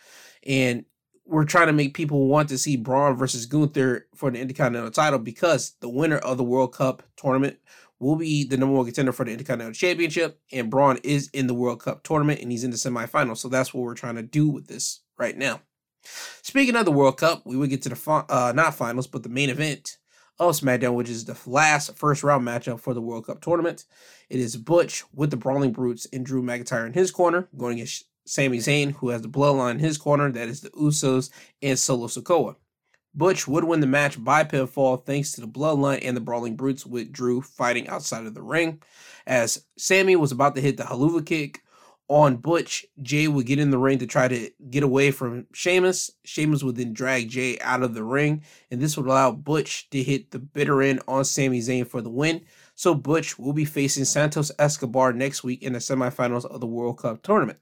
And 0.46 0.84
we're 1.26 1.44
trying 1.44 1.68
to 1.68 1.72
make 1.72 1.94
people 1.94 2.28
want 2.28 2.50
to 2.50 2.58
see 2.58 2.76
Braun 2.76 3.16
versus 3.16 3.46
Gunther 3.46 4.06
for 4.14 4.30
the 4.30 4.40
Intercontinental 4.40 4.90
title 4.90 5.18
because 5.18 5.76
the 5.80 5.88
winner 5.88 6.18
of 6.18 6.36
the 6.36 6.44
World 6.44 6.74
Cup 6.74 7.02
tournament 7.16 7.58
will 7.98 8.16
be 8.16 8.44
the 8.44 8.58
number 8.58 8.76
one 8.76 8.84
contender 8.84 9.12
for 9.12 9.24
the 9.24 9.32
Intercontinental 9.32 9.72
Championship. 9.72 10.38
And 10.52 10.70
Braun 10.70 10.98
is 11.02 11.30
in 11.32 11.46
the 11.46 11.54
World 11.54 11.80
Cup 11.80 12.02
tournament 12.02 12.40
and 12.40 12.52
he's 12.52 12.64
in 12.64 12.70
the 12.70 12.76
semifinals. 12.76 13.38
So 13.38 13.48
that's 13.48 13.72
what 13.72 13.82
we're 13.82 13.94
trying 13.94 14.16
to 14.16 14.22
do 14.22 14.48
with 14.48 14.66
this 14.66 15.00
right 15.18 15.36
now. 15.36 15.62
Speaking 16.42 16.76
of 16.76 16.84
the 16.84 16.92
World 16.92 17.16
Cup, 17.16 17.42
we 17.46 17.56
would 17.56 17.70
get 17.70 17.80
to 17.82 17.88
the 17.88 18.24
uh, 18.28 18.52
not 18.54 18.74
finals, 18.74 19.06
but 19.06 19.22
the 19.22 19.30
main 19.30 19.48
event 19.48 19.96
of 20.38 20.54
SmackDown, 20.54 20.94
which 20.94 21.08
is 21.08 21.24
the 21.24 21.36
last 21.46 21.96
first 21.96 22.22
round 22.22 22.46
matchup 22.46 22.80
for 22.80 22.94
the 22.94 23.00
World 23.00 23.26
Cup 23.26 23.40
tournament. 23.40 23.84
It 24.28 24.40
is 24.40 24.56
Butch 24.56 25.04
with 25.14 25.30
the 25.30 25.36
Brawling 25.36 25.72
Brutes 25.72 26.06
and 26.12 26.24
Drew 26.24 26.42
McIntyre 26.42 26.86
in 26.86 26.92
his 26.92 27.10
corner, 27.10 27.48
going 27.56 27.74
against 27.74 28.06
Sami 28.26 28.58
Zayn, 28.58 28.92
who 28.92 29.10
has 29.10 29.22
the 29.22 29.28
bloodline 29.28 29.72
in 29.72 29.78
his 29.80 29.98
corner, 29.98 30.30
that 30.32 30.48
is 30.48 30.60
the 30.60 30.70
Usos 30.70 31.30
and 31.62 31.78
Solo 31.78 32.06
Sikoa. 32.06 32.56
Butch 33.14 33.46
would 33.46 33.64
win 33.64 33.80
the 33.80 33.86
match 33.86 34.22
by 34.22 34.42
pinfall 34.42 35.04
thanks 35.04 35.32
to 35.32 35.40
the 35.40 35.46
bloodline 35.46 36.00
and 36.02 36.16
the 36.16 36.20
Brawling 36.20 36.56
Brutes, 36.56 36.84
with 36.84 37.12
Drew 37.12 37.42
fighting 37.42 37.86
outside 37.88 38.26
of 38.26 38.34
the 38.34 38.42
ring. 38.42 38.82
As 39.26 39.64
Sami 39.78 40.16
was 40.16 40.32
about 40.32 40.56
to 40.56 40.60
hit 40.60 40.76
the 40.76 40.84
Helluva 40.84 41.24
Kick, 41.24 41.62
on 42.08 42.36
Butch, 42.36 42.84
Jay 43.00 43.28
would 43.28 43.46
get 43.46 43.58
in 43.58 43.70
the 43.70 43.78
ring 43.78 43.98
to 43.98 44.06
try 44.06 44.28
to 44.28 44.50
get 44.70 44.82
away 44.82 45.10
from 45.10 45.46
Sheamus. 45.54 46.10
Sheamus 46.24 46.62
would 46.62 46.76
then 46.76 46.92
drag 46.92 47.30
Jay 47.30 47.58
out 47.60 47.82
of 47.82 47.94
the 47.94 48.04
ring, 48.04 48.42
and 48.70 48.80
this 48.80 48.96
would 48.96 49.06
allow 49.06 49.32
Butch 49.32 49.88
to 49.90 50.02
hit 50.02 50.30
the 50.30 50.38
bitter 50.38 50.82
end 50.82 51.00
on 51.08 51.24
Sami 51.24 51.60
Zayn 51.60 51.86
for 51.86 52.02
the 52.02 52.10
win. 52.10 52.44
So 52.74 52.94
Butch 52.94 53.38
will 53.38 53.54
be 53.54 53.64
facing 53.64 54.04
Santos 54.04 54.50
Escobar 54.58 55.12
next 55.12 55.44
week 55.44 55.62
in 55.62 55.72
the 55.72 55.78
semifinals 55.78 56.44
of 56.44 56.60
the 56.60 56.66
World 56.66 56.98
Cup 56.98 57.22
tournament. 57.22 57.58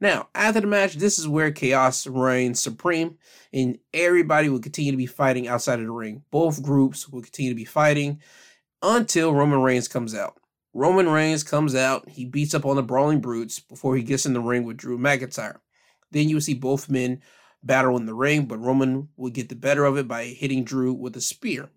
Now, 0.00 0.28
after 0.34 0.60
the 0.60 0.66
match, 0.66 0.94
this 0.94 1.18
is 1.18 1.28
where 1.28 1.50
chaos 1.50 2.06
reigns 2.06 2.60
supreme, 2.60 3.16
and 3.52 3.78
everybody 3.94 4.48
will 4.48 4.58
continue 4.58 4.90
to 4.90 4.98
be 4.98 5.06
fighting 5.06 5.48
outside 5.48 5.78
of 5.78 5.86
the 5.86 5.92
ring. 5.92 6.22
Both 6.30 6.62
groups 6.62 7.08
will 7.08 7.22
continue 7.22 7.52
to 7.52 7.56
be 7.56 7.64
fighting 7.64 8.20
until 8.82 9.32
Roman 9.32 9.62
Reigns 9.62 9.88
comes 9.88 10.14
out. 10.14 10.38
Roman 10.76 11.08
Reigns 11.08 11.42
comes 11.42 11.74
out, 11.74 12.06
he 12.06 12.26
beats 12.26 12.52
up 12.52 12.66
on 12.66 12.76
the 12.76 12.82
Brawling 12.82 13.20
Brutes 13.20 13.60
before 13.60 13.96
he 13.96 14.02
gets 14.02 14.26
in 14.26 14.34
the 14.34 14.42
ring 14.42 14.62
with 14.64 14.76
Drew 14.76 14.98
McIntyre. 14.98 15.56
Then 16.10 16.28
you 16.28 16.38
see 16.38 16.52
both 16.52 16.90
men 16.90 17.22
battle 17.62 17.96
in 17.96 18.04
the 18.04 18.12
ring, 18.12 18.44
but 18.44 18.58
Roman 18.58 19.08
would 19.16 19.32
get 19.32 19.48
the 19.48 19.54
better 19.54 19.86
of 19.86 19.96
it 19.96 20.06
by 20.06 20.24
hitting 20.24 20.64
Drew 20.64 20.92
with 20.92 21.16
a 21.16 21.22
spear. 21.22 21.70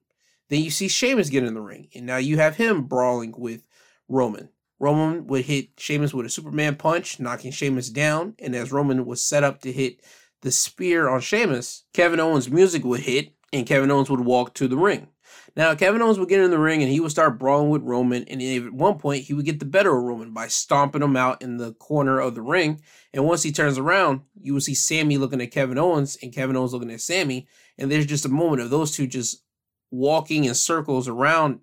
Then 0.50 0.62
you 0.64 0.70
see 0.70 0.89
Sheamus 0.89 1.30
get 1.30 1.45
in 1.45 1.54
the 1.54 1.62
ring, 1.62 1.88
and 1.95 2.06
now 2.06 2.18
you 2.18 2.39
have 2.39 2.58
him 2.58 2.84
brawling 2.84 3.34
with 3.38 3.64
Roman. 4.10 4.50
Roman 4.80 5.28
would 5.28 5.45
hit 5.45 5.70
Sheamus 5.78 6.14
with 6.14 6.26
a 6.26 6.30
Superman 6.30 6.76
punch, 6.76 7.22
knocking 7.22 7.52
Sheamus 7.52 7.89
down, 7.89 8.36
and 8.38 8.54
as 8.54 8.74
Roman 8.74 9.06
was 9.06 9.24
set 9.24 9.45
up 9.45 9.62
to 9.62 9.72
hit 9.72 10.02
the 10.41 10.52
spear 10.52 11.08
on 11.08 11.22
Sheamus, 11.22 11.86
Kevin 11.93 12.20
Owens' 12.20 12.52
music 12.52 12.84
would 12.84 13.00
hit, 13.00 13.34
and 13.54 13.66
Kevin 13.66 13.91
Owens 13.91 14.10
would 14.10 14.20
walk 14.20 14.54
to 14.56 14.68
the 14.68 14.78
ring. 14.78 15.08
Now, 15.55 15.73
Kevin 15.75 16.01
Owens 16.01 16.19
would 16.19 16.30
get 16.30 16.41
in 16.41 16.51
the 16.51 16.59
ring 16.59 16.82
and 16.82 16.91
he 16.91 16.99
would 16.99 17.11
start 17.11 17.39
brawling 17.39 17.69
with 17.69 17.84
Roman. 17.84 18.23
And 18.25 18.41
at 18.41 18.71
one 18.71 18.97
point, 18.97 19.23
he 19.23 19.34
would 19.34 19.45
get 19.45 19.59
the 19.59 19.65
better 19.65 19.95
of 19.95 20.03
Roman 20.03 20.32
by 20.32 20.47
stomping 20.47 21.01
him 21.01 21.17
out 21.17 21.41
in 21.41 21.57
the 21.57 21.73
corner 21.73 22.19
of 22.19 22.36
the 22.36 22.41
ring. 22.41 22.82
And 23.13 23.25
once 23.25 23.43
he 23.43 23.51
turns 23.51 23.77
around, 23.77 24.21
you 24.39 24.53
will 24.53 24.61
see 24.61 24.75
Sami 24.75 25.17
looking 25.17 25.41
at 25.41 25.51
Kevin 25.51 25.77
Owens 25.77 26.17
and 26.21 26.34
Kevin 26.34 26.55
Owens 26.55 26.73
looking 26.73 26.91
at 26.91 27.01
Sami. 27.01 27.47
And 27.77 27.91
there's 27.91 28.05
just 28.05 28.25
a 28.25 28.30
moment 28.30 28.61
of 28.61 28.69
those 28.69 28.91
two 28.91 29.07
just 29.07 29.43
walking 29.91 30.45
in 30.45 30.53
circles 30.53 31.07
around 31.07 31.61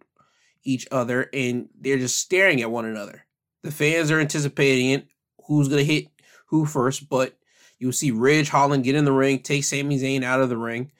each 0.64 0.86
other 0.90 1.30
and 1.32 1.68
they're 1.80 1.98
just 1.98 2.18
staring 2.18 2.60
at 2.60 2.70
one 2.70 2.84
another. 2.84 3.24
The 3.62 3.70
fans 3.70 4.10
are 4.10 4.20
anticipating 4.20 4.90
it, 4.90 5.06
who's 5.46 5.68
going 5.68 5.84
to 5.84 5.92
hit 5.92 6.08
who 6.46 6.66
first, 6.66 7.08
but 7.08 7.36
you'll 7.78 7.92
see 7.92 8.10
Ridge 8.10 8.48
Holland 8.48 8.84
get 8.84 8.94
in 8.94 9.04
the 9.04 9.12
ring, 9.12 9.40
take 9.40 9.64
Sami 9.64 9.98
Zayn 9.98 10.22
out 10.22 10.40
of 10.40 10.48
the 10.48 10.56
ring 10.56 10.90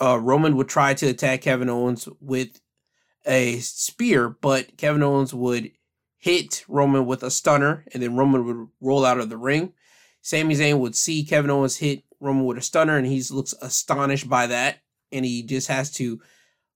uh, 0.00 0.18
Roman 0.20 0.56
would 0.56 0.68
try 0.68 0.94
to 0.94 1.06
attack 1.06 1.42
Kevin 1.42 1.68
Owens 1.68 2.08
with 2.20 2.60
a 3.26 3.58
spear, 3.58 4.28
but 4.28 4.76
Kevin 4.76 5.02
Owens 5.02 5.32
would 5.32 5.72
hit 6.18 6.64
Roman 6.68 7.06
with 7.06 7.22
a 7.22 7.30
stunner, 7.30 7.84
and 7.92 8.02
then 8.02 8.16
Roman 8.16 8.44
would 8.44 8.68
roll 8.80 9.04
out 9.04 9.18
of 9.18 9.28
the 9.28 9.36
ring. 9.36 9.72
Sami 10.22 10.54
Zayn 10.54 10.78
would 10.78 10.96
see 10.96 11.24
Kevin 11.24 11.50
Owens 11.50 11.76
hit 11.76 12.04
Roman 12.20 12.44
with 12.44 12.58
a 12.58 12.62
stunner, 12.62 12.96
and 12.96 13.06
he 13.06 13.22
looks 13.30 13.54
astonished 13.60 14.28
by 14.28 14.46
that, 14.46 14.78
and 15.12 15.24
he 15.24 15.42
just 15.42 15.68
has 15.68 15.90
to 15.92 16.20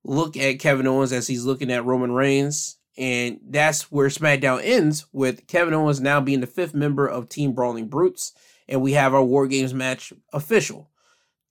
look 0.04 0.36
at 0.36 0.58
Kevin 0.58 0.86
Owens 0.86 1.12
as 1.12 1.26
he's 1.26 1.44
looking 1.44 1.70
at 1.70 1.84
Roman 1.84 2.12
Reigns. 2.12 2.76
And 2.96 3.38
that's 3.48 3.92
where 3.92 4.08
SmackDown 4.08 4.60
ends 4.62 5.06
with 5.12 5.46
Kevin 5.46 5.72
Owens 5.72 6.00
now 6.00 6.20
being 6.20 6.40
the 6.40 6.48
fifth 6.48 6.74
member 6.74 7.06
of 7.06 7.28
Team 7.28 7.52
Brawling 7.52 7.86
Brutes. 7.86 8.32
And 8.68 8.82
we 8.82 8.92
have 8.92 9.14
our 9.14 9.22
War 9.22 9.46
Games 9.46 9.72
match 9.72 10.12
official 10.32 10.90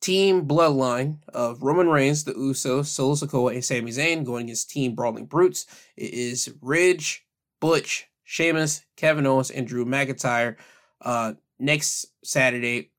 team 0.01 0.47
bloodline 0.47 1.17
of 1.29 1.61
Roman 1.61 1.89
Reigns, 1.89 2.23
the 2.23 2.33
Usos, 2.33 2.85
Solo 2.85 3.15
Sikoa, 3.15 3.53
and 3.53 3.65
Sami 3.65 3.91
Zayn 3.91 4.23
going 4.23 4.45
against 4.45 4.69
Team 4.69 4.95
Brawling 4.95 5.25
Brutes. 5.25 5.65
It 5.95 6.13
is 6.13 6.53
Ridge, 6.61 7.25
Butch, 7.59 8.07
Sheamus, 8.23 8.83
Kevin 8.95 9.25
Owens, 9.25 9.51
and 9.51 9.67
Drew 9.67 9.85
McIntyre 9.85 10.57
uh, 11.01 11.33
next 11.59 12.07
Saturday 12.23 12.91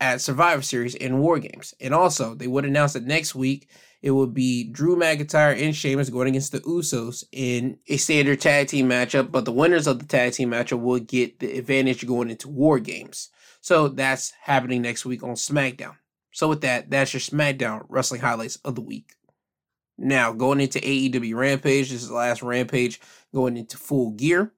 at 0.00 0.20
Survivor 0.20 0.62
Series 0.62 0.94
in 0.94 1.18
War 1.18 1.38
Games. 1.38 1.74
And 1.80 1.94
also, 1.94 2.34
they 2.34 2.46
would 2.46 2.64
announce 2.64 2.92
that 2.92 3.04
next 3.04 3.34
week 3.34 3.68
it 4.02 4.10
would 4.10 4.34
be 4.34 4.64
Drew 4.64 4.96
McIntyre 4.96 5.58
and 5.58 5.74
Sheamus 5.74 6.10
going 6.10 6.28
against 6.28 6.52
the 6.52 6.60
Usos 6.60 7.24
in 7.32 7.78
a 7.88 7.96
standard 7.96 8.38
tag 8.38 8.68
team 8.68 8.86
matchup, 8.86 9.32
but 9.32 9.46
the 9.46 9.52
winners 9.52 9.86
of 9.86 9.98
the 9.98 10.04
tag 10.04 10.34
team 10.34 10.50
matchup 10.50 10.82
will 10.82 10.98
get 10.98 11.38
the 11.38 11.56
advantage 11.56 12.06
going 12.06 12.28
into 12.28 12.50
War 12.50 12.78
Games. 12.78 13.30
So 13.62 13.88
that's 13.88 14.34
happening 14.42 14.82
next 14.82 15.06
week 15.06 15.22
on 15.22 15.30
SmackDown. 15.30 15.96
So 16.34 16.48
with 16.48 16.62
that, 16.62 16.90
that's 16.90 17.14
your 17.14 17.20
SmackDown 17.20 17.86
wrestling 17.88 18.20
highlights 18.20 18.56
of 18.64 18.74
the 18.74 18.80
week. 18.80 19.14
Now 19.96 20.32
going 20.32 20.60
into 20.60 20.80
AEW 20.80 21.36
Rampage, 21.36 21.90
this 21.90 22.02
is 22.02 22.08
the 22.08 22.14
last 22.14 22.42
Rampage 22.42 23.00
going 23.32 23.56
into 23.56 23.76
full 23.76 24.10
gear. 24.10 24.52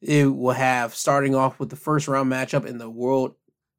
It 0.00 0.34
will 0.34 0.54
have 0.54 0.94
starting 0.94 1.34
off 1.34 1.60
with 1.60 1.68
the 1.68 1.76
first 1.76 2.08
round 2.08 2.32
matchup 2.32 2.64
in 2.64 2.78
the 2.78 2.88
World 2.88 3.34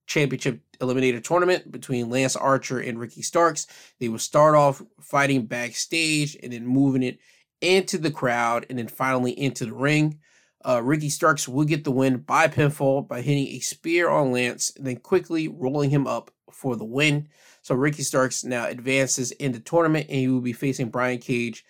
Championship 0.05 0.61
Eliminator 0.79 1.23
Tournament 1.23 1.71
between 1.71 2.11
Lance 2.11 2.35
Archer 2.35 2.79
and 2.79 2.99
Ricky 2.99 3.23
Starks. 3.23 3.65
They 3.99 4.09
will 4.09 4.19
start 4.19 4.53
off 4.53 4.83
fighting 5.01 5.47
backstage 5.47 6.37
and 6.43 6.53
then 6.53 6.67
moving 6.67 7.01
it 7.01 7.17
into 7.61 7.97
the 7.97 8.11
crowd 8.11 8.67
and 8.69 8.77
then 8.77 8.87
finally 8.87 9.31
into 9.31 9.65
the 9.65 9.73
ring. 9.73 10.19
Uh, 10.65 10.81
Ricky 10.83 11.09
Starks 11.09 11.47
will 11.47 11.65
get 11.65 11.83
the 11.83 11.91
win 11.91 12.17
by 12.17 12.47
pinfall 12.47 13.07
by 13.07 13.21
hitting 13.21 13.47
a 13.47 13.59
spear 13.59 14.09
on 14.09 14.31
Lance 14.31 14.73
and 14.75 14.85
then 14.85 14.97
quickly 14.97 15.47
rolling 15.47 15.89
him 15.89 16.05
up 16.05 16.31
for 16.51 16.75
the 16.75 16.85
win. 16.85 17.29
So 17.61 17.75
Ricky 17.75 18.03
Starks 18.03 18.43
now 18.43 18.65
advances 18.65 19.31
in 19.31 19.51
the 19.51 19.59
tournament 19.59 20.07
and 20.09 20.17
he 20.17 20.27
will 20.27 20.41
be 20.41 20.53
facing 20.53 20.89
Brian 20.89 21.19
Cage 21.19 21.65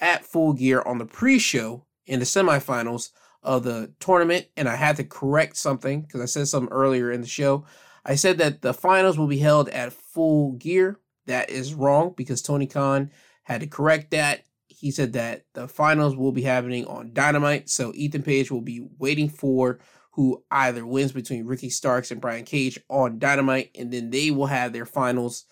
at 0.00 0.24
full 0.24 0.52
gear 0.52 0.82
on 0.82 0.98
the 0.98 1.06
pre-show 1.06 1.84
in 2.06 2.18
the 2.18 2.26
semifinals 2.26 3.10
of 3.42 3.62
the 3.62 3.92
tournament. 4.00 4.46
And 4.56 4.68
I 4.68 4.76
had 4.76 4.96
to 4.96 5.04
correct 5.04 5.56
something 5.56 6.02
because 6.02 6.20
I 6.20 6.26
said 6.26 6.48
something 6.48 6.72
earlier 6.72 7.10
in 7.10 7.20
the 7.20 7.26
show. 7.26 7.64
I 8.04 8.16
said 8.16 8.38
that 8.38 8.62
the 8.62 8.74
finals 8.74 9.18
will 9.18 9.26
be 9.26 9.38
held 9.38 9.68
at 9.70 9.92
full 9.92 10.52
gear. 10.52 10.98
That 11.26 11.48
is 11.48 11.72
wrong 11.72 12.12
because 12.14 12.42
Tony 12.42 12.66
Khan 12.66 13.10
had 13.44 13.60
to 13.60 13.66
correct 13.66 14.10
that. 14.10 14.44
He 14.84 14.90
said 14.90 15.14
that 15.14 15.46
the 15.54 15.66
finals 15.66 16.14
will 16.14 16.30
be 16.30 16.42
happening 16.42 16.84
on 16.84 17.14
Dynamite. 17.14 17.70
So 17.70 17.90
Ethan 17.94 18.22
Page 18.22 18.50
will 18.50 18.60
be 18.60 18.86
waiting 18.98 19.30
for 19.30 19.78
who 20.10 20.44
either 20.50 20.84
wins 20.84 21.10
between 21.10 21.46
Ricky 21.46 21.70
Starks 21.70 22.10
and 22.10 22.20
Brian 22.20 22.44
Cage 22.44 22.78
on 22.90 23.18
Dynamite, 23.18 23.70
and 23.78 23.90
then 23.90 24.10
they 24.10 24.30
will 24.30 24.44
have 24.44 24.74
their 24.74 24.84
finals 24.84 25.46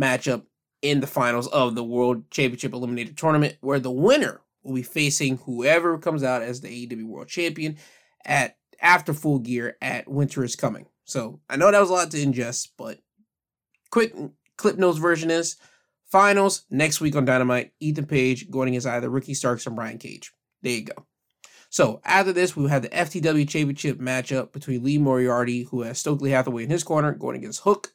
matchup 0.00 0.44
in 0.80 1.00
the 1.00 1.06
finals 1.06 1.48
of 1.48 1.74
the 1.74 1.84
World 1.84 2.30
Championship 2.30 2.72
Eliminator 2.72 3.14
Tournament, 3.14 3.58
where 3.60 3.78
the 3.78 3.90
winner 3.90 4.40
will 4.62 4.76
be 4.76 4.82
facing 4.82 5.36
whoever 5.36 5.98
comes 5.98 6.22
out 6.22 6.40
as 6.40 6.62
the 6.62 6.86
AEW 6.86 7.04
World 7.04 7.28
Champion 7.28 7.76
at 8.24 8.56
after 8.80 9.12
full 9.12 9.38
gear 9.38 9.76
at 9.82 10.08
Winter 10.08 10.42
is 10.44 10.56
Coming. 10.56 10.86
So 11.04 11.40
I 11.50 11.56
know 11.56 11.70
that 11.70 11.78
was 11.78 11.90
a 11.90 11.92
lot 11.92 12.10
to 12.12 12.16
ingest, 12.16 12.68
but 12.78 13.00
quick 13.90 14.14
clip 14.56 14.78
notes 14.78 14.96
version 14.96 15.30
is 15.30 15.56
finals 16.10 16.64
next 16.70 17.00
week 17.00 17.16
on 17.16 17.24
Dynamite. 17.24 17.72
Ethan 17.80 18.06
Page 18.06 18.50
going 18.50 18.68
against 18.68 18.86
either 18.86 19.10
Ricky 19.10 19.34
Starks 19.34 19.66
or 19.66 19.70
Brian 19.70 19.98
Cage. 19.98 20.32
There 20.62 20.72
you 20.72 20.84
go. 20.84 21.06
So 21.70 22.00
after 22.04 22.32
this, 22.32 22.56
we 22.56 22.68
have 22.70 22.82
the 22.82 22.88
FTW 22.88 23.46
Championship 23.48 23.98
matchup 23.98 24.52
between 24.52 24.82
Lee 24.82 24.98
Moriarty, 24.98 25.64
who 25.64 25.82
has 25.82 25.98
Stokely 25.98 26.30
Hathaway 26.30 26.64
in 26.64 26.70
his 26.70 26.82
corner, 26.82 27.12
going 27.12 27.36
against 27.36 27.60
Hook. 27.60 27.92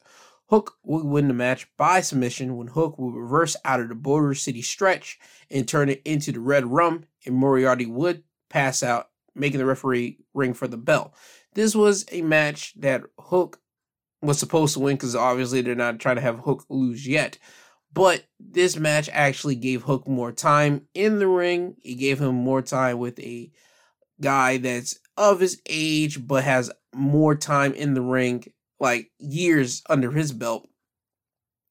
Hook 0.50 0.76
will 0.84 1.02
win 1.04 1.28
the 1.28 1.34
match 1.34 1.66
by 1.76 2.00
submission 2.00 2.56
when 2.56 2.68
Hook 2.68 2.98
will 2.98 3.10
reverse 3.10 3.56
out 3.64 3.80
of 3.80 3.88
the 3.88 3.94
Border 3.94 4.34
City 4.34 4.62
stretch 4.62 5.18
and 5.50 5.66
turn 5.66 5.88
it 5.88 6.02
into 6.04 6.32
the 6.32 6.40
Red 6.40 6.66
Rum, 6.66 7.06
and 7.26 7.34
Moriarty 7.34 7.86
would 7.86 8.22
pass 8.50 8.82
out, 8.82 9.08
making 9.34 9.58
the 9.58 9.66
referee 9.66 10.18
ring 10.34 10.54
for 10.54 10.68
the 10.68 10.76
bell. 10.76 11.14
This 11.54 11.74
was 11.74 12.04
a 12.12 12.22
match 12.22 12.74
that 12.76 13.02
Hook 13.18 13.60
was 14.22 14.38
supposed 14.38 14.74
to 14.74 14.80
win 14.80 14.96
because 14.96 15.16
obviously 15.16 15.62
they're 15.62 15.74
not 15.74 15.98
trying 15.98 16.16
to 16.16 16.22
have 16.22 16.40
Hook 16.40 16.64
lose 16.68 17.06
yet. 17.06 17.38
But 17.94 18.24
this 18.40 18.76
match 18.76 19.08
actually 19.12 19.54
gave 19.54 19.82
Hook 19.82 20.08
more 20.08 20.32
time 20.32 20.88
in 20.94 21.20
the 21.20 21.28
ring. 21.28 21.76
It 21.84 21.94
gave 21.94 22.20
him 22.20 22.34
more 22.34 22.60
time 22.60 22.98
with 22.98 23.18
a 23.20 23.52
guy 24.20 24.58
that's 24.58 24.98
of 25.16 25.38
his 25.38 25.62
age 25.68 26.26
but 26.26 26.42
has 26.42 26.72
more 26.92 27.36
time 27.36 27.72
in 27.72 27.94
the 27.94 28.02
ring, 28.02 28.44
like 28.80 29.12
years 29.18 29.82
under 29.88 30.10
his 30.10 30.32
belt. 30.32 30.68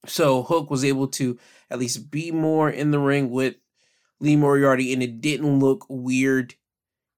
So 0.06 0.44
Hook 0.44 0.70
was 0.70 0.86
able 0.86 1.08
to 1.10 1.38
at 1.70 1.80
least 1.80 2.10
be 2.10 2.32
more 2.32 2.70
in 2.70 2.92
the 2.92 3.00
ring 3.00 3.30
with 3.30 3.56
Lee 4.22 4.38
Moriarty, 4.38 4.94
and 4.94 5.04
it 5.04 5.20
didn't 5.20 5.60
look 5.60 5.86
weird. 5.90 6.56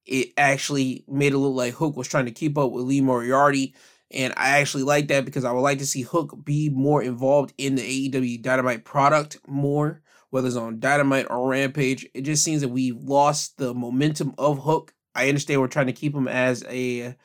It 0.05 0.29
actually 0.35 1.03
made 1.07 1.33
it 1.33 1.37
look 1.37 1.55
like 1.55 1.75
Hook 1.75 1.95
was 1.95 2.07
trying 2.07 2.25
to 2.25 2.31
keep 2.31 2.57
up 2.57 2.71
with 2.71 2.85
Lee 2.85 3.01
Moriarty. 3.01 3.75
And 4.11 4.33
I 4.37 4.59
actually 4.59 4.83
like 4.83 5.07
that 5.07 5.25
because 5.25 5.45
I 5.45 5.51
would 5.51 5.61
like 5.61 5.79
to 5.79 5.85
see 5.85 6.03
Hook 6.03 6.37
be 6.43 6.69
more 6.69 7.01
involved 7.01 7.53
in 7.57 7.75
the 7.75 8.09
AEW 8.09 8.41
Dynamite 8.41 8.85
product 8.85 9.39
more, 9.47 10.01
whether 10.29 10.47
it's 10.47 10.55
on 10.55 10.79
Dynamite 10.79 11.27
or 11.29 11.49
Rampage. 11.49 12.07
It 12.13 12.21
just 12.21 12.43
seems 12.43 12.61
that 12.61 12.69
we've 12.69 12.97
lost 12.97 13.57
the 13.57 13.73
momentum 13.73 14.35
of 14.37 14.59
Hook 14.59 14.93
I 15.15 15.29
understand 15.29 15.61
we're 15.61 15.67
trying 15.67 15.87
to 15.87 15.93
keep 15.93 16.13
him 16.13 16.27
as 16.27 16.63
a 16.69 17.15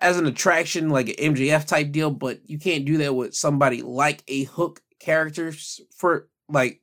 as 0.00 0.18
an 0.18 0.26
attraction, 0.26 0.90
like 0.90 1.08
an 1.08 1.34
MJF 1.34 1.66
type 1.66 1.90
deal, 1.90 2.10
but 2.10 2.40
you 2.44 2.58
can't 2.58 2.84
do 2.84 2.98
that 2.98 3.14
with 3.14 3.34
somebody 3.34 3.80
like 3.80 4.22
a 4.28 4.44
Hook 4.44 4.82
character 5.00 5.52
for 5.96 6.28
like 6.48 6.80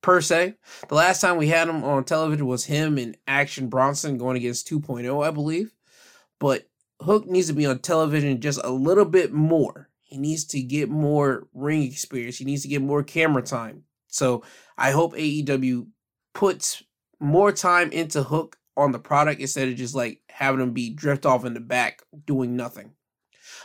per 0.00 0.20
se. 0.20 0.54
The 0.88 0.94
last 0.94 1.20
time 1.20 1.36
we 1.36 1.48
had 1.48 1.68
him 1.68 1.84
on 1.84 2.04
television 2.04 2.46
was 2.46 2.64
him 2.64 2.96
and 2.96 3.16
Action 3.26 3.68
Bronson 3.68 4.16
going 4.16 4.36
against 4.36 4.68
2.0, 4.68 5.24
I 5.24 5.30
believe. 5.30 5.74
But 6.40 6.68
Hook 7.00 7.26
needs 7.26 7.48
to 7.48 7.52
be 7.52 7.66
on 7.66 7.78
television 7.80 8.40
just 8.40 8.60
a 8.62 8.70
little 8.70 9.04
bit 9.04 9.32
more. 9.32 9.90
He 10.02 10.18
needs 10.18 10.44
to 10.46 10.62
get 10.62 10.88
more 10.88 11.48
ring 11.52 11.82
experience. 11.82 12.38
He 12.38 12.44
needs 12.44 12.62
to 12.62 12.68
get 12.68 12.82
more 12.82 13.02
camera 13.02 13.42
time. 13.42 13.84
So 14.08 14.44
I 14.78 14.92
hope 14.92 15.14
AEW 15.14 15.88
puts 16.34 16.82
more 17.20 17.52
time 17.52 17.90
into 17.90 18.22
Hook 18.22 18.56
on 18.76 18.92
the 18.92 18.98
product 18.98 19.40
instead 19.40 19.68
of 19.68 19.76
just 19.76 19.94
like 19.94 20.20
having 20.28 20.60
him 20.60 20.72
be 20.72 20.90
drift 20.90 21.26
off 21.26 21.44
in 21.44 21.54
the 21.54 21.60
back 21.60 22.02
doing 22.26 22.56
nothing. 22.56 22.92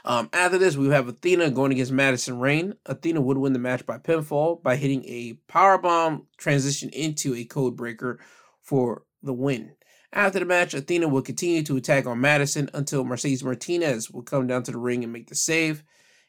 Um, 0.06 0.30
after 0.34 0.58
this, 0.58 0.78
we 0.78 0.88
have 0.90 1.08
Athena 1.08 1.52
going 1.52 1.72
against 1.72 1.92
Madison 1.92 2.40
Rayne. 2.40 2.76
Athena 2.86 3.22
would 3.22 3.38
win 3.38 3.54
the 3.54 3.60
match 3.60 3.86
by 3.86 3.98
pinfall 3.98 4.62
by 4.62 4.76
hitting 4.76 5.04
a 5.06 5.34
power 5.48 5.78
bomb 5.78 6.28
transition 6.38 6.90
into 6.90 7.36
a 7.36 7.44
code 7.44 7.76
breaker 7.76 8.20
for 8.62 9.04
the 9.22 9.34
win. 9.34 9.74
After 10.12 10.40
the 10.40 10.46
match, 10.46 10.74
Athena 10.74 11.08
would 11.08 11.26
continue 11.26 11.62
to 11.64 11.78
attack 11.78 12.08
on 12.08 12.20
Madison 12.20 12.70
until 12.74 13.04
Mercedes 13.04 13.44
Martinez 13.44 14.10
would 14.10 14.26
come 14.26 14.48
down 14.48 14.64
to 14.64 14.72
the 14.72 14.78
ring 14.78 15.04
and 15.04 15.14
make 15.14 15.28
the 15.28 15.36
save. 15.36 15.84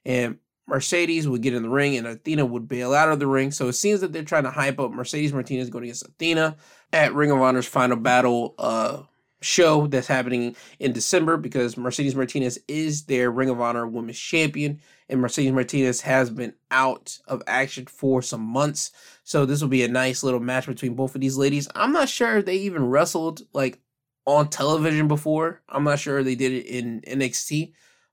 And 0.04 0.38
Mercedes 0.66 1.26
would 1.26 1.42
get 1.42 1.54
in 1.54 1.62
the 1.62 1.68
ring 1.70 1.96
and 1.96 2.06
Athena 2.06 2.46
would 2.46 2.68
bail 2.68 2.94
out 2.94 3.10
of 3.10 3.18
the 3.18 3.26
ring. 3.26 3.50
So 3.50 3.68
it 3.68 3.72
seems 3.72 4.00
that 4.00 4.12
they're 4.12 4.22
trying 4.22 4.44
to 4.44 4.50
hype 4.50 4.78
up 4.78 4.92
Mercedes 4.92 5.32
Martinez 5.32 5.70
going 5.70 5.84
against 5.84 6.06
Athena 6.06 6.56
at 6.92 7.14
Ring 7.14 7.30
of 7.30 7.40
Honor's 7.40 7.66
final 7.66 7.96
battle 7.96 8.54
uh, 8.58 9.02
show 9.40 9.86
that's 9.86 10.06
happening 10.06 10.54
in 10.78 10.92
December 10.92 11.36
because 11.36 11.76
Mercedes 11.76 12.14
Martinez 12.14 12.58
is 12.68 13.04
their 13.04 13.30
Ring 13.30 13.48
of 13.48 13.60
Honor 13.60 13.86
Women's 13.86 14.18
Champion 14.18 14.80
and 15.10 15.20
Mercedes 15.20 15.52
Martinez 15.52 16.00
has 16.02 16.30
been 16.30 16.54
out 16.70 17.18
of 17.26 17.42
action 17.48 17.84
for 17.86 18.22
some 18.22 18.42
months. 18.42 18.92
So 19.24 19.44
this 19.44 19.60
will 19.60 19.68
be 19.68 19.82
a 19.82 19.88
nice 19.88 20.22
little 20.22 20.38
match 20.38 20.66
between 20.66 20.94
both 20.94 21.16
of 21.16 21.20
these 21.20 21.36
ladies. 21.36 21.68
I'm 21.74 21.92
not 21.92 22.08
sure 22.08 22.38
if 22.38 22.46
they 22.46 22.56
even 22.58 22.86
wrestled 22.86 23.42
like 23.52 23.80
on 24.24 24.48
television 24.48 25.08
before. 25.08 25.62
I'm 25.68 25.82
not 25.82 25.98
sure 25.98 26.22
they 26.22 26.36
did 26.36 26.52
it 26.52 26.66
in 26.66 27.00
NXT, 27.00 27.72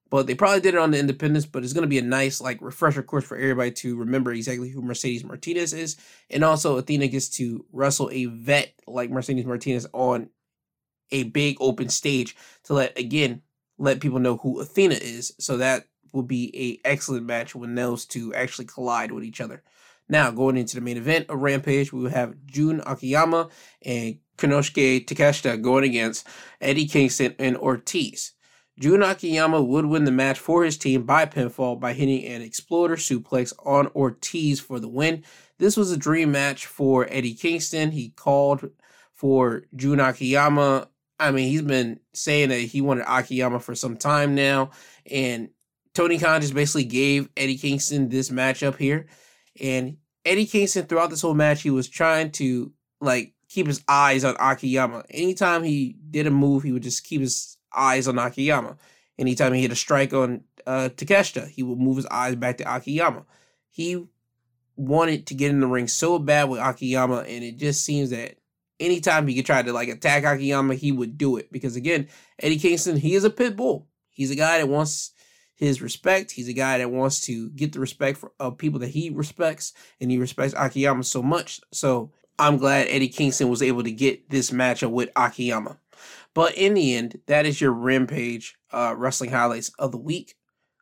but 0.09 0.25
they 0.25 0.33
probably 0.33 0.59
did 0.59 0.73
it 0.73 0.79
on 0.79 0.89
the 0.89 0.97
Independence. 0.97 1.45
But 1.45 1.63
it's 1.63 1.73
going 1.73 1.83
to 1.83 1.87
be 1.87 1.99
a 1.99 2.01
nice 2.03 2.41
like 2.41 2.61
refresher 2.61 3.03
course 3.03 3.25
for 3.25 3.37
everybody 3.37 3.71
to 3.71 3.95
remember 3.95 4.33
exactly 4.33 4.69
who 4.69 4.81
Mercedes 4.81 5.23
Martinez 5.23 5.73
is, 5.73 5.97
and 6.31 6.43
also 6.43 6.77
Athena 6.77 7.07
gets 7.09 7.29
to 7.37 7.63
wrestle 7.71 8.09
a 8.11 8.25
vet 8.25 8.73
like 8.87 9.11
Mercedes 9.11 9.45
Martinez 9.45 9.85
on 9.93 10.29
a 11.11 11.23
big 11.23 11.57
open 11.59 11.89
stage 11.89 12.35
to 12.63 12.73
let 12.73 12.97
again 12.97 13.43
let 13.77 13.99
people 13.99 14.17
know 14.17 14.37
who 14.37 14.59
Athena 14.59 14.95
is. 14.95 15.31
So 15.39 15.57
that 15.57 15.85
will 16.17 16.23
be 16.23 16.51
a 16.83 16.87
excellent 16.87 17.25
match 17.25 17.55
when 17.55 17.75
those 17.75 18.05
two 18.05 18.33
actually 18.33 18.65
collide 18.65 19.11
with 19.11 19.23
each 19.23 19.39
other. 19.39 19.63
Now, 20.09 20.31
going 20.31 20.57
into 20.57 20.75
the 20.75 20.81
main 20.81 20.97
event 20.97 21.27
of 21.29 21.41
Rampage, 21.41 21.93
we 21.93 22.01
will 22.01 22.09
have 22.09 22.35
Jun 22.45 22.81
Akiyama 22.85 23.49
and 23.83 24.17
Konosuke 24.37 25.05
Takeshita 25.05 25.61
going 25.61 25.83
against 25.83 26.27
Eddie 26.59 26.87
Kingston 26.87 27.35
and 27.37 27.55
Ortiz. 27.55 28.33
Jun 28.79 29.03
Akiyama 29.03 29.61
would 29.61 29.85
win 29.85 30.05
the 30.05 30.11
match 30.11 30.39
for 30.39 30.63
his 30.63 30.77
team 30.77 31.03
by 31.03 31.25
pinfall 31.25 31.79
by 31.79 31.93
hitting 31.93 32.25
an 32.25 32.41
exploder 32.41 32.95
suplex 32.95 33.53
on 33.65 33.87
Ortiz 33.87 34.59
for 34.59 34.79
the 34.79 34.87
win. 34.87 35.23
This 35.59 35.77
was 35.77 35.91
a 35.91 35.97
dream 35.97 36.31
match 36.31 36.65
for 36.65 37.07
Eddie 37.09 37.33
Kingston. 37.33 37.91
He 37.91 38.09
called 38.09 38.69
for 39.13 39.63
Jun 39.75 39.99
Akiyama. 39.99 40.89
I 41.19 41.31
mean, 41.31 41.49
he's 41.49 41.63
been 41.63 41.99
saying 42.13 42.49
that 42.49 42.59
he 42.59 42.81
wanted 42.81 43.05
Akiyama 43.07 43.59
for 43.59 43.73
some 43.73 43.97
time 43.97 44.35
now, 44.35 44.69
and 45.09 45.49
Tony 45.97 46.19
Khan 46.19 46.41
just 46.41 46.53
basically 46.53 46.83
gave 46.83 47.27
Eddie 47.35 47.57
Kingston 47.57 48.07
this 48.09 48.29
matchup 48.29 48.77
here. 48.77 49.07
And 49.59 49.97
Eddie 50.23 50.45
Kingston, 50.45 50.85
throughout 50.85 51.09
this 51.09 51.23
whole 51.23 51.33
match, 51.33 51.63
he 51.63 51.71
was 51.71 51.89
trying 51.89 52.29
to 52.33 52.71
like 53.01 53.33
keep 53.49 53.65
his 53.65 53.83
eyes 53.87 54.23
on 54.23 54.35
Akiyama. 54.39 55.05
Anytime 55.09 55.63
he 55.63 55.95
did 56.11 56.27
a 56.27 56.29
move, 56.29 56.61
he 56.61 56.71
would 56.71 56.83
just 56.83 57.03
keep 57.03 57.21
his 57.21 57.57
eyes 57.75 58.07
on 58.07 58.19
Akiyama. 58.19 58.77
Anytime 59.17 59.53
he 59.53 59.63
hit 59.63 59.71
a 59.71 59.75
strike 59.75 60.13
on 60.13 60.43
uh, 60.67 60.89
Takeshita, 60.95 61.47
he 61.47 61.63
would 61.63 61.79
move 61.79 61.95
his 61.95 62.05
eyes 62.05 62.35
back 62.35 62.59
to 62.59 62.75
Akiyama. 62.75 63.25
He 63.71 64.05
wanted 64.75 65.25
to 65.25 65.33
get 65.33 65.49
in 65.49 65.61
the 65.61 65.67
ring 65.67 65.87
so 65.87 66.19
bad 66.19 66.47
with 66.47 66.59
Akiyama, 66.59 67.21
and 67.27 67.43
it 67.43 67.57
just 67.57 67.83
seems 67.83 68.11
that 68.11 68.35
anytime 68.79 69.27
he 69.27 69.33
could 69.33 69.47
try 69.47 69.63
to 69.63 69.73
like 69.73 69.89
attack 69.89 70.25
Akiyama, 70.25 70.75
he 70.75 70.91
would 70.91 71.17
do 71.17 71.37
it. 71.37 71.51
Because 71.51 71.75
again, 71.75 72.07
Eddie 72.37 72.59
Kingston, 72.59 72.97
he 72.97 73.15
is 73.15 73.23
a 73.23 73.31
pit 73.31 73.55
bull. 73.55 73.87
He's 74.11 74.29
a 74.29 74.35
guy 74.35 74.59
that 74.59 74.67
wants 74.67 75.13
his 75.57 75.81
respect. 75.81 76.31
He's 76.31 76.47
a 76.47 76.53
guy 76.53 76.77
that 76.77 76.91
wants 76.91 77.19
to 77.21 77.49
get 77.49 77.73
the 77.73 77.79
respect 77.79 78.19
for, 78.19 78.31
of 78.39 78.57
people 78.57 78.79
that 78.79 78.89
he 78.89 79.09
respects, 79.09 79.73
and 79.99 80.09
he 80.09 80.17
respects 80.17 80.53
Akiyama 80.55 81.03
so 81.03 81.21
much. 81.21 81.59
So 81.73 82.11
I'm 82.39 82.57
glad 82.57 82.87
Eddie 82.89 83.09
Kingston 83.09 83.49
was 83.49 83.63
able 83.63 83.83
to 83.83 83.91
get 83.91 84.29
this 84.29 84.51
matchup 84.51 84.91
with 84.91 85.09
Akiyama. 85.15 85.77
But 86.35 86.55
in 86.55 86.75
the 86.75 86.95
end, 86.95 87.19
that 87.25 87.47
is 87.47 87.59
your 87.59 87.71
Rampage 87.71 88.55
uh, 88.71 88.93
wrestling 88.95 89.31
highlights 89.31 89.71
of 89.79 89.91
the 89.91 89.97
week. 89.97 90.35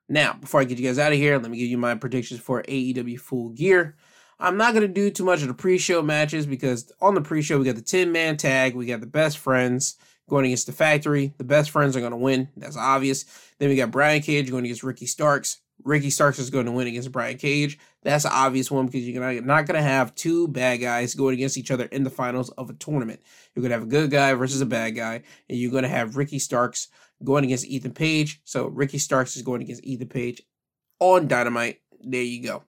Now, 0.10 0.34
before 0.34 0.60
I 0.60 0.66
get 0.66 0.78
you 0.78 0.86
guys 0.86 1.00
out 1.00 1.14
of 1.14 1.18
here, 1.18 1.40
let 1.40 1.50
me 1.50 1.58
give 1.58 1.70
you 1.70 1.78
my 1.78 1.96
predictions 1.96 2.42
for 2.42 2.62
AEW 2.64 3.20
Full 3.20 3.50
Gear. 3.50 3.96
I'm 4.38 4.58
not 4.58 4.74
going 4.74 4.86
to 4.86 4.94
do 4.94 5.10
too 5.10 5.24
much 5.24 5.42
of 5.42 5.48
the 5.48 5.54
pre-show 5.54 6.02
matches 6.02 6.46
because 6.46 6.92
on 7.00 7.16
the 7.16 7.22
pre-show 7.22 7.58
we 7.58 7.66
got 7.66 7.76
the 7.76 7.82
10-man 7.82 8.36
tag, 8.36 8.76
we 8.76 8.86
got 8.86 9.00
the 9.00 9.08
best 9.08 9.38
friends, 9.38 9.96
going 10.30 10.46
against 10.46 10.68
the 10.68 10.74
factory. 10.74 11.34
The 11.38 11.44
best 11.44 11.70
friends 11.70 11.96
are 11.96 12.00
going 12.00 12.12
to 12.12 12.18
win. 12.18 12.50
That's 12.58 12.78
obvious. 12.78 13.26
Then 13.60 13.70
we 13.70 13.76
got 13.76 13.92
Brian 13.92 14.22
Cage 14.22 14.50
going 14.50 14.66
against 14.66 14.84
Ricky 14.84 15.06
Starks. 15.06 15.62
Ricky 15.84 16.10
Starks 16.10 16.40
is 16.40 16.50
going 16.50 16.66
to 16.66 16.72
win 16.72 16.88
against 16.88 17.12
Brian 17.12 17.38
Cage. 17.38 17.78
That's 18.04 18.26
an 18.26 18.32
obvious 18.34 18.72
one 18.72 18.86
because 18.86 19.08
you're 19.08 19.42
not 19.42 19.66
going 19.66 19.76
to 19.76 19.82
have 19.82 20.16
two 20.16 20.48
bad 20.48 20.78
guys 20.78 21.14
going 21.16 21.34
against 21.34 21.58
each 21.58 21.72
other 21.72 21.86
in 21.86 22.04
the 22.04 22.10
finals 22.10 22.50
of 22.52 22.70
a 22.70 22.74
tournament. 22.74 23.22
You're 23.54 23.62
going 23.62 23.72
to 23.72 23.76
have 23.76 23.84
a 23.84 23.92
good 23.92 24.10
guy 24.10 24.34
versus 24.34 24.62
a 24.62 24.66
bad 24.66 24.92
guy, 24.92 25.22
and 25.50 25.58
you're 25.60 25.72
going 25.72 25.84
to 25.84 25.90
have 25.90 26.16
Ricky 26.16 26.40
Starks 26.40 26.88
going 27.24 27.44
against 27.44 27.66
Ethan 27.66 27.94
Page. 27.94 28.42
So 28.46 28.68
Ricky 28.68 28.98
Starks 28.98 29.36
is 29.36 29.42
going 29.42 29.62
against 29.62 29.84
Ethan 29.84 30.08
Page 30.08 30.42
on 31.00 31.28
Dynamite. 31.28 31.82
There 32.02 32.22
you 32.22 32.42
go. 32.42 32.64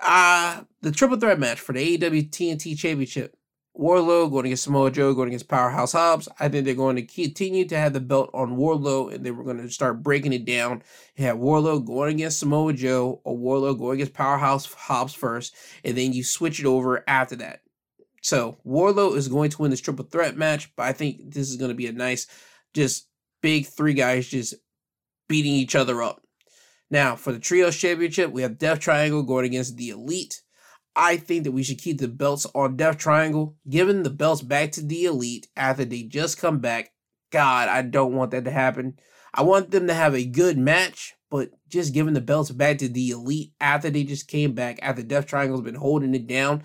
Uh, 0.00 0.62
the 0.80 0.92
triple 0.92 1.18
threat 1.18 1.38
match 1.38 1.60
for 1.60 1.72
the 1.72 1.98
AEW 1.98 2.30
TNT 2.30 2.78
Championship 2.78 3.36
Wardlow 3.78 4.30
going 4.30 4.46
against 4.46 4.64
Samoa 4.64 4.90
Joe, 4.90 5.14
going 5.14 5.28
against 5.28 5.48
Powerhouse 5.48 5.92
Hobbs. 5.92 6.28
I 6.40 6.48
think 6.48 6.64
they're 6.64 6.74
going 6.74 6.96
to 6.96 7.02
continue 7.02 7.64
to 7.66 7.78
have 7.78 7.92
the 7.92 8.00
belt 8.00 8.30
on 8.34 8.56
Wardlow, 8.56 9.14
and 9.14 9.24
they 9.24 9.30
were 9.30 9.44
going 9.44 9.58
to 9.58 9.70
start 9.70 10.02
breaking 10.02 10.32
it 10.32 10.44
down. 10.44 10.82
You 11.16 11.26
have 11.26 11.36
Wardlow 11.36 11.86
going 11.86 12.16
against 12.16 12.40
Samoa 12.40 12.72
Joe, 12.72 13.20
or 13.22 13.36
Wardlow 13.36 13.78
going 13.78 13.94
against 13.94 14.14
Powerhouse 14.14 14.72
Hobbs 14.72 15.14
first, 15.14 15.54
and 15.84 15.96
then 15.96 16.12
you 16.12 16.24
switch 16.24 16.58
it 16.58 16.66
over 16.66 17.04
after 17.08 17.36
that. 17.36 17.60
So 18.20 18.58
Wardlow 18.66 19.16
is 19.16 19.28
going 19.28 19.50
to 19.50 19.62
win 19.62 19.70
this 19.70 19.80
triple 19.80 20.04
threat 20.04 20.36
match, 20.36 20.74
but 20.74 20.82
I 20.82 20.92
think 20.92 21.32
this 21.32 21.48
is 21.48 21.56
going 21.56 21.70
to 21.70 21.76
be 21.76 21.86
a 21.86 21.92
nice, 21.92 22.26
just 22.74 23.06
big 23.42 23.66
three 23.66 23.94
guys 23.94 24.26
just 24.26 24.54
beating 25.28 25.52
each 25.52 25.76
other 25.76 26.02
up. 26.02 26.20
Now 26.90 27.14
for 27.14 27.32
the 27.32 27.38
Trios 27.38 27.76
Championship, 27.76 28.32
we 28.32 28.42
have 28.42 28.58
Death 28.58 28.80
Triangle 28.80 29.22
going 29.22 29.44
against 29.44 29.76
the 29.76 29.90
Elite. 29.90 30.42
I 30.98 31.16
think 31.16 31.44
that 31.44 31.52
we 31.52 31.62
should 31.62 31.78
keep 31.78 31.98
the 31.98 32.08
belts 32.08 32.44
on 32.56 32.76
Death 32.76 32.98
Triangle, 32.98 33.56
giving 33.70 34.02
the 34.02 34.10
belts 34.10 34.42
back 34.42 34.72
to 34.72 34.82
the 34.82 35.04
Elite 35.04 35.46
after 35.56 35.84
they 35.84 36.02
just 36.02 36.38
come 36.38 36.58
back. 36.58 36.90
God, 37.30 37.68
I 37.68 37.82
don't 37.82 38.14
want 38.14 38.32
that 38.32 38.44
to 38.46 38.50
happen. 38.50 38.98
I 39.32 39.42
want 39.42 39.70
them 39.70 39.86
to 39.86 39.94
have 39.94 40.16
a 40.16 40.24
good 40.24 40.58
match, 40.58 41.14
but 41.30 41.50
just 41.68 41.94
giving 41.94 42.14
the 42.14 42.20
belts 42.20 42.50
back 42.50 42.78
to 42.78 42.88
the 42.88 43.10
Elite 43.10 43.52
after 43.60 43.90
they 43.90 44.02
just 44.02 44.26
came 44.26 44.54
back, 44.54 44.80
after 44.82 45.04
Death 45.04 45.26
Triangle's 45.26 45.60
been 45.60 45.76
holding 45.76 46.16
it 46.16 46.26
down, 46.26 46.64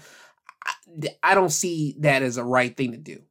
I, 0.65 1.09
I 1.21 1.35
don't 1.35 1.51
see 1.51 1.95
that 1.99 2.23
as 2.23 2.37
a 2.37 2.43
right 2.43 2.75
thing 2.75 2.91
to 2.93 2.97
do. 2.97 3.21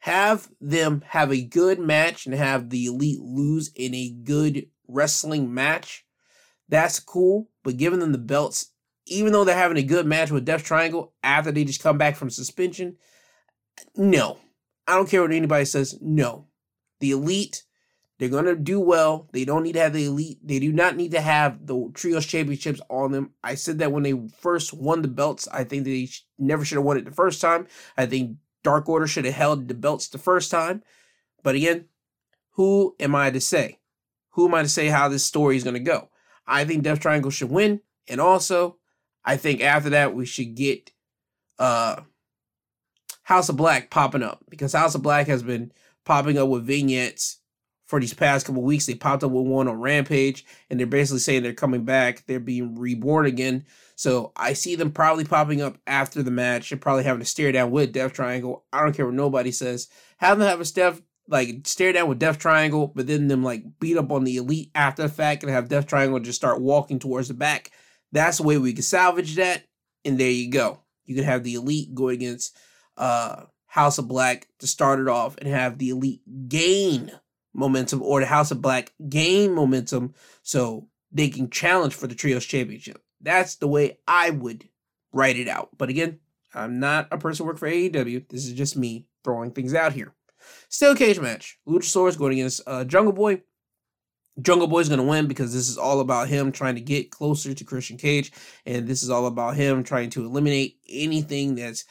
Have 0.00 0.48
them 0.60 1.04
have 1.06 1.30
a 1.30 1.44
good 1.44 1.78
match 1.78 2.26
and 2.26 2.34
have 2.34 2.70
the 2.70 2.86
Elite 2.86 3.20
lose 3.20 3.70
in 3.76 3.94
a 3.94 4.10
good 4.10 4.66
wrestling 4.88 5.54
match. 5.54 6.04
That's 6.68 6.98
cool, 6.98 7.50
but 7.62 7.76
giving 7.76 8.00
them 8.00 8.10
the 8.10 8.18
belts 8.18 8.69
even 9.10 9.32
though 9.32 9.44
they're 9.44 9.56
having 9.56 9.76
a 9.76 9.82
good 9.82 10.06
match 10.06 10.30
with 10.30 10.44
Death 10.44 10.64
Triangle 10.64 11.12
after 11.22 11.50
they 11.50 11.64
just 11.64 11.82
come 11.82 11.98
back 11.98 12.16
from 12.16 12.30
suspension, 12.30 12.96
no. 13.96 14.38
I 14.86 14.94
don't 14.94 15.08
care 15.08 15.20
what 15.20 15.32
anybody 15.32 15.64
says. 15.64 15.98
No. 16.00 16.46
The 17.00 17.10
Elite, 17.10 17.64
they're 18.18 18.28
to 18.28 18.56
do 18.56 18.78
well. 18.78 19.28
They 19.32 19.44
don't 19.44 19.64
need 19.64 19.72
to 19.72 19.80
have 19.80 19.92
the 19.92 20.04
Elite. 20.04 20.38
They 20.44 20.58
do 20.58 20.72
not 20.72 20.96
need 20.96 21.10
to 21.12 21.20
have 21.20 21.66
the 21.66 21.90
Trios 21.94 22.26
Championships 22.26 22.80
on 22.88 23.12
them. 23.12 23.30
I 23.42 23.54
said 23.56 23.78
that 23.78 23.92
when 23.92 24.02
they 24.02 24.14
first 24.38 24.72
won 24.72 25.02
the 25.02 25.08
belts. 25.08 25.48
I 25.48 25.64
think 25.64 25.84
they 25.84 26.08
never 26.38 26.64
should 26.64 26.76
have 26.76 26.84
won 26.84 26.98
it 26.98 27.04
the 27.04 27.10
first 27.10 27.40
time. 27.40 27.66
I 27.96 28.06
think 28.06 28.36
Dark 28.62 28.88
Order 28.88 29.06
should 29.06 29.24
have 29.24 29.34
held 29.34 29.68
the 29.68 29.74
belts 29.74 30.08
the 30.08 30.18
first 30.18 30.50
time. 30.50 30.82
But 31.42 31.54
again, 31.54 31.86
who 32.52 32.94
am 33.00 33.14
I 33.14 33.30
to 33.30 33.40
say? 33.40 33.78
Who 34.30 34.46
am 34.46 34.54
I 34.54 34.62
to 34.62 34.68
say 34.68 34.88
how 34.88 35.08
this 35.08 35.24
story 35.24 35.56
is 35.56 35.64
to 35.64 35.78
go? 35.80 36.10
I 36.46 36.64
think 36.64 36.82
Death 36.82 37.00
Triangle 37.00 37.30
should 37.30 37.50
win. 37.50 37.80
And 38.06 38.20
also, 38.20 38.76
I 39.24 39.36
think 39.36 39.60
after 39.60 39.90
that 39.90 40.14
we 40.14 40.26
should 40.26 40.54
get 40.54 40.90
uh 41.58 42.00
House 43.22 43.48
of 43.48 43.56
Black 43.56 43.90
popping 43.90 44.22
up 44.22 44.44
because 44.48 44.72
House 44.72 44.94
of 44.94 45.02
Black 45.02 45.28
has 45.28 45.42
been 45.42 45.72
popping 46.04 46.36
up 46.36 46.48
with 46.48 46.66
vignettes 46.66 47.40
for 47.86 48.00
these 48.00 48.14
past 48.14 48.46
couple 48.46 48.62
weeks. 48.62 48.86
They 48.86 48.94
popped 48.94 49.24
up 49.24 49.32
with 49.32 49.46
one 49.46 49.68
on 49.68 49.80
Rampage, 49.80 50.44
and 50.70 50.78
they're 50.78 50.86
basically 50.86 51.18
saying 51.18 51.42
they're 51.42 51.52
coming 51.52 51.84
back. 51.84 52.24
They're 52.26 52.40
being 52.40 52.76
reborn 52.78 53.26
again. 53.26 53.64
So 53.96 54.32
I 54.36 54.52
see 54.54 54.76
them 54.76 54.92
probably 54.92 55.24
popping 55.24 55.60
up 55.60 55.76
after 55.86 56.22
the 56.22 56.30
match 56.30 56.72
and 56.72 56.80
probably 56.80 57.02
having 57.02 57.20
to 57.20 57.26
stare 57.26 57.52
down 57.52 57.70
with 57.70 57.92
Death 57.92 58.12
Triangle. 58.12 58.64
I 58.72 58.82
don't 58.82 58.96
care 58.96 59.06
what 59.06 59.14
nobody 59.14 59.50
says. 59.50 59.88
Have 60.18 60.38
them 60.38 60.48
have 60.48 60.60
a 60.60 60.64
Steph 60.64 61.02
like 61.28 61.66
stare 61.66 61.92
down 61.92 62.08
with 62.08 62.18
Death 62.18 62.38
Triangle, 62.38 62.92
but 62.94 63.06
then 63.06 63.28
them 63.28 63.44
like 63.44 63.64
beat 63.78 63.96
up 63.96 64.10
on 64.10 64.24
the 64.24 64.36
Elite 64.36 64.70
after 64.74 65.02
the 65.02 65.08
fact 65.08 65.42
and 65.42 65.52
have 65.52 65.68
Death 65.68 65.86
Triangle 65.86 66.18
just 66.20 66.40
start 66.40 66.60
walking 66.60 66.98
towards 66.98 67.28
the 67.28 67.34
back 67.34 67.70
that's 68.12 68.38
the 68.38 68.42
way 68.42 68.58
we 68.58 68.72
can 68.72 68.82
salvage 68.82 69.36
that. 69.36 69.64
And 70.04 70.18
there 70.18 70.30
you 70.30 70.50
go. 70.50 70.80
You 71.04 71.14
can 71.14 71.24
have 71.24 71.44
the 71.44 71.54
elite 71.54 71.94
go 71.94 72.08
against 72.08 72.56
uh, 72.96 73.44
House 73.66 73.98
of 73.98 74.08
Black 74.08 74.48
to 74.58 74.66
start 74.66 75.00
it 75.00 75.08
off 75.08 75.36
and 75.38 75.48
have 75.48 75.78
the 75.78 75.90
elite 75.90 76.22
gain 76.48 77.12
momentum 77.52 78.02
or 78.02 78.20
the 78.20 78.26
House 78.26 78.50
of 78.50 78.62
Black 78.62 78.92
gain 79.08 79.54
momentum 79.54 80.14
so 80.42 80.88
they 81.12 81.28
can 81.28 81.50
challenge 81.50 81.94
for 81.94 82.06
the 82.06 82.14
Trios 82.14 82.44
Championship. 82.46 83.02
That's 83.20 83.56
the 83.56 83.68
way 83.68 83.98
I 84.06 84.30
would 84.30 84.68
write 85.12 85.36
it 85.36 85.48
out. 85.48 85.70
But 85.76 85.88
again, 85.88 86.20
I'm 86.54 86.80
not 86.80 87.08
a 87.10 87.18
person 87.18 87.44
who 87.44 87.48
work 87.48 87.58
for 87.58 87.68
AEW. 87.68 88.28
This 88.28 88.46
is 88.46 88.52
just 88.54 88.76
me 88.76 89.06
throwing 89.24 89.52
things 89.52 89.74
out 89.74 89.92
here. 89.92 90.14
Steel 90.68 90.94
cage 90.94 91.20
match. 91.20 91.58
Luchasaurus 91.68 92.18
going 92.18 92.32
against 92.32 92.62
uh, 92.66 92.84
Jungle 92.84 93.12
Boy. 93.12 93.42
Jungle 94.40 94.68
Boy's 94.68 94.88
going 94.88 95.00
to 95.00 95.06
win 95.06 95.26
because 95.26 95.52
this 95.52 95.68
is 95.68 95.76
all 95.76 96.00
about 96.00 96.28
him 96.28 96.52
trying 96.52 96.74
to 96.76 96.80
get 96.80 97.10
closer 97.10 97.52
to 97.52 97.64
Christian 97.64 97.96
Cage. 97.96 98.32
And 98.64 98.86
this 98.86 99.02
is 99.02 99.10
all 99.10 99.26
about 99.26 99.56
him 99.56 99.82
trying 99.82 100.10
to 100.10 100.24
eliminate 100.24 100.78
anything 100.88 101.54
that's 101.56 101.84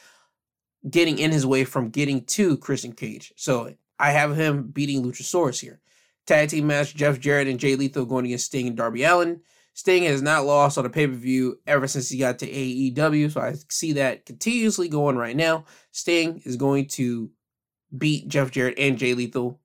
getting 0.88 1.18
in 1.18 1.30
his 1.30 1.46
way 1.46 1.64
from 1.64 1.90
getting 1.90 2.24
to 2.24 2.56
Christian 2.56 2.92
Cage. 2.92 3.32
So 3.36 3.74
I 3.98 4.10
have 4.10 4.36
him 4.36 4.68
beating 4.68 5.04
Luchasaurus 5.04 5.60
here. 5.60 5.80
Tag 6.26 6.48
team 6.48 6.66
match 6.66 6.94
Jeff 6.94 7.20
Jarrett 7.20 7.48
and 7.48 7.60
Jay 7.60 7.76
Lethal 7.76 8.06
going 8.06 8.24
against 8.24 8.46
Sting 8.46 8.68
and 8.68 8.76
Darby 8.76 9.04
Allin. 9.04 9.40
Sting 9.74 10.04
has 10.04 10.22
not 10.22 10.44
lost 10.44 10.78
on 10.78 10.86
a 10.86 10.90
pay 10.90 11.06
per 11.06 11.12
view 11.12 11.58
ever 11.66 11.86
since 11.86 12.08
he 12.08 12.18
got 12.18 12.38
to 12.40 12.50
AEW. 12.50 13.30
So 13.30 13.40
I 13.40 13.54
see 13.68 13.92
that 13.94 14.26
continuously 14.26 14.88
going 14.88 15.16
right 15.16 15.36
now. 15.36 15.64
Sting 15.92 16.42
is 16.44 16.56
going 16.56 16.86
to 16.88 17.30
beat 17.96 18.28
Jeff 18.28 18.50
Jarrett 18.50 18.78
and 18.78 18.98
Jay 18.98 19.14
Lethal. 19.14 19.59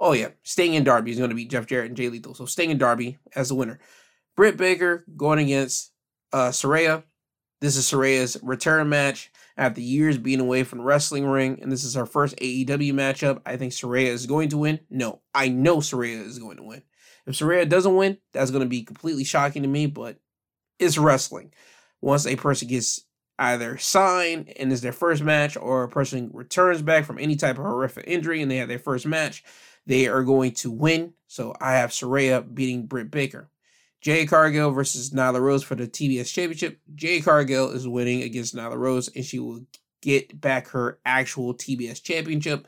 Oh, 0.00 0.12
yeah. 0.12 0.28
Sting 0.42 0.74
and 0.74 0.84
Darby 0.84 1.10
is 1.10 1.18
going 1.18 1.30
to 1.30 1.36
beat 1.36 1.50
Jeff 1.50 1.66
Jarrett 1.66 1.88
and 1.88 1.96
Jay 1.96 2.08
Lethal. 2.08 2.34
So 2.34 2.46
Sting 2.46 2.70
and 2.70 2.80
Darby 2.80 3.18
as 3.36 3.50
the 3.50 3.54
winner. 3.54 3.78
Britt 4.34 4.56
Baker 4.56 5.04
going 5.16 5.38
against 5.38 5.92
uh, 6.32 6.48
Saraya. 6.48 7.04
This 7.60 7.76
is 7.76 7.84
Saraya's 7.84 8.38
return 8.42 8.88
match 8.88 9.30
after 9.58 9.82
years 9.82 10.16
being 10.16 10.40
away 10.40 10.64
from 10.64 10.78
the 10.78 10.84
wrestling 10.84 11.26
ring, 11.26 11.58
and 11.60 11.70
this 11.70 11.84
is 11.84 11.94
her 11.94 12.06
first 12.06 12.34
AEW 12.36 12.94
matchup. 12.94 13.42
I 13.44 13.58
think 13.58 13.72
Saraya 13.72 14.06
is 14.06 14.24
going 14.24 14.48
to 14.48 14.56
win. 14.56 14.80
No, 14.88 15.20
I 15.34 15.48
know 15.48 15.76
Saraya 15.76 16.24
is 16.24 16.38
going 16.38 16.56
to 16.56 16.62
win. 16.62 16.82
If 17.26 17.34
Saraya 17.34 17.68
doesn't 17.68 17.94
win, 17.94 18.16
that's 18.32 18.50
going 18.50 18.62
to 18.62 18.68
be 18.68 18.82
completely 18.82 19.24
shocking 19.24 19.62
to 19.62 19.68
me, 19.68 19.84
but 19.84 20.18
it's 20.78 20.96
wrestling. 20.96 21.52
Once 22.00 22.26
a 22.26 22.36
person 22.36 22.68
gets 22.68 23.04
either 23.38 23.76
signed 23.76 24.50
and 24.58 24.72
is 24.72 24.80
their 24.80 24.92
first 24.92 25.22
match, 25.22 25.58
or 25.58 25.82
a 25.82 25.88
person 25.88 26.30
returns 26.32 26.80
back 26.80 27.04
from 27.04 27.18
any 27.18 27.36
type 27.36 27.58
of 27.58 27.64
horrific 27.64 28.04
injury 28.06 28.40
and 28.40 28.50
they 28.50 28.56
have 28.56 28.68
their 28.68 28.78
first 28.78 29.04
match, 29.04 29.44
they 29.86 30.08
are 30.08 30.22
going 30.22 30.52
to 30.52 30.70
win. 30.70 31.14
So 31.26 31.54
I 31.60 31.74
have 31.74 31.90
Saraya 31.90 32.42
beating 32.54 32.86
Britt 32.86 33.10
Baker. 33.10 33.50
Jade 34.00 34.28
Cargill 34.28 34.70
versus 34.70 35.10
Nyla 35.10 35.40
Rose 35.40 35.62
for 35.62 35.74
the 35.74 35.86
TBS 35.86 36.32
Championship. 36.32 36.80
Jade 36.94 37.24
Cargill 37.24 37.70
is 37.70 37.86
winning 37.86 38.22
against 38.22 38.54
Nyla 38.54 38.76
Rose, 38.76 39.08
and 39.14 39.24
she 39.24 39.38
will 39.38 39.60
get 40.00 40.40
back 40.40 40.68
her 40.68 40.98
actual 41.04 41.54
TBS 41.54 42.02
Championship. 42.02 42.66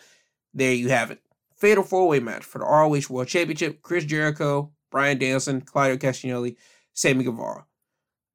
There 0.53 0.75
you 0.75 0.91
have 0.91 1.11
it. 1.11 1.21
Fatal 1.57 1.85
four 1.85 2.09
way 2.09 2.21
match 2.21 2.45
for 2.45 2.59
the 2.59 2.65
ROH 2.65 3.09
World 3.09 3.29
Championship 3.29 3.83
Chris 3.83 4.05
Jericho, 4.05 4.73
Bryan 4.91 5.19
Danielson, 5.19 5.63
Claudio 5.63 5.97
Castagnoli, 5.97 6.57
Sammy 6.93 7.25
Guevara. 7.25 7.65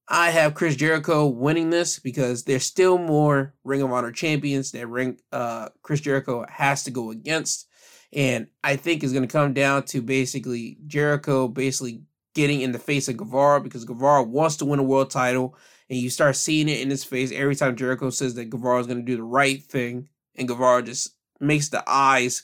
I 0.09 0.29
have 0.29 0.53
Chris 0.53 0.75
Jericho 0.75 1.27
winning 1.27 1.69
this 1.69 1.99
because 1.99 2.45
there's 2.45 2.63
still 2.63 2.97
more 2.97 3.53
Ring 3.65 3.81
of 3.81 3.91
Honor 3.91 4.13
champions 4.13 4.71
that 4.71 4.87
Ring 4.87 5.19
uh, 5.31 5.69
Chris 5.81 5.99
Jericho 5.99 6.45
has 6.49 6.83
to 6.85 6.91
go 6.91 7.11
against. 7.11 7.66
And 8.13 8.47
I 8.63 8.75
think 8.75 9.03
it's 9.03 9.13
going 9.13 9.27
to 9.27 9.31
come 9.31 9.53
down 9.53 9.83
to 9.85 10.01
basically 10.01 10.77
Jericho 10.87 11.47
basically 11.47 12.01
getting 12.33 12.61
in 12.61 12.71
the 12.71 12.79
face 12.79 13.07
of 13.07 13.17
Guevara 13.17 13.61
because 13.61 13.83
Guevara 13.83 14.23
wants 14.23 14.57
to 14.57 14.65
win 14.65 14.79
a 14.79 14.83
world 14.83 15.09
title. 15.09 15.55
And 15.89 15.99
you 15.99 16.09
start 16.09 16.35
seeing 16.35 16.69
it 16.69 16.81
in 16.81 16.89
his 16.89 17.03
face 17.03 17.31
every 17.31 17.55
time 17.55 17.75
Jericho 17.75 18.09
says 18.09 18.35
that 18.35 18.49
Guevara 18.49 18.79
is 18.79 18.87
going 18.87 18.99
to 18.99 19.05
do 19.05 19.17
the 19.17 19.23
right 19.23 19.63
thing. 19.63 20.09
And 20.35 20.47
Guevara 20.47 20.83
just 20.83 21.15
makes 21.39 21.69
the 21.69 21.83
eyes 21.87 22.43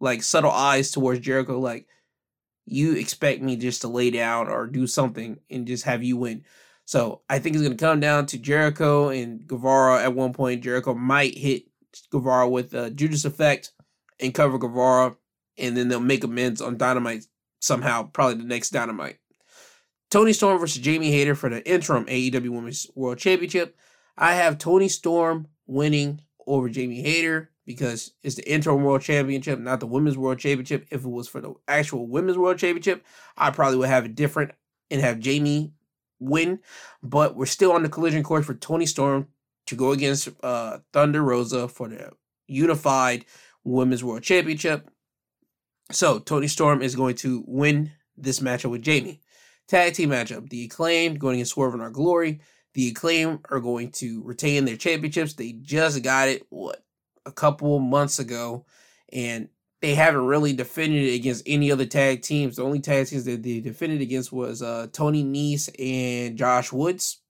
like 0.00 0.22
subtle 0.22 0.50
eyes 0.50 0.90
towards 0.90 1.20
Jericho, 1.20 1.58
like 1.58 1.86
you 2.66 2.94
expect 2.94 3.42
me 3.42 3.56
just 3.56 3.82
to 3.82 3.88
lay 3.88 4.10
down 4.10 4.48
or 4.48 4.66
do 4.66 4.86
something 4.86 5.38
and 5.50 5.66
just 5.66 5.84
have 5.84 6.02
you 6.02 6.16
win. 6.16 6.44
So 6.84 7.22
I 7.28 7.38
think 7.38 7.54
it's 7.54 7.62
going 7.62 7.76
to 7.76 7.84
come 7.84 8.00
down 8.00 8.26
to 8.26 8.38
Jericho 8.38 9.08
and 9.08 9.46
Guevara 9.46 10.02
at 10.02 10.14
one 10.14 10.32
point. 10.32 10.62
Jericho 10.62 10.94
might 10.94 11.36
hit 11.36 11.64
Guevara 12.10 12.48
with 12.48 12.74
a 12.74 12.90
Judas 12.90 13.24
effect 13.24 13.72
and 14.20 14.34
cover 14.34 14.58
Guevara, 14.58 15.16
and 15.56 15.76
then 15.76 15.88
they'll 15.88 16.00
make 16.00 16.24
amends 16.24 16.60
on 16.60 16.76
Dynamite 16.76 17.24
somehow, 17.60 18.04
probably 18.04 18.36
the 18.36 18.44
next 18.44 18.70
Dynamite. 18.70 19.18
Toni 20.10 20.32
Storm 20.32 20.58
versus 20.58 20.82
Jamie 20.82 21.10
Hayter 21.10 21.34
for 21.34 21.50
the 21.50 21.66
interim 21.70 22.06
AEW 22.06 22.48
Women's 22.48 22.86
World 22.94 23.18
Championship. 23.18 23.76
I 24.16 24.34
have 24.34 24.58
Toni 24.58 24.88
Storm 24.88 25.48
winning 25.66 26.22
over 26.46 26.68
Jamie 26.68 27.02
Hayter 27.02 27.50
because 27.66 28.12
it's 28.22 28.36
the 28.36 28.50
interim 28.50 28.82
world 28.82 29.02
championship, 29.02 29.58
not 29.58 29.80
the 29.80 29.86
women's 29.86 30.16
world 30.16 30.38
championship. 30.38 30.86
If 30.90 31.04
it 31.04 31.08
was 31.08 31.28
for 31.28 31.42
the 31.42 31.54
actual 31.68 32.06
women's 32.06 32.38
world 32.38 32.58
championship, 32.58 33.04
I 33.36 33.50
probably 33.50 33.76
would 33.76 33.90
have 33.90 34.06
it 34.06 34.14
different 34.14 34.52
and 34.90 35.02
have 35.02 35.20
Jamie 35.20 35.74
win. 36.18 36.60
But 37.02 37.36
we're 37.36 37.44
still 37.46 37.72
on 37.72 37.82
the 37.82 37.90
collision 37.90 38.22
course 38.22 38.46
for 38.46 38.54
Toni 38.54 38.86
Storm 38.86 39.28
to 39.66 39.76
go 39.76 39.92
against 39.92 40.30
uh, 40.42 40.78
Thunder 40.94 41.22
Rosa 41.22 41.68
for 41.68 41.88
the 41.88 42.12
unified 42.46 43.26
women's 43.68 44.04
world 44.04 44.22
championship. 44.22 44.90
So 45.90 46.18
Toni 46.18 46.48
Storm 46.48 46.82
is 46.82 46.96
going 46.96 47.16
to 47.16 47.44
win 47.46 47.92
this 48.16 48.40
matchup 48.40 48.70
with 48.70 48.82
Jamie. 48.82 49.20
Tag 49.68 49.94
team 49.94 50.10
matchup: 50.10 50.48
The 50.48 50.64
Acclaimed 50.64 51.20
going 51.20 51.36
against 51.36 51.52
Swerve 51.52 51.74
in 51.74 51.80
Our 51.80 51.90
Glory. 51.90 52.40
The 52.74 52.88
Acclaim 52.88 53.40
are 53.50 53.60
going 53.60 53.90
to 53.92 54.22
retain 54.22 54.64
their 54.64 54.76
championships. 54.76 55.34
They 55.34 55.52
just 55.52 56.02
got 56.02 56.28
it 56.28 56.46
what 56.50 56.84
a 57.26 57.32
couple 57.32 57.78
months 57.78 58.18
ago, 58.18 58.66
and 59.12 59.48
they 59.80 59.94
haven't 59.94 60.26
really 60.26 60.52
defended 60.52 61.04
it 61.04 61.14
against 61.14 61.44
any 61.46 61.70
other 61.70 61.86
tag 61.86 62.22
teams. 62.22 62.56
The 62.56 62.64
only 62.64 62.80
tag 62.80 63.06
teams 63.06 63.24
that 63.24 63.42
they 63.42 63.60
defended 63.60 64.00
against 64.00 64.32
was 64.32 64.62
uh, 64.62 64.88
Tony 64.92 65.24
Nese 65.24 65.68
and 65.78 66.36
Josh 66.36 66.72
Woods. 66.72 67.20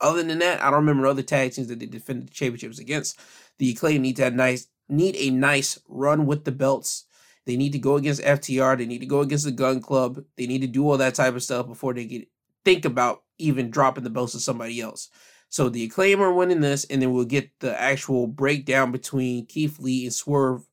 Other 0.00 0.22
than 0.22 0.38
that, 0.38 0.62
I 0.62 0.70
don't 0.70 0.80
remember 0.80 1.06
other 1.06 1.22
tag 1.22 1.52
teams 1.52 1.68
that 1.68 1.80
they 1.80 1.86
defended 1.86 2.28
the 2.28 2.32
championships 2.32 2.78
against. 2.78 3.18
The 3.58 3.70
Acclaim 3.70 4.02
need 4.02 4.16
to 4.16 4.24
have 4.24 4.34
nice 4.34 4.68
need 4.88 5.16
a 5.16 5.30
nice 5.30 5.78
run 5.88 6.26
with 6.26 6.44
the 6.44 6.52
belts. 6.52 7.04
They 7.46 7.56
need 7.56 7.72
to 7.72 7.78
go 7.78 7.96
against 7.96 8.22
FTR. 8.22 8.76
They 8.76 8.86
need 8.86 8.98
to 8.98 9.06
go 9.06 9.20
against 9.20 9.44
the 9.44 9.50
Gun 9.50 9.80
Club. 9.80 10.22
They 10.36 10.46
need 10.46 10.60
to 10.60 10.66
do 10.66 10.88
all 10.88 10.98
that 10.98 11.14
type 11.14 11.34
of 11.34 11.42
stuff 11.42 11.66
before 11.66 11.94
they 11.94 12.04
get 12.04 12.28
think 12.64 12.84
about 12.84 13.22
even 13.38 13.70
dropping 13.70 14.04
the 14.04 14.10
belts 14.10 14.32
to 14.32 14.40
somebody 14.40 14.80
else. 14.80 15.08
So 15.48 15.70
the 15.70 15.84
acclaim 15.84 16.20
are 16.20 16.32
winning 16.32 16.60
this, 16.60 16.84
and 16.84 17.00
then 17.00 17.12
we'll 17.12 17.24
get 17.24 17.50
the 17.60 17.80
actual 17.80 18.26
breakdown 18.26 18.92
between 18.92 19.46
Keith 19.46 19.78
Lee 19.78 20.04
and 20.04 20.12
Swerve 20.12 20.68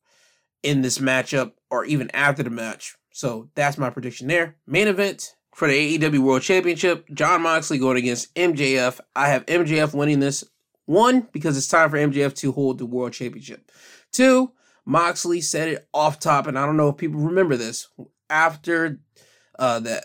in 0.62 0.82
this 0.82 0.98
matchup, 0.98 1.52
or 1.70 1.86
even 1.86 2.10
after 2.10 2.42
the 2.42 2.50
match. 2.50 2.96
So 3.12 3.48
that's 3.54 3.78
my 3.78 3.88
prediction 3.88 4.26
there. 4.26 4.56
Main 4.66 4.88
event 4.88 5.36
for 5.54 5.68
the 5.68 5.98
AEW 5.98 6.18
World 6.18 6.42
Championship: 6.42 7.06
Jon 7.14 7.40
Moxley 7.42 7.78
going 7.78 7.96
against 7.96 8.34
MJF. 8.34 9.00
I 9.14 9.28
have 9.28 9.46
MJF 9.46 9.94
winning 9.94 10.20
this. 10.20 10.44
One, 10.84 11.26
because 11.32 11.56
it's 11.56 11.66
time 11.66 11.90
for 11.90 11.96
MJF 11.96 12.34
to 12.36 12.52
hold 12.52 12.78
the 12.78 12.86
World 12.86 13.14
Championship. 13.14 13.72
Two, 14.16 14.52
Moxley 14.86 15.42
said 15.42 15.68
it 15.68 15.88
off 15.92 16.18
top, 16.18 16.46
and 16.46 16.58
I 16.58 16.64
don't 16.64 16.78
know 16.78 16.88
if 16.88 16.96
people 16.96 17.20
remember 17.20 17.56
this. 17.56 17.88
After 18.30 18.98
uh, 19.58 19.80
the 19.80 20.02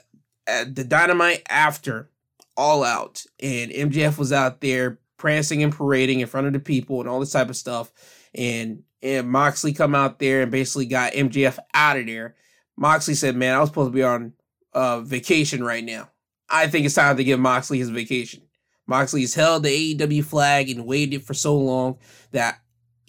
uh, 0.47 0.65
the 0.71 0.83
Dynamite 0.83 1.43
after 1.49 2.09
all 2.57 2.83
out. 2.83 3.23
And 3.39 3.71
MJF 3.71 4.17
was 4.17 4.33
out 4.33 4.61
there 4.61 4.99
prancing 5.17 5.63
and 5.63 5.73
parading 5.73 6.19
in 6.19 6.27
front 6.27 6.47
of 6.47 6.53
the 6.53 6.59
people 6.59 6.99
and 6.99 7.09
all 7.09 7.19
this 7.19 7.31
type 7.31 7.49
of 7.49 7.55
stuff. 7.55 7.91
And 8.35 8.83
and 9.01 9.29
Moxley 9.29 9.73
come 9.73 9.95
out 9.95 10.19
there 10.19 10.41
and 10.41 10.51
basically 10.51 10.85
got 10.85 11.13
MJF 11.13 11.57
out 11.73 11.97
of 11.97 12.05
there. 12.05 12.35
Moxley 12.77 13.15
said, 13.15 13.35
"Man, 13.35 13.55
I 13.55 13.59
was 13.59 13.69
supposed 13.69 13.91
to 13.91 13.95
be 13.95 14.03
on 14.03 14.33
uh, 14.73 15.01
vacation 15.01 15.63
right 15.63 15.83
now. 15.83 16.09
I 16.49 16.67
think 16.67 16.85
it's 16.85 16.95
time 16.95 17.17
to 17.17 17.23
give 17.23 17.39
Moxley 17.39 17.79
his 17.79 17.89
vacation." 17.89 18.43
Moxley 18.88 19.21
has 19.21 19.33
held 19.33 19.63
the 19.63 19.95
AEW 19.95 20.23
flag 20.23 20.69
and 20.69 20.85
waited 20.85 21.23
for 21.23 21.33
so 21.33 21.55
long 21.55 21.97
that 22.31 22.59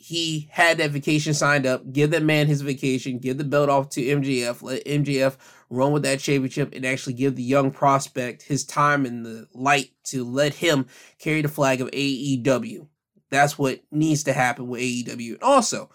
he 0.02 0.48
had 0.50 0.78
that 0.78 0.90
vacation 0.90 1.32
signed 1.32 1.64
up. 1.64 1.92
Give 1.92 2.10
that 2.10 2.24
man 2.24 2.48
his 2.48 2.60
vacation. 2.60 3.20
Give 3.20 3.38
the 3.38 3.44
belt 3.44 3.70
off 3.70 3.88
to 3.90 4.02
MJF. 4.02 4.60
Let 4.60 4.84
MJF 4.84 5.36
run 5.70 5.92
with 5.92 6.02
that 6.02 6.18
championship 6.18 6.74
and 6.74 6.84
actually 6.84 7.12
give 7.12 7.36
the 7.36 7.42
young 7.44 7.70
prospect 7.70 8.42
his 8.42 8.64
time 8.64 9.06
in 9.06 9.22
the 9.22 9.46
light 9.54 9.92
to 10.04 10.24
let 10.24 10.54
him 10.54 10.86
carry 11.20 11.40
the 11.40 11.48
flag 11.48 11.80
of 11.80 11.88
AEW. 11.92 12.88
That's 13.30 13.56
what 13.56 13.80
needs 13.92 14.24
to 14.24 14.32
happen 14.32 14.66
with 14.66 14.80
AEW. 14.80 15.34
And 15.34 15.42
also, 15.44 15.88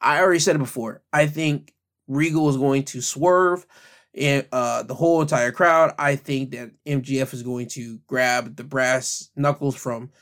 I 0.00 0.20
already 0.20 0.38
said 0.38 0.54
it 0.54 0.60
before. 0.60 1.02
I 1.12 1.26
think 1.26 1.74
Regal 2.06 2.48
is 2.50 2.56
going 2.56 2.84
to 2.84 3.02
swerve 3.02 3.66
and 4.14 4.46
uh, 4.52 4.84
the 4.84 4.94
whole 4.94 5.20
entire 5.22 5.50
crowd. 5.50 5.92
I 5.98 6.14
think 6.14 6.52
that 6.52 6.70
MJF 6.86 7.34
is 7.34 7.42
going 7.42 7.66
to 7.70 7.98
grab 8.06 8.54
the 8.54 8.64
brass 8.64 9.28
knuckles 9.34 9.74
from 9.74 10.12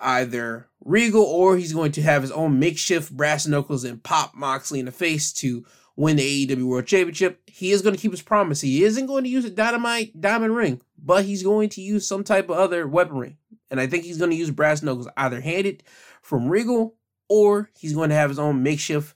either 0.00 0.68
Regal 0.84 1.22
or 1.22 1.56
he's 1.56 1.72
going 1.72 1.92
to 1.92 2.02
have 2.02 2.22
his 2.22 2.32
own 2.32 2.58
makeshift 2.58 3.16
brass 3.16 3.46
knuckles 3.46 3.84
and 3.84 4.02
pop 4.02 4.34
Moxley 4.34 4.78
in 4.78 4.86
the 4.86 4.92
face 4.92 5.32
to 5.34 5.64
win 5.96 6.16
the 6.16 6.46
AEW 6.46 6.62
World 6.64 6.86
Championship. 6.86 7.42
He 7.46 7.72
is 7.72 7.82
going 7.82 7.94
to 7.94 8.00
keep 8.00 8.12
his 8.12 8.22
promise. 8.22 8.60
He 8.60 8.84
isn't 8.84 9.06
going 9.06 9.24
to 9.24 9.30
use 9.30 9.44
a 9.44 9.50
dynamite 9.50 10.20
diamond 10.20 10.54
ring, 10.54 10.80
but 10.96 11.24
he's 11.24 11.42
going 11.42 11.68
to 11.70 11.80
use 11.80 12.06
some 12.06 12.24
type 12.24 12.48
of 12.48 12.56
other 12.56 12.86
weaponry. 12.86 13.36
And 13.70 13.80
I 13.80 13.86
think 13.86 14.04
he's 14.04 14.18
going 14.18 14.30
to 14.30 14.36
use 14.36 14.50
brass 14.50 14.82
knuckles 14.82 15.08
either 15.16 15.40
handed 15.40 15.82
from 16.22 16.48
Regal 16.48 16.94
or 17.28 17.70
he's 17.78 17.94
going 17.94 18.10
to 18.10 18.14
have 18.14 18.30
his 18.30 18.38
own 18.38 18.62
makeshift 18.62 19.14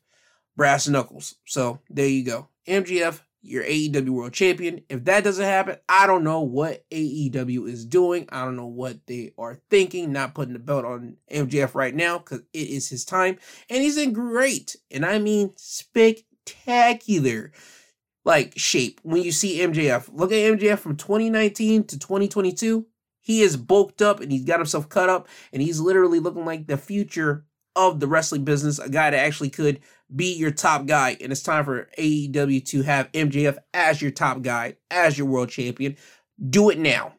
brass 0.57 0.89
knuckles. 0.89 1.37
So 1.47 1.81
there 1.89 2.09
you 2.09 2.25
go. 2.25 2.49
MJF, 2.67 3.21
your 3.43 3.65
AEW 3.65 4.09
World 4.11 4.33
Champion. 4.33 4.83
If 4.89 5.05
that 5.05 5.25
doesn't 5.25 5.45
happen, 5.45 5.77
I 5.89 6.07
don't 6.07 6.25
know 6.25 6.41
what 6.41 6.89
AEW 6.91 7.69
is 7.69 7.85
doing. 7.85 8.29
I 8.31 8.45
don't 8.45 8.57
know 8.57 8.67
what 8.67 9.07
they 9.07 9.33
are 9.37 9.61
thinking, 9.69 10.13
not 10.13 10.35
putting 10.35 10.55
the 10.55 10.61
belt 10.61 10.85
on 10.85 11.17
MJF 11.31 11.75
right 11.75 11.95
now 11.95 12.19
because 12.19 12.41
it 12.53 12.69
is 12.69 12.89
his 12.89 13.05
time. 13.05 13.39
And 13.69 13.83
he's 13.83 13.99
in 13.99 14.13
great, 14.13 14.77
and 14.91 15.05
I 15.05 15.19
mean 15.19 15.53
spectacular 15.57 17.53
like 18.25 18.53
shape 18.57 19.01
when 19.03 19.23
you 19.23 19.33
see 19.33 19.59
MJF. 19.59 20.09
Look 20.13 20.33
at 20.33 20.37
MJF 20.37 20.79
from 20.79 20.97
2019 20.97 21.85
to 21.85 21.99
2022. 21.99 22.87
He 23.21 23.43
is 23.43 23.57
bulked 23.57 24.03
up 24.03 24.21
and 24.21 24.33
he's 24.33 24.45
got 24.45 24.59
himself 24.59 24.89
cut 24.89 25.09
up 25.09 25.29
and 25.53 25.63
he's 25.63 25.81
literally 25.81 26.19
looking 26.19 26.45
like 26.45 26.67
the 26.67 26.77
future 26.77 27.45
of 27.75 28.01
the 28.01 28.07
wrestling 28.07 28.45
business, 28.45 28.79
a 28.79 28.89
guy 28.89 29.11
that 29.11 29.19
actually 29.19 29.51
could 29.51 29.81
be 30.15 30.35
your 30.35 30.51
top 30.51 30.87
guy. 30.87 31.17
And 31.21 31.33
it's 31.33 31.43
time 31.43 31.65
for 31.65 31.89
AEW 31.99 32.65
to 32.67 32.83
have 32.83 33.13
MJF 33.13 33.59
as 33.75 34.03
your 34.03 34.11
top 34.11 34.43
guy, 34.43 34.77
as 34.91 35.17
your 35.19 35.27
world 35.27 35.49
champion. 35.49 35.97
Do 36.51 36.71
it 36.71 36.79
now. 36.79 37.15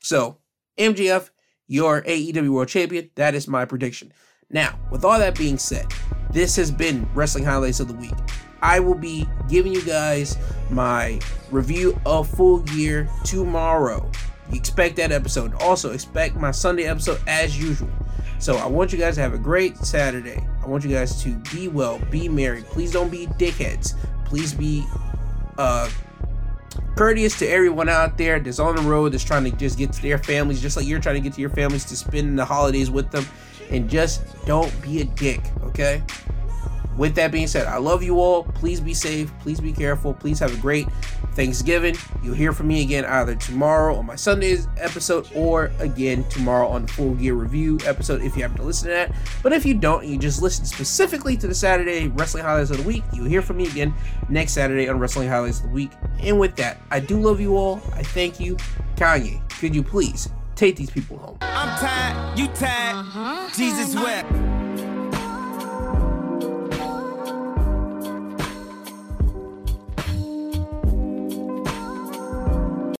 So, 0.00 0.38
MJF, 0.78 1.30
your 1.66 2.02
AEW 2.02 2.50
world 2.50 2.68
champion. 2.68 3.10
That 3.14 3.34
is 3.34 3.48
my 3.48 3.64
prediction. 3.64 4.12
Now, 4.50 4.78
with 4.90 5.04
all 5.04 5.18
that 5.18 5.38
being 5.38 5.58
said, 5.58 5.86
this 6.30 6.56
has 6.56 6.70
been 6.70 7.08
Wrestling 7.14 7.44
Highlights 7.44 7.80
of 7.80 7.88
the 7.88 7.94
Week. 7.94 8.12
I 8.60 8.78
will 8.80 8.94
be 8.94 9.26
giving 9.48 9.72
you 9.72 9.84
guys 9.84 10.36
my 10.70 11.20
review 11.50 11.98
of 12.06 12.28
Full 12.28 12.58
Gear 12.58 13.08
tomorrow. 13.24 14.10
Expect 14.52 14.96
that 14.96 15.10
episode. 15.10 15.54
Also, 15.54 15.92
expect 15.92 16.36
my 16.36 16.50
Sunday 16.50 16.84
episode 16.84 17.20
as 17.26 17.58
usual. 17.58 17.90
So, 18.38 18.56
I 18.56 18.66
want 18.66 18.92
you 18.92 18.98
guys 18.98 19.14
to 19.16 19.22
have 19.22 19.34
a 19.34 19.38
great 19.38 19.76
Saturday. 19.78 20.46
I 20.62 20.66
want 20.66 20.84
you 20.84 20.90
guys 20.90 21.22
to 21.24 21.30
be 21.52 21.68
well, 21.68 21.98
be 22.10 22.28
merry. 22.28 22.62
Please 22.62 22.92
don't 22.92 23.10
be 23.10 23.26
dickheads. 23.26 23.94
Please 24.24 24.54
be 24.54 24.84
uh, 25.58 25.90
courteous 26.96 27.38
to 27.40 27.46
everyone 27.46 27.88
out 27.88 28.16
there 28.16 28.38
that's 28.38 28.58
on 28.58 28.76
the 28.76 28.82
road 28.82 29.12
that's 29.12 29.24
trying 29.24 29.44
to 29.44 29.50
just 29.50 29.76
get 29.76 29.92
to 29.92 30.02
their 30.02 30.18
families, 30.18 30.62
just 30.62 30.76
like 30.76 30.86
you're 30.86 31.00
trying 31.00 31.16
to 31.16 31.20
get 31.20 31.34
to 31.34 31.40
your 31.40 31.50
families 31.50 31.84
to 31.86 31.96
spend 31.96 32.38
the 32.38 32.44
holidays 32.44 32.90
with 32.90 33.10
them. 33.10 33.26
And 33.70 33.88
just 33.88 34.22
don't 34.44 34.70
be 34.82 35.00
a 35.00 35.04
dick, 35.04 35.40
okay? 35.62 36.02
With 36.96 37.14
that 37.14 37.32
being 37.32 37.46
said, 37.46 37.66
I 37.66 37.78
love 37.78 38.02
you 38.02 38.20
all. 38.20 38.44
Please 38.44 38.80
be 38.80 38.92
safe. 38.92 39.32
Please 39.40 39.60
be 39.60 39.72
careful. 39.72 40.12
Please 40.12 40.38
have 40.38 40.52
a 40.52 40.60
great 40.60 40.86
Thanksgiving. 41.34 41.96
You'll 42.22 42.34
hear 42.34 42.52
from 42.52 42.68
me 42.68 42.82
again 42.82 43.04
either 43.04 43.34
tomorrow 43.34 43.96
on 43.96 44.06
my 44.06 44.16
Sunday's 44.16 44.68
episode 44.78 45.28
or 45.34 45.70
again 45.78 46.24
tomorrow 46.24 46.68
on 46.68 46.86
the 46.86 46.92
Full 46.92 47.14
Gear 47.14 47.34
Review 47.34 47.78
episode 47.86 48.22
if 48.22 48.36
you 48.36 48.42
happen 48.42 48.58
to 48.58 48.62
listen 48.64 48.88
to 48.88 48.94
that. 48.94 49.14
But 49.42 49.52
if 49.52 49.64
you 49.64 49.74
don't 49.74 50.02
and 50.02 50.12
you 50.12 50.18
just 50.18 50.42
listen 50.42 50.64
specifically 50.64 51.36
to 51.38 51.46
the 51.46 51.54
Saturday 51.54 52.08
Wrestling 52.08 52.44
Highlights 52.44 52.70
of 52.70 52.78
the 52.78 52.82
Week, 52.84 53.02
you'll 53.12 53.26
hear 53.26 53.42
from 53.42 53.56
me 53.56 53.66
again 53.66 53.94
next 54.28 54.52
Saturday 54.52 54.88
on 54.88 54.98
Wrestling 54.98 55.28
Highlights 55.28 55.60
of 55.60 55.66
the 55.66 55.72
Week. 55.72 55.90
And 56.20 56.38
with 56.38 56.56
that, 56.56 56.80
I 56.90 57.00
do 57.00 57.20
love 57.20 57.40
you 57.40 57.56
all. 57.56 57.82
I 57.94 58.02
thank 58.02 58.38
you. 58.40 58.56
Kanye, 58.96 59.40
could 59.58 59.74
you 59.74 59.82
please 59.82 60.28
take 60.54 60.76
these 60.76 60.90
people 60.90 61.18
home? 61.18 61.38
I'm 61.40 61.78
tired, 61.78 62.38
you 62.38 62.46
tired. 62.48 62.96
Uh-huh. 62.96 63.48
Jesus 63.56 63.94
wept. 63.94 64.91